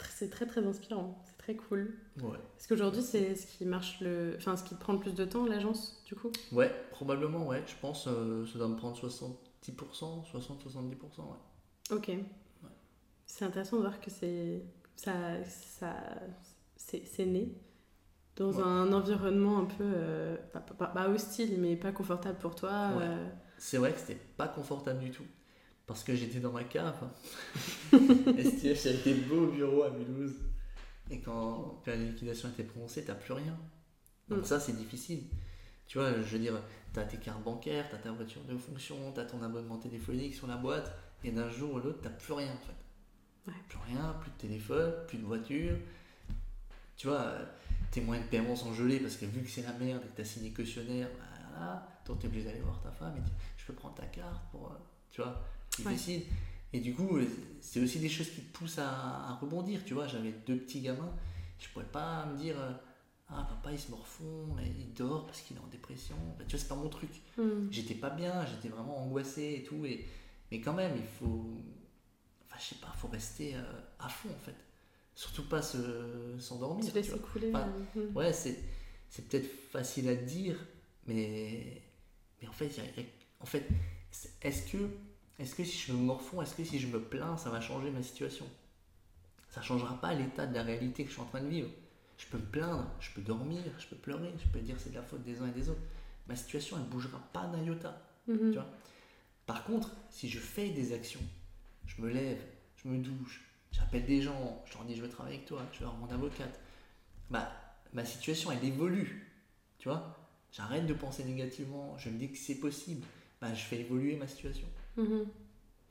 C'est 0.00 0.30
très 0.30 0.46
très 0.46 0.66
inspirant 0.66 1.24
cool. 1.54 1.94
Ouais. 2.20 2.36
Est-ce 2.58 2.68
qu'aujourd'hui, 2.68 3.02
c'est 3.02 3.34
ce 3.34 3.46
qui 3.46 3.64
marche 3.64 4.00
le. 4.00 4.34
Enfin, 4.36 4.56
ce 4.56 4.64
qui 4.64 4.74
prend 4.74 4.92
le 4.92 4.98
plus 4.98 5.14
de 5.14 5.24
temps, 5.24 5.46
l'agence, 5.46 6.02
du 6.06 6.14
coup? 6.14 6.30
Ouais, 6.52 6.72
probablement, 6.90 7.46
ouais. 7.46 7.62
Je 7.66 7.74
pense 7.80 8.04
que 8.04 8.10
euh, 8.10 8.46
ça 8.46 8.58
doit 8.58 8.68
me 8.68 8.76
prendre 8.76 8.96
70%, 8.96 9.34
60-70%, 9.64 11.20
ouais. 11.20 11.92
Ok. 11.92 12.10
C'est 13.26 13.44
intéressant 13.44 13.76
de 13.76 13.82
voir 13.82 14.00
que 14.00 14.10
c'est. 14.10 14.62
Ça. 14.96 15.12
ça 15.44 15.94
c'est 16.76 17.26
né 17.26 17.54
dans 18.36 18.60
un 18.60 18.92
environnement 18.92 19.58
un 19.58 19.64
peu. 19.64 19.84
Euh, 19.84 20.36
pas, 20.52 21.08
hostile, 21.08 21.60
mais 21.60 21.76
pas 21.76 21.92
confortable 21.92 22.38
pour 22.38 22.54
toi. 22.54 22.90
Euh. 23.00 23.28
C'est 23.58 23.78
vrai 23.78 23.92
que 23.92 23.98
c'était 23.98 24.20
pas 24.36 24.48
confortable 24.48 25.00
du 25.00 25.10
tout 25.10 25.24
parce 25.88 26.04
que 26.04 26.14
j'étais 26.14 26.38
dans 26.38 26.52
ma 26.52 26.64
cave. 26.64 27.08
STF, 27.90 28.82
j'ai 28.82 28.94
été 28.94 29.14
beau 29.14 29.46
bureau 29.46 29.84
à 29.84 29.90
Mulhouse. 29.90 30.34
Et 31.10 31.20
quand, 31.20 31.82
la 31.86 31.96
liquidation 31.96 32.48
a 32.48 32.52
été 32.52 32.62
prononcée, 32.62 33.02
tu 33.02 33.08
n'as 33.08 33.14
plus 33.14 33.32
rien. 33.32 33.58
Donc 34.28 34.40
mm. 34.40 34.44
ça, 34.44 34.60
c'est 34.60 34.76
difficile. 34.76 35.24
Tu 35.86 35.96
vois, 35.96 36.12
je 36.12 36.20
veux 36.20 36.38
dire, 36.38 36.60
tu 36.92 37.00
as 37.00 37.04
tes 37.04 37.16
cartes 37.16 37.42
bancaires, 37.42 37.88
tu 37.88 37.96
as 37.96 37.98
ta 37.98 38.12
voiture 38.12 38.42
de 38.44 38.56
fonction, 38.58 39.12
tu 39.14 39.20
as 39.20 39.24
ton 39.24 39.42
abonnement 39.42 39.78
téléphonique 39.78 40.34
sur 40.34 40.46
la 40.46 40.58
boîte, 40.58 40.94
et 41.24 41.30
d'un 41.30 41.48
jour 41.48 41.72
ou 41.72 41.78
l'autre, 41.80 42.02
tu 42.02 42.08
n'as 42.08 42.14
plus 42.14 42.34
rien 42.34 42.52
en 42.52 42.66
fait. 42.66 43.52
Plus 43.70 43.78
rien, 43.86 44.14
plus 44.20 44.30
de 44.30 44.36
téléphone, 44.36 44.92
plus 45.06 45.16
de 45.16 45.24
voiture. 45.24 45.74
Tu 46.98 47.06
vois, 47.06 47.32
tes 47.90 48.02
moyens 48.02 48.26
de 48.26 48.30
paiement 48.30 48.54
sont 48.54 48.74
gelés 48.74 49.00
parce 49.00 49.16
que 49.16 49.24
vu 49.24 49.40
que 49.40 49.48
c'est 49.48 49.62
la 49.62 49.72
merde 49.72 50.02
et 50.04 50.08
que 50.08 50.16
tu 50.16 50.20
as 50.20 50.24
signé 50.26 50.52
cautionnaire, 50.52 51.08
bah, 51.58 51.88
toi 52.04 52.14
tu 52.20 52.26
es 52.26 52.28
obligé 52.28 52.44
d'aller 52.44 52.60
voir 52.60 52.78
ta 52.82 52.90
femme 52.90 53.16
et 53.16 53.20
dire 53.20 53.32
je 53.56 53.64
peux 53.64 53.72
prendre 53.72 53.94
ta 53.94 54.04
carte 54.04 54.42
pour. 54.50 54.66
Euh, 54.66 54.74
tu 55.10 55.22
vois, 55.22 55.42
Et 56.72 56.80
du 56.80 56.94
coup, 56.94 57.18
c'est 57.60 57.80
aussi 57.80 57.98
des 57.98 58.08
choses 58.08 58.30
qui 58.30 58.42
te 58.42 58.58
poussent 58.58 58.78
à, 58.78 59.38
rebondir. 59.40 59.80
Tu 59.84 59.94
vois, 59.94 60.06
j'avais 60.06 60.32
deux 60.46 60.56
petits 60.56 60.80
gamins, 60.80 61.12
je 61.58 61.68
pouvais 61.68 61.86
pas 61.86 62.26
me 62.26 62.36
dire 62.36 62.58
euh, 62.58 62.72
Ah, 63.28 63.46
papa, 63.48 63.72
il 63.72 63.78
se 63.78 63.90
morfond, 63.90 64.56
il 64.78 64.92
dort 64.92 65.26
parce 65.26 65.40
qu'il 65.40 65.56
est 65.56 65.60
en 65.60 65.66
dépression. 65.68 66.16
tu 66.40 66.44
vois, 66.50 66.58
c'est 66.58 66.68
pas 66.68 66.74
mon 66.74 66.88
truc. 66.88 67.10
Hmm. 67.36 67.68
J'étais 67.70 67.94
pas 67.94 68.10
bien, 68.10 68.44
j'étais 68.46 68.68
vraiment 68.68 69.02
angoissé 69.02 69.60
et 69.60 69.64
tout. 69.64 69.84
Et, 69.86 70.06
mais 70.50 70.60
quand 70.60 70.74
même, 70.74 70.92
il 70.96 71.06
faut. 71.18 71.46
Enfin, 72.46 72.56
je 72.58 72.64
sais 72.64 72.80
pas, 72.80 72.92
faut 72.96 73.08
rester 73.08 73.54
euh, 73.54 73.62
à 73.98 74.08
fond 74.08 74.30
en 74.30 74.44
fait. 74.44 74.56
Surtout 75.14 75.48
pas 75.48 75.62
s'endormir. 75.62 76.84
Se, 76.84 76.94
laisser 76.94 77.18
couler. 77.18 77.50
Hmm. 77.50 78.16
Ouais, 78.16 78.32
c'est 78.32 78.62
peut-être 79.28 79.50
facile 79.72 80.08
à 80.10 80.14
dire, 80.14 80.56
mais, 81.06 81.82
mais 82.40 82.46
en 82.46 82.52
fait, 82.52 82.66
il 82.66 82.76
y 82.76 83.06
a 83.06 83.08
en 83.40 83.46
fait, 83.46 83.66
est-ce 84.42 84.72
que, 84.72 84.78
est 85.38 85.56
que 85.56 85.64
si 85.64 85.78
je 85.78 85.92
me 85.92 85.98
morfonds, 85.98 86.42
est-ce 86.42 86.54
que 86.54 86.64
si 86.64 86.78
je 86.78 86.88
me 86.88 87.00
plains, 87.00 87.36
ça 87.36 87.50
va 87.50 87.60
changer 87.60 87.90
ma 87.90 88.02
situation? 88.02 88.46
Ça 89.50 89.60
ne 89.60 89.64
changera 89.64 90.00
pas 90.00 90.14
l'état 90.14 90.46
de 90.46 90.54
la 90.54 90.62
réalité 90.62 91.04
que 91.04 91.08
je 91.08 91.14
suis 91.14 91.22
en 91.22 91.26
train 91.26 91.40
de 91.40 91.48
vivre. 91.48 91.70
Je 92.18 92.26
peux 92.26 92.38
me 92.38 92.44
plaindre, 92.44 92.86
je 93.00 93.12
peux 93.12 93.22
dormir, 93.22 93.62
je 93.78 93.86
peux 93.86 93.96
pleurer, 93.96 94.32
je 94.38 94.48
peux 94.48 94.60
dire 94.60 94.76
c'est 94.78 94.90
de 94.90 94.96
la 94.96 95.02
faute 95.02 95.22
des 95.22 95.40
uns 95.40 95.46
et 95.46 95.52
des 95.52 95.68
autres. 95.68 95.80
Ma 96.26 96.34
situation, 96.36 96.76
elle 96.76 96.82
ne 96.84 96.88
bougera 96.88 97.18
pas 97.32 97.46
d'un 97.46 97.62
iota. 97.62 98.02
Mhm. 98.26 98.50
Tu 98.50 98.54
vois? 98.54 98.68
Par 99.46 99.64
contre, 99.64 99.90
si 100.10 100.28
je 100.28 100.38
fais 100.38 100.70
des 100.70 100.92
actions, 100.92 101.22
je 101.86 102.02
me 102.02 102.10
lève, 102.10 102.42
je 102.76 102.88
me 102.88 102.98
douche, 102.98 103.42
j'appelle 103.72 104.04
des 104.04 104.20
gens, 104.20 104.62
je 104.66 104.74
leur 104.74 104.84
dis 104.84 104.96
je 104.96 105.02
veux 105.02 105.08
travailler 105.08 105.36
avec 105.36 105.48
toi, 105.48 105.64
je 105.72 105.78
veux 105.78 105.86
avoir 105.86 105.98
mon 106.00 106.12
avocate, 106.12 106.60
bah, 107.30 107.50
ma 107.94 108.04
situation, 108.04 108.50
elle 108.50 108.64
évolue. 108.64 109.32
Tu 109.78 109.88
vois? 109.88 110.16
J'arrête 110.52 110.86
de 110.86 110.94
penser 110.94 111.24
négativement, 111.24 111.96
je 111.98 112.10
me 112.10 112.18
dis 112.18 112.30
que 112.30 112.36
c'est 112.36 112.56
possible, 112.56 113.06
bah, 113.40 113.54
je 113.54 113.64
fais 113.64 113.80
évoluer 113.80 114.16
ma 114.16 114.26
situation. 114.26 114.66
Mhm. 114.98 115.26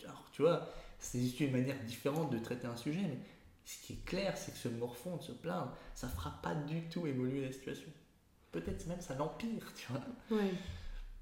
Alors, 0.03 0.29
tu 0.31 0.43
vois, 0.43 0.69
c'est 0.99 1.19
juste 1.19 1.39
une 1.39 1.51
manière 1.51 1.79
différente 1.85 2.31
de 2.31 2.37
traiter 2.37 2.67
un 2.67 2.75
sujet, 2.75 3.01
mais 3.01 3.17
ce 3.65 3.85
qui 3.85 3.93
est 3.93 4.05
clair, 4.05 4.37
c'est 4.37 4.51
que 4.51 4.57
se 4.57 4.69
morfondre, 4.69 5.23
se 5.23 5.31
plaindre, 5.31 5.73
ça 5.95 6.07
fera 6.07 6.39
pas 6.41 6.53
du 6.53 6.83
tout 6.89 7.07
évoluer 7.07 7.41
la 7.41 7.51
situation. 7.51 7.89
Peut-être 8.51 8.85
même 8.87 9.01
ça 9.01 9.15
l'empire, 9.15 9.73
tu 9.75 9.87
vois. 9.91 10.01
Ouais. 10.37 10.51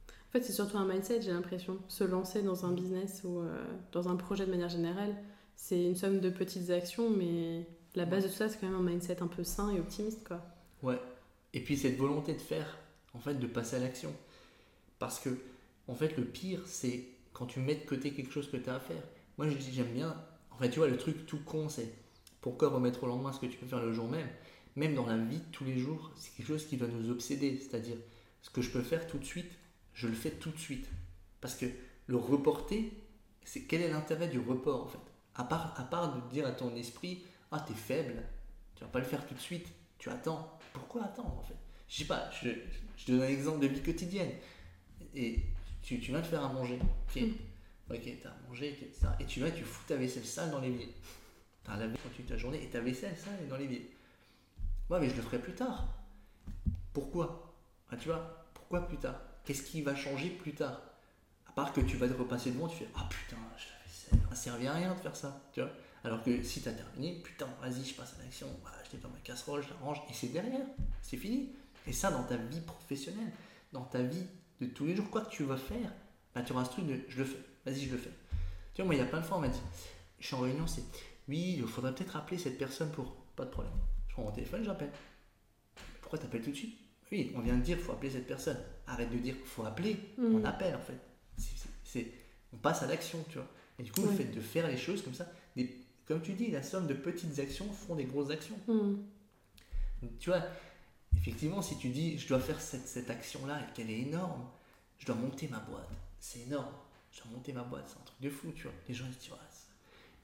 En 0.09 0.31
fait, 0.31 0.43
c'est 0.43 0.53
surtout 0.53 0.77
un 0.77 0.86
mindset, 0.86 1.21
j'ai 1.21 1.31
l'impression. 1.31 1.79
Se 1.88 2.03
lancer 2.03 2.41
dans 2.41 2.65
un 2.65 2.71
business 2.71 3.21
ou 3.23 3.39
euh, 3.39 3.63
dans 3.91 4.09
un 4.09 4.15
projet 4.15 4.45
de 4.45 4.51
manière 4.51 4.69
générale, 4.69 5.15
c'est 5.55 5.81
une 5.81 5.95
somme 5.95 6.19
de 6.19 6.29
petites 6.29 6.69
actions, 6.71 7.09
mais 7.09 7.65
la 7.95 8.05
base 8.05 8.23
de 8.23 8.29
tout 8.29 8.36
ça, 8.36 8.49
c'est 8.49 8.59
quand 8.59 8.67
même 8.67 8.79
un 8.79 8.83
mindset 8.83 9.21
un 9.21 9.27
peu 9.27 9.43
sain 9.43 9.69
et 9.71 9.79
optimiste, 9.79 10.27
quoi. 10.27 10.41
Ouais. 10.83 10.99
Et 11.53 11.61
puis 11.61 11.77
cette 11.77 11.97
volonté 11.97 12.33
de 12.33 12.41
faire, 12.41 12.77
en 13.13 13.19
fait, 13.19 13.36
de 13.36 13.47
passer 13.47 13.77
à 13.77 13.79
l'action. 13.79 14.13
Parce 14.99 15.19
que, 15.19 15.29
en 15.88 15.95
fait, 15.95 16.17
le 16.17 16.25
pire, 16.25 16.61
c'est 16.65 17.14
quand 17.36 17.45
tu 17.45 17.59
mets 17.59 17.75
de 17.75 17.86
côté 17.86 18.11
quelque 18.13 18.31
chose 18.31 18.49
que 18.49 18.57
tu 18.57 18.69
as 18.69 18.75
à 18.75 18.79
faire. 18.79 19.03
Moi, 19.38 19.47
je 19.49 19.55
dis, 19.55 19.73
j'aime 19.73 19.91
bien. 19.91 20.15
En 20.51 20.57
fait, 20.57 20.69
tu 20.69 20.79
vois, 20.79 20.88
le 20.88 20.97
truc 20.97 21.25
tout 21.25 21.43
con, 21.43 21.67
c'est 21.67 21.93
pourquoi 22.41 22.69
remettre 22.69 23.03
au 23.03 23.07
lendemain 23.07 23.33
ce 23.33 23.39
que 23.39 23.45
tu 23.45 23.57
peux 23.57 23.67
faire 23.67 23.81
le 23.81 23.91
jour 23.91 24.07
même? 24.07 24.27
Même 24.77 24.95
dans 24.95 25.05
la 25.05 25.17
vie 25.17 25.39
de 25.39 25.51
tous 25.51 25.65
les 25.65 25.77
jours, 25.77 26.11
c'est 26.15 26.33
quelque 26.36 26.47
chose 26.47 26.65
qui 26.65 26.77
doit 26.77 26.88
nous 26.88 27.09
obséder. 27.09 27.57
C'est-à-dire, 27.57 27.97
ce 28.41 28.49
que 28.49 28.61
je 28.61 28.71
peux 28.71 28.81
faire 28.81 29.05
tout 29.05 29.17
de 29.17 29.25
suite, 29.25 29.51
je 29.93 30.07
le 30.07 30.13
fais 30.13 30.31
tout 30.31 30.49
de 30.49 30.57
suite. 30.57 30.88
Parce 31.41 31.55
que 31.55 31.65
le 32.07 32.15
reporter, 32.15 32.93
c'est 33.43 33.63
quel 33.63 33.81
est 33.81 33.89
l'intérêt 33.89 34.29
du 34.29 34.39
report 34.39 34.83
en 34.83 34.88
fait? 34.88 34.99
À 35.36 35.43
part, 35.43 35.73
à 35.77 35.83
part 35.83 36.15
de 36.15 36.29
dire 36.33 36.47
à 36.47 36.51
ton 36.51 36.73
esprit, 36.75 37.25
ah, 37.51 37.59
t'es 37.59 37.73
faible, 37.73 38.23
tu 38.75 38.83
vas 38.83 38.89
pas 38.89 38.99
le 38.99 39.05
faire 39.05 39.25
tout 39.27 39.33
de 39.33 39.39
suite, 39.39 39.67
tu 39.97 40.09
attends. 40.09 40.57
Pourquoi 40.73 41.03
attendre 41.03 41.38
en 41.38 41.43
fait? 41.43 41.55
Je 41.88 41.97
sais 41.97 42.05
pas, 42.05 42.29
je, 42.31 42.49
je, 42.97 43.11
donne 43.11 43.21
un 43.21 43.27
exemple 43.27 43.59
de 43.59 43.67
vie 43.67 43.81
quotidienne. 43.81 44.31
Et 45.13 45.39
tu, 45.86 45.99
tu 45.99 46.11
viens 46.11 46.19
de 46.19 46.25
faire 46.25 46.43
à 46.43 46.51
manger, 46.51 46.79
ok, 46.81 47.21
mm. 47.21 47.93
ok, 47.93 48.17
t'as 48.23 48.29
à 48.29 48.49
manger, 48.49 48.69
etc. 48.69 49.07
Et 49.19 49.25
tu 49.25 49.39
vas, 49.39 49.51
tu 49.51 49.63
fous 49.63 49.83
ta 49.88 49.95
vaisselle 49.95 50.25
sale 50.25 50.49
dans 50.49 50.59
l'évier. 50.59 50.91
T'as 51.63 51.77
lavé 51.77 51.95
quand 52.01 52.09
tu 52.15 52.23
ta 52.23 52.38
journée 52.38 52.63
et 52.63 52.69
ta 52.69 52.81
vaisselle 52.81 53.15
sale 53.15 53.38
est 53.43 53.47
dans 53.47 53.57
l'évier. 53.57 53.91
Ouais, 54.89 54.99
mais 54.99 55.09
je 55.09 55.15
le 55.15 55.21
ferai 55.21 55.39
plus 55.39 55.53
tard. 55.53 55.88
Pourquoi? 56.91 57.53
Ah, 57.91 57.97
Tu 57.97 58.07
vois, 58.07 58.47
pourquoi 58.55 58.88
plus 58.88 58.97
tard? 58.97 59.19
Qu'est-ce 59.43 59.61
qui 59.61 59.83
va 59.83 59.95
changer 59.95 60.29
plus 60.29 60.53
tard? 60.53 60.81
À 61.47 61.51
part 61.51 61.71
que 61.71 61.81
tu 61.81 61.97
vas 61.97 62.07
te 62.07 62.13
repasser 62.13 62.51
devant, 62.51 62.67
tu 62.67 62.77
fais 62.77 62.88
Ah 62.95 63.07
putain, 63.09 63.38
je 63.57 63.65
ça 64.09 64.15
ne 64.29 64.36
servait 64.36 64.67
à 64.67 64.73
rien 64.73 64.93
de 64.93 64.99
faire 64.99 65.15
ça, 65.15 65.41
tu 65.53 65.61
vois. 65.61 65.71
Alors 66.03 66.23
que 66.23 66.43
si 66.43 66.61
tu 66.61 66.69
as 66.69 66.73
terminé, 66.73 67.21
putain, 67.23 67.47
vas-y, 67.61 67.83
je 67.83 67.95
passe 67.95 68.15
à 68.19 68.23
l'action, 68.23 68.47
je 68.91 68.97
pas 68.97 69.07
ma 69.07 69.19
casserole, 69.19 69.63
je 69.63 69.69
la 69.69 69.75
range, 69.77 70.01
et 70.09 70.13
c'est 70.13 70.27
derrière, 70.27 70.65
c'est 71.01 71.17
fini. 71.17 71.49
Et 71.88 71.93
ça, 71.93 72.11
dans 72.11 72.23
ta 72.23 72.38
vie 72.38 72.61
professionnelle, 72.61 73.31
dans 73.71 73.83
ta 73.83 74.01
vie 74.03 74.25
de 74.61 74.67
tous 74.67 74.85
les 74.85 74.95
jours, 74.95 75.09
quoi 75.09 75.21
que 75.21 75.29
tu 75.29 75.43
vas 75.43 75.57
faire, 75.57 75.91
bah, 76.33 76.41
tu 76.41 76.53
auras 76.53 76.65
ce 76.65 76.71
truc 76.71 76.87
de 76.87 76.99
je 77.07 77.17
le 77.17 77.25
fais, 77.25 77.39
vas-y, 77.65 77.81
je 77.81 77.91
le 77.91 77.97
fais. 77.97 78.11
Tu 78.73 78.81
vois, 78.81 78.85
moi, 78.85 78.95
il 78.95 78.99
y 78.99 79.01
a 79.01 79.05
plein 79.05 79.21
de 79.21 79.25
fois, 79.25 79.37
on 79.37 79.41
m'a 79.41 79.47
dit, 79.47 79.61
je 80.19 80.25
suis 80.25 80.35
en 80.35 80.39
réunion, 80.39 80.67
c'est 80.67 80.83
oui, 81.27 81.55
il 81.57 81.67
faudrait 81.67 81.93
peut-être 81.93 82.15
appeler 82.15 82.37
cette 82.37 82.57
personne 82.57 82.91
pour. 82.91 83.15
Pas 83.35 83.45
de 83.45 83.49
problème. 83.49 83.73
Je 84.07 84.13
prends 84.13 84.23
mon 84.23 84.31
téléphone, 84.31 84.63
j'appelle. 84.63 84.91
Pourquoi 86.01 86.19
tu 86.19 86.25
appelles 86.25 86.41
tout 86.41 86.51
de 86.51 86.55
suite? 86.55 86.77
Oui, 87.11 87.33
on 87.35 87.41
vient 87.41 87.57
de 87.57 87.61
dire, 87.61 87.77
il 87.77 87.83
faut 87.83 87.91
appeler 87.91 88.11
cette 88.11 88.27
personne. 88.27 88.57
Arrête 88.87 89.11
de 89.11 89.17
dire, 89.17 89.35
faut 89.43 89.65
appeler, 89.65 89.97
on 90.17 90.39
mmh. 90.39 90.45
appelle 90.45 90.75
en 90.75 90.79
fait. 90.79 90.99
c'est 91.83 92.11
on 92.53 92.57
passe 92.57 92.83
à 92.83 92.87
l'action, 92.87 93.23
tu 93.29 93.37
vois. 93.37 93.47
Et 93.77 93.83
du 93.83 93.91
coup, 93.91 94.03
le 94.03 94.11
fait 94.11 94.25
de 94.25 94.39
faire 94.39 94.67
les 94.67 94.77
choses 94.77 95.01
comme 95.01 95.13
ça, 95.13 95.29
des, 95.57 95.75
comme 96.05 96.21
tu 96.21 96.33
dis, 96.33 96.49
la 96.51 96.63
somme 96.63 96.87
de 96.87 96.93
petites 96.93 97.39
actions 97.39 97.69
font 97.73 97.95
des 97.95 98.05
grosses 98.05 98.29
actions. 98.29 98.57
Hmm. 98.67 98.95
Tu 100.19 100.29
vois, 100.29 100.43
effectivement, 101.18 101.61
si 101.61 101.78
tu 101.78 101.89
dis, 101.89 102.18
je 102.18 102.28
dois 102.28 102.39
faire 102.39 102.59
cette, 102.59 102.88
cette 102.88 103.09
action-là 103.09 103.59
et 103.61 103.74
qu'elle 103.74 103.89
est 103.89 104.01
énorme, 104.01 104.45
je 104.97 105.05
dois 105.05 105.16
monter 105.16 105.47
ma 105.47 105.59
boîte. 105.59 105.89
C'est 106.20 106.41
énorme. 106.41 106.74
Je 107.11 107.22
dois 107.22 107.32
monter 107.32 107.53
ma 107.53 107.63
boîte, 107.63 107.86
c'est 107.88 107.97
un 107.97 108.03
truc 108.03 108.22
de 108.22 108.30
fou, 108.30 108.51
tu 108.55 108.63
vois. 108.63 108.74
Les 108.88 108.93
gens 108.93 109.05
ils 109.07 109.13
se 109.13 109.20
disent, 109.20 109.32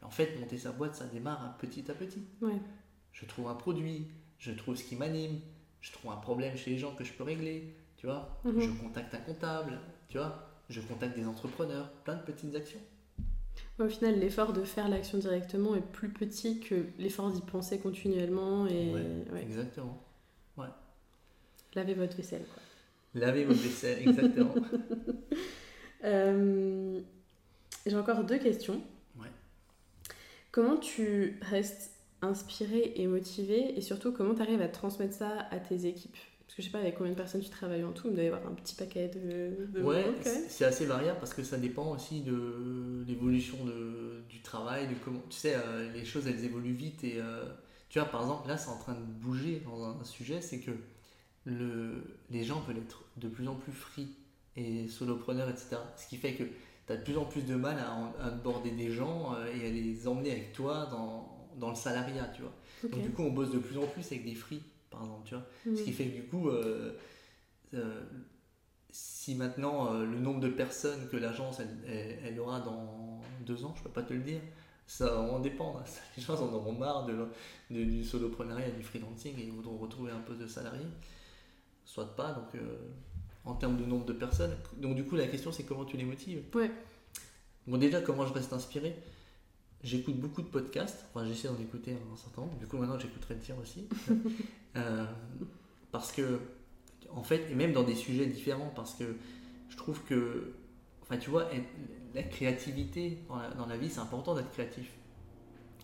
en 0.04 0.10
fait, 0.10 0.40
monter 0.40 0.58
sa 0.58 0.72
boîte, 0.72 0.96
ça 0.96 1.06
démarre 1.06 1.58
petit 1.58 1.90
à 1.90 1.94
petit. 1.94 2.24
Je 3.14 3.26
trouve 3.26 3.48
un 3.48 3.56
produit, 3.56 4.08
je 4.40 4.52
trouve 4.52 4.76
ce 4.76 4.84
qui 4.84 4.96
m'anime, 4.96 5.40
je 5.82 5.92
trouve 5.92 6.12
un 6.12 6.18
problème 6.18 6.58
chez 6.58 6.72
les 6.72 6.78
gens 6.78 6.96
que 6.96 7.04
je 7.04 7.14
peux 7.14 7.24
régler, 7.24 7.76
tu 7.98 8.08
vois. 8.08 8.40
Mhm. 8.44 8.60
Je 8.60 8.70
contacte 8.82 9.14
un 9.14 9.20
comptable, 9.20 9.80
tu 10.10 10.18
vois. 10.18 10.48
Je 10.70 10.82
contacte 10.82 11.16
des 11.16 11.26
entrepreneurs, 11.26 11.92
plein 12.04 12.16
de 12.16 12.24
petites 12.24 12.56
actions. 12.56 12.80
Au 13.80 13.88
final, 13.88 14.20
l'effort 14.20 14.54
de 14.54 14.64
faire 14.64 14.90
l'action 14.90 15.18
directement 15.18 15.76
est 15.76 15.82
plus 15.82 16.10
petit 16.10 16.60
que 16.60 16.86
l'effort 16.98 17.32
d'y 17.32 17.42
penser 17.42 17.80
continuellement. 17.80 18.68
Et... 18.68 18.94
Exactement. 19.42 19.88
Ouais. 19.92 20.11
Lavez 21.76 21.94
votre 21.94 22.16
vaisselle, 22.16 22.44
quoi. 22.54 22.62
Lavez 23.14 23.46
votre 23.46 23.60
vaisselle, 23.60 24.08
exactement. 24.08 24.56
Euh, 26.04 27.00
j'ai 27.86 27.96
encore 27.96 28.24
deux 28.24 28.40
questions. 28.40 28.82
Ouais. 29.20 29.28
Comment 30.52 30.78
tu 30.78 31.38
restes 31.44 31.92
inspiré 32.24 32.94
et 32.96 33.06
motivé 33.06 33.78
et 33.78 33.82
surtout 33.82 34.12
comment 34.12 34.34
tu 34.34 34.42
arrives 34.42 34.64
à 34.64 34.68
transmettre 34.68 35.14
ça 35.14 35.48
à 35.52 35.60
tes 35.60 35.86
équipes? 35.86 36.18
Parce 36.52 36.58
que 36.58 36.62
je 36.64 36.68
sais 36.68 36.72
pas 36.74 36.80
avec 36.80 36.98
combien 36.98 37.14
de 37.14 37.18
personnes 37.18 37.40
tu 37.40 37.50
travailles 37.50 37.86
en 37.86 37.94
tout, 37.94 38.10
il 38.10 38.14
doit 38.14 38.24
y 38.24 38.28
avoir 38.28 38.46
un 38.46 38.54
petit 38.54 38.76
paquet 38.76 39.08
de. 39.08 39.82
ouais, 39.82 40.06
c'est 40.50 40.66
assez 40.66 40.86
variable 40.86 41.18
parce 41.18 41.34
que 41.34 41.44
ça 41.44 41.58
dépend 41.58 41.96
aussi 41.96 42.20
de 42.22 43.06
l'évolution 43.08 43.56
du 44.28 44.42
travail, 44.42 44.90
de 44.90 44.96
comment. 45.02 45.22
Tu 45.30 45.38
sais, 45.38 45.56
euh, 45.56 45.90
les 45.94 46.04
choses 46.04 46.28
elles 46.28 46.44
évoluent 46.44 46.74
vite 46.74 47.06
et 47.06 47.22
euh, 47.22 47.46
tu 47.88 48.00
vois, 48.00 48.10
par 48.10 48.24
exemple, 48.24 48.50
là 48.50 48.58
c'est 48.58 48.70
en 48.70 48.78
train 48.78 48.96
de 48.96 49.00
bouger 49.00 49.62
dans 49.66 49.82
un, 49.82 50.04
sujet, 50.04 50.42
c'est 50.42 50.60
que 50.60 50.72
le, 51.46 52.20
les 52.30 52.44
gens 52.44 52.60
veulent 52.62 52.78
être 52.78 53.04
de 53.18 53.28
plus 53.28 53.48
en 53.48 53.56
plus 53.56 53.72
free 53.72 54.10
et 54.56 54.88
solopreneurs, 54.88 55.50
etc. 55.50 55.78
Ce 55.98 56.08
qui 56.08 56.18
fait 56.18 56.34
que 56.34 56.44
tu 56.88 56.94
as 56.94 56.98
de 56.98 57.04
plus 57.04 57.18
en 57.18 57.26
plus 57.26 57.42
de 57.42 57.56
mal 57.56 57.78
à, 57.80 58.26
aborder 58.26 58.72
des 58.72 58.92
gens 58.92 59.34
euh, 59.36 59.54
et 59.54 59.68
à 59.68 59.70
les 59.70 60.08
emmener 60.08 60.32
avec 60.32 60.54
toi 60.54 60.88
dans, 60.92 61.50
dans 61.58 61.70
le 61.70 61.76
salariat, 61.76 62.32
tu 62.36 62.42
vois. 62.42 62.54
Donc 62.90 63.02
du 63.02 63.12
coup, 63.12 63.24
on 63.24 63.32
bosse 63.32 63.52
de 63.52 63.60
plus 63.60 63.78
en 63.78 63.88
plus 63.88 64.06
avec 64.12 64.26
des 64.26 64.36
free 64.36 64.62
par 64.92 65.02
exemple, 65.02 65.22
tu 65.26 65.36
vois. 65.36 65.46
Ce 65.64 65.84
qui 65.84 65.92
mm. 65.92 65.94
fait 65.94 66.06
que 66.06 66.16
du 66.16 66.24
coup, 66.26 66.50
euh, 66.50 66.98
euh, 67.74 68.04
si 68.92 69.36
maintenant 69.36 69.94
euh, 69.94 70.06
le 70.06 70.20
nombre 70.20 70.42
de 70.42 70.50
personnes 70.50 71.08
que 71.10 71.18
l'agence 71.18 71.62
elle, 71.88 72.40
aura 72.40 72.60
dans 72.60 73.22
deux 73.46 73.66
ans, 73.66 73.74
je 73.78 73.84
peux 73.84 73.90
pas 73.90 74.04
te 74.04 74.14
le 74.14 74.20
dire, 74.20 74.42
ça 74.86 75.20
en 75.20 75.40
dépendre. 75.40 75.84
Les 76.18 76.22
gens 76.22 76.36
en 76.36 76.54
auront 76.54 76.74
marre 76.74 77.06
de, 77.06 77.28
du 77.70 78.04
soloprenariat 78.04 78.70
du 78.72 78.84
freelancing 78.84 79.40
et 79.40 79.46
ils 79.46 79.52
voudront 79.52 79.78
retrouver 79.78 80.12
un 80.12 80.20
poste 80.20 80.42
de 80.42 80.48
salarié. 80.48 80.86
Soit 81.86 82.16
pas, 82.16 82.32
donc 82.34 82.62
en 83.46 83.56
termes 83.56 83.78
de 83.78 83.86
nombre 83.86 84.06
de 84.06 84.14
personnes. 84.14 84.56
Donc 84.78 84.96
du 84.96 85.04
coup, 85.04 85.16
la 85.16 85.28
question 85.28 85.52
c'est 85.52 85.64
comment 85.64 85.86
tu 85.86 85.98
les 85.98 86.04
motives? 86.04 86.44
Ouais. 86.54 86.72
Bon, 87.68 87.78
déjà, 87.78 88.02
comment 88.02 88.26
je 88.26 88.34
reste 88.34 88.54
inspiré? 88.54 88.96
J'écoute 89.84 90.20
beaucoup 90.20 90.42
de 90.42 90.48
podcasts, 90.48 91.06
enfin 91.10 91.26
j'essaie 91.26 91.48
d'en 91.48 91.60
écouter 91.60 91.94
un 91.94 92.16
certain 92.16 92.42
nombre, 92.42 92.56
du 92.60 92.68
coup 92.68 92.78
maintenant 92.78 93.00
j'écouterai 93.00 93.36
le 93.36 93.40
tien 93.40 93.56
aussi. 93.62 93.88
Euh, 94.78 95.06
parce 95.92 96.14
que, 96.14 96.40
en 97.10 97.24
fait, 97.24 97.52
et 97.52 97.56
même 97.56 97.74
dans 97.74 97.84
des 97.84 97.94
sujets 97.94 98.26
différents, 98.26 98.72
parce 98.74 98.94
que 98.94 99.18
je 99.68 99.76
trouve 99.76 100.02
que, 100.06 100.54
enfin 101.02 101.18
tu 101.18 101.30
vois, 101.30 101.50
la 102.16 102.24
créativité 102.24 103.18
dans 103.28 103.36
la, 103.36 103.50
dans 103.50 103.66
la 103.66 103.76
vie, 103.76 103.90
c'est 103.90 104.00
important 104.00 104.34
d'être 104.34 104.50
créatif. 104.52 104.90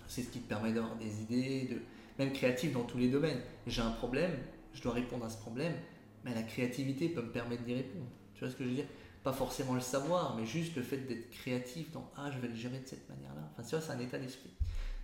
C'est 0.08 0.22
ce 0.22 0.30
qui 0.30 0.40
te 0.40 0.48
permet 0.48 0.72
d'avoir 0.72 0.96
des 0.96 1.22
idées, 1.22 1.68
de, 1.70 1.82
même 2.18 2.32
créatif 2.32 2.72
dans 2.72 2.84
tous 2.84 2.98
les 2.98 3.10
domaines. 3.10 3.42
J'ai 3.66 3.82
un 3.82 3.92
problème, 3.92 4.32
je 4.78 4.84
dois 4.84 4.94
répondre 4.94 5.26
à 5.26 5.30
ce 5.30 5.38
problème, 5.38 5.74
mais 6.24 6.36
la 6.36 6.44
créativité 6.44 7.10
peut 7.10 7.24
me 7.24 7.32
permettre 7.32 7.64
d'y 7.64 7.74
répondre. 7.74 8.06
Tu 8.36 8.42
vois 8.42 8.52
ce 8.52 8.56
que 8.56 8.64
je 8.64 8.70
veux 8.70 8.76
dire? 8.76 8.86
Pas 9.24 9.34
forcément 9.34 9.74
le 9.74 9.82
savoir, 9.82 10.36
mais 10.38 10.46
juste 10.46 10.76
le 10.76 10.84
fait 10.84 10.98
d'être 10.98 11.32
créatif 11.32 11.92
dans 11.92 12.10
Ah, 12.16 12.30
je 12.32 12.38
vais 12.38 12.48
le 12.48 12.56
gérer 12.56 12.80
de 12.80 12.86
cette 12.86 13.10
manière-là. 13.10 13.42
Enfin, 13.52 13.64
tu 13.64 13.76
vois, 13.76 13.82
c'est 13.82 13.92
un 13.92 14.00
état 14.00 14.20
d'esprit. 14.20 14.52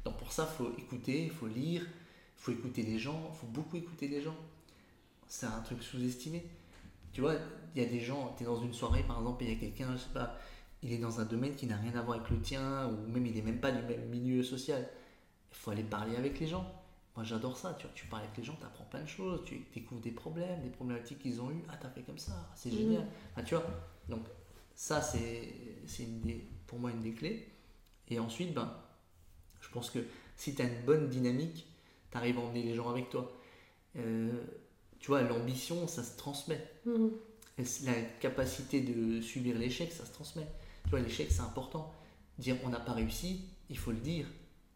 Donc 0.05 0.17
pour 0.17 0.32
ça, 0.32 0.47
il 0.51 0.55
faut 0.55 0.71
écouter, 0.78 1.24
il 1.24 1.32
faut 1.32 1.47
lire, 1.47 1.82
il 1.82 2.41
faut 2.41 2.51
écouter 2.51 2.84
les 2.84 2.99
gens, 2.99 3.32
il 3.34 3.38
faut 3.39 3.47
beaucoup 3.47 3.76
écouter 3.78 4.07
les 4.07 4.21
gens. 4.21 4.36
C'est 5.28 5.47
un 5.47 5.61
truc 5.61 5.82
sous-estimé. 5.82 6.45
Tu 7.11 7.21
vois, 7.21 7.36
il 7.76 7.82
y 7.82 7.86
a 7.86 7.89
des 7.89 7.99
gens, 7.99 8.36
tu 8.38 8.43
es 8.43 8.45
dans 8.45 8.61
une 8.61 8.74
soirée 8.74 9.03
par 9.03 9.17
exemple, 9.17 9.43
et 9.43 9.47
il 9.47 9.53
y 9.53 9.57
a 9.57 9.59
quelqu'un, 9.59 9.93
je 9.93 10.01
sais 10.01 10.13
pas, 10.13 10.38
il 10.84 10.93
est 10.93 10.99
dans 10.99 11.19
un 11.19 11.26
domaine 11.26 11.55
qui 11.55 11.65
n'a 11.65 11.78
rien 11.78 11.95
à 11.95 12.01
voir 12.01 12.17
avec 12.19 12.30
le 12.30 12.39
tien, 12.39 12.88
ou 12.88 13.11
même 13.11 13.26
il 13.26 13.34
n'est 13.34 13.41
même 13.41 13.59
pas 13.59 13.71
du 13.71 13.82
même 13.82 14.07
milieu 14.09 14.43
social. 14.43 14.88
Il 15.51 15.57
faut 15.57 15.71
aller 15.71 15.84
parler 15.84 16.15
avec 16.15 16.39
les 16.39 16.47
gens. 16.47 16.71
Moi 17.16 17.24
j'adore 17.24 17.57
ça, 17.57 17.76
tu 17.78 17.86
vois, 17.86 17.91
tu 17.93 18.07
parles 18.07 18.24
avec 18.24 18.38
les 18.38 18.43
gens, 18.43 18.55
tu 18.59 18.66
apprends 18.66 18.86
plein 18.86 19.01
de 19.01 19.07
choses, 19.07 19.43
tu 19.45 19.66
découvres 19.74 20.01
des 20.01 20.11
problèmes, 20.11 20.61
des 20.61 20.70
problématiques 20.70 21.20
qu'ils 21.20 21.41
ont 21.41 21.51
eues, 21.51 21.64
ah 21.70 21.78
t'as 21.80 21.89
fait 21.89 22.01
comme 22.01 22.18
ça, 22.18 22.49
c'est 22.55 22.70
mmh. 22.70 22.78
génial. 22.78 23.07
tu 23.45 23.55
vois, 23.55 23.66
donc 24.09 24.24
ça, 24.76 25.01
c'est 25.01 25.53
pour 26.68 26.80
moi 26.80 26.91
une 26.91 27.01
des 27.01 27.14
clés. 27.14 27.47
Et 28.09 28.20
ensuite, 28.20 28.53
ben, 28.53 28.74
je 29.61 29.70
pense 29.70 29.89
que 29.89 29.99
si 30.36 30.55
tu 30.55 30.61
as 30.61 30.66
une 30.66 30.86
bonne 30.86 31.09
dynamique, 31.09 31.68
tu 32.11 32.18
arrives 32.18 32.38
à 32.38 32.41
emmener 32.41 32.64
les 32.64 32.76
gens 32.76 32.89
avec 32.89 33.09
toi. 33.09 33.32
Euh, 33.95 34.32
tu 34.99 35.07
vois, 35.07 35.22
l'ambition, 35.22 35.88
ça 35.88 36.03
se 36.03 36.18
transmet. 36.18 36.61
Mhm. 36.86 37.11
La 37.86 37.93
capacité 38.20 38.82
de 38.82 39.22
subir 39.22 39.57
l'échec, 39.57 39.91
ça 39.91 40.05
se 40.05 40.11
transmet. 40.11 40.47
Tu 40.86 40.89
vois, 40.89 40.99
l'échec, 40.99 41.32
c'est 41.32 41.41
important. 41.41 41.93
Dire 42.39 42.57
on 42.64 42.70
n'a 42.70 42.80
pas 42.80 42.93
réussi, 42.93 43.45
il 43.70 43.78
faut 43.78 43.91
le 43.91 43.99
dire. 43.99 44.26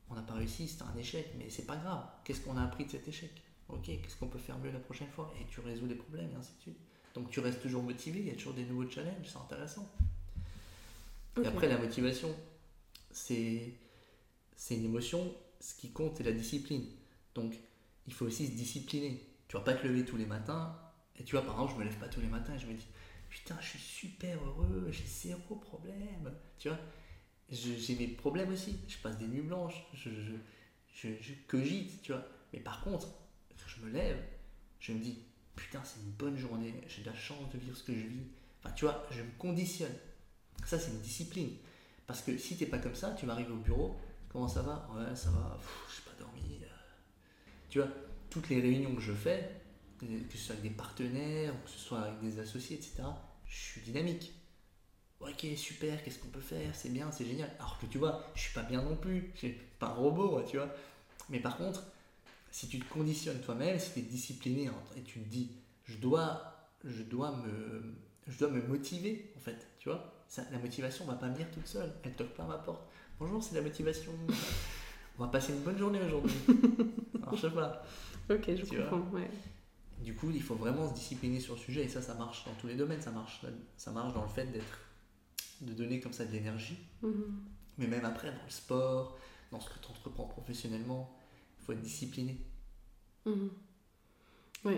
On 0.10 0.16
n'a 0.16 0.22
pas 0.22 0.36
réussi, 0.36 0.68
c'est 0.68 0.84
un 0.84 0.96
échec, 0.98 1.34
mais 1.38 1.50
c'est 1.50 1.66
pas 1.66 1.76
grave. 1.76 2.06
Qu'est-ce 2.24 2.42
qu'on 2.42 2.58
a 2.58 2.64
appris 2.64 2.86
de 2.86 2.92
cet 2.92 3.08
échec? 3.08 3.32
Ok, 3.70 3.86
qu'est-ce 3.86 4.16
qu'on 4.16 4.28
peut 4.28 4.40
faire 4.40 4.58
mieux 4.60 4.72
la 4.72 4.80
prochaine 4.80 5.10
fois? 5.10 5.34
Et 5.40 5.46
tu 5.46 5.60
résous 5.60 5.86
les 5.86 5.96
problèmes, 5.96 6.30
et 6.32 6.36
ainsi 6.36 6.54
de 6.58 6.62
suite. 6.62 6.78
Donc 7.14 7.30
tu 7.30 7.40
restes 7.40 7.62
toujours 7.62 7.84
motivé, 7.84 8.20
il 8.20 8.28
y 8.28 8.32
a 8.32 8.36
toujours 8.36 8.54
des 8.54 8.66
nouveaux 8.66 8.90
challenges, 8.90 9.26
c'est 9.26 9.38
intéressant. 9.38 9.90
Et 11.44 11.46
après, 11.46 11.68
la 11.68 11.78
motivation, 11.78 12.34
c'est 13.12 13.74
une 14.72 14.86
émotion. 14.86 15.36
Ce 15.60 15.76
qui 15.76 15.92
compte, 15.92 16.18
c'est 16.18 16.24
la 16.24 16.32
discipline. 16.32 16.86
Donc, 17.36 17.56
il 18.08 18.14
faut 18.14 18.26
aussi 18.26 18.48
se 18.48 18.52
discipliner. 18.54 19.24
Tu 19.48 19.56
vas 19.56 19.64
pas 19.64 19.74
te 19.74 19.86
lever 19.86 20.06
tous 20.06 20.18
les 20.18 20.26
matins. 20.26 20.76
Et 21.20 21.24
tu 21.24 21.36
vois, 21.36 21.44
par 21.44 21.56
exemple, 21.56 21.74
je 21.74 21.80
me 21.80 21.84
lève 21.84 22.00
pas 22.00 22.08
tous 22.08 22.22
les 22.22 22.28
matins 22.28 22.56
et 22.56 22.60
je 22.60 22.68
me 22.68 22.74
dis, 22.74 22.88
putain, 23.30 23.56
je 23.60 23.70
suis 23.70 23.80
super 23.80 24.38
heureux, 24.44 24.88
j'ai 24.92 25.06
zéro 25.06 25.56
problème. 25.56 26.32
Tu 26.60 26.70
vois, 26.70 26.80
j'ai 27.52 27.96
mes 27.96 28.08
problèmes 28.08 28.52
aussi. 28.52 28.78
Je 28.88 28.98
passe 28.98 29.18
des 29.18 29.28
nuits 29.28 29.42
blanches. 29.42 29.86
Je, 29.94 30.10
je, 30.94 31.34
cogite, 31.48 32.02
tu 32.02 32.12
vois. 32.12 32.26
Mais 32.54 32.60
par 32.60 32.82
contre, 32.82 33.08
quand 33.50 33.68
je 33.68 33.82
me 33.82 33.92
lève, 33.92 34.22
je 34.80 34.94
me 34.94 35.00
dis, 35.00 35.20
putain, 35.56 35.82
c'est 35.84 36.00
une 36.00 36.12
bonne 36.12 36.38
journée. 36.38 36.74
J'ai 36.88 37.02
de 37.02 37.08
la 37.08 37.16
chance 37.16 37.50
de 37.54 37.58
vivre 37.58 37.78
ce 37.78 37.84
que 37.84 37.94
je 37.94 38.08
vis. 38.08 38.28
Enfin, 38.64 38.74
tu 38.74 38.86
vois, 38.86 39.06
je 39.12 39.22
me 39.22 39.32
conditionne. 39.38 39.96
Ça, 40.66 40.80
c'est 40.80 40.92
une 40.92 41.02
discipline. 41.02 41.52
Parce 42.06 42.22
que 42.22 42.38
si 42.38 42.58
tu 42.58 42.64
n'es 42.64 42.70
pas 42.70 42.80
comme 42.80 42.96
ça, 42.96 43.12
tu 43.12 43.26
vas 43.26 43.34
arriver 43.34 43.52
au 43.52 43.58
bureau, 43.58 43.98
comment 44.30 44.48
ça 44.48 44.62
va? 44.62 44.90
Ouais, 44.96 45.16
ça 45.16 45.30
va, 45.30 45.60
je 45.90 46.00
n'ai 46.00 46.06
pas 46.06 46.24
dormi. 46.24 46.60
Euh. 46.64 46.68
Tu 47.70 47.80
vois, 47.80 47.90
toutes 48.30 48.50
les 48.50 48.62
réunions 48.62 48.96
que 48.96 49.02
je 49.02 49.14
fais, 49.14 49.62
que 50.00 50.06
ce 50.34 50.38
soit 50.38 50.56
avec 50.56 50.64
des 50.64 50.76
partenaires, 50.76 51.54
que 51.64 51.70
ce 51.70 51.80
soit 51.80 52.02
avec 52.02 52.22
des 52.22 52.40
associés, 52.40 52.78
etc., 52.78 53.04
je 53.46 53.56
suis 53.56 53.82
dynamique. 53.82 54.34
Ok, 55.20 55.46
super, 55.56 56.04
qu'est-ce 56.04 56.20
qu'on 56.20 56.28
peut 56.30 56.40
faire? 56.40 56.76
C'est 56.76 56.90
bien, 56.90 57.12
c'est 57.12 57.26
génial. 57.26 57.52
Alors 57.60 57.78
que 57.80 57.86
tu 57.86 57.98
vois, 57.98 58.24
je 58.36 58.42
suis 58.42 58.54
pas 58.54 58.64
bien 58.64 58.82
non 58.82 58.96
plus, 58.96 59.32
je 59.36 59.40
suis 59.40 59.58
pas 59.80 59.88
un 59.88 59.94
robot, 59.94 60.42
tu 60.44 60.58
vois. 60.58 60.70
Mais 61.30 61.40
par 61.40 61.58
contre, 61.58 61.84
si 62.52 62.68
tu 62.68 62.80
te 62.80 62.94
conditionnes 62.94 63.42
toi-même, 63.42 63.80
si 63.80 63.94
tu 63.94 64.00
es 64.00 64.02
discipliné 64.04 64.70
et 64.96 65.02
tu 65.02 65.20
te 65.20 65.30
dis, 65.30 65.52
je 65.86 65.98
dois, 65.98 66.70
je 66.84 67.04
dois 67.04 67.32
me, 67.32 67.96
je 68.28 68.38
dois 68.38 68.50
me 68.50 68.62
motiver, 68.62 69.32
en 69.36 69.40
fait, 69.40 69.68
tu 69.80 69.90
vois 69.90 70.14
la 70.52 70.60
motivation 70.60 71.06
va 71.06 71.14
pas 71.14 71.30
venir 71.30 71.50
toute 71.52 71.68
seule. 71.68 71.92
Elle 72.04 72.14
toque 72.14 72.34
pas 72.34 72.44
à 72.44 72.48
ma 72.48 72.58
porte. 72.58 72.82
Bonjour, 73.20 73.42
c'est 73.44 73.56
la 73.56 73.62
motivation. 73.62 74.12
On 75.18 75.24
va 75.24 75.30
passer 75.30 75.54
une 75.54 75.62
bonne 75.62 75.78
journée 75.78 76.00
aujourd'hui. 76.02 76.36
Alors, 77.22 77.36
je 77.36 77.42
sais 77.42 77.54
pas. 77.54 77.84
Ok, 78.30 78.44
je 78.56 78.66
comprends. 78.66 79.02
Du 80.00 80.14
coup, 80.14 80.30
il 80.32 80.44
faut 80.44 80.56
vraiment 80.56 80.90
se 80.90 80.94
discipliner 80.94 81.40
sur 81.40 81.56
le 81.56 81.60
sujet 81.60 81.86
et 81.86 81.90
ça, 81.90 82.02
ça 82.02 82.14
marche 82.14 82.46
dans 82.46 82.54
tous 82.54 82.68
les 82.68 82.76
domaines. 82.76 83.02
Ça 83.02 83.12
marche, 83.12 83.42
ça 83.78 83.92
marche 83.92 84.14
dans 84.14 84.22
le 84.22 84.30
fait 84.30 84.46
d'être, 84.46 84.80
de 85.62 85.74
donner 85.74 86.00
comme 86.00 86.14
ça 86.14 86.26
de 86.26 86.32
l'énergie. 86.32 86.78
Mhm. 87.02 87.44
Mais 87.78 87.88
même 87.88 88.06
après, 88.06 88.28
dans 88.30 88.44
le 88.44 88.50
sport, 88.50 89.18
dans 89.52 89.60
ce 89.60 89.70
que 89.70 89.80
tu 89.80 89.90
entreprends 89.90 90.26
professionnellement, 90.26 91.16
il 91.60 91.66
faut 91.66 91.72
être 91.74 91.82
discipliné. 91.82 92.38
Mhm. 93.26 93.50
Oui. 94.66 94.78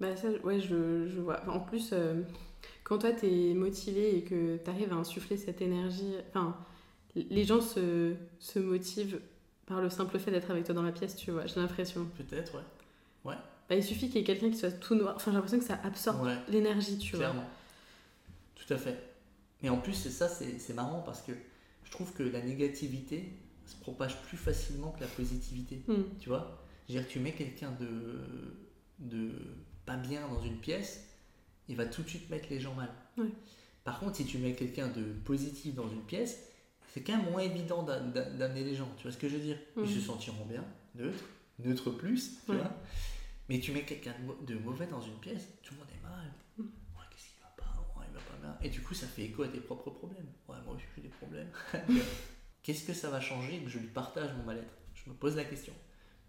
Bah 0.00 0.16
ça, 0.16 0.28
ouais, 0.42 0.60
je, 0.60 1.08
je 1.08 1.20
vois. 1.20 1.48
En 1.48 1.60
plus, 1.60 1.90
euh, 1.92 2.22
quand 2.82 2.98
toi, 2.98 3.12
tu 3.12 3.26
es 3.26 3.54
motivé 3.54 4.16
et 4.18 4.22
que 4.24 4.56
tu 4.56 4.70
arrives 4.70 4.92
à 4.92 4.96
insuffler 4.96 5.36
cette 5.36 5.62
énergie, 5.62 6.14
enfin, 6.30 6.56
les 7.14 7.44
gens 7.44 7.60
se, 7.60 8.14
se 8.40 8.58
motivent 8.58 9.20
par 9.66 9.80
le 9.80 9.88
simple 9.88 10.18
fait 10.18 10.30
d'être 10.30 10.50
avec 10.50 10.64
toi 10.64 10.74
dans 10.74 10.82
la 10.82 10.92
pièce, 10.92 11.16
tu 11.16 11.30
vois, 11.30 11.46
j'ai 11.46 11.58
l'impression. 11.60 12.06
Peut-être, 12.18 12.54
ouais. 12.56 12.62
Ouais. 13.24 13.36
Bah, 13.68 13.76
il 13.76 13.82
suffit 13.84 14.08
qu'il 14.08 14.16
y 14.16 14.20
ait 14.20 14.24
quelqu'un 14.24 14.50
qui 14.50 14.58
soit 14.58 14.72
tout 14.72 14.94
noir. 14.94 15.14
Enfin, 15.16 15.30
j'ai 15.30 15.36
l'impression 15.36 15.58
que 15.58 15.64
ça 15.64 15.80
absorbe 15.84 16.28
l'énergie, 16.48 16.98
tu 16.98 17.16
Clairement. 17.16 17.40
vois. 17.40 17.50
Tout 18.66 18.74
à 18.74 18.76
fait. 18.76 18.98
Mais 19.64 19.70
en 19.70 19.78
plus, 19.78 19.94
c'est 19.94 20.10
ça, 20.10 20.28
c'est 20.28 20.74
marrant 20.74 21.00
parce 21.00 21.22
que 21.22 21.32
je 21.84 21.90
trouve 21.90 22.12
que 22.12 22.22
la 22.22 22.42
négativité 22.42 23.32
se 23.64 23.74
propage 23.76 24.20
plus 24.24 24.36
facilement 24.36 24.90
que 24.90 25.00
la 25.00 25.06
positivité. 25.06 25.82
Hmm. 25.88 26.02
Tu 26.20 26.28
vois 26.28 26.62
Je 26.86 26.92
veux 26.92 27.00
dire, 27.00 27.08
tu 27.08 27.18
mets 27.18 27.32
quelqu'un 27.32 27.72
de, 27.80 28.20
de 28.98 29.30
pas 29.86 29.96
bien 29.96 30.28
dans 30.28 30.42
une 30.42 30.58
pièce, 30.58 31.08
il 31.66 31.76
va 31.76 31.86
tout 31.86 32.02
de 32.02 32.08
suite 32.10 32.28
mettre 32.28 32.48
les 32.50 32.60
gens 32.60 32.74
mal. 32.74 32.90
Par 33.84 34.00
contre, 34.00 34.16
si 34.16 34.26
tu 34.26 34.36
mets 34.36 34.52
quelqu'un 34.52 34.88
de 34.88 35.02
positif 35.24 35.74
dans 35.74 35.88
une 35.88 36.02
pièce, 36.02 36.46
c'est 36.92 37.00
quand 37.00 37.16
même 37.16 37.30
moins 37.30 37.40
évident 37.40 37.84
d'amener 37.84 38.64
les 38.64 38.74
gens. 38.74 38.90
Tu 38.98 39.04
vois 39.04 39.12
ce 39.12 39.18
que 39.18 39.30
je 39.30 39.36
veux 39.36 39.42
dire 39.42 39.56
Ils 39.78 39.88
se 39.88 40.00
sentiront 40.00 40.44
bien, 40.44 40.64
neutre, 40.94 41.24
neutre 41.60 41.90
plus, 41.90 42.36
tu 42.44 42.54
vois 42.54 42.70
Mais 43.48 43.60
tu 43.60 43.72
mets 43.72 43.86
quelqu'un 43.86 44.14
de 44.46 44.56
mauvais 44.56 44.88
dans 44.88 45.00
une 45.00 45.16
pièce, 45.20 45.48
tout 45.62 45.72
le 45.72 45.80
monde 45.80 45.88
est 45.88 46.06
mal. 46.06 46.30
Et 48.64 48.70
du 48.70 48.80
coup, 48.80 48.94
ça 48.94 49.06
fait 49.06 49.24
écho 49.24 49.42
à 49.42 49.48
tes 49.48 49.60
propres 49.60 49.90
problèmes. 49.90 50.26
Ouais, 50.48 50.56
moi 50.64 50.74
aussi, 50.74 50.84
j'ai 50.96 51.02
des 51.02 51.08
problèmes. 51.08 51.50
Qu'est-ce 52.62 52.84
que 52.84 52.94
ça 52.94 53.10
va 53.10 53.20
changer 53.20 53.60
que 53.62 53.68
je 53.68 53.78
lui 53.78 53.88
partage 53.88 54.32
mon 54.38 54.44
mal-être? 54.44 54.74
Je 54.94 55.10
me 55.10 55.14
pose 55.14 55.36
la 55.36 55.44
question. 55.44 55.74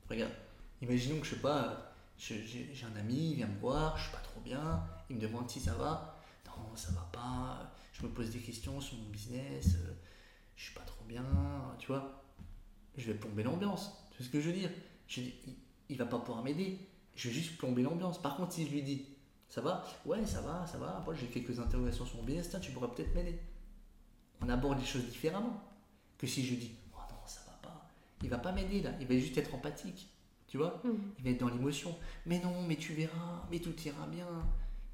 Regarde, 0.10 0.34
imaginons 0.82 1.22
que 1.22 1.26
je 1.26 1.36
sais 1.36 1.42
pas, 1.42 1.96
j'ai 2.18 2.76
un 2.94 3.00
ami, 3.00 3.32
il 3.32 3.36
vient 3.36 3.48
me 3.48 3.58
voir, 3.58 3.98
je 3.98 4.04
suis 4.04 4.12
pas 4.12 4.20
trop 4.20 4.42
bien, 4.42 4.86
il 5.10 5.16
me 5.16 5.22
demande 5.22 5.50
si 5.50 5.62
ça 5.62 5.76
va. 5.76 6.22
Non, 6.46 6.76
ça 6.76 6.92
va 6.92 7.10
pas. 7.14 7.72
Je 7.94 8.04
me 8.04 8.10
pose 8.10 8.30
des 8.32 8.40
questions 8.40 8.82
sur 8.82 8.98
mon 8.98 9.10
business. 9.10 9.76
Euh, 9.76 9.94
je 10.58 10.66
suis 10.66 10.74
pas 10.74 10.82
trop 10.82 11.04
bien. 11.06 11.26
Tu 11.80 11.88
vois, 11.88 12.22
je 12.98 13.06
vais 13.12 13.14
plomber 13.14 13.44
l'ambiance. 13.44 13.92
Tu 14.12 14.18
vois 14.18 14.26
ce 14.28 14.32
que 14.32 14.42
je 14.42 14.50
veux 14.50 14.56
dire? 14.56 14.70
Dis, 15.08 15.34
il, 15.90 15.98
va 15.98 16.06
pas 16.06 16.20
pouvoir 16.20 16.44
m'aider. 16.44 16.80
Je 17.16 17.30
vais 17.30 17.34
juste 17.34 17.58
plomber 17.58 17.82
l'ambiance. 17.82 18.22
Par 18.22 18.36
contre, 18.36 18.54
si 18.54 18.66
je 18.66 18.72
lui 18.72 18.84
dis, 18.84 19.06
ça 19.50 19.62
va? 19.62 19.86
Ouais, 20.06 20.26
ça 20.26 20.42
va, 20.42 20.66
ça 20.68 20.78
va. 20.78 21.02
Moi, 21.06 21.16
j'ai 21.16 21.28
quelques 21.28 21.60
interrogations 21.60 22.06
sur 22.06 22.18
mon 22.18 22.24
business. 22.24 22.50
Tiens, 22.50 22.60
tu 22.60 22.72
pourrais 22.72 22.90
peut-être 22.90 23.14
m'aider. 23.16 23.40
On 24.42 24.50
aborde 24.50 24.80
les 24.80 24.86
choses 24.86 25.06
différemment 25.06 25.62
que 26.18 26.28
si 26.28 26.46
je 26.46 26.56
dis, 26.56 26.72
oh 26.94 27.00
non, 27.10 27.18
ça 27.26 27.42
va 27.48 27.58
pas. 27.62 27.88
Il 28.22 28.30
va 28.30 28.38
pas 28.38 28.52
m'aider 28.52 28.82
là. 28.82 28.92
Il 29.00 29.08
va 29.08 29.18
juste 29.18 29.38
être 29.38 29.54
empathique. 29.56 30.10
Tu 30.48 30.58
vois? 30.58 30.82
Mmh. 30.84 30.90
Il 31.20 31.24
va 31.24 31.30
être 31.32 31.40
dans 31.40 31.50
l'émotion. 31.50 31.96
Mais 32.26 32.40
non, 32.40 32.64
mais 32.68 32.76
tu 32.76 32.94
verras, 32.94 33.48
mais 33.52 33.60
tout 33.60 33.76
ira 33.86 34.08
bien 34.08 34.28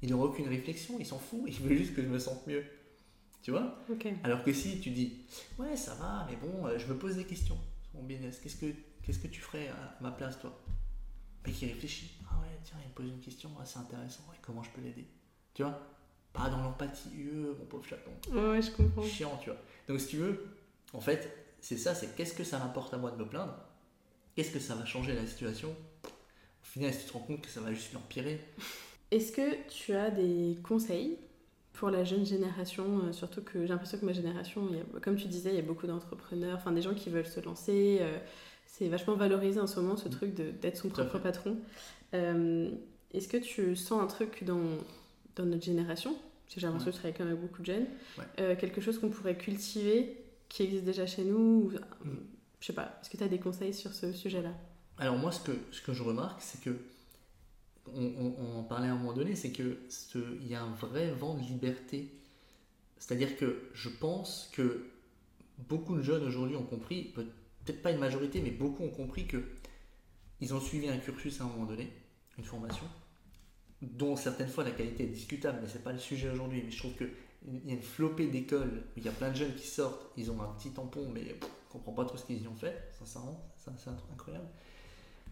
il 0.02 0.10
n'aura 0.10 0.26
aucune 0.26 0.48
réflexion, 0.48 0.96
il 0.98 1.06
s'en 1.06 1.18
fout, 1.18 1.42
il 1.46 1.54
veut 1.54 1.76
juste 1.76 1.94
que 1.94 2.02
je 2.02 2.08
me 2.08 2.18
sente 2.18 2.46
mieux. 2.46 2.64
Tu 3.40 3.50
vois? 3.50 3.78
Alors 4.22 4.44
que 4.44 4.52
si 4.52 4.80
tu 4.80 4.90
dis, 4.90 5.22
ouais, 5.58 5.76
ça 5.76 5.94
va, 5.94 6.26
mais 6.28 6.36
bon, 6.36 6.66
euh, 6.66 6.78
je 6.78 6.86
me 6.86 6.96
pose 6.96 7.16
des 7.16 7.24
questions 7.24 7.58
sur 7.82 8.00
mon 8.00 8.06
business, 8.06 8.38
qu'est-ce 8.40 8.56
que, 8.56 8.72
qu'est-ce 9.02 9.18
que 9.18 9.28
tu 9.28 9.40
ferais 9.40 9.68
à 9.68 9.96
ma 10.00 10.10
place, 10.10 10.38
toi? 10.40 10.60
Mais 11.46 11.52
qui 11.52 11.66
réfléchit, 11.66 12.12
ah 12.28 12.40
ouais, 12.40 12.51
tiens, 12.64 12.76
il 12.82 12.88
me 12.88 12.94
pose 12.94 13.06
une 13.06 13.20
question, 13.20 13.50
c'est 13.64 13.78
intéressant, 13.78 14.22
comment 14.42 14.62
je 14.62 14.70
peux 14.70 14.80
l'aider? 14.80 15.06
Tu 15.54 15.62
vois? 15.62 15.78
Pas 16.32 16.48
dans 16.48 16.62
l'empathie, 16.62 17.10
euh, 17.18 17.54
mon 17.58 17.66
pauvre 17.66 17.84
chaton. 17.84 18.10
Ouais, 18.30 18.62
je 18.62 18.70
comprends. 18.70 19.02
Chiant, 19.02 19.38
tu 19.42 19.50
vois. 19.50 19.58
Donc 19.88 20.00
si 20.00 20.08
tu 20.08 20.16
veux, 20.16 20.46
en 20.92 21.00
fait, 21.00 21.54
c'est 21.60 21.76
ça, 21.76 21.94
c'est 21.94 22.16
qu'est-ce 22.16 22.34
que 22.34 22.44
ça 22.44 22.58
m'apporte 22.58 22.94
à 22.94 22.98
moi 22.98 23.10
de 23.10 23.16
me 23.16 23.26
plaindre? 23.26 23.54
Qu'est-ce 24.34 24.50
que 24.50 24.58
ça 24.58 24.74
va 24.74 24.86
changer 24.86 25.14
la 25.14 25.26
situation? 25.26 25.68
Au 26.04 26.64
final, 26.64 26.92
si 26.92 27.00
tu 27.00 27.06
te 27.08 27.12
rends 27.12 27.20
compte 27.20 27.42
que 27.42 27.50
ça 27.50 27.60
va 27.60 27.72
juste 27.72 27.92
l'empirer, 27.92 28.40
est-ce 29.10 29.30
que 29.30 29.68
tu 29.68 29.92
as 29.92 30.10
des 30.10 30.56
conseils 30.62 31.18
pour 31.74 31.90
la 31.90 32.04
jeune 32.04 32.24
génération, 32.24 33.00
euh, 33.04 33.12
surtout 33.12 33.42
que 33.42 33.62
j'ai 33.62 33.68
l'impression 33.68 33.98
que 33.98 34.04
ma 34.04 34.12
génération, 34.12 34.68
comme 35.02 35.16
tu 35.16 35.26
disais, 35.26 35.50
il 35.50 35.56
y 35.56 35.58
a 35.58 35.62
beaucoup 35.62 35.86
d'entrepreneurs, 35.86 36.56
enfin 36.56 36.72
des 36.72 36.82
gens 36.82 36.94
qui 36.94 37.10
veulent 37.10 37.26
se 37.26 37.40
lancer. 37.40 37.98
Euh, 38.00 38.18
c'est 38.66 38.88
vachement 38.88 39.14
valorisé 39.14 39.60
en 39.60 39.66
ce 39.66 39.80
moment 39.80 39.96
ce 39.96 40.08
mm. 40.08 40.12
truc 40.12 40.34
d'être 40.34 40.76
son 40.76 40.88
propre 40.88 41.18
patron. 41.18 41.58
Euh, 42.14 42.70
est-ce 43.12 43.28
que 43.28 43.36
tu 43.36 43.76
sens 43.76 44.02
un 44.02 44.06
truc 44.06 44.44
dans, 44.44 44.60
dans 45.36 45.44
notre 45.44 45.64
génération? 45.64 46.12
Parce 46.12 46.54
que 46.54 46.60
j'ai 46.60 46.66
l'impression 46.66 46.90
que 46.90 46.96
tu 46.96 47.00
travailles 47.00 47.16
quand 47.16 47.24
même 47.24 47.34
avec 47.34 47.48
beaucoup 47.48 47.62
de 47.62 47.66
jeunes. 47.66 47.86
quelque 48.58 48.80
chose 48.80 48.98
qu'on 48.98 49.10
pourrait 49.10 49.36
cultiver, 49.36 50.16
qui 50.48 50.64
existe 50.64 50.84
déjà 50.84 51.06
chez 51.06 51.24
nous 51.24 51.38
ou, 51.38 51.72
mm. 52.04 52.16
Je 52.62 52.66
sais 52.68 52.72
pas, 52.74 52.96
est-ce 53.00 53.10
que 53.10 53.16
tu 53.16 53.24
as 53.24 53.28
des 53.28 53.40
conseils 53.40 53.74
sur 53.74 53.92
ce 53.92 54.12
sujet-là? 54.12 54.54
Alors 54.98 55.16
moi, 55.16 55.32
ce 55.32 55.40
que, 55.40 55.50
ce 55.72 55.82
que 55.82 55.92
je 55.92 56.04
remarque, 56.04 56.40
c'est 56.40 56.60
que 56.60 56.76
on, 57.92 58.58
en 58.58 58.62
parlait 58.62 58.86
à 58.86 58.92
un 58.92 58.96
moment 58.96 59.12
donné, 59.12 59.34
c'est 59.34 59.50
qu'il 59.50 59.76
y 60.46 60.54
a 60.54 60.62
un 60.62 60.70
vrai 60.70 61.10
vent 61.10 61.34
de 61.34 61.42
liberté. 61.42 62.08
C'est-à-dire 62.98 63.36
que 63.36 63.64
je 63.74 63.88
pense 63.88 64.48
que 64.52 64.86
beaucoup 65.68 65.96
de 65.96 66.02
jeunes 66.02 66.22
aujourd'hui 66.22 66.54
ont 66.54 66.62
compris, 66.62 67.12
peut-être 67.14 67.82
pas 67.82 67.90
une 67.90 67.98
majorité, 67.98 68.40
mais 68.40 68.52
beaucoup 68.52 68.84
ont 68.84 68.90
compris 68.90 69.26
que 69.26 69.42
ils 70.40 70.54
ont 70.54 70.60
suivi 70.60 70.88
un 70.88 70.98
cursus 70.98 71.40
à 71.40 71.44
un 71.44 71.48
moment 71.48 71.66
donné, 71.66 71.90
une 72.38 72.44
formation, 72.44 72.86
dont 73.80 74.16
certaines 74.16 74.48
fois 74.48 74.64
la 74.64 74.70
qualité 74.70 75.04
est 75.04 75.08
discutable, 75.08 75.58
mais 75.62 75.68
c'est 75.68 75.82
pas 75.82 75.92
le 75.92 75.98
sujet 75.98 76.30
aujourd'hui. 76.30 76.62
Mais 76.64 76.70
je 76.70 76.78
trouve 76.78 76.94
qu'il 76.94 77.10
y 77.66 77.70
a 77.70 77.74
une 77.74 77.82
flopée 77.82 78.28
d'écoles 78.28 78.84
où 78.96 78.98
il 78.98 79.04
y 79.04 79.08
a 79.08 79.12
plein 79.12 79.30
de 79.30 79.36
jeunes 79.36 79.54
qui 79.54 79.66
sortent, 79.66 80.12
ils 80.16 80.30
ont 80.30 80.40
un 80.40 80.52
petit 80.54 80.70
tampon, 80.70 81.10
mais 81.12 81.36
on 81.42 81.72
comprend 81.72 81.92
pas 81.92 82.04
trop 82.04 82.16
ce 82.16 82.24
qu'ils 82.24 82.42
y 82.42 82.48
ont 82.48 82.56
fait, 82.56 82.90
sincèrement, 82.98 83.52
c'est 83.56 83.90
incroyable. 84.12 84.48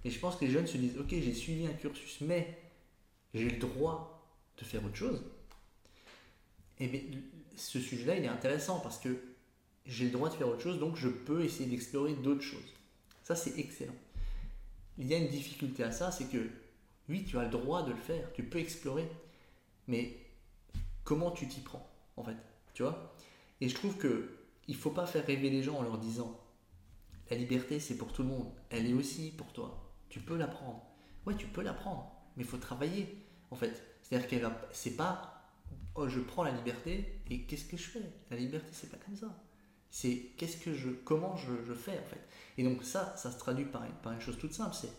Et 0.04 0.10
je 0.10 0.18
pense 0.18 0.36
que 0.36 0.44
les 0.44 0.50
jeunes 0.50 0.66
se 0.66 0.78
disent, 0.78 0.98
ok, 0.98 1.10
j'ai 1.10 1.34
suivi 1.34 1.66
un 1.66 1.74
cursus, 1.74 2.20
mais 2.22 2.58
j'ai 3.34 3.50
le 3.50 3.58
droit 3.58 4.26
de 4.58 4.64
faire 4.64 4.84
autre 4.84 4.96
chose. 4.96 5.22
Et 6.78 6.88
bien, 6.88 7.00
ce 7.56 7.78
sujet-là, 7.78 8.16
il 8.16 8.24
est 8.24 8.28
intéressant 8.28 8.80
parce 8.80 8.98
que 8.98 9.20
j'ai 9.84 10.06
le 10.06 10.10
droit 10.10 10.30
de 10.30 10.34
faire 10.34 10.48
autre 10.48 10.62
chose, 10.62 10.78
donc 10.78 10.96
je 10.96 11.08
peux 11.08 11.44
essayer 11.44 11.68
d'explorer 11.68 12.14
d'autres 12.14 12.42
choses. 12.42 12.74
Ça, 13.22 13.36
c'est 13.36 13.58
excellent. 13.58 13.94
Il 14.98 15.06
y 15.06 15.14
a 15.14 15.18
une 15.18 15.28
difficulté 15.28 15.84
à 15.84 15.92
ça, 15.92 16.10
c'est 16.10 16.30
que 16.30 16.48
oui, 17.10 17.24
tu 17.24 17.38
as 17.38 17.44
le 17.44 17.50
droit 17.50 17.82
de 17.82 17.90
le 17.90 17.98
faire, 17.98 18.32
tu 18.32 18.44
peux 18.44 18.58
explorer, 18.58 19.08
mais 19.88 20.16
comment 21.04 21.30
tu 21.32 21.48
t'y 21.48 21.60
prends, 21.60 21.86
en 22.16 22.22
fait, 22.22 22.36
tu 22.72 22.82
vois? 22.82 23.14
Et 23.60 23.68
je 23.68 23.74
trouve 23.74 23.96
que 23.96 24.36
il 24.68 24.76
faut 24.76 24.90
pas 24.90 25.06
faire 25.06 25.26
rêver 25.26 25.50
les 25.50 25.62
gens 25.62 25.78
en 25.78 25.82
leur 25.82 25.98
disant 25.98 26.38
la 27.30 27.36
liberté, 27.36 27.80
c'est 27.80 27.96
pour 27.96 28.12
tout 28.12 28.22
le 28.22 28.28
monde, 28.28 28.50
elle 28.70 28.86
est 28.86 28.92
aussi 28.92 29.32
pour 29.32 29.52
toi. 29.52 29.92
Tu 30.08 30.20
peux 30.20 30.36
la 30.36 30.46
prendre. 30.46 30.84
Ouais, 31.26 31.34
tu 31.36 31.46
peux 31.46 31.62
la 31.62 31.72
prendre, 31.72 32.10
mais 32.36 32.44
il 32.44 32.48
faut 32.48 32.56
travailler, 32.56 33.24
en 33.50 33.56
fait. 33.56 33.82
C'est-à-dire 34.02 34.28
qu'elle 34.28 34.42
va, 34.42 34.60
c'est 34.72 34.96
pas 34.96 35.40
oh, 35.94 36.08
je 36.08 36.20
prends 36.20 36.44
la 36.44 36.52
liberté 36.52 37.20
et 37.28 37.42
qu'est-ce 37.42 37.64
que 37.64 37.76
je 37.76 37.82
fais? 37.90 38.12
La 38.30 38.36
liberté, 38.36 38.68
c'est 38.72 38.90
pas 38.90 38.96
comme 39.04 39.16
ça. 39.16 39.34
C'est 39.90 40.30
qu'est-ce 40.36 40.56
que 40.56 40.72
je, 40.72 40.90
comment 40.90 41.36
je, 41.36 41.74
fais 41.74 41.98
en 41.98 42.04
fait? 42.04 42.28
Et 42.58 42.64
donc 42.64 42.84
ça, 42.84 43.16
ça 43.16 43.30
se 43.32 43.38
traduit 43.38 43.64
par, 43.64 43.84
par 44.02 44.12
une 44.12 44.20
chose 44.20 44.38
toute 44.38 44.52
simple, 44.52 44.74
c'est 44.74 44.92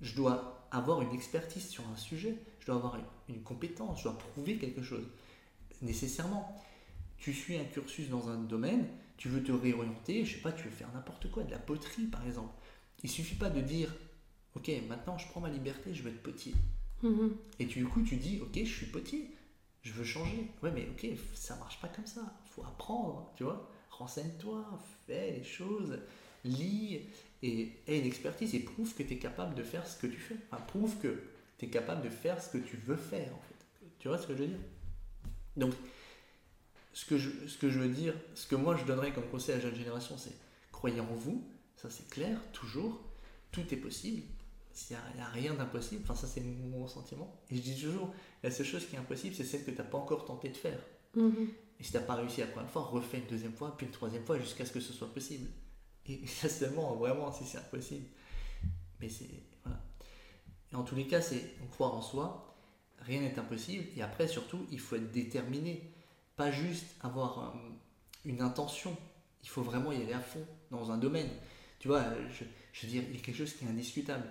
je 0.00 0.14
dois 0.14 0.61
avoir 0.72 1.02
une 1.02 1.12
expertise 1.12 1.68
sur 1.68 1.86
un 1.88 1.96
sujet, 1.96 2.36
je 2.60 2.66
dois 2.66 2.76
avoir 2.76 2.98
une, 3.28 3.42
compétence, 3.42 3.98
je 3.98 4.04
dois 4.04 4.18
prouver 4.18 4.56
quelque 4.56 4.82
chose. 4.82 5.06
Nécessairement, 5.82 6.60
tu 7.18 7.32
suis 7.32 7.56
un 7.56 7.64
cursus 7.64 8.08
dans 8.08 8.28
un 8.28 8.38
domaine, 8.38 8.86
tu 9.16 9.28
veux 9.28 9.42
te 9.42 9.52
réorienter, 9.52 10.24
je 10.24 10.36
sais 10.36 10.42
pas, 10.42 10.52
tu 10.52 10.64
veux 10.64 10.70
faire 10.70 10.92
n'importe 10.94 11.30
quoi, 11.30 11.44
de 11.44 11.50
la 11.50 11.58
poterie 11.58 12.06
par 12.06 12.24
exemple. 12.26 12.52
Il 13.02 13.10
suffit 13.10 13.34
pas 13.34 13.50
de 13.50 13.60
dire, 13.60 13.94
ok, 14.56 14.70
maintenant 14.88 15.18
je 15.18 15.28
prends 15.28 15.40
ma 15.40 15.50
liberté, 15.50 15.94
je 15.94 16.02
veux 16.02 16.10
être 16.10 16.22
potier. 16.22 16.54
Mm-hmm. 17.04 17.30
Et 17.58 17.64
du 17.66 17.84
coup, 17.84 18.02
tu 18.02 18.16
dis, 18.16 18.40
ok, 18.40 18.54
je 18.54 18.64
suis 18.64 18.86
potier, 18.86 19.36
je 19.82 19.92
veux 19.92 20.04
changer. 20.04 20.50
Ouais, 20.62 20.70
mais 20.70 20.88
ok, 20.90 21.06
ça 21.34 21.56
marche 21.56 21.80
pas 21.80 21.88
comme 21.88 22.06
ça. 22.06 22.22
Faut 22.46 22.62
apprendre, 22.62 23.32
tu 23.36 23.44
vois. 23.44 23.68
Renseigne-toi, 23.90 24.64
fais 25.06 25.32
les 25.32 25.44
choses, 25.44 25.98
lis 26.44 27.00
et 27.42 27.72
aie 27.86 27.98
une 27.98 28.06
expertise 28.06 28.54
et 28.54 28.60
prouve 28.60 28.94
que 28.94 29.02
tu 29.02 29.14
es 29.14 29.18
capable 29.18 29.54
de 29.54 29.62
faire 29.62 29.86
ce 29.86 29.98
que 29.98 30.06
tu 30.06 30.18
fais. 30.18 30.36
Enfin, 30.50 30.62
prouve 30.62 30.96
que 30.98 31.22
tu 31.58 31.66
es 31.66 31.68
capable 31.68 32.02
de 32.02 32.08
faire 32.08 32.42
ce 32.42 32.50
que 32.50 32.58
tu 32.58 32.76
veux 32.76 32.96
faire, 32.96 33.34
en 33.34 33.40
fait. 33.40 33.86
Tu 33.98 34.08
vois 34.08 34.18
ce 34.18 34.26
que 34.26 34.34
je 34.34 34.42
veux 34.42 34.48
dire? 34.48 34.58
Donc, 35.56 35.72
ce 36.92 37.04
que, 37.04 37.18
je, 37.18 37.30
ce 37.46 37.58
que 37.58 37.70
je 37.70 37.78
veux 37.78 37.88
dire, 37.88 38.14
ce 38.34 38.46
que 38.46 38.54
moi 38.54 38.76
je 38.76 38.84
donnerais 38.84 39.12
comme 39.12 39.28
conseil 39.28 39.54
à 39.54 39.58
la 39.58 39.62
jeune 39.64 39.74
génération, 39.74 40.16
c'est 40.18 40.36
croyez 40.70 41.00
en 41.00 41.06
vous, 41.06 41.42
ça 41.76 41.88
c'est 41.90 42.08
clair, 42.08 42.38
toujours, 42.52 43.00
tout 43.50 43.62
est 43.72 43.76
possible, 43.76 44.22
il 44.90 44.96
n'y 45.16 45.22
a, 45.22 45.26
rien 45.28 45.54
d'impossible, 45.54 46.02
enfin 46.04 46.14
ça 46.14 46.26
c'est 46.26 46.40
mon 46.40 46.86
sentiment. 46.88 47.40
Et 47.50 47.56
je 47.56 47.60
dis 47.60 47.80
toujours, 47.80 48.12
la 48.42 48.50
seule 48.50 48.66
chose 48.66 48.86
qui 48.86 48.96
est 48.96 48.98
impossible, 48.98 49.34
c'est 49.34 49.44
celle 49.44 49.64
que 49.64 49.70
tu 49.70 49.78
n'as 49.78 49.84
pas 49.84 49.98
encore 49.98 50.24
tenté 50.24 50.48
de 50.48 50.56
faire. 50.56 50.78
Mhm. 51.14 51.48
Et 51.78 51.84
si 51.84 51.90
tu 51.90 51.96
n'as 51.96 52.02
pas 52.02 52.14
réussi 52.14 52.40
la 52.40 52.46
première 52.46 52.70
fois, 52.70 52.82
refais 52.82 53.18
une 53.18 53.26
deuxième 53.26 53.52
fois, 53.52 53.76
puis 53.76 53.86
une 53.86 53.92
troisième 53.92 54.24
fois, 54.24 54.38
jusqu'à 54.38 54.64
ce 54.64 54.72
que 54.72 54.80
ce 54.80 54.92
soit 54.92 55.12
possible. 55.12 55.48
Et 56.06 56.26
ça 56.26 56.48
seulement, 56.48 56.94
vraiment, 56.94 57.32
si 57.32 57.44
c'est 57.44 57.58
impossible. 57.58 58.06
Mais 59.00 59.08
c'est... 59.08 59.28
Voilà. 59.64 59.80
Et 60.72 60.76
en 60.76 60.82
tous 60.82 60.96
les 60.96 61.06
cas, 61.06 61.20
c'est 61.20 61.54
croire 61.70 61.94
en 61.94 62.02
soi, 62.02 62.56
rien 63.00 63.20
n'est 63.20 63.38
impossible. 63.38 63.84
Et 63.96 64.02
après, 64.02 64.28
surtout, 64.28 64.66
il 64.70 64.80
faut 64.80 64.96
être 64.96 65.12
déterminé. 65.12 65.90
Pas 66.36 66.50
juste 66.50 66.86
avoir 67.02 67.38
euh, 67.38 67.58
une 68.24 68.40
intention. 68.40 68.96
Il 69.42 69.48
faut 69.48 69.62
vraiment 69.62 69.92
y 69.92 70.00
aller 70.00 70.12
à 70.12 70.20
fond 70.20 70.44
dans 70.70 70.90
un 70.90 70.98
domaine. 70.98 71.28
Tu 71.78 71.88
vois, 71.88 72.04
je, 72.30 72.44
je 72.72 72.86
veux 72.86 72.92
dire, 72.92 73.02
il 73.08 73.16
y 73.16 73.18
a 73.18 73.22
quelque 73.22 73.36
chose 73.36 73.54
qui 73.54 73.64
est 73.64 73.68
indiscutable 73.68 74.24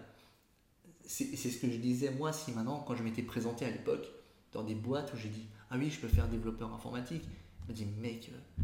c'est 1.11 1.49
ce 1.49 1.57
que 1.57 1.69
je 1.69 1.77
disais 1.77 2.11
moi 2.11 2.31
si 2.31 2.51
maintenant, 2.51 2.83
quand 2.87 2.95
je 2.95 3.03
m'étais 3.03 3.21
présenté 3.21 3.65
à 3.65 3.69
l'époque, 3.69 4.07
dans 4.53 4.63
des 4.63 4.75
boîtes 4.75 5.13
où 5.13 5.17
j'ai 5.17 5.29
dit 5.29 5.45
Ah 5.69 5.75
oui, 5.77 5.89
je 5.89 5.99
peux 5.99 6.07
faire 6.07 6.27
développeur 6.27 6.73
informatique. 6.73 7.23
Je 7.63 7.71
me 7.71 7.73
dis 7.73 7.85
Mec, 7.85 8.31
euh, 8.31 8.63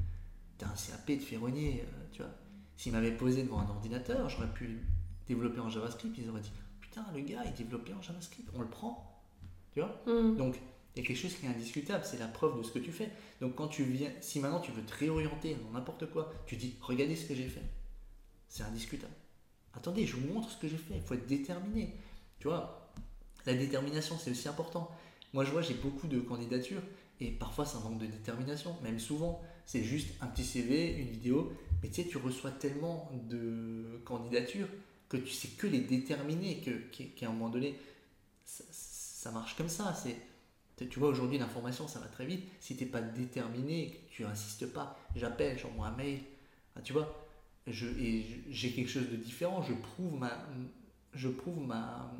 t'as 0.58 0.68
un 0.68 0.76
CAP 0.76 1.20
de 1.20 1.24
ferronnier, 1.24 1.82
euh, 1.82 2.06
tu 2.12 2.22
vois. 2.22 2.32
S'ils 2.78 2.92
m'avaient 2.92 3.12
posé 3.12 3.44
devant 3.44 3.60
un 3.60 3.70
ordinateur, 3.70 4.30
j'aurais 4.30 4.54
pu 4.54 4.80
développer 5.28 5.60
en 5.60 5.70
JavaScript. 5.70 6.16
Ils 6.18 6.30
auraient 6.30 6.42
dit 6.42 6.52
Putain, 6.80 7.06
le 7.14 7.22
gars, 7.22 7.44
il 7.46 7.54
développait 7.54 7.94
en 7.94 8.02
JavaScript, 8.02 8.50
on 8.56 8.62
le 8.62 8.70
prend. 8.70 9.20
Tu 9.74 9.82
vois? 9.82 10.02
Mm. 10.06 10.38
Donc, 10.38 10.56
il 10.96 11.02
y 11.02 11.04
a 11.04 11.08
quelque 11.08 11.18
chose 11.18 11.36
qui 11.36 11.46
est 11.46 11.50
indiscutable, 11.50 12.04
c'est 12.06 12.18
la 12.20 12.28
preuve 12.28 12.58
de 12.58 12.64
ce 12.64 12.72
que 12.72 12.80
tu 12.80 12.92
fais. 12.92 13.12
Donc, 13.42 13.56
quand 13.56 13.68
tu 13.68 13.84
viens, 13.84 14.12
si 14.22 14.40
maintenant 14.40 14.60
tu 14.60 14.72
veux 14.72 14.84
te 14.84 14.94
réorienter 14.96 15.56
dans 15.56 15.72
n'importe 15.72 16.10
quoi, 16.12 16.32
tu 16.46 16.56
dis 16.56 16.76
Regardez 16.82 17.16
ce 17.16 17.26
que 17.26 17.36
j'ai 17.36 17.50
fait. 17.50 17.64
C'est 18.48 18.64
indiscutable. 18.64 19.14
Attendez, 19.74 20.06
je 20.06 20.16
vous 20.16 20.34
montre 20.34 20.50
ce 20.50 20.58
que 20.58 20.68
j'ai 20.68 20.78
fait. 20.78 20.96
Il 20.96 21.02
faut 21.02 21.16
être 21.16 21.28
déterminé. 21.28 21.96
Tu 22.40 22.48
vois, 22.48 22.92
la 23.46 23.54
détermination, 23.54 24.18
c'est 24.20 24.32
aussi 24.32 24.48
important. 24.48 24.92
Moi, 25.34 25.44
je 25.44 25.52
vois, 25.52 25.62
j'ai 25.62 25.74
beaucoup 25.74 26.08
de 26.08 26.20
candidatures 26.20 26.82
et 27.20 27.32
parfois, 27.32 27.66
ça 27.66 27.80
manque 27.80 27.98
de 27.98 28.06
détermination. 28.06 28.76
Même 28.84 29.00
souvent, 29.00 29.42
c'est 29.66 29.84
juste 29.84 30.10
un 30.22 30.28
petit 30.28 30.44
CV, 30.44 30.96
une 30.98 31.10
vidéo. 31.10 31.52
Mais 31.82 31.90
tu 31.90 32.02
sais, 32.02 32.08
tu 32.08 32.18
reçois 32.18 32.52
tellement 32.52 33.12
de 33.30 34.02
candidatures 34.06 34.68
que 35.10 35.18
tu 35.18 35.32
sais 35.32 35.50
que 35.50 35.68
les 35.68 35.82
déterminer, 35.82 36.62
qu'à 37.16 37.28
un 37.28 37.32
moment 37.32 37.50
donné, 37.50 37.76
ça, 38.46 39.32
marche 39.32 39.56
comme 39.56 39.70
ça. 39.70 39.94
C'est, 39.94 40.88
tu 40.90 41.00
vois, 41.00 41.10
aujourd'hui, 41.10 41.38
l'information, 41.38 41.88
ça 41.88 42.00
va 42.00 42.08
très 42.08 42.26
vite. 42.26 42.44
Si 42.60 42.76
tu 42.76 42.84
n'es 42.84 42.90
pas 42.90 43.02
déterminé, 43.02 43.92
que 43.92 44.16
tu 44.16 44.26
insistes 44.26 44.68
pas, 44.68 44.98
j'appelle, 45.16 45.58
j'envoie 45.58 45.88
un 45.88 45.96
mail, 45.96 46.20
ah, 46.76 46.82
tu 46.82 46.94
vois, 46.94 47.28
je, 47.66 47.88
et 47.88 48.26
j'ai 48.50 48.72
quelque 48.72 48.90
chose 48.90 49.10
de 49.10 49.16
différent, 49.16 49.62
je 49.62 49.74
prouve 49.74 50.20
ma, 50.20 50.46
je 51.14 51.30
prouve 51.30 51.66
ma. 51.66 52.12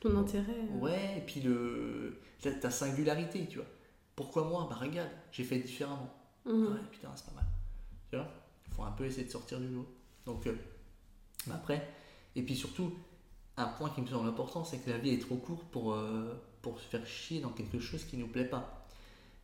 Ton 0.00 0.16
intérêt. 0.18 0.68
Euh. 0.72 0.78
Ouais, 0.78 1.18
et 1.18 1.20
puis 1.22 1.40
le, 1.40 2.20
ta 2.60 2.70
singularité, 2.70 3.46
tu 3.46 3.58
vois. 3.58 3.66
Pourquoi 4.14 4.44
moi? 4.44 4.66
Bah 4.70 4.76
regarde, 4.80 5.10
j'ai 5.32 5.44
fait 5.44 5.58
différemment. 5.58 6.12
Mhm. 6.44 6.66
Ouais, 6.66 6.80
putain, 6.90 7.10
c'est 7.14 7.26
pas 7.26 7.34
mal. 7.34 7.44
Tu 8.10 8.16
vois? 8.16 8.28
Faut 8.76 8.82
un 8.82 8.92
peu 8.92 9.04
essayer 9.04 9.24
de 9.24 9.30
sortir 9.30 9.60
du 9.60 9.68
lot. 9.68 9.86
Donc, 10.24 10.46
euh, 10.46 10.54
après, 11.50 11.88
et 12.34 12.42
puis 12.42 12.56
surtout, 12.56 12.92
un 13.56 13.66
point 13.66 13.90
qui 13.90 14.00
me 14.00 14.06
semble 14.06 14.28
important, 14.28 14.64
c'est 14.64 14.78
que 14.78 14.90
la 14.90 14.98
vie 14.98 15.10
est 15.10 15.20
trop 15.20 15.36
courte 15.36 15.64
pour, 15.70 15.94
euh, 15.94 16.34
pour 16.62 16.78
se 16.78 16.86
faire 16.86 17.06
chier 17.06 17.40
dans 17.40 17.50
quelque 17.50 17.78
chose 17.78 18.04
qui 18.04 18.16
ne 18.16 18.22
nous 18.22 18.28
plaît 18.28 18.44
pas. 18.44 18.86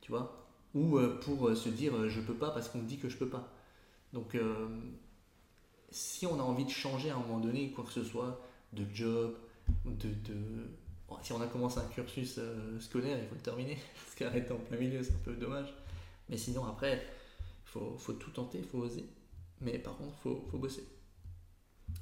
Tu 0.00 0.10
vois? 0.10 0.46
Ou 0.74 0.98
pour 1.20 1.54
se 1.54 1.68
dire 1.68 2.08
je 2.08 2.20
peux 2.20 2.34
pas 2.34 2.50
parce 2.50 2.70
qu'on 2.70 2.78
me 2.78 2.88
dit 2.88 2.98
que 2.98 3.08
je 3.08 3.16
peux 3.18 3.28
pas. 3.28 3.52
Donc, 4.14 4.36
si 5.90 6.26
on 6.26 6.40
a 6.40 6.42
envie 6.42 6.64
de 6.64 6.70
changer 6.70 7.10
à 7.10 7.16
un 7.16 7.18
moment 7.18 7.38
donné, 7.38 7.70
quoi 7.72 7.84
que 7.84 7.92
ce 7.92 8.02
soit, 8.02 8.40
de 8.72 8.86
job, 8.94 9.36
de, 9.84 10.08
si 11.20 11.32
on 11.32 11.40
a 11.40 11.46
commencé 11.46 11.78
un 11.78 11.86
cursus 11.88 12.36
euh, 12.38 12.80
scolaire, 12.80 13.18
il 13.18 13.28
faut 13.28 13.34
le 13.34 13.40
terminer, 13.40 13.78
parce 13.94 14.14
qu'arrêter 14.14 14.52
en 14.52 14.58
plein 14.58 14.78
milieu, 14.78 15.02
c'est 15.02 15.14
un 15.14 15.22
peu 15.24 15.34
dommage. 15.34 15.72
Mais 16.28 16.36
sinon, 16.36 16.64
après, 16.64 16.94
il 16.94 17.70
faut, 17.70 17.96
faut, 17.98 18.14
tout 18.14 18.30
tenter, 18.30 18.58
il 18.58 18.64
faut 18.64 18.78
oser. 18.78 19.04
Mais 19.62 19.78
par 19.78 19.96
contre, 19.96 20.12
il 20.18 20.22
faut, 20.22 20.44
faut, 20.50 20.58
bosser. 20.58 20.84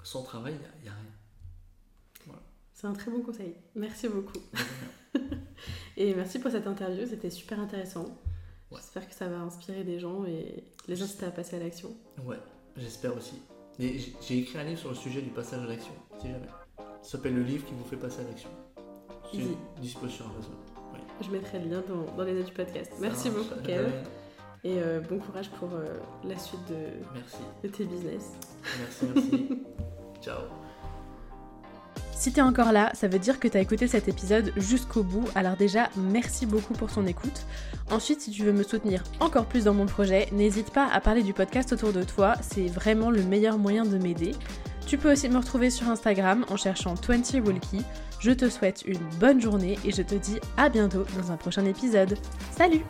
Sans 0.02 0.22
travail, 0.22 0.54
il 0.54 0.82
n'y 0.82 0.88
a, 0.88 0.92
rien. 0.92 1.04
Voilà. 2.26 2.42
C'est 2.72 2.86
un 2.86 2.92
très 2.92 3.10
bon 3.10 3.20
conseil. 3.22 3.54
Merci 3.74 4.08
beaucoup. 4.08 4.38
et 5.96 6.14
merci 6.14 6.38
pour 6.38 6.50
cette 6.50 6.66
interview, 6.66 7.06
c'était 7.06 7.30
super 7.30 7.60
intéressant. 7.60 8.18
J'espère 8.72 9.08
que 9.08 9.14
ça 9.14 9.28
va 9.28 9.38
inspirer 9.40 9.84
des 9.84 9.98
gens 9.98 10.24
et 10.24 10.64
les 10.86 11.02
inciter 11.02 11.26
à 11.26 11.30
passer 11.30 11.56
à 11.56 11.58
l'action. 11.58 11.90
Ouais, 12.24 12.38
j'espère 12.76 13.16
aussi. 13.16 13.42
J'ai 13.78 14.38
écrit 14.38 14.58
un 14.58 14.64
livre 14.64 14.78
sur 14.78 14.90
le 14.90 14.94
sujet 14.94 15.22
du 15.22 15.30
passage 15.30 15.62
à 15.62 15.66
l'action, 15.66 15.92
si 16.20 16.28
jamais. 16.28 16.46
Ça 17.02 17.12
s'appelle 17.12 17.34
Le 17.34 17.42
livre 17.42 17.64
qui 17.64 17.72
vous 17.72 17.84
fait 17.84 17.96
passer 17.96 18.20
à 18.20 18.24
l'action. 18.24 18.50
Disponible 19.80 20.10
sur 20.10 20.26
Amazon. 20.26 20.50
Je 21.20 21.30
mettrai 21.30 21.58
le 21.60 21.68
lien 21.68 21.82
dans, 22.16 22.24
les 22.24 22.32
notes 22.32 22.46
du 22.46 22.52
podcast. 22.52 22.92
Merci 23.00 23.30
beaucoup, 23.30 23.60
Kev. 23.64 23.92
Et 24.62 24.76
euh, 24.78 25.00
bon 25.00 25.18
courage 25.18 25.50
pour 25.50 25.70
euh, 25.72 25.98
la 26.24 26.38
suite 26.38 26.60
de, 26.68 27.66
de 27.66 27.72
tes 27.72 27.84
business. 27.84 28.32
Merci, 28.78 29.06
merci. 29.14 29.62
Ciao. 30.22 30.40
Si 32.12 32.30
t'es 32.34 32.42
encore 32.42 32.72
là, 32.72 32.90
ça 32.92 33.08
veut 33.08 33.18
dire 33.18 33.40
que 33.40 33.48
t'as 33.48 33.60
écouté 33.60 33.86
cet 33.86 34.06
épisode 34.06 34.52
jusqu'au 34.58 35.02
bout, 35.02 35.24
alors 35.34 35.56
déjà 35.56 35.88
merci 35.96 36.44
beaucoup 36.44 36.74
pour 36.74 36.92
ton 36.92 37.06
écoute. 37.06 37.46
Ensuite, 37.90 38.20
si 38.20 38.30
tu 38.30 38.42
veux 38.42 38.52
me 38.52 38.62
soutenir 38.62 39.02
encore 39.20 39.46
plus 39.46 39.64
dans 39.64 39.72
mon 39.72 39.86
projet, 39.86 40.28
n'hésite 40.30 40.70
pas 40.70 40.86
à 40.92 41.00
parler 41.00 41.22
du 41.22 41.32
podcast 41.32 41.72
autour 41.72 41.94
de 41.94 42.02
toi, 42.02 42.34
c'est 42.42 42.66
vraiment 42.66 43.10
le 43.10 43.22
meilleur 43.22 43.56
moyen 43.56 43.86
de 43.86 43.96
m'aider. 43.96 44.32
Tu 44.86 44.98
peux 44.98 45.12
aussi 45.12 45.30
me 45.30 45.38
retrouver 45.38 45.70
sur 45.70 45.88
Instagram 45.88 46.44
en 46.50 46.58
cherchant 46.58 46.92
20 46.92 47.40
Walkie. 47.46 47.84
Je 48.18 48.32
te 48.32 48.50
souhaite 48.50 48.82
une 48.86 49.00
bonne 49.18 49.40
journée 49.40 49.78
et 49.86 49.90
je 49.90 50.02
te 50.02 50.14
dis 50.14 50.40
à 50.58 50.68
bientôt 50.68 51.06
dans 51.18 51.32
un 51.32 51.38
prochain 51.38 51.64
épisode. 51.64 52.18
Salut 52.50 52.82